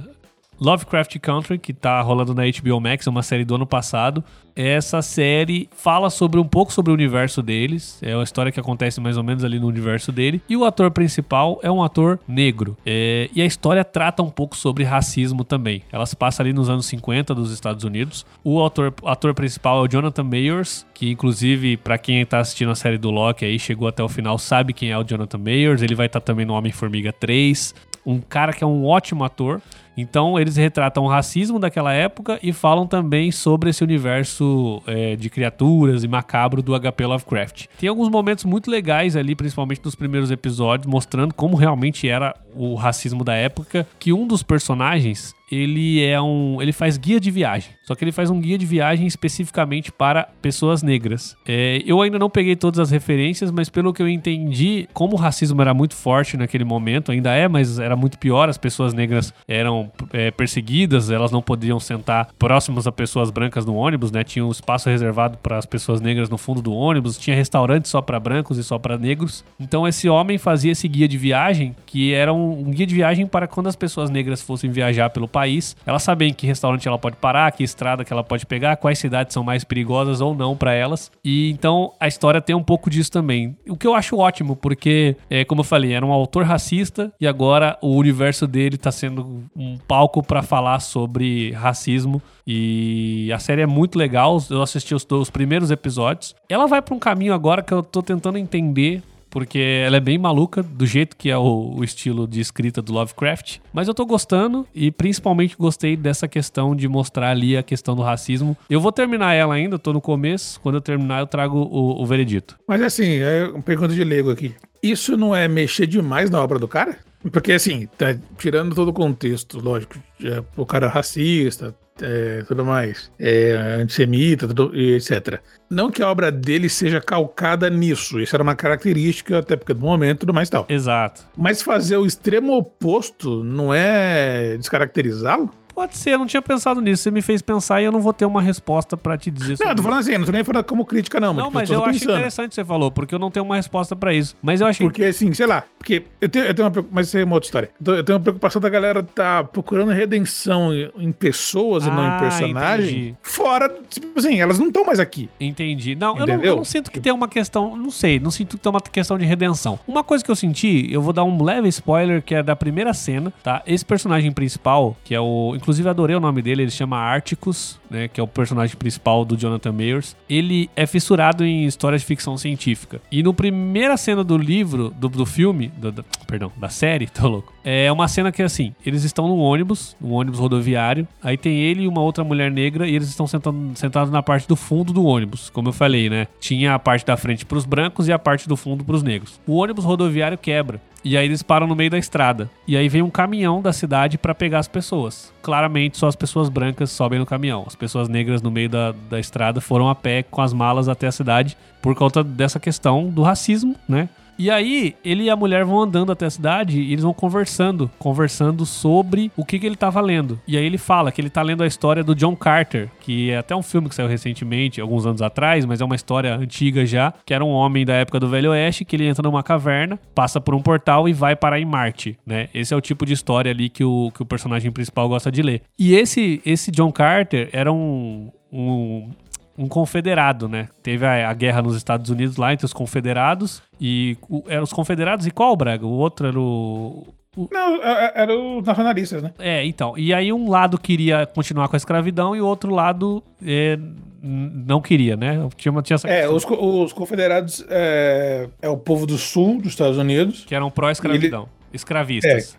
Lovecraft 0.61 1.19
Country, 1.21 1.59
que 1.59 1.73
tá 1.73 2.01
rolando 2.01 2.35
na 2.35 2.43
HBO 2.45 2.81
Max, 2.81 3.07
é 3.07 3.11
uma 3.11 3.23
série 3.23 3.45
do 3.45 3.55
ano 3.55 3.67
passado. 3.67 4.25
Essa 4.57 5.01
série 5.03 5.69
fala 5.71 6.11
sobre 6.11 6.41
um 6.41 6.45
pouco 6.45 6.73
sobre 6.73 6.91
o 6.91 6.95
universo 6.95 7.41
deles. 7.41 8.01
É 8.03 8.13
uma 8.17 8.25
história 8.25 8.51
que 8.51 8.59
acontece 8.59 9.01
mais 9.01 9.17
ou 9.17 9.23
menos 9.23 9.45
ali 9.45 9.61
no 9.61 9.69
universo 9.69 10.11
dele. 10.11 10.43
E 10.49 10.57
o 10.57 10.65
ator 10.65 10.91
principal 10.91 11.61
é 11.63 11.71
um 11.71 11.81
ator 11.81 12.19
negro. 12.27 12.77
É, 12.85 13.31
e 13.33 13.41
a 13.41 13.47
história 13.47 13.85
trata 13.85 14.21
um 14.21 14.31
pouco 14.31 14.57
sobre 14.57 14.83
racismo 14.83 15.45
também. 15.45 15.83
Ela 15.93 16.05
se 16.07 16.17
passa 16.17 16.43
ali 16.43 16.53
nos 16.53 16.69
anos 16.69 16.87
50 16.87 17.33
dos 17.37 17.53
Estados 17.53 17.85
Unidos. 17.85 18.27
O 18.43 18.65
ator, 18.65 18.93
ator 19.05 19.33
principal 19.33 19.79
é 19.79 19.83
o 19.83 19.89
Jonathan 19.89 20.25
Mayers, 20.25 20.85
que 20.93 21.09
inclusive, 21.09 21.77
para 21.77 21.97
quem 21.97 22.27
tá 22.27 22.41
assistindo 22.41 22.73
a 22.73 22.75
série 22.75 22.99
do 22.99 23.13
Loki 23.13 23.45
aí, 23.45 23.61
chegou 23.61 23.87
até 23.87 24.03
o 24.03 24.09
final, 24.09 24.37
sabe 24.39 24.73
quem 24.73 24.91
é 24.91 24.99
o 24.99 25.05
Jonathan 25.05 25.39
Mayers. 25.39 25.83
Ele 25.83 25.95
vai 25.95 26.07
estar 26.07 26.21
também 26.21 26.45
no 26.45 26.55
Homem-Formiga 26.55 27.13
3. 27.13 27.77
Um 28.05 28.21
cara 28.21 28.53
que 28.53 28.65
é 28.65 28.67
um 28.67 28.85
ótimo 28.85 29.23
ator. 29.23 29.61
Então 30.01 30.39
eles 30.39 30.55
retratam 30.55 31.03
o 31.03 31.09
racismo 31.09 31.59
daquela 31.59 31.93
época 31.93 32.39
e 32.41 32.53
falam 32.53 32.87
também 32.87 33.33
sobre 33.33 33.71
esse 33.71 33.83
universo 33.83 34.81
é, 34.87 35.17
de 35.17 35.29
criaturas 35.29 36.05
e 36.05 36.09
macabro 36.09 36.63
do 36.63 36.79
HP 36.79 37.05
Lovecraft. 37.05 37.67
Tem 37.77 37.89
alguns 37.89 38.09
momentos 38.09 38.45
muito 38.45 38.71
legais 38.71 39.17
ali, 39.17 39.35
principalmente 39.35 39.81
nos 39.85 39.97
primeiros 39.97 40.31
episódios, 40.31 40.87
mostrando 40.87 41.35
como 41.35 41.57
realmente 41.57 42.09
era 42.09 42.33
o 42.55 42.77
racismo 42.77 43.25
da 43.25 43.35
época. 43.35 43.85
Que 43.99 44.13
um 44.13 44.25
dos 44.25 44.45
personagens 44.45 45.35
ele 45.51 46.05
é 46.05 46.21
um. 46.21 46.61
ele 46.61 46.73
faz 46.73 46.97
guia 46.97 47.19
de 47.19 47.31
viagem. 47.31 47.71
Só 47.83 47.95
que 47.95 48.05
ele 48.05 48.13
faz 48.13 48.29
um 48.29 48.39
guia 48.39 48.59
de 48.59 48.67
viagem 48.67 49.07
especificamente 49.07 49.91
para 49.91 50.29
pessoas 50.43 50.83
negras. 50.83 51.35
É, 51.47 51.83
eu 51.87 52.03
ainda 52.03 52.19
não 52.19 52.29
peguei 52.29 52.55
todas 52.55 52.79
as 52.79 52.91
referências, 52.91 53.51
mas 53.51 53.71
pelo 53.71 53.93
que 53.95 54.03
eu 54.03 54.09
entendi, 54.09 54.87
como 54.93 55.15
o 55.15 55.17
racismo 55.17 55.63
era 55.63 55.73
muito 55.73 55.95
forte 55.95 56.37
naquele 56.37 56.65
momento, 56.65 57.11
ainda 57.11 57.33
é, 57.33 57.49
mas 57.49 57.79
era 57.79 57.97
muito 57.97 58.19
pior, 58.19 58.49
as 58.49 58.59
pessoas 58.59 58.93
negras 58.93 59.33
eram 59.47 59.91
é, 60.13 60.31
perseguidas, 60.31 61.11
elas 61.11 61.33
não 61.33 61.41
podiam 61.41 61.81
sentar 61.81 62.29
próximas 62.39 62.87
a 62.87 62.93
pessoas 62.93 63.31
brancas 63.31 63.65
no 63.65 63.75
ônibus, 63.75 64.13
né? 64.13 64.23
Tinha 64.23 64.45
um 64.45 64.51
espaço 64.51 64.91
reservado 64.91 65.39
para 65.39 65.57
as 65.57 65.65
pessoas 65.65 66.01
negras 66.01 66.29
no 66.29 66.37
fundo 66.37 66.61
do 66.61 66.73
ônibus, 66.73 67.17
tinha 67.17 67.35
restaurante 67.35 67.89
só 67.89 68.03
para 68.03 68.21
brancos 68.21 68.59
e 68.59 68.65
só 68.65 68.79
para 68.79 68.99
negros. 68.99 69.43
Então 69.59 69.89
esse 69.89 70.09
homem 70.11 70.37
fazia 70.37 70.73
esse 70.73 70.87
guia 70.87 71.09
de 71.09 71.17
viagem, 71.17 71.75
que 71.87 72.13
era 72.13 72.33
um, 72.33 72.69
um 72.69 72.71
guia 72.71 72.87
de 72.87 72.95
viagem 72.95 73.27
para 73.27 73.47
quando 73.47 73.69
as 73.69 73.77
pessoas 73.77 74.11
negras 74.11 74.43
fossem 74.43 74.71
viajar 74.71 75.09
pelo 75.09 75.27
país, 75.27 75.38
elas 75.87 76.03
sabem 76.03 76.33
que 76.33 76.47
restaurante 76.47 76.87
ela 76.87 76.99
pode 76.99 77.17
parar, 77.17 77.51
que 77.53 77.63
estrada 77.63 78.05
que 78.05 78.13
ela 78.13 78.25
pode 78.25 78.47
pegar, 78.47 78.77
quais 78.77 78.99
cidades 78.99 79.35
são 79.35 79.45
mais 79.45 79.65
perigosas 79.65 80.21
ou 80.21 80.35
não 80.35 80.57
para 80.57 80.73
elas. 80.73 81.11
E 81.25 81.51
então 81.51 81.93
a 82.01 82.09
história 82.09 82.41
tem 82.41 82.55
um 82.55 82.63
pouco 82.63 82.89
disso 82.91 83.11
também. 83.11 83.57
O 83.69 83.77
que 83.77 83.87
eu 83.87 83.95
acho 83.95 84.17
ótimo, 84.17 84.57
porque, 84.57 85.17
é, 85.29 85.45
como 85.45 85.61
eu 85.61 85.65
falei, 85.65 85.93
era 85.93 86.05
um 86.05 86.13
autor 86.13 86.45
racista 86.45 87.13
e 87.21 87.27
agora 87.27 87.79
o 87.81 87.97
universo 87.97 88.47
dele 88.47 88.77
tá 88.77 88.91
sendo 88.91 89.45
um 89.55 89.77
palco 89.77 90.23
para 90.23 90.43
falar 90.43 90.81
sobre 90.81 91.53
racismo. 91.53 92.23
E 92.47 93.31
a 93.33 93.39
série 93.39 93.63
é 93.63 93.67
muito 93.67 93.99
legal. 93.99 94.43
Eu 94.51 94.63
assisti 94.63 94.95
os, 94.95 95.07
os 95.11 95.31
primeiros 95.31 95.71
episódios. 95.71 96.35
Ela 96.49 96.67
vai 96.67 96.81
para 96.81 96.95
um 96.95 96.99
caminho 96.99 97.35
agora 97.35 97.63
que 97.63 97.73
eu 97.73 97.83
tô 97.83 98.03
tentando 98.03 98.39
entender 98.39 99.03
porque 99.31 99.59
ela 99.59 99.97
é 99.97 100.01
bem 100.01 100.19
maluca, 100.19 100.63
do 100.63 100.87
jeito 100.87 101.17
que 101.17 101.31
é 101.31 101.37
o, 101.37 101.75
o, 101.77 101.85
estilo 101.85 102.27
de 102.27 102.41
escrita 102.41 102.81
do 102.81 102.93
Lovecraft. 102.93 103.59
Mas 103.73 103.89
eu 103.89 103.95
tô 103.95 104.05
gostando 104.05 104.67
e 104.75 104.91
principalmente 104.91 105.57
gostei 105.57 105.97
dessa 105.97 106.27
questão 106.27 106.75
de 106.75 106.89
mostrar 106.89 107.31
ali 107.31 107.57
a 107.57 107.63
questão 107.63 107.95
do 107.95 108.03
racismo. 108.03 108.57
Eu 108.69 108.81
vou 108.81 108.93
terminar 108.93 109.35
ela 109.35 109.55
ainda, 109.55 109.79
tô 109.79 109.93
no 109.93 110.01
começo. 110.01 110.61
Quando 110.61 110.77
eu 110.77 110.81
terminar, 110.81 111.21
eu 111.21 111.27
trago 111.27 111.59
o, 111.59 112.03
o 112.03 112.07
veredito. 112.07 112.59
Mas 112.67 112.83
assim, 112.83 113.19
é 113.19 113.49
uma 113.49 113.63
pergunta 113.63 113.95
de 113.95 114.05
leigo 114.05 114.31
aqui. 114.31 114.55
Isso 114.83 115.17
não 115.17 115.35
é 115.35 115.49
mexer 115.49 115.87
demais 115.87 116.31
na 116.31 116.43
obra 116.43 116.59
do 116.59 116.69
cara? 116.69 116.97
Porque 117.33 117.53
assim, 117.53 117.89
tá 117.99 118.17
tirando 118.37 118.75
todo 118.75 118.89
o 118.89 118.93
contexto, 118.93 119.59
lógico, 119.61 119.97
é, 120.23 120.43
o 120.57 120.65
cara 120.65 120.87
é 120.87 120.89
racista, 120.89 121.75
é, 122.03 122.43
tudo 122.47 122.65
mais, 122.65 123.11
é, 123.19 123.53
antissemita, 123.81 124.47
tudo, 124.49 124.75
etc. 124.75 125.41
Não 125.71 125.91
que 125.91 126.03
a 126.03 126.11
obra 126.11 126.31
dele 126.33 126.69
seja 126.69 127.01
calcada 127.01 127.69
nisso, 127.69 128.21
isso 128.21 128.35
era 128.35 128.43
uma 128.43 128.55
característica 128.55 129.39
até 129.39 129.57
porque 129.57 129.75
do 129.75 129.81
momento, 129.81 130.21
tudo 130.21 130.35
mais 130.35 130.49
tal. 130.49 130.67
Exato. 130.69 131.23
Mas 131.37 131.63
fazer 131.63 131.97
o 131.97 132.07
extremo 132.07 132.57
oposto 132.57 133.45
não 133.45 133.73
é 133.73 134.57
descaracterizá-lo? 134.57 135.51
Pode 135.79 135.97
ser, 135.97 136.15
eu 136.15 136.19
não 136.19 136.27
tinha 136.27 136.43
pensado 136.43 136.81
nisso. 136.81 137.05
Você 137.05 137.11
me 137.13 137.23
fez 137.23 137.41
pensar 137.41 137.81
e 137.81 137.85
eu 137.85 137.93
não 137.93 138.01
vou 138.01 138.13
ter 138.13 138.25
uma 138.25 138.43
resposta 138.43 138.97
para 138.97 139.17
te 139.17 139.31
dizer 139.31 139.57
Não, 139.61 139.71
eu 139.71 139.77
tô 139.77 139.83
falando 139.85 140.01
assim, 140.01 140.19
não 140.19 140.27
tô 140.27 140.33
nem 140.33 140.43
falando 140.43 140.65
como 140.65 140.85
crítica, 140.85 141.21
não. 141.21 141.33
Mas, 141.33 141.45
não, 141.45 141.51
mas 141.53 141.71
eu, 141.71 141.79
eu 141.79 141.85
acho 141.85 142.03
interessante 142.03 142.47
o 142.47 142.49
que 142.49 142.55
você 142.57 142.65
falou, 142.65 142.91
porque 142.91 143.15
eu 143.15 143.19
não 143.21 143.31
tenho 143.31 143.47
uma 143.47 143.55
resposta 143.55 143.95
para 143.95 144.13
isso. 144.13 144.37
Mas 144.43 144.61
eu 144.61 144.67
acho 144.67 144.83
Porque, 144.83 145.05
assim, 145.05 145.33
sei 145.33 145.47
lá, 145.47 145.63
porque 145.79 146.03
eu 146.21 146.29
tenho, 146.29 146.47
eu 146.47 146.53
tenho 146.53 146.69
uma 146.69 146.87
Mas 146.91 147.07
isso 147.07 147.19
é 147.19 147.23
uma 147.23 147.37
outra 147.37 147.47
história. 147.47 147.71
Eu 147.87 148.03
tenho 148.03 148.19
uma 148.19 148.23
preocupação 148.25 148.61
da 148.61 148.69
galera 148.69 149.05
tá 149.05 149.45
procurando 149.45 149.93
redenção 149.93 150.73
em 150.75 151.13
pessoas 151.13 151.87
ah, 151.87 151.87
e 151.87 151.91
não 151.93 152.05
em 152.05 152.09
ah, 152.09 152.19
personagem. 152.19 152.89
Entendi. 152.89 153.17
Fora, 153.23 153.73
tipo 153.89 154.19
assim, 154.19 154.41
elas 154.41 154.59
não 154.59 154.67
estão 154.67 154.85
mais 154.85 154.99
aqui. 154.99 155.31
Entendi. 155.39 155.95
Não 155.95 156.19
eu, 156.19 156.27
não, 156.27 156.43
eu 156.43 156.57
não, 156.57 156.65
sinto 156.65 156.91
que 156.91 156.99
tem 156.99 157.13
uma 157.13 157.29
questão. 157.29 157.77
Não 157.77 157.93
sei, 157.93 158.19
não 158.19 158.33
sinto 158.33 158.57
que 158.57 158.65
tem 158.65 158.71
uma 158.71 158.81
questão 158.81 159.17
de 159.17 159.25
redenção. 159.25 159.79
Uma 159.87 160.03
coisa 160.03 160.25
que 160.25 160.31
eu 160.31 160.37
senti, 160.37 160.93
eu 160.93 161.01
vou 161.01 161.13
dar 161.13 161.23
um 161.23 161.41
leve 161.41 161.69
spoiler, 161.69 162.21
que 162.21 162.35
é 162.35 162.43
da 162.43 162.57
primeira 162.57 162.93
cena, 162.93 163.33
tá? 163.45 163.63
Esse 163.65 163.85
personagem 163.85 164.33
principal, 164.33 164.97
que 165.05 165.15
é 165.15 165.21
o. 165.21 165.55
Inclusive, 165.69 165.87
adorei 165.87 166.17
o 166.17 166.21
nome 166.21 166.41
dele 166.41 166.63
ele 166.63 166.71
chama 166.71 166.97
Articus, 166.97 167.79
né, 167.91 168.09
que 168.09 168.19
é 168.19 168.23
o 168.23 168.27
personagem 168.27 168.75
principal 168.75 169.23
do 169.23 169.37
Jonathan 169.37 169.71
Mayers. 169.71 170.17
Ele 170.27 170.71
é 170.75 170.87
fissurado 170.87 171.45
em 171.45 171.67
histórias 171.67 172.01
de 172.01 172.07
ficção 172.07 172.39
científica. 172.39 173.03
E 173.13 173.23
no 173.23 173.35
primeira 173.35 173.95
cena 173.99 174.25
do 174.25 174.39
livro, 174.39 174.89
do, 174.89 175.11
do 175.11 175.27
filme, 175.27 175.69
do, 175.77 175.93
do, 175.93 176.05
perdão, 176.27 176.51
da 176.57 176.71
série, 176.71 177.07
tô 177.13 177.29
louco, 177.29 177.53
é 177.63 177.93
uma 177.93 178.09
cena 178.09 178.33
que 178.33 178.41
é 178.41 178.47
assim, 178.47 178.73
eles 178.87 179.05
estão 179.05 179.29
num 179.29 179.41
ônibus, 179.41 179.95
um 180.01 180.15
ônibus 180.15 180.41
rodoviário, 180.41 181.07
aí 181.23 181.37
tem 181.37 181.59
ele 181.59 181.83
e 181.83 181.87
uma 181.87 182.01
outra 182.01 182.25
mulher 182.25 182.51
negra 182.51 182.89
e 182.89 182.95
eles 182.95 183.11
estão 183.11 183.27
sentando, 183.27 183.77
sentados 183.77 184.11
na 184.11 184.23
parte 184.23 184.49
do 184.49 184.57
fundo 184.57 184.91
do 184.91 185.05
ônibus, 185.05 185.51
como 185.51 185.69
eu 185.69 185.73
falei, 185.75 186.09
né? 186.09 186.29
Tinha 186.41 186.73
a 186.73 186.79
parte 186.79 187.05
da 187.05 187.19
frente 187.19 187.45
para 187.45 187.59
os 187.59 187.67
brancos 187.67 188.09
e 188.09 188.13
a 188.13 188.19
parte 188.19 188.49
do 188.49 188.57
fundo 188.57 188.83
para 188.83 188.97
os 188.97 189.03
negros. 189.03 189.39
O 189.47 189.57
ônibus 189.57 189.85
rodoviário 189.85 190.39
quebra 190.39 190.81
e 191.05 191.17
aí 191.17 191.27
eles 191.27 191.43
param 191.43 191.67
no 191.67 191.77
meio 191.77 191.91
da 191.91 191.99
estrada. 191.99 192.51
E 192.67 192.77
aí 192.77 192.89
vem 192.89 193.03
um 193.03 193.11
caminhão 193.11 193.63
da 193.63 193.73
cidade 193.73 194.19
para 194.19 194.35
pegar 194.35 194.59
as 194.59 194.69
pessoas. 194.69 195.33
Claramente 195.43 195.97
só 195.97 196.07
as 196.09 196.17
pessoas 196.17 196.49
brancas 196.49 196.91
sobem 196.91 197.19
no 197.19 197.27
caminhão. 197.27 197.65
As 197.67 197.75
pessoas 197.75 198.09
negras 198.09 198.43
no 198.43 198.51
meio 198.51 198.69
da, 198.69 198.93
da 199.09 199.21
estrada 199.21 199.61
foram 199.61 199.89
a 199.89 199.95
pé 199.95 200.23
com 200.23 200.43
as 200.43 200.53
malas 200.53 200.89
até 200.89 201.07
a 201.07 201.13
cidade 201.13 201.57
por 201.81 201.95
conta 201.95 202.25
dessa 202.25 202.59
questão 202.59 203.09
do 203.09 203.23
racismo, 203.23 203.77
né? 203.89 204.09
E 204.39 204.51
aí, 204.51 204.95
ele 205.05 205.25
e 205.25 205.31
a 205.31 205.37
mulher 205.37 205.65
vão 205.65 205.81
andando 205.81 206.13
até 206.13 206.27
a 206.27 206.31
cidade 206.31 206.81
e 206.81 206.93
eles 206.93 207.03
vão 207.03 207.13
conversando, 207.13 207.91
conversando 207.99 208.65
sobre 208.65 209.33
o 209.37 209.45
que, 209.45 209.59
que 209.59 209.67
ele 209.67 209.75
tava 209.75 210.01
lendo. 210.01 210.41
E 210.47 210.57
aí 210.57 210.65
ele 210.65 210.79
fala 210.79 211.11
que 211.11 211.21
ele 211.21 211.29
tá 211.29 211.43
lendo 211.43 211.65
a 211.65 211.67
história 211.67 212.05
do 212.05 212.15
John 212.15 212.37
Carter, 212.37 212.89
que 213.01 213.31
é 213.31 213.39
até 213.39 213.57
um 213.57 213.63
filme 213.63 213.89
que 213.89 213.95
saiu 213.95 214.09
recentemente, 214.09 214.81
alguns 214.81 215.07
anos 215.07 215.23
atrás, 215.23 215.65
mas 215.65 215.81
é 215.81 215.85
uma 215.85 215.97
história 215.97 216.37
antiga 216.37 216.87
já, 216.87 217.13
que 217.27 217.35
era 217.35 217.45
um 217.45 217.51
homem 217.51 217.85
da 217.85 217.95
época 217.95 218.21
do 218.21 218.29
Velho 218.29 218.51
Oeste, 218.51 218.85
que 218.85 218.95
ele 218.95 219.07
entra 219.07 219.23
numa 219.23 219.43
caverna, 219.43 219.99
passa 220.15 220.41
por 220.41 220.55
um 220.55 220.63
portal 220.63 221.09
e 221.09 221.13
vai 221.13 221.35
parar 221.35 221.59
em 221.59 221.65
Marte, 221.65 222.17
né? 222.25 222.49
Esse 222.55 222.73
é 222.73 222.77
o 222.77 222.81
tipo 222.81 223.05
de 223.05 223.13
história 223.13 223.51
ali 223.51 223.69
que 223.69 223.83
o, 223.83 224.13
que 224.15 224.23
o 224.23 224.27
personagem 224.27 224.71
principal 224.71 225.09
gosta 225.09 225.33
de 225.33 225.43
ler. 225.43 225.63
E 225.77 225.95
esse, 225.95 226.41
esse 226.47 226.71
John 226.71 226.93
Carter 226.93 227.49
era 227.53 227.73
um, 227.73 228.31
um, 228.53 229.11
um 229.59 229.67
confederado, 229.67 230.49
né? 230.49 230.69
Teve 230.83 231.05
a, 231.05 231.29
a, 231.29 231.35
guerra 231.35 231.61
nos 231.61 231.77
Estados 231.77 232.09
Unidos 232.09 232.37
lá 232.37 232.53
entre 232.53 232.65
os 232.65 232.73
confederados 232.73 233.61
e 233.81 234.17
o, 234.29 234.45
eram 234.47 234.63
os 234.63 234.73
confederados 234.73 235.27
e 235.27 235.33
qual, 235.33 235.57
Braga? 235.57 235.85
O 235.85 235.91
outro 235.91 236.29
era 236.29 236.39
o, 236.39 237.09
o... 237.37 237.49
Não, 237.51 237.83
é, 237.83 238.07
é, 238.07 238.13
era 238.23 238.39
os 238.39 238.65
nacionalistas, 238.65 239.21
né? 239.21 239.33
É, 239.37 239.67
então. 239.67 239.99
E 239.99 240.15
aí 240.15 240.33
um 240.33 240.49
lado 240.49 240.79
queria 240.79 241.27
continuar 241.27 241.69
com 241.69 241.75
a 241.75 241.77
escravidão 241.77 242.37
e 242.37 242.41
o 242.41 242.47
outro 242.47 242.73
lado 242.73 243.21
é, 243.45 243.77
não 244.23 244.81
queria, 244.81 245.17
né? 245.17 245.49
Tinha, 245.57 245.83
tinha 245.83 245.97
essa 245.97 246.09
é, 246.09 246.29
os, 246.29 246.45
os, 246.45 246.93
confederados 246.93 247.65
é, 247.69 248.49
é, 248.63 248.69
o 248.69 248.77
povo 248.77 249.07
do 249.07 249.19
sul 249.19 249.61
dos 249.61 249.73
Estados 249.73 249.99
Unidos. 249.99 250.45
Que 250.45 250.55
eram 250.55 250.71
pró-escravidão. 250.71 251.43
Ele... 251.43 251.51
Escravistas. 251.73 252.57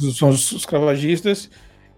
É, 0.00 0.10
são 0.10 0.30
os 0.30 0.50
escravagistas. 0.50 1.48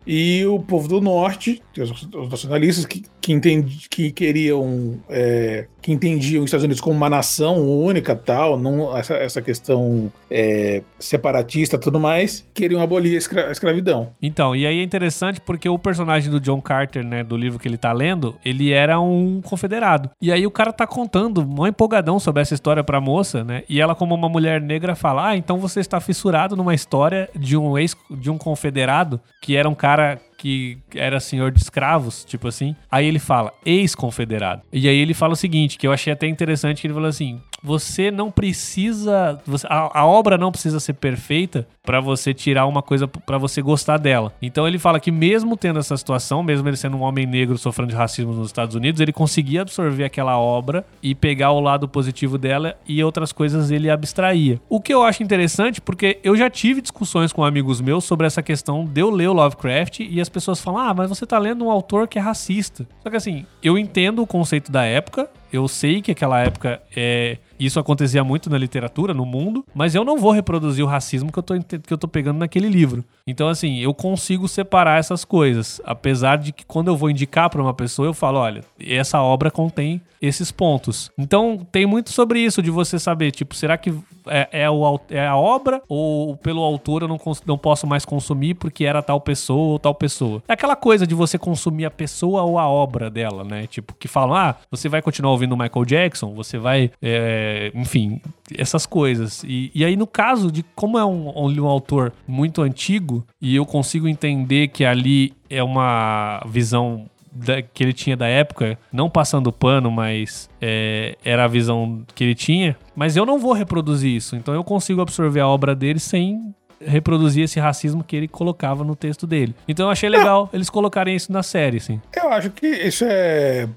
E 0.07 0.44
o 0.46 0.59
povo 0.59 0.88
do 0.88 1.00
norte, 1.00 1.62
os 1.78 2.30
nacionalistas 2.30 2.84
que, 2.84 3.05
que, 3.23 3.33
entendi, 3.33 3.89
que 3.89 4.11
queriam, 4.11 4.99
é, 5.09 5.66
que 5.81 5.93
entendiam 5.93 6.43
os 6.43 6.49
Estados 6.49 6.64
Unidos 6.64 6.81
como 6.81 6.97
uma 6.97 7.09
nação 7.09 7.57
única, 7.61 8.14
tal, 8.14 8.59
não 8.59 8.95
essa, 8.97 9.14
essa 9.14 9.41
questão 9.41 10.12
é, 10.31 10.83
separatista, 10.99 11.79
tudo 11.79 11.99
mais, 11.99 12.45
queriam 12.53 12.83
abolir 12.83 13.14
a, 13.14 13.18
escra 13.18 13.49
a, 13.49 13.53
escravidão. 13.53 14.11
Então, 14.20 14.55
e 14.55 14.66
aí 14.66 14.81
é 14.81 14.83
interessante 14.83 15.41
porque 15.41 15.68
o 15.68 15.79
personagem 15.79 16.31
do 16.31 16.41
John 16.41 16.61
Carter, 16.61 17.05
né, 17.05 17.23
do 17.23 17.37
livro 17.37 17.59
que 17.59 17.68
ele 17.68 17.79
tá 17.79 17.93
lendo, 17.93 18.37
ele 18.45 18.73
era 18.73 19.01
um 19.01 19.41
confederado. 19.41 20.11
E 20.20 20.31
aí 20.31 20.47
o 20.47 20.51
cara 20.51 20.73
tá 20.73 20.87
contando, 20.87 21.47
mó 21.47 21.66
empolgadão 21.66 22.18
sobre 22.18 22.43
essa 22.43 22.55
história 22.55 22.83
pra 22.83 23.01
moça, 23.01 23.45
né? 23.45 23.62
E 23.68 23.81
ela, 23.81 23.95
como 23.95 24.14
uma 24.14 24.29
mulher 24.29 24.61
negra, 24.61 24.95
fala: 24.95 25.29
"Ah, 25.29 25.37
então 25.37 25.59
você 25.59 25.81
está 25.81 26.01
fissurado 26.01 26.57
numa 26.57 26.75
história 26.75 27.31
de 27.35 27.57
um 27.57 27.79
ex 27.79 27.97
de 28.11 28.31
um 28.31 28.37
confederado 28.37 29.20
que 29.41 29.57
era 29.57 29.68
um 29.68 29.75
cara 29.75 29.93
cara 29.93 30.20
que 30.43 30.76
era 30.93 31.20
senhor 31.20 31.53
de 31.53 31.61
escravos, 31.61 32.24
tipo 32.24 32.49
assim. 32.49 32.74
Aí 32.90 33.07
ele 33.07 33.20
fala, 33.20 33.55
ex-confederado. 33.64 34.62
E 34.72 34.88
aí 34.88 34.97
ele 34.97 35.14
fala 35.14 35.34
o 35.34 35.36
seguinte, 35.36 35.78
que 35.78 35.86
eu 35.86 35.93
achei 35.93 36.12
até 36.12 36.26
interessante, 36.26 36.80
que 36.80 36.88
ele 36.88 36.95
falou 36.95 37.09
assim, 37.09 37.40
você 37.62 38.10
não 38.10 38.30
precisa, 38.30 39.40
você, 39.46 39.66
a, 39.70 40.00
a, 40.00 40.06
obra 40.06 40.36
não 40.36 40.50
precisa 40.50 40.80
ser 40.80 40.94
perfeita 40.94 41.66
para 41.82 42.00
você 42.00 42.34
tirar 42.34 42.66
uma 42.66 42.82
coisa 42.82 43.06
para 43.06 43.38
você 43.38 43.62
gostar 43.62 43.98
dela. 43.98 44.32
Então 44.42 44.66
ele 44.66 44.78
fala 44.78 44.98
que 44.98 45.12
mesmo 45.12 45.56
tendo 45.56 45.78
essa 45.78 45.96
situação, 45.96 46.42
mesmo 46.42 46.68
ele 46.68 46.76
sendo 46.76 46.96
um 46.96 47.02
homem 47.02 47.26
negro 47.26 47.56
sofrendo 47.56 47.90
de 47.90 47.96
racismo 47.96 48.32
nos 48.32 48.48
Estados 48.48 48.74
Unidos, 48.74 49.00
ele 49.00 49.12
conseguia 49.12 49.62
absorver 49.62 50.04
aquela 50.04 50.38
obra 50.38 50.84
e 51.02 51.14
pegar 51.14 51.52
o 51.52 51.60
lado 51.60 51.88
positivo 51.88 52.36
dela 52.36 52.76
e 52.86 53.02
outras 53.04 53.32
coisas 53.32 53.70
ele 53.70 53.88
abstraía. 53.88 54.60
O 54.68 54.80
que 54.80 54.92
eu 54.92 55.02
acho 55.04 55.22
interessante 55.22 55.80
porque 55.80 56.18
eu 56.24 56.36
já 56.36 56.50
tive 56.50 56.80
discussões 56.80 57.32
com 57.32 57.44
amigos 57.44 57.80
meus 57.80 58.04
sobre 58.04 58.26
essa 58.26 58.42
questão 58.42 58.84
de 58.84 59.00
eu 59.00 59.10
ler 59.10 59.28
o 59.28 59.32
Lovecraft 59.32 60.00
e 60.00 60.20
as 60.20 60.28
pessoas 60.28 60.60
falam: 60.60 60.80
"Ah, 60.80 60.94
mas 60.94 61.08
você 61.08 61.24
tá 61.24 61.38
lendo 61.38 61.64
um 61.64 61.70
autor 61.70 62.08
que 62.08 62.18
é 62.18 62.22
racista". 62.22 62.86
Só 63.02 63.10
que 63.10 63.16
assim, 63.16 63.46
eu 63.62 63.78
entendo 63.78 64.22
o 64.22 64.26
conceito 64.26 64.72
da 64.72 64.84
época, 64.84 65.28
eu 65.53 65.68
sei 65.68 66.00
que 66.00 66.11
aquela 66.11 66.40
época 66.40 66.80
é, 66.96 67.38
isso 67.59 67.78
acontecia 67.78 68.24
muito 68.24 68.50
na 68.50 68.59
literatura, 68.59 69.14
no 69.14 69.24
mundo, 69.24 69.64
mas 69.74 69.94
eu 69.94 70.05
não 70.05 70.18
vou 70.18 70.32
reproduzir 70.32 70.84
o 70.84 70.88
racismo 70.88 71.30
que 71.30 71.38
eu 71.38 71.42
tô, 71.42 71.55
que 71.61 71.92
eu 71.92 71.98
tô 71.98 72.09
pegando 72.09 72.38
naquele 72.38 72.68
livro. 72.68 73.05
Então, 73.26 73.48
assim, 73.48 73.78
eu 73.78 73.94
consigo 73.94 74.48
separar 74.48 74.98
essas 74.98 75.24
coisas. 75.24 75.80
Apesar 75.84 76.36
de 76.36 76.53
que 76.53 76.66
quando 76.66 76.88
eu 76.88 76.96
vou 76.96 77.11
indicar 77.11 77.48
para 77.48 77.62
uma 77.62 77.74
pessoa, 77.74 78.09
eu 78.09 78.14
falo: 78.14 78.38
olha, 78.38 78.64
essa 78.80 79.20
obra 79.20 79.50
contém 79.50 80.00
esses 80.20 80.53
pontos. 80.53 81.11
Então, 81.18 81.66
tem 81.70 81.84
muito 81.84 82.11
sobre 82.11 82.38
isso, 82.38 82.62
de 82.62 82.70
você 82.70 82.98
saber, 82.98 83.32
tipo, 83.32 83.57
será 83.57 83.76
que 83.76 83.92
é, 84.26 84.48
é, 84.53 84.70
o, 84.70 85.00
é 85.11 85.26
a 85.26 85.36
obra 85.36 85.82
ou 85.88 86.36
pelo 86.36 86.62
autor 86.62 87.03
eu 87.03 87.09
não, 87.09 87.18
não 87.44 87.59
posso 87.59 87.88
mais 87.88 88.05
consumir 88.05 88.55
porque 88.55 88.84
era 88.84 89.03
tal 89.03 89.20
pessoa 89.20 89.72
ou 89.72 89.78
tal 89.80 89.94
pessoa? 89.94 90.40
É 90.46 90.53
aquela 90.53 90.76
coisa 90.76 91.05
de 91.07 91.14
você 91.14 91.36
consumir 91.36 91.86
a 91.86 91.90
pessoa 91.90 92.42
ou 92.42 92.57
a 92.57 92.68
obra 92.68 93.11
dela, 93.11 93.42
né? 93.42 93.66
Tipo, 93.66 93.94
que 93.94 94.07
falam: 94.07 94.34
ah, 94.34 94.57
você 94.70 94.88
vai 94.88 95.03
continuar 95.03 95.32
ouvindo 95.32 95.41
Michael 95.47 95.84
Jackson, 95.84 96.34
você 96.34 96.59
vai. 96.59 96.90
É, 97.01 97.70
enfim, 97.74 98.20
essas 98.57 98.86
coisas. 98.86 99.43
E, 99.45 99.70
e 99.74 99.84
aí, 99.84 99.97
no 99.97 100.07
caso 100.07 100.51
de 100.51 100.64
como 100.74 100.99
é 100.99 101.05
um, 101.05 101.28
um, 101.28 101.61
um 101.61 101.66
autor 101.66 102.12
muito 102.26 102.62
antigo 102.62 103.24
e 103.40 103.57
eu 103.57 103.66
consigo 103.66 104.09
entender 104.09 104.68
que 104.68 104.84
ali 104.84 105.32
é 105.49 105.62
uma 105.62 106.43
visão 106.47 107.07
da, 107.32 107.62
que 107.62 107.82
ele 107.82 107.93
tinha 107.93 108.16
da 108.16 108.26
época, 108.26 108.78
não 108.93 109.09
passando 109.09 109.51
pano, 109.53 109.90
mas 109.90 110.51
é, 110.61 111.16
era 111.24 111.45
a 111.45 111.49
visão 111.49 112.03
que 112.14 112.22
ele 112.22 112.34
tinha. 112.34 112.76
Mas 112.95 113.16
eu 113.16 113.24
não 113.24 113.38
vou 113.38 113.53
reproduzir 113.53 114.14
isso, 114.14 114.36
então 114.36 114.55
eu 114.55 114.62
consigo 114.62 115.01
absorver 115.01 115.40
a 115.40 115.49
obra 115.49 115.74
dele 115.74 115.99
sem 115.99 116.55
reproduzir 116.84 117.45
esse 117.45 117.61
racismo 117.61 118.03
que 118.03 118.16
ele 118.16 118.28
colocava 118.28 118.84
no 118.84 118.97
texto 118.97 119.26
dele. 119.26 119.55
Então 119.66 119.86
eu 119.86 119.90
achei 119.90 120.09
legal 120.09 120.51
eles 120.53 120.68
colocarem 120.68 121.14
isso 121.14 121.32
na 121.32 121.43
série, 121.43 121.78
assim. 121.78 122.01
Eu 122.14 122.30
acho 122.30 122.51
que 122.51 122.66
isso 122.66 123.05
é, 123.05 123.68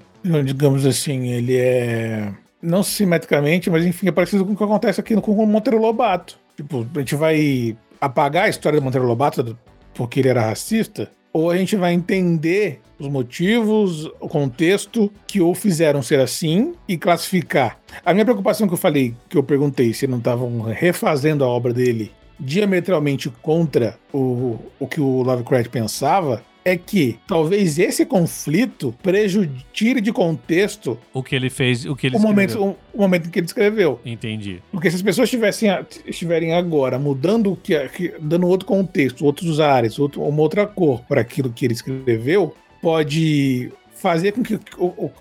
digamos 0.44 0.84
assim, 0.84 1.28
ele 1.28 1.56
é 1.56 2.32
não 2.60 2.82
simetricamente, 2.82 3.70
mas 3.70 3.84
enfim, 3.84 4.08
é 4.08 4.12
parecido 4.12 4.44
com 4.44 4.52
o 4.52 4.56
que 4.56 4.64
acontece 4.64 5.00
aqui 5.00 5.14
com 5.20 5.32
o 5.32 5.46
Monteiro 5.46 5.80
Lobato. 5.80 6.38
Tipo, 6.56 6.86
a 6.94 6.98
gente 6.98 7.14
vai 7.14 7.76
apagar 8.00 8.44
a 8.44 8.48
história 8.48 8.80
do 8.80 8.84
Monteiro 8.84 9.06
Lobato 9.06 9.56
porque 9.94 10.20
ele 10.20 10.28
era 10.28 10.42
racista, 10.42 11.10
ou 11.32 11.50
a 11.50 11.56
gente 11.56 11.76
vai 11.76 11.92
entender 11.92 12.80
os 12.98 13.08
motivos, 13.08 14.06
o 14.20 14.28
contexto 14.28 15.12
que 15.26 15.40
o 15.40 15.54
fizeram 15.54 16.02
ser 16.02 16.18
assim 16.20 16.74
e 16.88 16.96
classificar. 16.96 17.78
A 18.04 18.12
minha 18.12 18.24
preocupação 18.24 18.66
que 18.66 18.74
eu 18.74 18.78
falei, 18.78 19.14
que 19.28 19.36
eu 19.36 19.42
perguntei 19.42 19.92
se 19.92 20.06
não 20.06 20.18
estavam 20.18 20.60
refazendo 20.62 21.44
a 21.44 21.48
obra 21.48 21.72
dele 21.72 22.10
diametralmente 22.38 23.30
contra 23.42 23.98
o, 24.12 24.58
o 24.78 24.86
que 24.86 25.00
o 25.00 25.22
Lovecraft 25.22 25.70
pensava, 25.70 26.42
é 26.66 26.76
que 26.76 27.16
talvez 27.28 27.78
esse 27.78 28.04
conflito 28.04 28.92
prejudique 29.00 30.00
de 30.00 30.12
contexto 30.12 30.98
o 31.14 31.22
que 31.22 31.36
ele 31.36 31.48
fez, 31.48 31.84
o 31.84 31.94
que 31.94 32.08
ele 32.08 32.16
o 32.16 32.18
momento, 32.18 32.60
o, 32.60 32.76
o, 32.92 33.02
momento 33.02 33.28
em 33.28 33.30
que 33.30 33.38
ele 33.38 33.46
escreveu. 33.46 34.00
Entendi. 34.04 34.60
Porque 34.72 34.90
se 34.90 34.96
as 34.96 35.02
pessoas 35.02 35.30
tivessem, 35.30 35.70
estiverem 36.04 36.54
agora 36.54 36.98
mudando 36.98 37.52
o 37.52 37.56
que, 37.56 38.12
dando 38.20 38.48
outro 38.48 38.66
contexto, 38.66 39.24
outros 39.24 39.60
ares, 39.60 39.96
outro, 39.96 40.22
uma 40.22 40.42
outra 40.42 40.66
cor 40.66 41.02
para 41.02 41.20
aquilo 41.20 41.52
que 41.52 41.64
ele 41.66 41.74
escreveu, 41.74 42.52
pode 42.82 43.70
fazer 43.94 44.32
com 44.32 44.42
que 44.42 44.58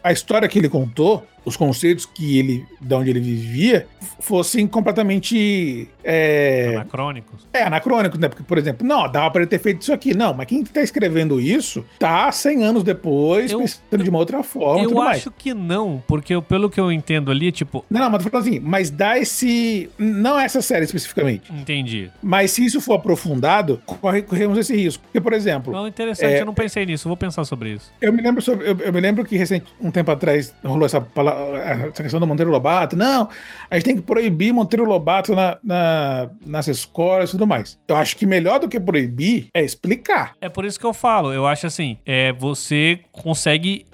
a 0.03 0.11
história 0.11 0.47
que 0.47 0.57
ele 0.57 0.67
contou 0.67 1.23
os 1.45 1.55
conceitos 1.55 2.05
que 2.05 2.39
ele, 2.39 2.65
de 2.81 2.93
onde 2.93 3.09
ele 3.11 3.19
vivia, 3.19 3.87
fossem 4.19 4.67
completamente. 4.67 5.87
É... 6.03 6.73
Anacrônicos? 6.75 7.47
É, 7.53 7.63
anacrônicos, 7.63 8.19
né? 8.19 8.27
Porque, 8.27 8.43
por 8.43 8.57
exemplo, 8.57 8.85
não, 8.85 9.09
dava 9.09 9.29
para 9.31 9.41
ele 9.41 9.49
ter 9.49 9.59
feito 9.59 9.81
isso 9.81 9.93
aqui. 9.93 10.15
Não, 10.15 10.33
mas 10.33 10.47
quem 10.47 10.61
está 10.61 10.81
escrevendo 10.81 11.39
isso 11.39 11.85
tá 11.99 12.31
100 12.31 12.63
anos 12.63 12.83
depois, 12.83 13.51
eu, 13.51 13.59
pensando 13.59 14.03
de 14.03 14.09
uma 14.09 14.19
outra 14.19 14.41
forma. 14.43 14.83
Eu 14.83 15.01
acho 15.01 15.29
mais. 15.29 15.37
que 15.37 15.53
não, 15.53 16.03
porque 16.07 16.39
pelo 16.41 16.69
que 16.69 16.79
eu 16.79 16.91
entendo 16.91 17.31
ali, 17.31 17.51
tipo. 17.51 17.85
Não, 17.89 18.01
não, 18.01 18.09
mas 18.09 18.23
tô 18.23 18.29
falando 18.29 18.47
assim, 18.47 18.59
mas 18.59 18.89
dá 18.89 19.17
esse. 19.17 19.89
Não 19.97 20.39
essa 20.39 20.61
série 20.61 20.85
especificamente. 20.85 21.51
Entendi. 21.53 22.09
Mas 22.21 22.51
se 22.51 22.65
isso 22.65 22.81
for 22.81 22.95
aprofundado, 22.95 23.81
corremos 23.85 24.57
esse 24.57 24.75
risco. 24.75 25.03
Porque, 25.03 25.21
por 25.21 25.33
exemplo. 25.33 25.71
Não, 25.71 25.87
interessante, 25.87 26.33
é... 26.33 26.41
eu 26.41 26.45
não 26.45 26.53
pensei 26.53 26.85
nisso, 26.85 27.07
vou 27.07 27.17
pensar 27.17 27.45
sobre 27.45 27.73
isso. 27.73 27.91
Eu 28.01 28.11
me 28.11 28.21
lembro 28.21 28.41
sobre. 28.41 28.67
Eu, 28.67 28.77
eu 28.79 28.93
me 28.93 28.99
lembro 28.99 29.23
que 29.23 29.37
recente, 29.37 29.65
um 29.79 29.91
tempo 29.91 30.09
atrás 30.11 30.53
rolou 30.63 30.85
essa 30.85 30.99
palavra 30.99 31.34
essa 31.57 32.03
questão 32.03 32.19
do 32.19 32.27
Monteiro 32.27 32.51
Lobato. 32.51 32.95
Não, 32.95 33.29
a 33.69 33.75
gente 33.75 33.85
tem 33.85 33.95
que 33.95 34.01
proibir 34.01 34.53
Monteiro 34.53 34.85
Lobato 34.85 35.35
na, 35.35 35.57
na, 35.63 36.29
nas 36.45 36.67
escolas 36.67 37.29
e 37.29 37.31
tudo 37.33 37.47
mais. 37.47 37.77
Eu 37.87 37.95
acho 37.95 38.15
que 38.17 38.25
melhor 38.25 38.59
do 38.59 38.67
que 38.67 38.79
proibir 38.79 39.47
é 39.53 39.63
explicar. 39.63 40.33
É 40.41 40.49
por 40.49 40.65
isso 40.65 40.79
que 40.79 40.85
eu 40.85 40.93
falo. 40.93 41.33
Eu 41.33 41.45
acho 41.45 41.67
assim, 41.67 41.97
é, 42.05 42.33
você 42.33 42.99
consegue 43.11 43.85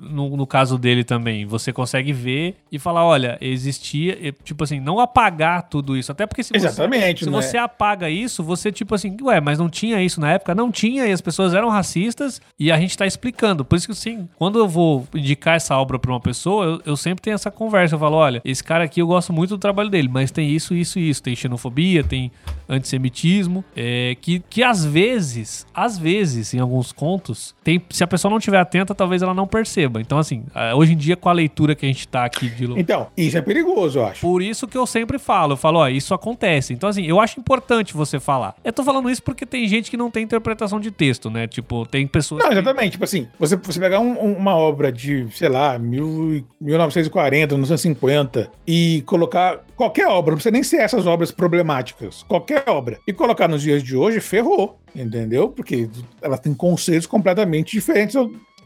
no, 0.00 0.36
no, 0.36 0.46
caso 0.46 0.76
dele 0.76 1.04
também, 1.04 1.46
você 1.46 1.72
consegue 1.72 2.12
ver 2.12 2.56
e 2.70 2.78
falar, 2.78 3.04
olha, 3.04 3.38
existia, 3.40 4.34
tipo 4.44 4.64
assim, 4.64 4.80
não 4.80 4.98
apagar 5.00 5.62
tudo 5.68 5.96
isso. 5.96 6.12
Até 6.12 6.26
porque 6.26 6.42
se 6.42 6.54
Exatamente, 6.54 7.20
você, 7.20 7.24
se 7.24 7.30
né? 7.30 7.42
você 7.42 7.56
apaga 7.56 8.10
isso, 8.10 8.42
você 8.42 8.70
tipo 8.72 8.94
assim, 8.94 9.16
ué, 9.22 9.40
mas 9.40 9.58
não 9.58 9.68
tinha 9.68 10.02
isso 10.02 10.20
na 10.20 10.32
época? 10.32 10.54
Não 10.54 10.70
tinha, 10.70 11.06
e 11.06 11.12
as 11.12 11.20
pessoas 11.20 11.54
eram 11.54 11.68
racistas 11.68 12.40
e 12.58 12.70
a 12.70 12.78
gente 12.78 12.96
tá 12.96 13.06
explicando. 13.06 13.64
Por 13.64 13.76
isso 13.76 13.86
que, 13.86 13.94
sim, 13.94 14.28
quando 14.36 14.58
eu 14.58 14.68
vou 14.68 15.06
indicar 15.14 15.56
essa 15.56 15.76
obra 15.76 15.98
pra 15.98 16.10
uma 16.10 16.20
pessoa, 16.20 16.64
eu, 16.64 16.82
eu 16.84 16.96
sempre 16.96 17.22
tenho 17.22 17.34
essa 17.34 17.50
conversa. 17.50 17.94
Eu 17.94 17.98
falo, 17.98 18.16
olha, 18.16 18.40
esse 18.44 18.62
cara 18.62 18.84
aqui 18.84 19.00
eu 19.00 19.06
gosto 19.06 19.32
muito 19.32 19.50
do 19.50 19.58
trabalho 19.58 19.88
dele, 19.88 20.08
mas 20.08 20.30
tem 20.30 20.50
isso, 20.50 20.74
isso 20.74 20.98
e 20.98 21.08
isso. 21.08 21.22
Tem 21.22 21.34
xenofobia, 21.34 22.02
tem 22.02 22.30
antissemitismo, 22.72 23.64
é, 23.76 24.16
que, 24.20 24.42
que 24.50 24.62
às 24.62 24.84
vezes, 24.84 25.66
às 25.74 25.98
vezes, 25.98 26.54
em 26.54 26.58
alguns 26.58 26.92
contos, 26.92 27.54
tem, 27.62 27.80
se 27.90 28.02
a 28.02 28.06
pessoa 28.06 28.30
não 28.30 28.38
estiver 28.38 28.58
atenta, 28.58 28.94
talvez 28.94 29.22
ela 29.22 29.34
não 29.34 29.46
perceba. 29.46 30.00
Então, 30.00 30.18
assim, 30.18 30.44
hoje 30.74 30.92
em 30.92 30.96
dia, 30.96 31.16
com 31.16 31.28
a 31.28 31.32
leitura 31.32 31.74
que 31.74 31.84
a 31.84 31.88
gente 31.88 32.08
tá 32.08 32.24
aqui 32.24 32.48
de. 32.48 32.64
Então, 32.78 33.08
isso 33.16 33.36
é 33.36 33.42
perigoso, 33.42 33.98
eu 33.98 34.06
acho. 34.06 34.20
Por 34.20 34.42
isso 34.42 34.66
que 34.66 34.76
eu 34.76 34.86
sempre 34.86 35.18
falo, 35.18 35.52
eu 35.52 35.56
falo, 35.56 35.80
ó, 35.80 35.88
isso 35.88 36.14
acontece. 36.14 36.72
Então, 36.72 36.88
assim, 36.88 37.04
eu 37.04 37.20
acho 37.20 37.38
importante 37.38 37.94
você 37.94 38.18
falar. 38.18 38.54
Eu 38.64 38.72
tô 38.72 38.82
falando 38.82 39.10
isso 39.10 39.22
porque 39.22 39.44
tem 39.44 39.66
gente 39.68 39.90
que 39.90 39.96
não 39.96 40.10
tem 40.10 40.22
interpretação 40.24 40.80
de 40.80 40.90
texto, 40.90 41.30
né? 41.30 41.46
Tipo, 41.46 41.86
tem 41.86 42.06
pessoas. 42.06 42.42
Não, 42.42 42.52
exatamente. 42.52 42.84
Que... 42.84 42.90
Tipo 42.92 43.04
assim, 43.04 43.28
você, 43.38 43.56
você 43.56 43.80
pegar 43.80 44.00
um, 44.00 44.14
uma 44.14 44.54
obra 44.56 44.92
de, 44.92 45.26
sei 45.32 45.48
lá, 45.48 45.78
mil, 45.78 46.44
1940, 46.60 47.54
1950 47.54 48.50
e 48.66 49.02
colocar 49.06 49.60
qualquer 49.82 50.06
obra, 50.06 50.30
não 50.30 50.36
precisa 50.36 50.52
nem 50.52 50.62
ser 50.62 50.76
essas 50.76 51.06
obras 51.08 51.32
problemáticas, 51.32 52.22
qualquer 52.28 52.62
obra, 52.68 53.00
e 53.04 53.12
colocar 53.12 53.48
nos 53.48 53.62
dias 53.62 53.82
de 53.82 53.96
hoje, 53.96 54.20
ferrou, 54.20 54.78
entendeu? 54.94 55.48
Porque 55.48 55.90
ela 56.20 56.38
tem 56.38 56.54
conceitos 56.54 57.06
completamente 57.06 57.72
diferentes 57.72 58.14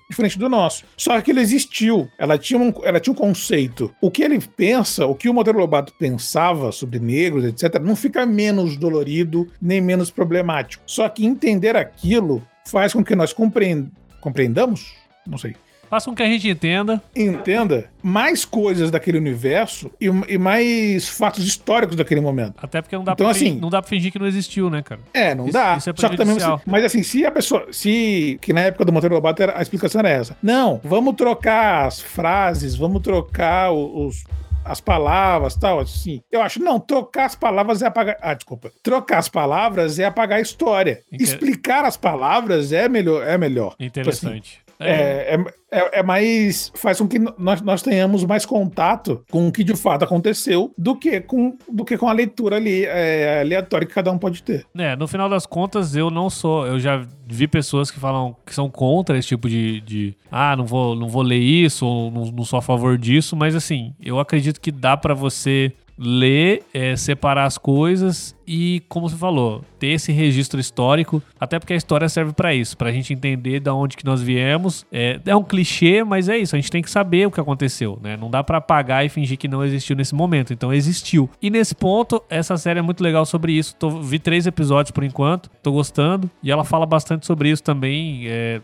diferente 0.09 0.39
do 0.39 0.49
nosso. 0.49 0.85
Só 0.97 1.21
que 1.21 1.33
ele 1.33 1.41
existiu. 1.41 2.09
Ela 2.17 2.39
tinha 2.39 2.61
um, 2.61 2.73
ela 2.85 3.01
tinha 3.01 3.13
um 3.13 3.17
conceito. 3.17 3.93
O 4.01 4.09
que 4.09 4.23
ele 4.23 4.39
pensa, 4.39 5.05
o 5.05 5.17
que 5.17 5.29
o 5.29 5.35
Monteiro 5.35 5.59
Lobato 5.59 5.93
pensava 5.99 6.71
sobre 6.71 7.01
negros, 7.01 7.45
etc., 7.45 7.81
não 7.81 7.97
fica 7.97 8.25
menos 8.25 8.77
dolorido 8.77 9.49
nem 9.61 9.81
menos 9.81 10.09
problemático. 10.09 10.85
Só 10.87 11.09
que 11.09 11.27
entender 11.27 11.75
aquilo 11.75 12.41
faz 12.65 12.93
com 12.93 13.03
que 13.03 13.17
nós 13.17 13.33
compreend, 13.33 13.91
compreendamos, 14.21 14.95
não 15.27 15.39
sei, 15.39 15.57
Faça 15.89 16.09
com 16.09 16.17
que 16.17 16.23
a 16.23 16.27
gente 16.27 16.49
entenda. 16.49 17.03
Entenda 17.15 17.91
mais 18.03 18.45
coisas 18.45 18.91
daquele 18.91 19.19
universo 19.19 19.91
e, 20.01 20.07
e, 20.07 20.39
mais 20.39 21.09
fatos 21.09 21.45
históricos 21.45 21.97
daquele 21.97 22.21
momento. 22.21 22.55
Até 22.63 22.81
porque 22.81 22.97
não 22.97 23.05
dá, 23.05 23.13
então, 23.13 23.27
pra, 23.27 23.31
assim, 23.33 23.59
não 23.59 23.69
dá 23.69 23.83
pra 23.83 23.89
fingir 23.89 24.13
que 24.13 24.19
não 24.19 24.27
existiu, 24.27 24.71
né, 24.71 24.83
cara? 24.83 25.01
É, 25.13 25.35
não 25.35 25.45
isso, 25.45 25.53
dá. 25.53 25.77
Isso 25.77 25.91
é 25.91 25.93
Só 25.97 26.09
que 26.09 26.17
também 26.17 26.37
mas 26.65 26.85
assim, 26.85 27.03
se 27.03 27.25
a 27.25 27.31
pessoa. 27.31 27.67
Se. 27.73 28.39
Que 28.41 28.53
na 28.53 28.61
época 28.63 28.85
do 28.85 28.93
Monteiro 28.93 29.15
Lobato 29.15 29.43
a 29.43 29.63
explicação 29.63 29.99
era 30.01 30.09
essa. 30.09 30.37
Não, 30.43 30.81
vamos 30.85 31.15
trocar 31.15 31.87
as 31.87 32.01
frases, 32.01 32.77
vamos 32.77 33.03
trocar 33.03 33.73
os, 33.73 34.25
as 34.65 34.81
palavras 34.81 35.55
tal, 35.55 35.81
assim. 35.81 36.21
Eu 36.31 36.43
acho, 36.43 36.61
não, 36.61 36.79
trocar 36.81 37.27
as 37.27 37.35
palavras 37.35 37.83
é 37.83 37.87
apagar. 37.87 38.17
Ah, 38.21 38.35
desculpa. 38.35 38.73
Trocar 38.83 39.19
as 39.19 39.29
palavras 39.29 39.99
é 39.99 40.05
apagar 40.05 40.39
a 40.39 40.43
história. 40.43 41.03
Inter... 41.13 41.27
Explicar 41.27 41.85
as 41.85 41.97
palavras 41.97 42.73
é 42.73 42.89
melhor. 42.89 43.27
É 43.27 43.39
melhor. 43.39 43.75
Interessante. 43.79 44.51
Tipo 44.51 44.61
assim, 44.61 44.66
é, 44.79 45.35
é, 45.35 45.45
é, 45.71 46.01
é, 46.01 46.03
mais. 46.03 46.71
faz 46.75 46.99
com 46.99 47.09
que 47.09 47.19
nós, 47.19 47.61
nós 47.63 47.83
tenhamos 47.83 48.25
mais 48.25 48.45
contato 48.45 49.25
com 49.31 49.49
o 49.49 49.53
que 49.53 49.65
de 49.65 49.75
fato 49.75 50.05
aconteceu 50.05 50.73
do 50.77 50.97
que 50.97 51.21
com, 51.21 51.57
do 51.71 51.85
que 51.85 51.97
com 51.97 52.09
a 52.09 52.13
leitura 52.13 52.57
ali, 52.57 52.85
é, 52.85 53.41
aleatória 53.41 53.87
que 53.87 53.95
cada 53.95 54.11
um 54.11 54.19
pode 54.19 54.43
ter. 54.43 54.67
É, 54.77 54.95
no 54.97 55.09
final 55.09 55.29
das 55.29 55.47
contas, 55.47 55.97
eu 55.97 56.11
não 56.11 56.29
sou. 56.29 56.67
Eu 56.67 56.79
já 56.79 57.05
vi 57.27 57.49
pessoas 57.49 57.91
que 57.91 57.99
falam 57.99 58.37
que 58.45 58.55
são 58.55 58.71
contra 58.71 59.19
esse 59.19 59.29
tipo 59.29 59.49
de. 59.49 59.81
de 59.81 60.15
ah, 60.31 60.55
não 60.57 60.67
vou, 60.67 60.95
não 60.95 61.09
vou 61.09 61.23
ler 61.23 61.39
isso, 61.39 61.87
ou 61.87 62.11
não, 62.11 62.27
não 62.27 62.45
sou 62.45 62.59
a 62.59 62.63
favor 62.63 62.99
disso, 62.99 63.37
mas 63.37 63.55
assim, 63.55 63.95
eu 64.01 64.19
acredito 64.19 64.61
que 64.61 64.71
dá 64.71 64.97
para 64.97 65.15
você 65.15 65.73
ler, 65.99 66.63
é, 66.75 66.95
separar 66.97 67.45
as 67.45 67.59
coisas 67.59 68.37
e, 68.47 68.83
como 68.89 69.09
você 69.09 69.17
falou, 69.17 69.65
ter 69.79 69.89
esse 69.89 70.13
registro 70.13 70.61
histórico, 70.61 71.23
até 71.41 71.59
porque 71.59 71.73
a 71.73 71.77
história 71.77 72.09
serve 72.09 72.33
para 72.33 72.55
isso, 72.55 72.77
para 72.77 72.91
a 72.91 72.93
gente 72.93 73.13
entender 73.13 73.61
de 73.61 73.71
onde 73.71 73.97
que 73.97 74.05
nós 74.05 74.23
viemos. 74.23 74.87
É, 74.93 75.19
é, 75.27 75.35
um 75.35 75.43
clichê, 75.43 76.05
mas 76.05 76.29
é 76.29 76.39
isso, 76.39 76.55
a 76.55 76.59
gente 76.59 76.71
tem 76.71 76.83
que 76.83 76.91
saber 76.91 77.27
o 77.27 77.31
que 77.31 77.41
aconteceu, 77.41 77.99
né? 78.03 78.17
Não 78.17 78.31
dá 78.31 78.45
para 78.45 78.59
apagar 78.59 79.05
e 79.05 79.09
fingir 79.09 79.39
que 79.39 79.49
não 79.49 79.65
existiu 79.65 79.97
nesse 79.97 80.15
momento, 80.15 80.53
então 80.53 80.73
existiu. 80.73 81.29
E 81.41 81.51
nesse 81.51 81.75
ponto, 81.75 82.23
essa 82.29 82.57
série 82.57 82.79
é 82.79 82.83
muito 82.83 83.03
legal 83.03 83.25
sobre 83.27 83.53
isso. 83.53 83.75
Tô, 83.77 83.91
vi 83.91 84.19
três 84.19 84.47
episódios 84.47 84.91
por 84.91 85.03
enquanto, 85.03 85.51
tô 85.63 85.73
gostando, 85.73 86.31
e 86.43 86.51
ela 86.51 86.65
fala 86.65 86.87
bastante 86.87 87.27
sobre 87.27 87.51
isso 87.51 87.63
também. 87.63 88.23
É, 88.27 88.61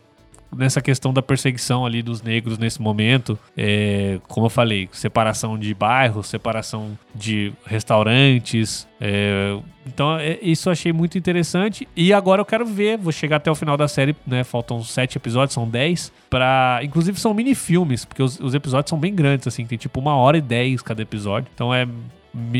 nessa 0.56 0.80
questão 0.80 1.12
da 1.12 1.22
perseguição 1.22 1.84
ali 1.86 2.02
dos 2.02 2.22
negros 2.22 2.58
nesse 2.58 2.80
momento. 2.80 3.38
É, 3.56 4.18
como 4.28 4.46
eu 4.46 4.50
falei, 4.50 4.88
separação 4.92 5.58
de 5.58 5.74
bairros, 5.74 6.26
separação 6.26 6.96
de 7.14 7.52
restaurantes. 7.64 8.86
É, 9.00 9.58
então, 9.86 10.16
é, 10.18 10.38
isso 10.42 10.68
eu 10.68 10.72
achei 10.72 10.92
muito 10.92 11.18
interessante. 11.18 11.88
E 11.96 12.12
agora 12.12 12.40
eu 12.40 12.44
quero 12.44 12.64
ver, 12.64 12.98
vou 12.98 13.12
chegar 13.12 13.36
até 13.36 13.50
o 13.50 13.54
final 13.54 13.76
da 13.76 13.88
série, 13.88 14.14
né? 14.26 14.44
Faltam 14.44 14.82
sete 14.82 15.16
episódios, 15.16 15.54
são 15.54 15.68
dez. 15.68 16.12
Pra, 16.30 16.80
inclusive 16.82 17.18
são 17.18 17.34
mini-filmes, 17.34 18.04
porque 18.04 18.22
os, 18.22 18.38
os 18.40 18.54
episódios 18.54 18.90
são 18.90 18.98
bem 18.98 19.14
grandes, 19.14 19.46
assim, 19.46 19.66
tem 19.66 19.78
tipo 19.78 20.00
uma 20.00 20.14
hora 20.14 20.38
e 20.38 20.40
dez 20.40 20.82
cada 20.82 21.02
episódio. 21.02 21.50
Então 21.54 21.74
é 21.74 21.86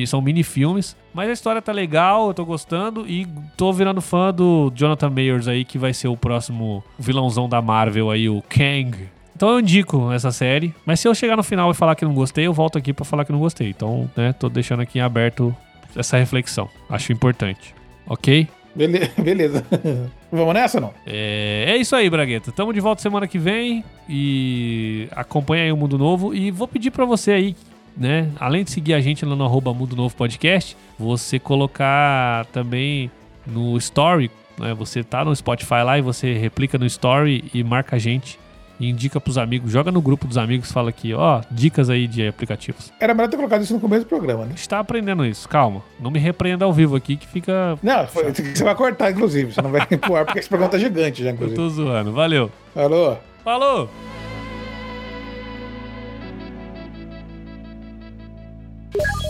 são 0.07 0.21
mini 0.21 0.43
filmes, 0.43 0.97
mas 1.15 1.29
a 1.29 1.33
história 1.33 1.63
tá 1.63 1.73
legal, 1.73 2.29
eu 2.29 2.35
tô 2.35 2.45
gostando 2.45 3.07
e 3.09 3.27
tô 3.57 3.73
virando 3.73 4.01
fã 4.01 4.33
do 4.33 4.71
Jonathan 4.75 5.11
Mayers 5.11 5.49
aí, 5.49 5.65
que 5.65 5.79
vai 5.79 5.93
ser 5.93 6.09
o 6.09 6.17
próximo 6.17 6.85
vilãozão 6.99 7.49
da 7.49 7.63
Marvel 7.63 8.11
aí, 8.11 8.29
o 8.29 8.43
Kang. 8.49 9.09
Então 9.35 9.51
eu 9.51 9.61
indico 9.61 10.13
essa 10.13 10.31
série, 10.31 10.75
mas 10.87 11.01
se 11.01 11.09
eu 11.09 11.15
chegar 11.15 11.37
no 11.37 11.43
final 11.43 11.71
e 11.71 11.75
falar 11.75 11.95
que 11.95 12.05
não 12.05 12.15
gostei, 12.15 12.47
eu 12.47 12.53
volto 12.53 12.79
aqui 12.79 12.93
para 12.93 13.05
falar 13.05 13.25
que 13.25 13.33
não 13.33 13.41
gostei. 13.41 13.71
Então, 13.71 14.09
né, 14.17 14.33
tô 14.33 14.49
deixando 14.49 14.83
aqui 14.83 14.99
em 14.99 15.03
aberto 15.03 15.55
essa 15.97 16.17
reflexão. 16.17 16.69
Acho 16.89 17.13
importante. 17.13 17.75
OK? 18.07 18.47
Beleza. 18.75 19.65
Vamos 20.31 20.55
nessa 20.55 20.81
não? 20.81 20.95
É, 21.07 21.67
é 21.69 21.77
isso 21.77 21.95
aí, 21.95 22.09
Bragueta. 22.09 22.53
Tamo 22.53 22.73
de 22.73 22.81
volta 22.81 23.03
semana 23.03 23.27
que 23.27 23.39
vem 23.39 23.85
e 24.09 25.09
acompanha 25.11 25.65
aí 25.65 25.73
o 25.73 25.77
Mundo 25.77 25.99
Novo 25.99 26.35
e 26.35 26.51
vou 26.51 26.67
pedir 26.67 26.91
para 26.91 27.05
você 27.05 27.33
aí 27.33 27.57
né? 27.97 28.31
Além 28.39 28.65
de 28.65 28.71
seguir 28.71 28.95
a 28.95 29.01
gente 29.01 29.25
lá 29.25 29.37
no 29.37 29.45
arroba 29.45 29.73
Mundo 29.73 29.97
Novo 29.97 30.15
Podcast, 30.15 30.77
você 30.99 31.39
colocar 31.39 32.47
também 32.47 33.11
no 33.47 33.77
Story, 33.79 34.31
né? 34.59 34.75
Você 34.75 35.03
tá 35.03 35.25
no 35.25 35.35
Spotify 35.35 35.83
lá 35.85 35.99
e 35.99 36.03
você 36.03 36.35
replica 36.35 36.79
no 36.79 36.87
Story 36.87 37.45
e 37.53 37.63
marca 37.63 37.97
a 37.97 37.99
gente 37.99 38.39
e 38.81 38.89
indica 38.89 39.21
pros 39.21 39.39
amigos, 39.39 39.71
joga 39.71 39.93
no 39.93 40.03
grupo 40.03 40.27
dos 40.27 40.37
amigos, 40.37 40.73
fala 40.73 40.91
aqui, 40.91 41.15
ó, 41.15 41.41
dicas 41.51 41.89
aí 41.89 42.09
de 42.09 42.27
aplicativos. 42.27 42.93
Era 42.99 43.15
melhor 43.15 43.29
ter 43.29 43.37
colocado 43.37 43.63
isso 43.63 43.73
no 43.73 43.81
começo 43.81 44.05
do 44.05 44.09
programa, 44.09 44.45
né? 44.45 44.53
A 44.55 44.57
gente 44.57 44.69
tá 44.69 44.81
aprendendo 44.81 45.25
isso, 45.25 45.49
calma. 45.49 45.83
Não 46.01 46.11
me 46.11 46.19
repreenda 46.19 46.65
ao 46.65 46.73
vivo 46.73 46.97
aqui 46.97 47.17
que 47.17 47.27
fica. 47.27 47.79
Não, 47.83 48.07
você 48.11 48.65
vai 48.65 48.75
cortar, 48.75 49.13
inclusive. 49.13 49.53
Você 49.53 49.63
não 49.63 49.71
vai 49.71 49.87
pro 49.99 50.17
ar 50.17 50.25
porque 50.25 50.41
esse 50.41 50.49
programa 50.49 50.73
tá 50.73 50.79
gigante 50.79 51.23
já, 51.23 51.31
inclusive. 51.31 51.61
Eu 51.61 51.69
tô 51.69 51.71
zoando. 51.71 52.13
Valeu. 52.13 52.51
Falou. 52.75 53.19
Falou! 53.45 54.12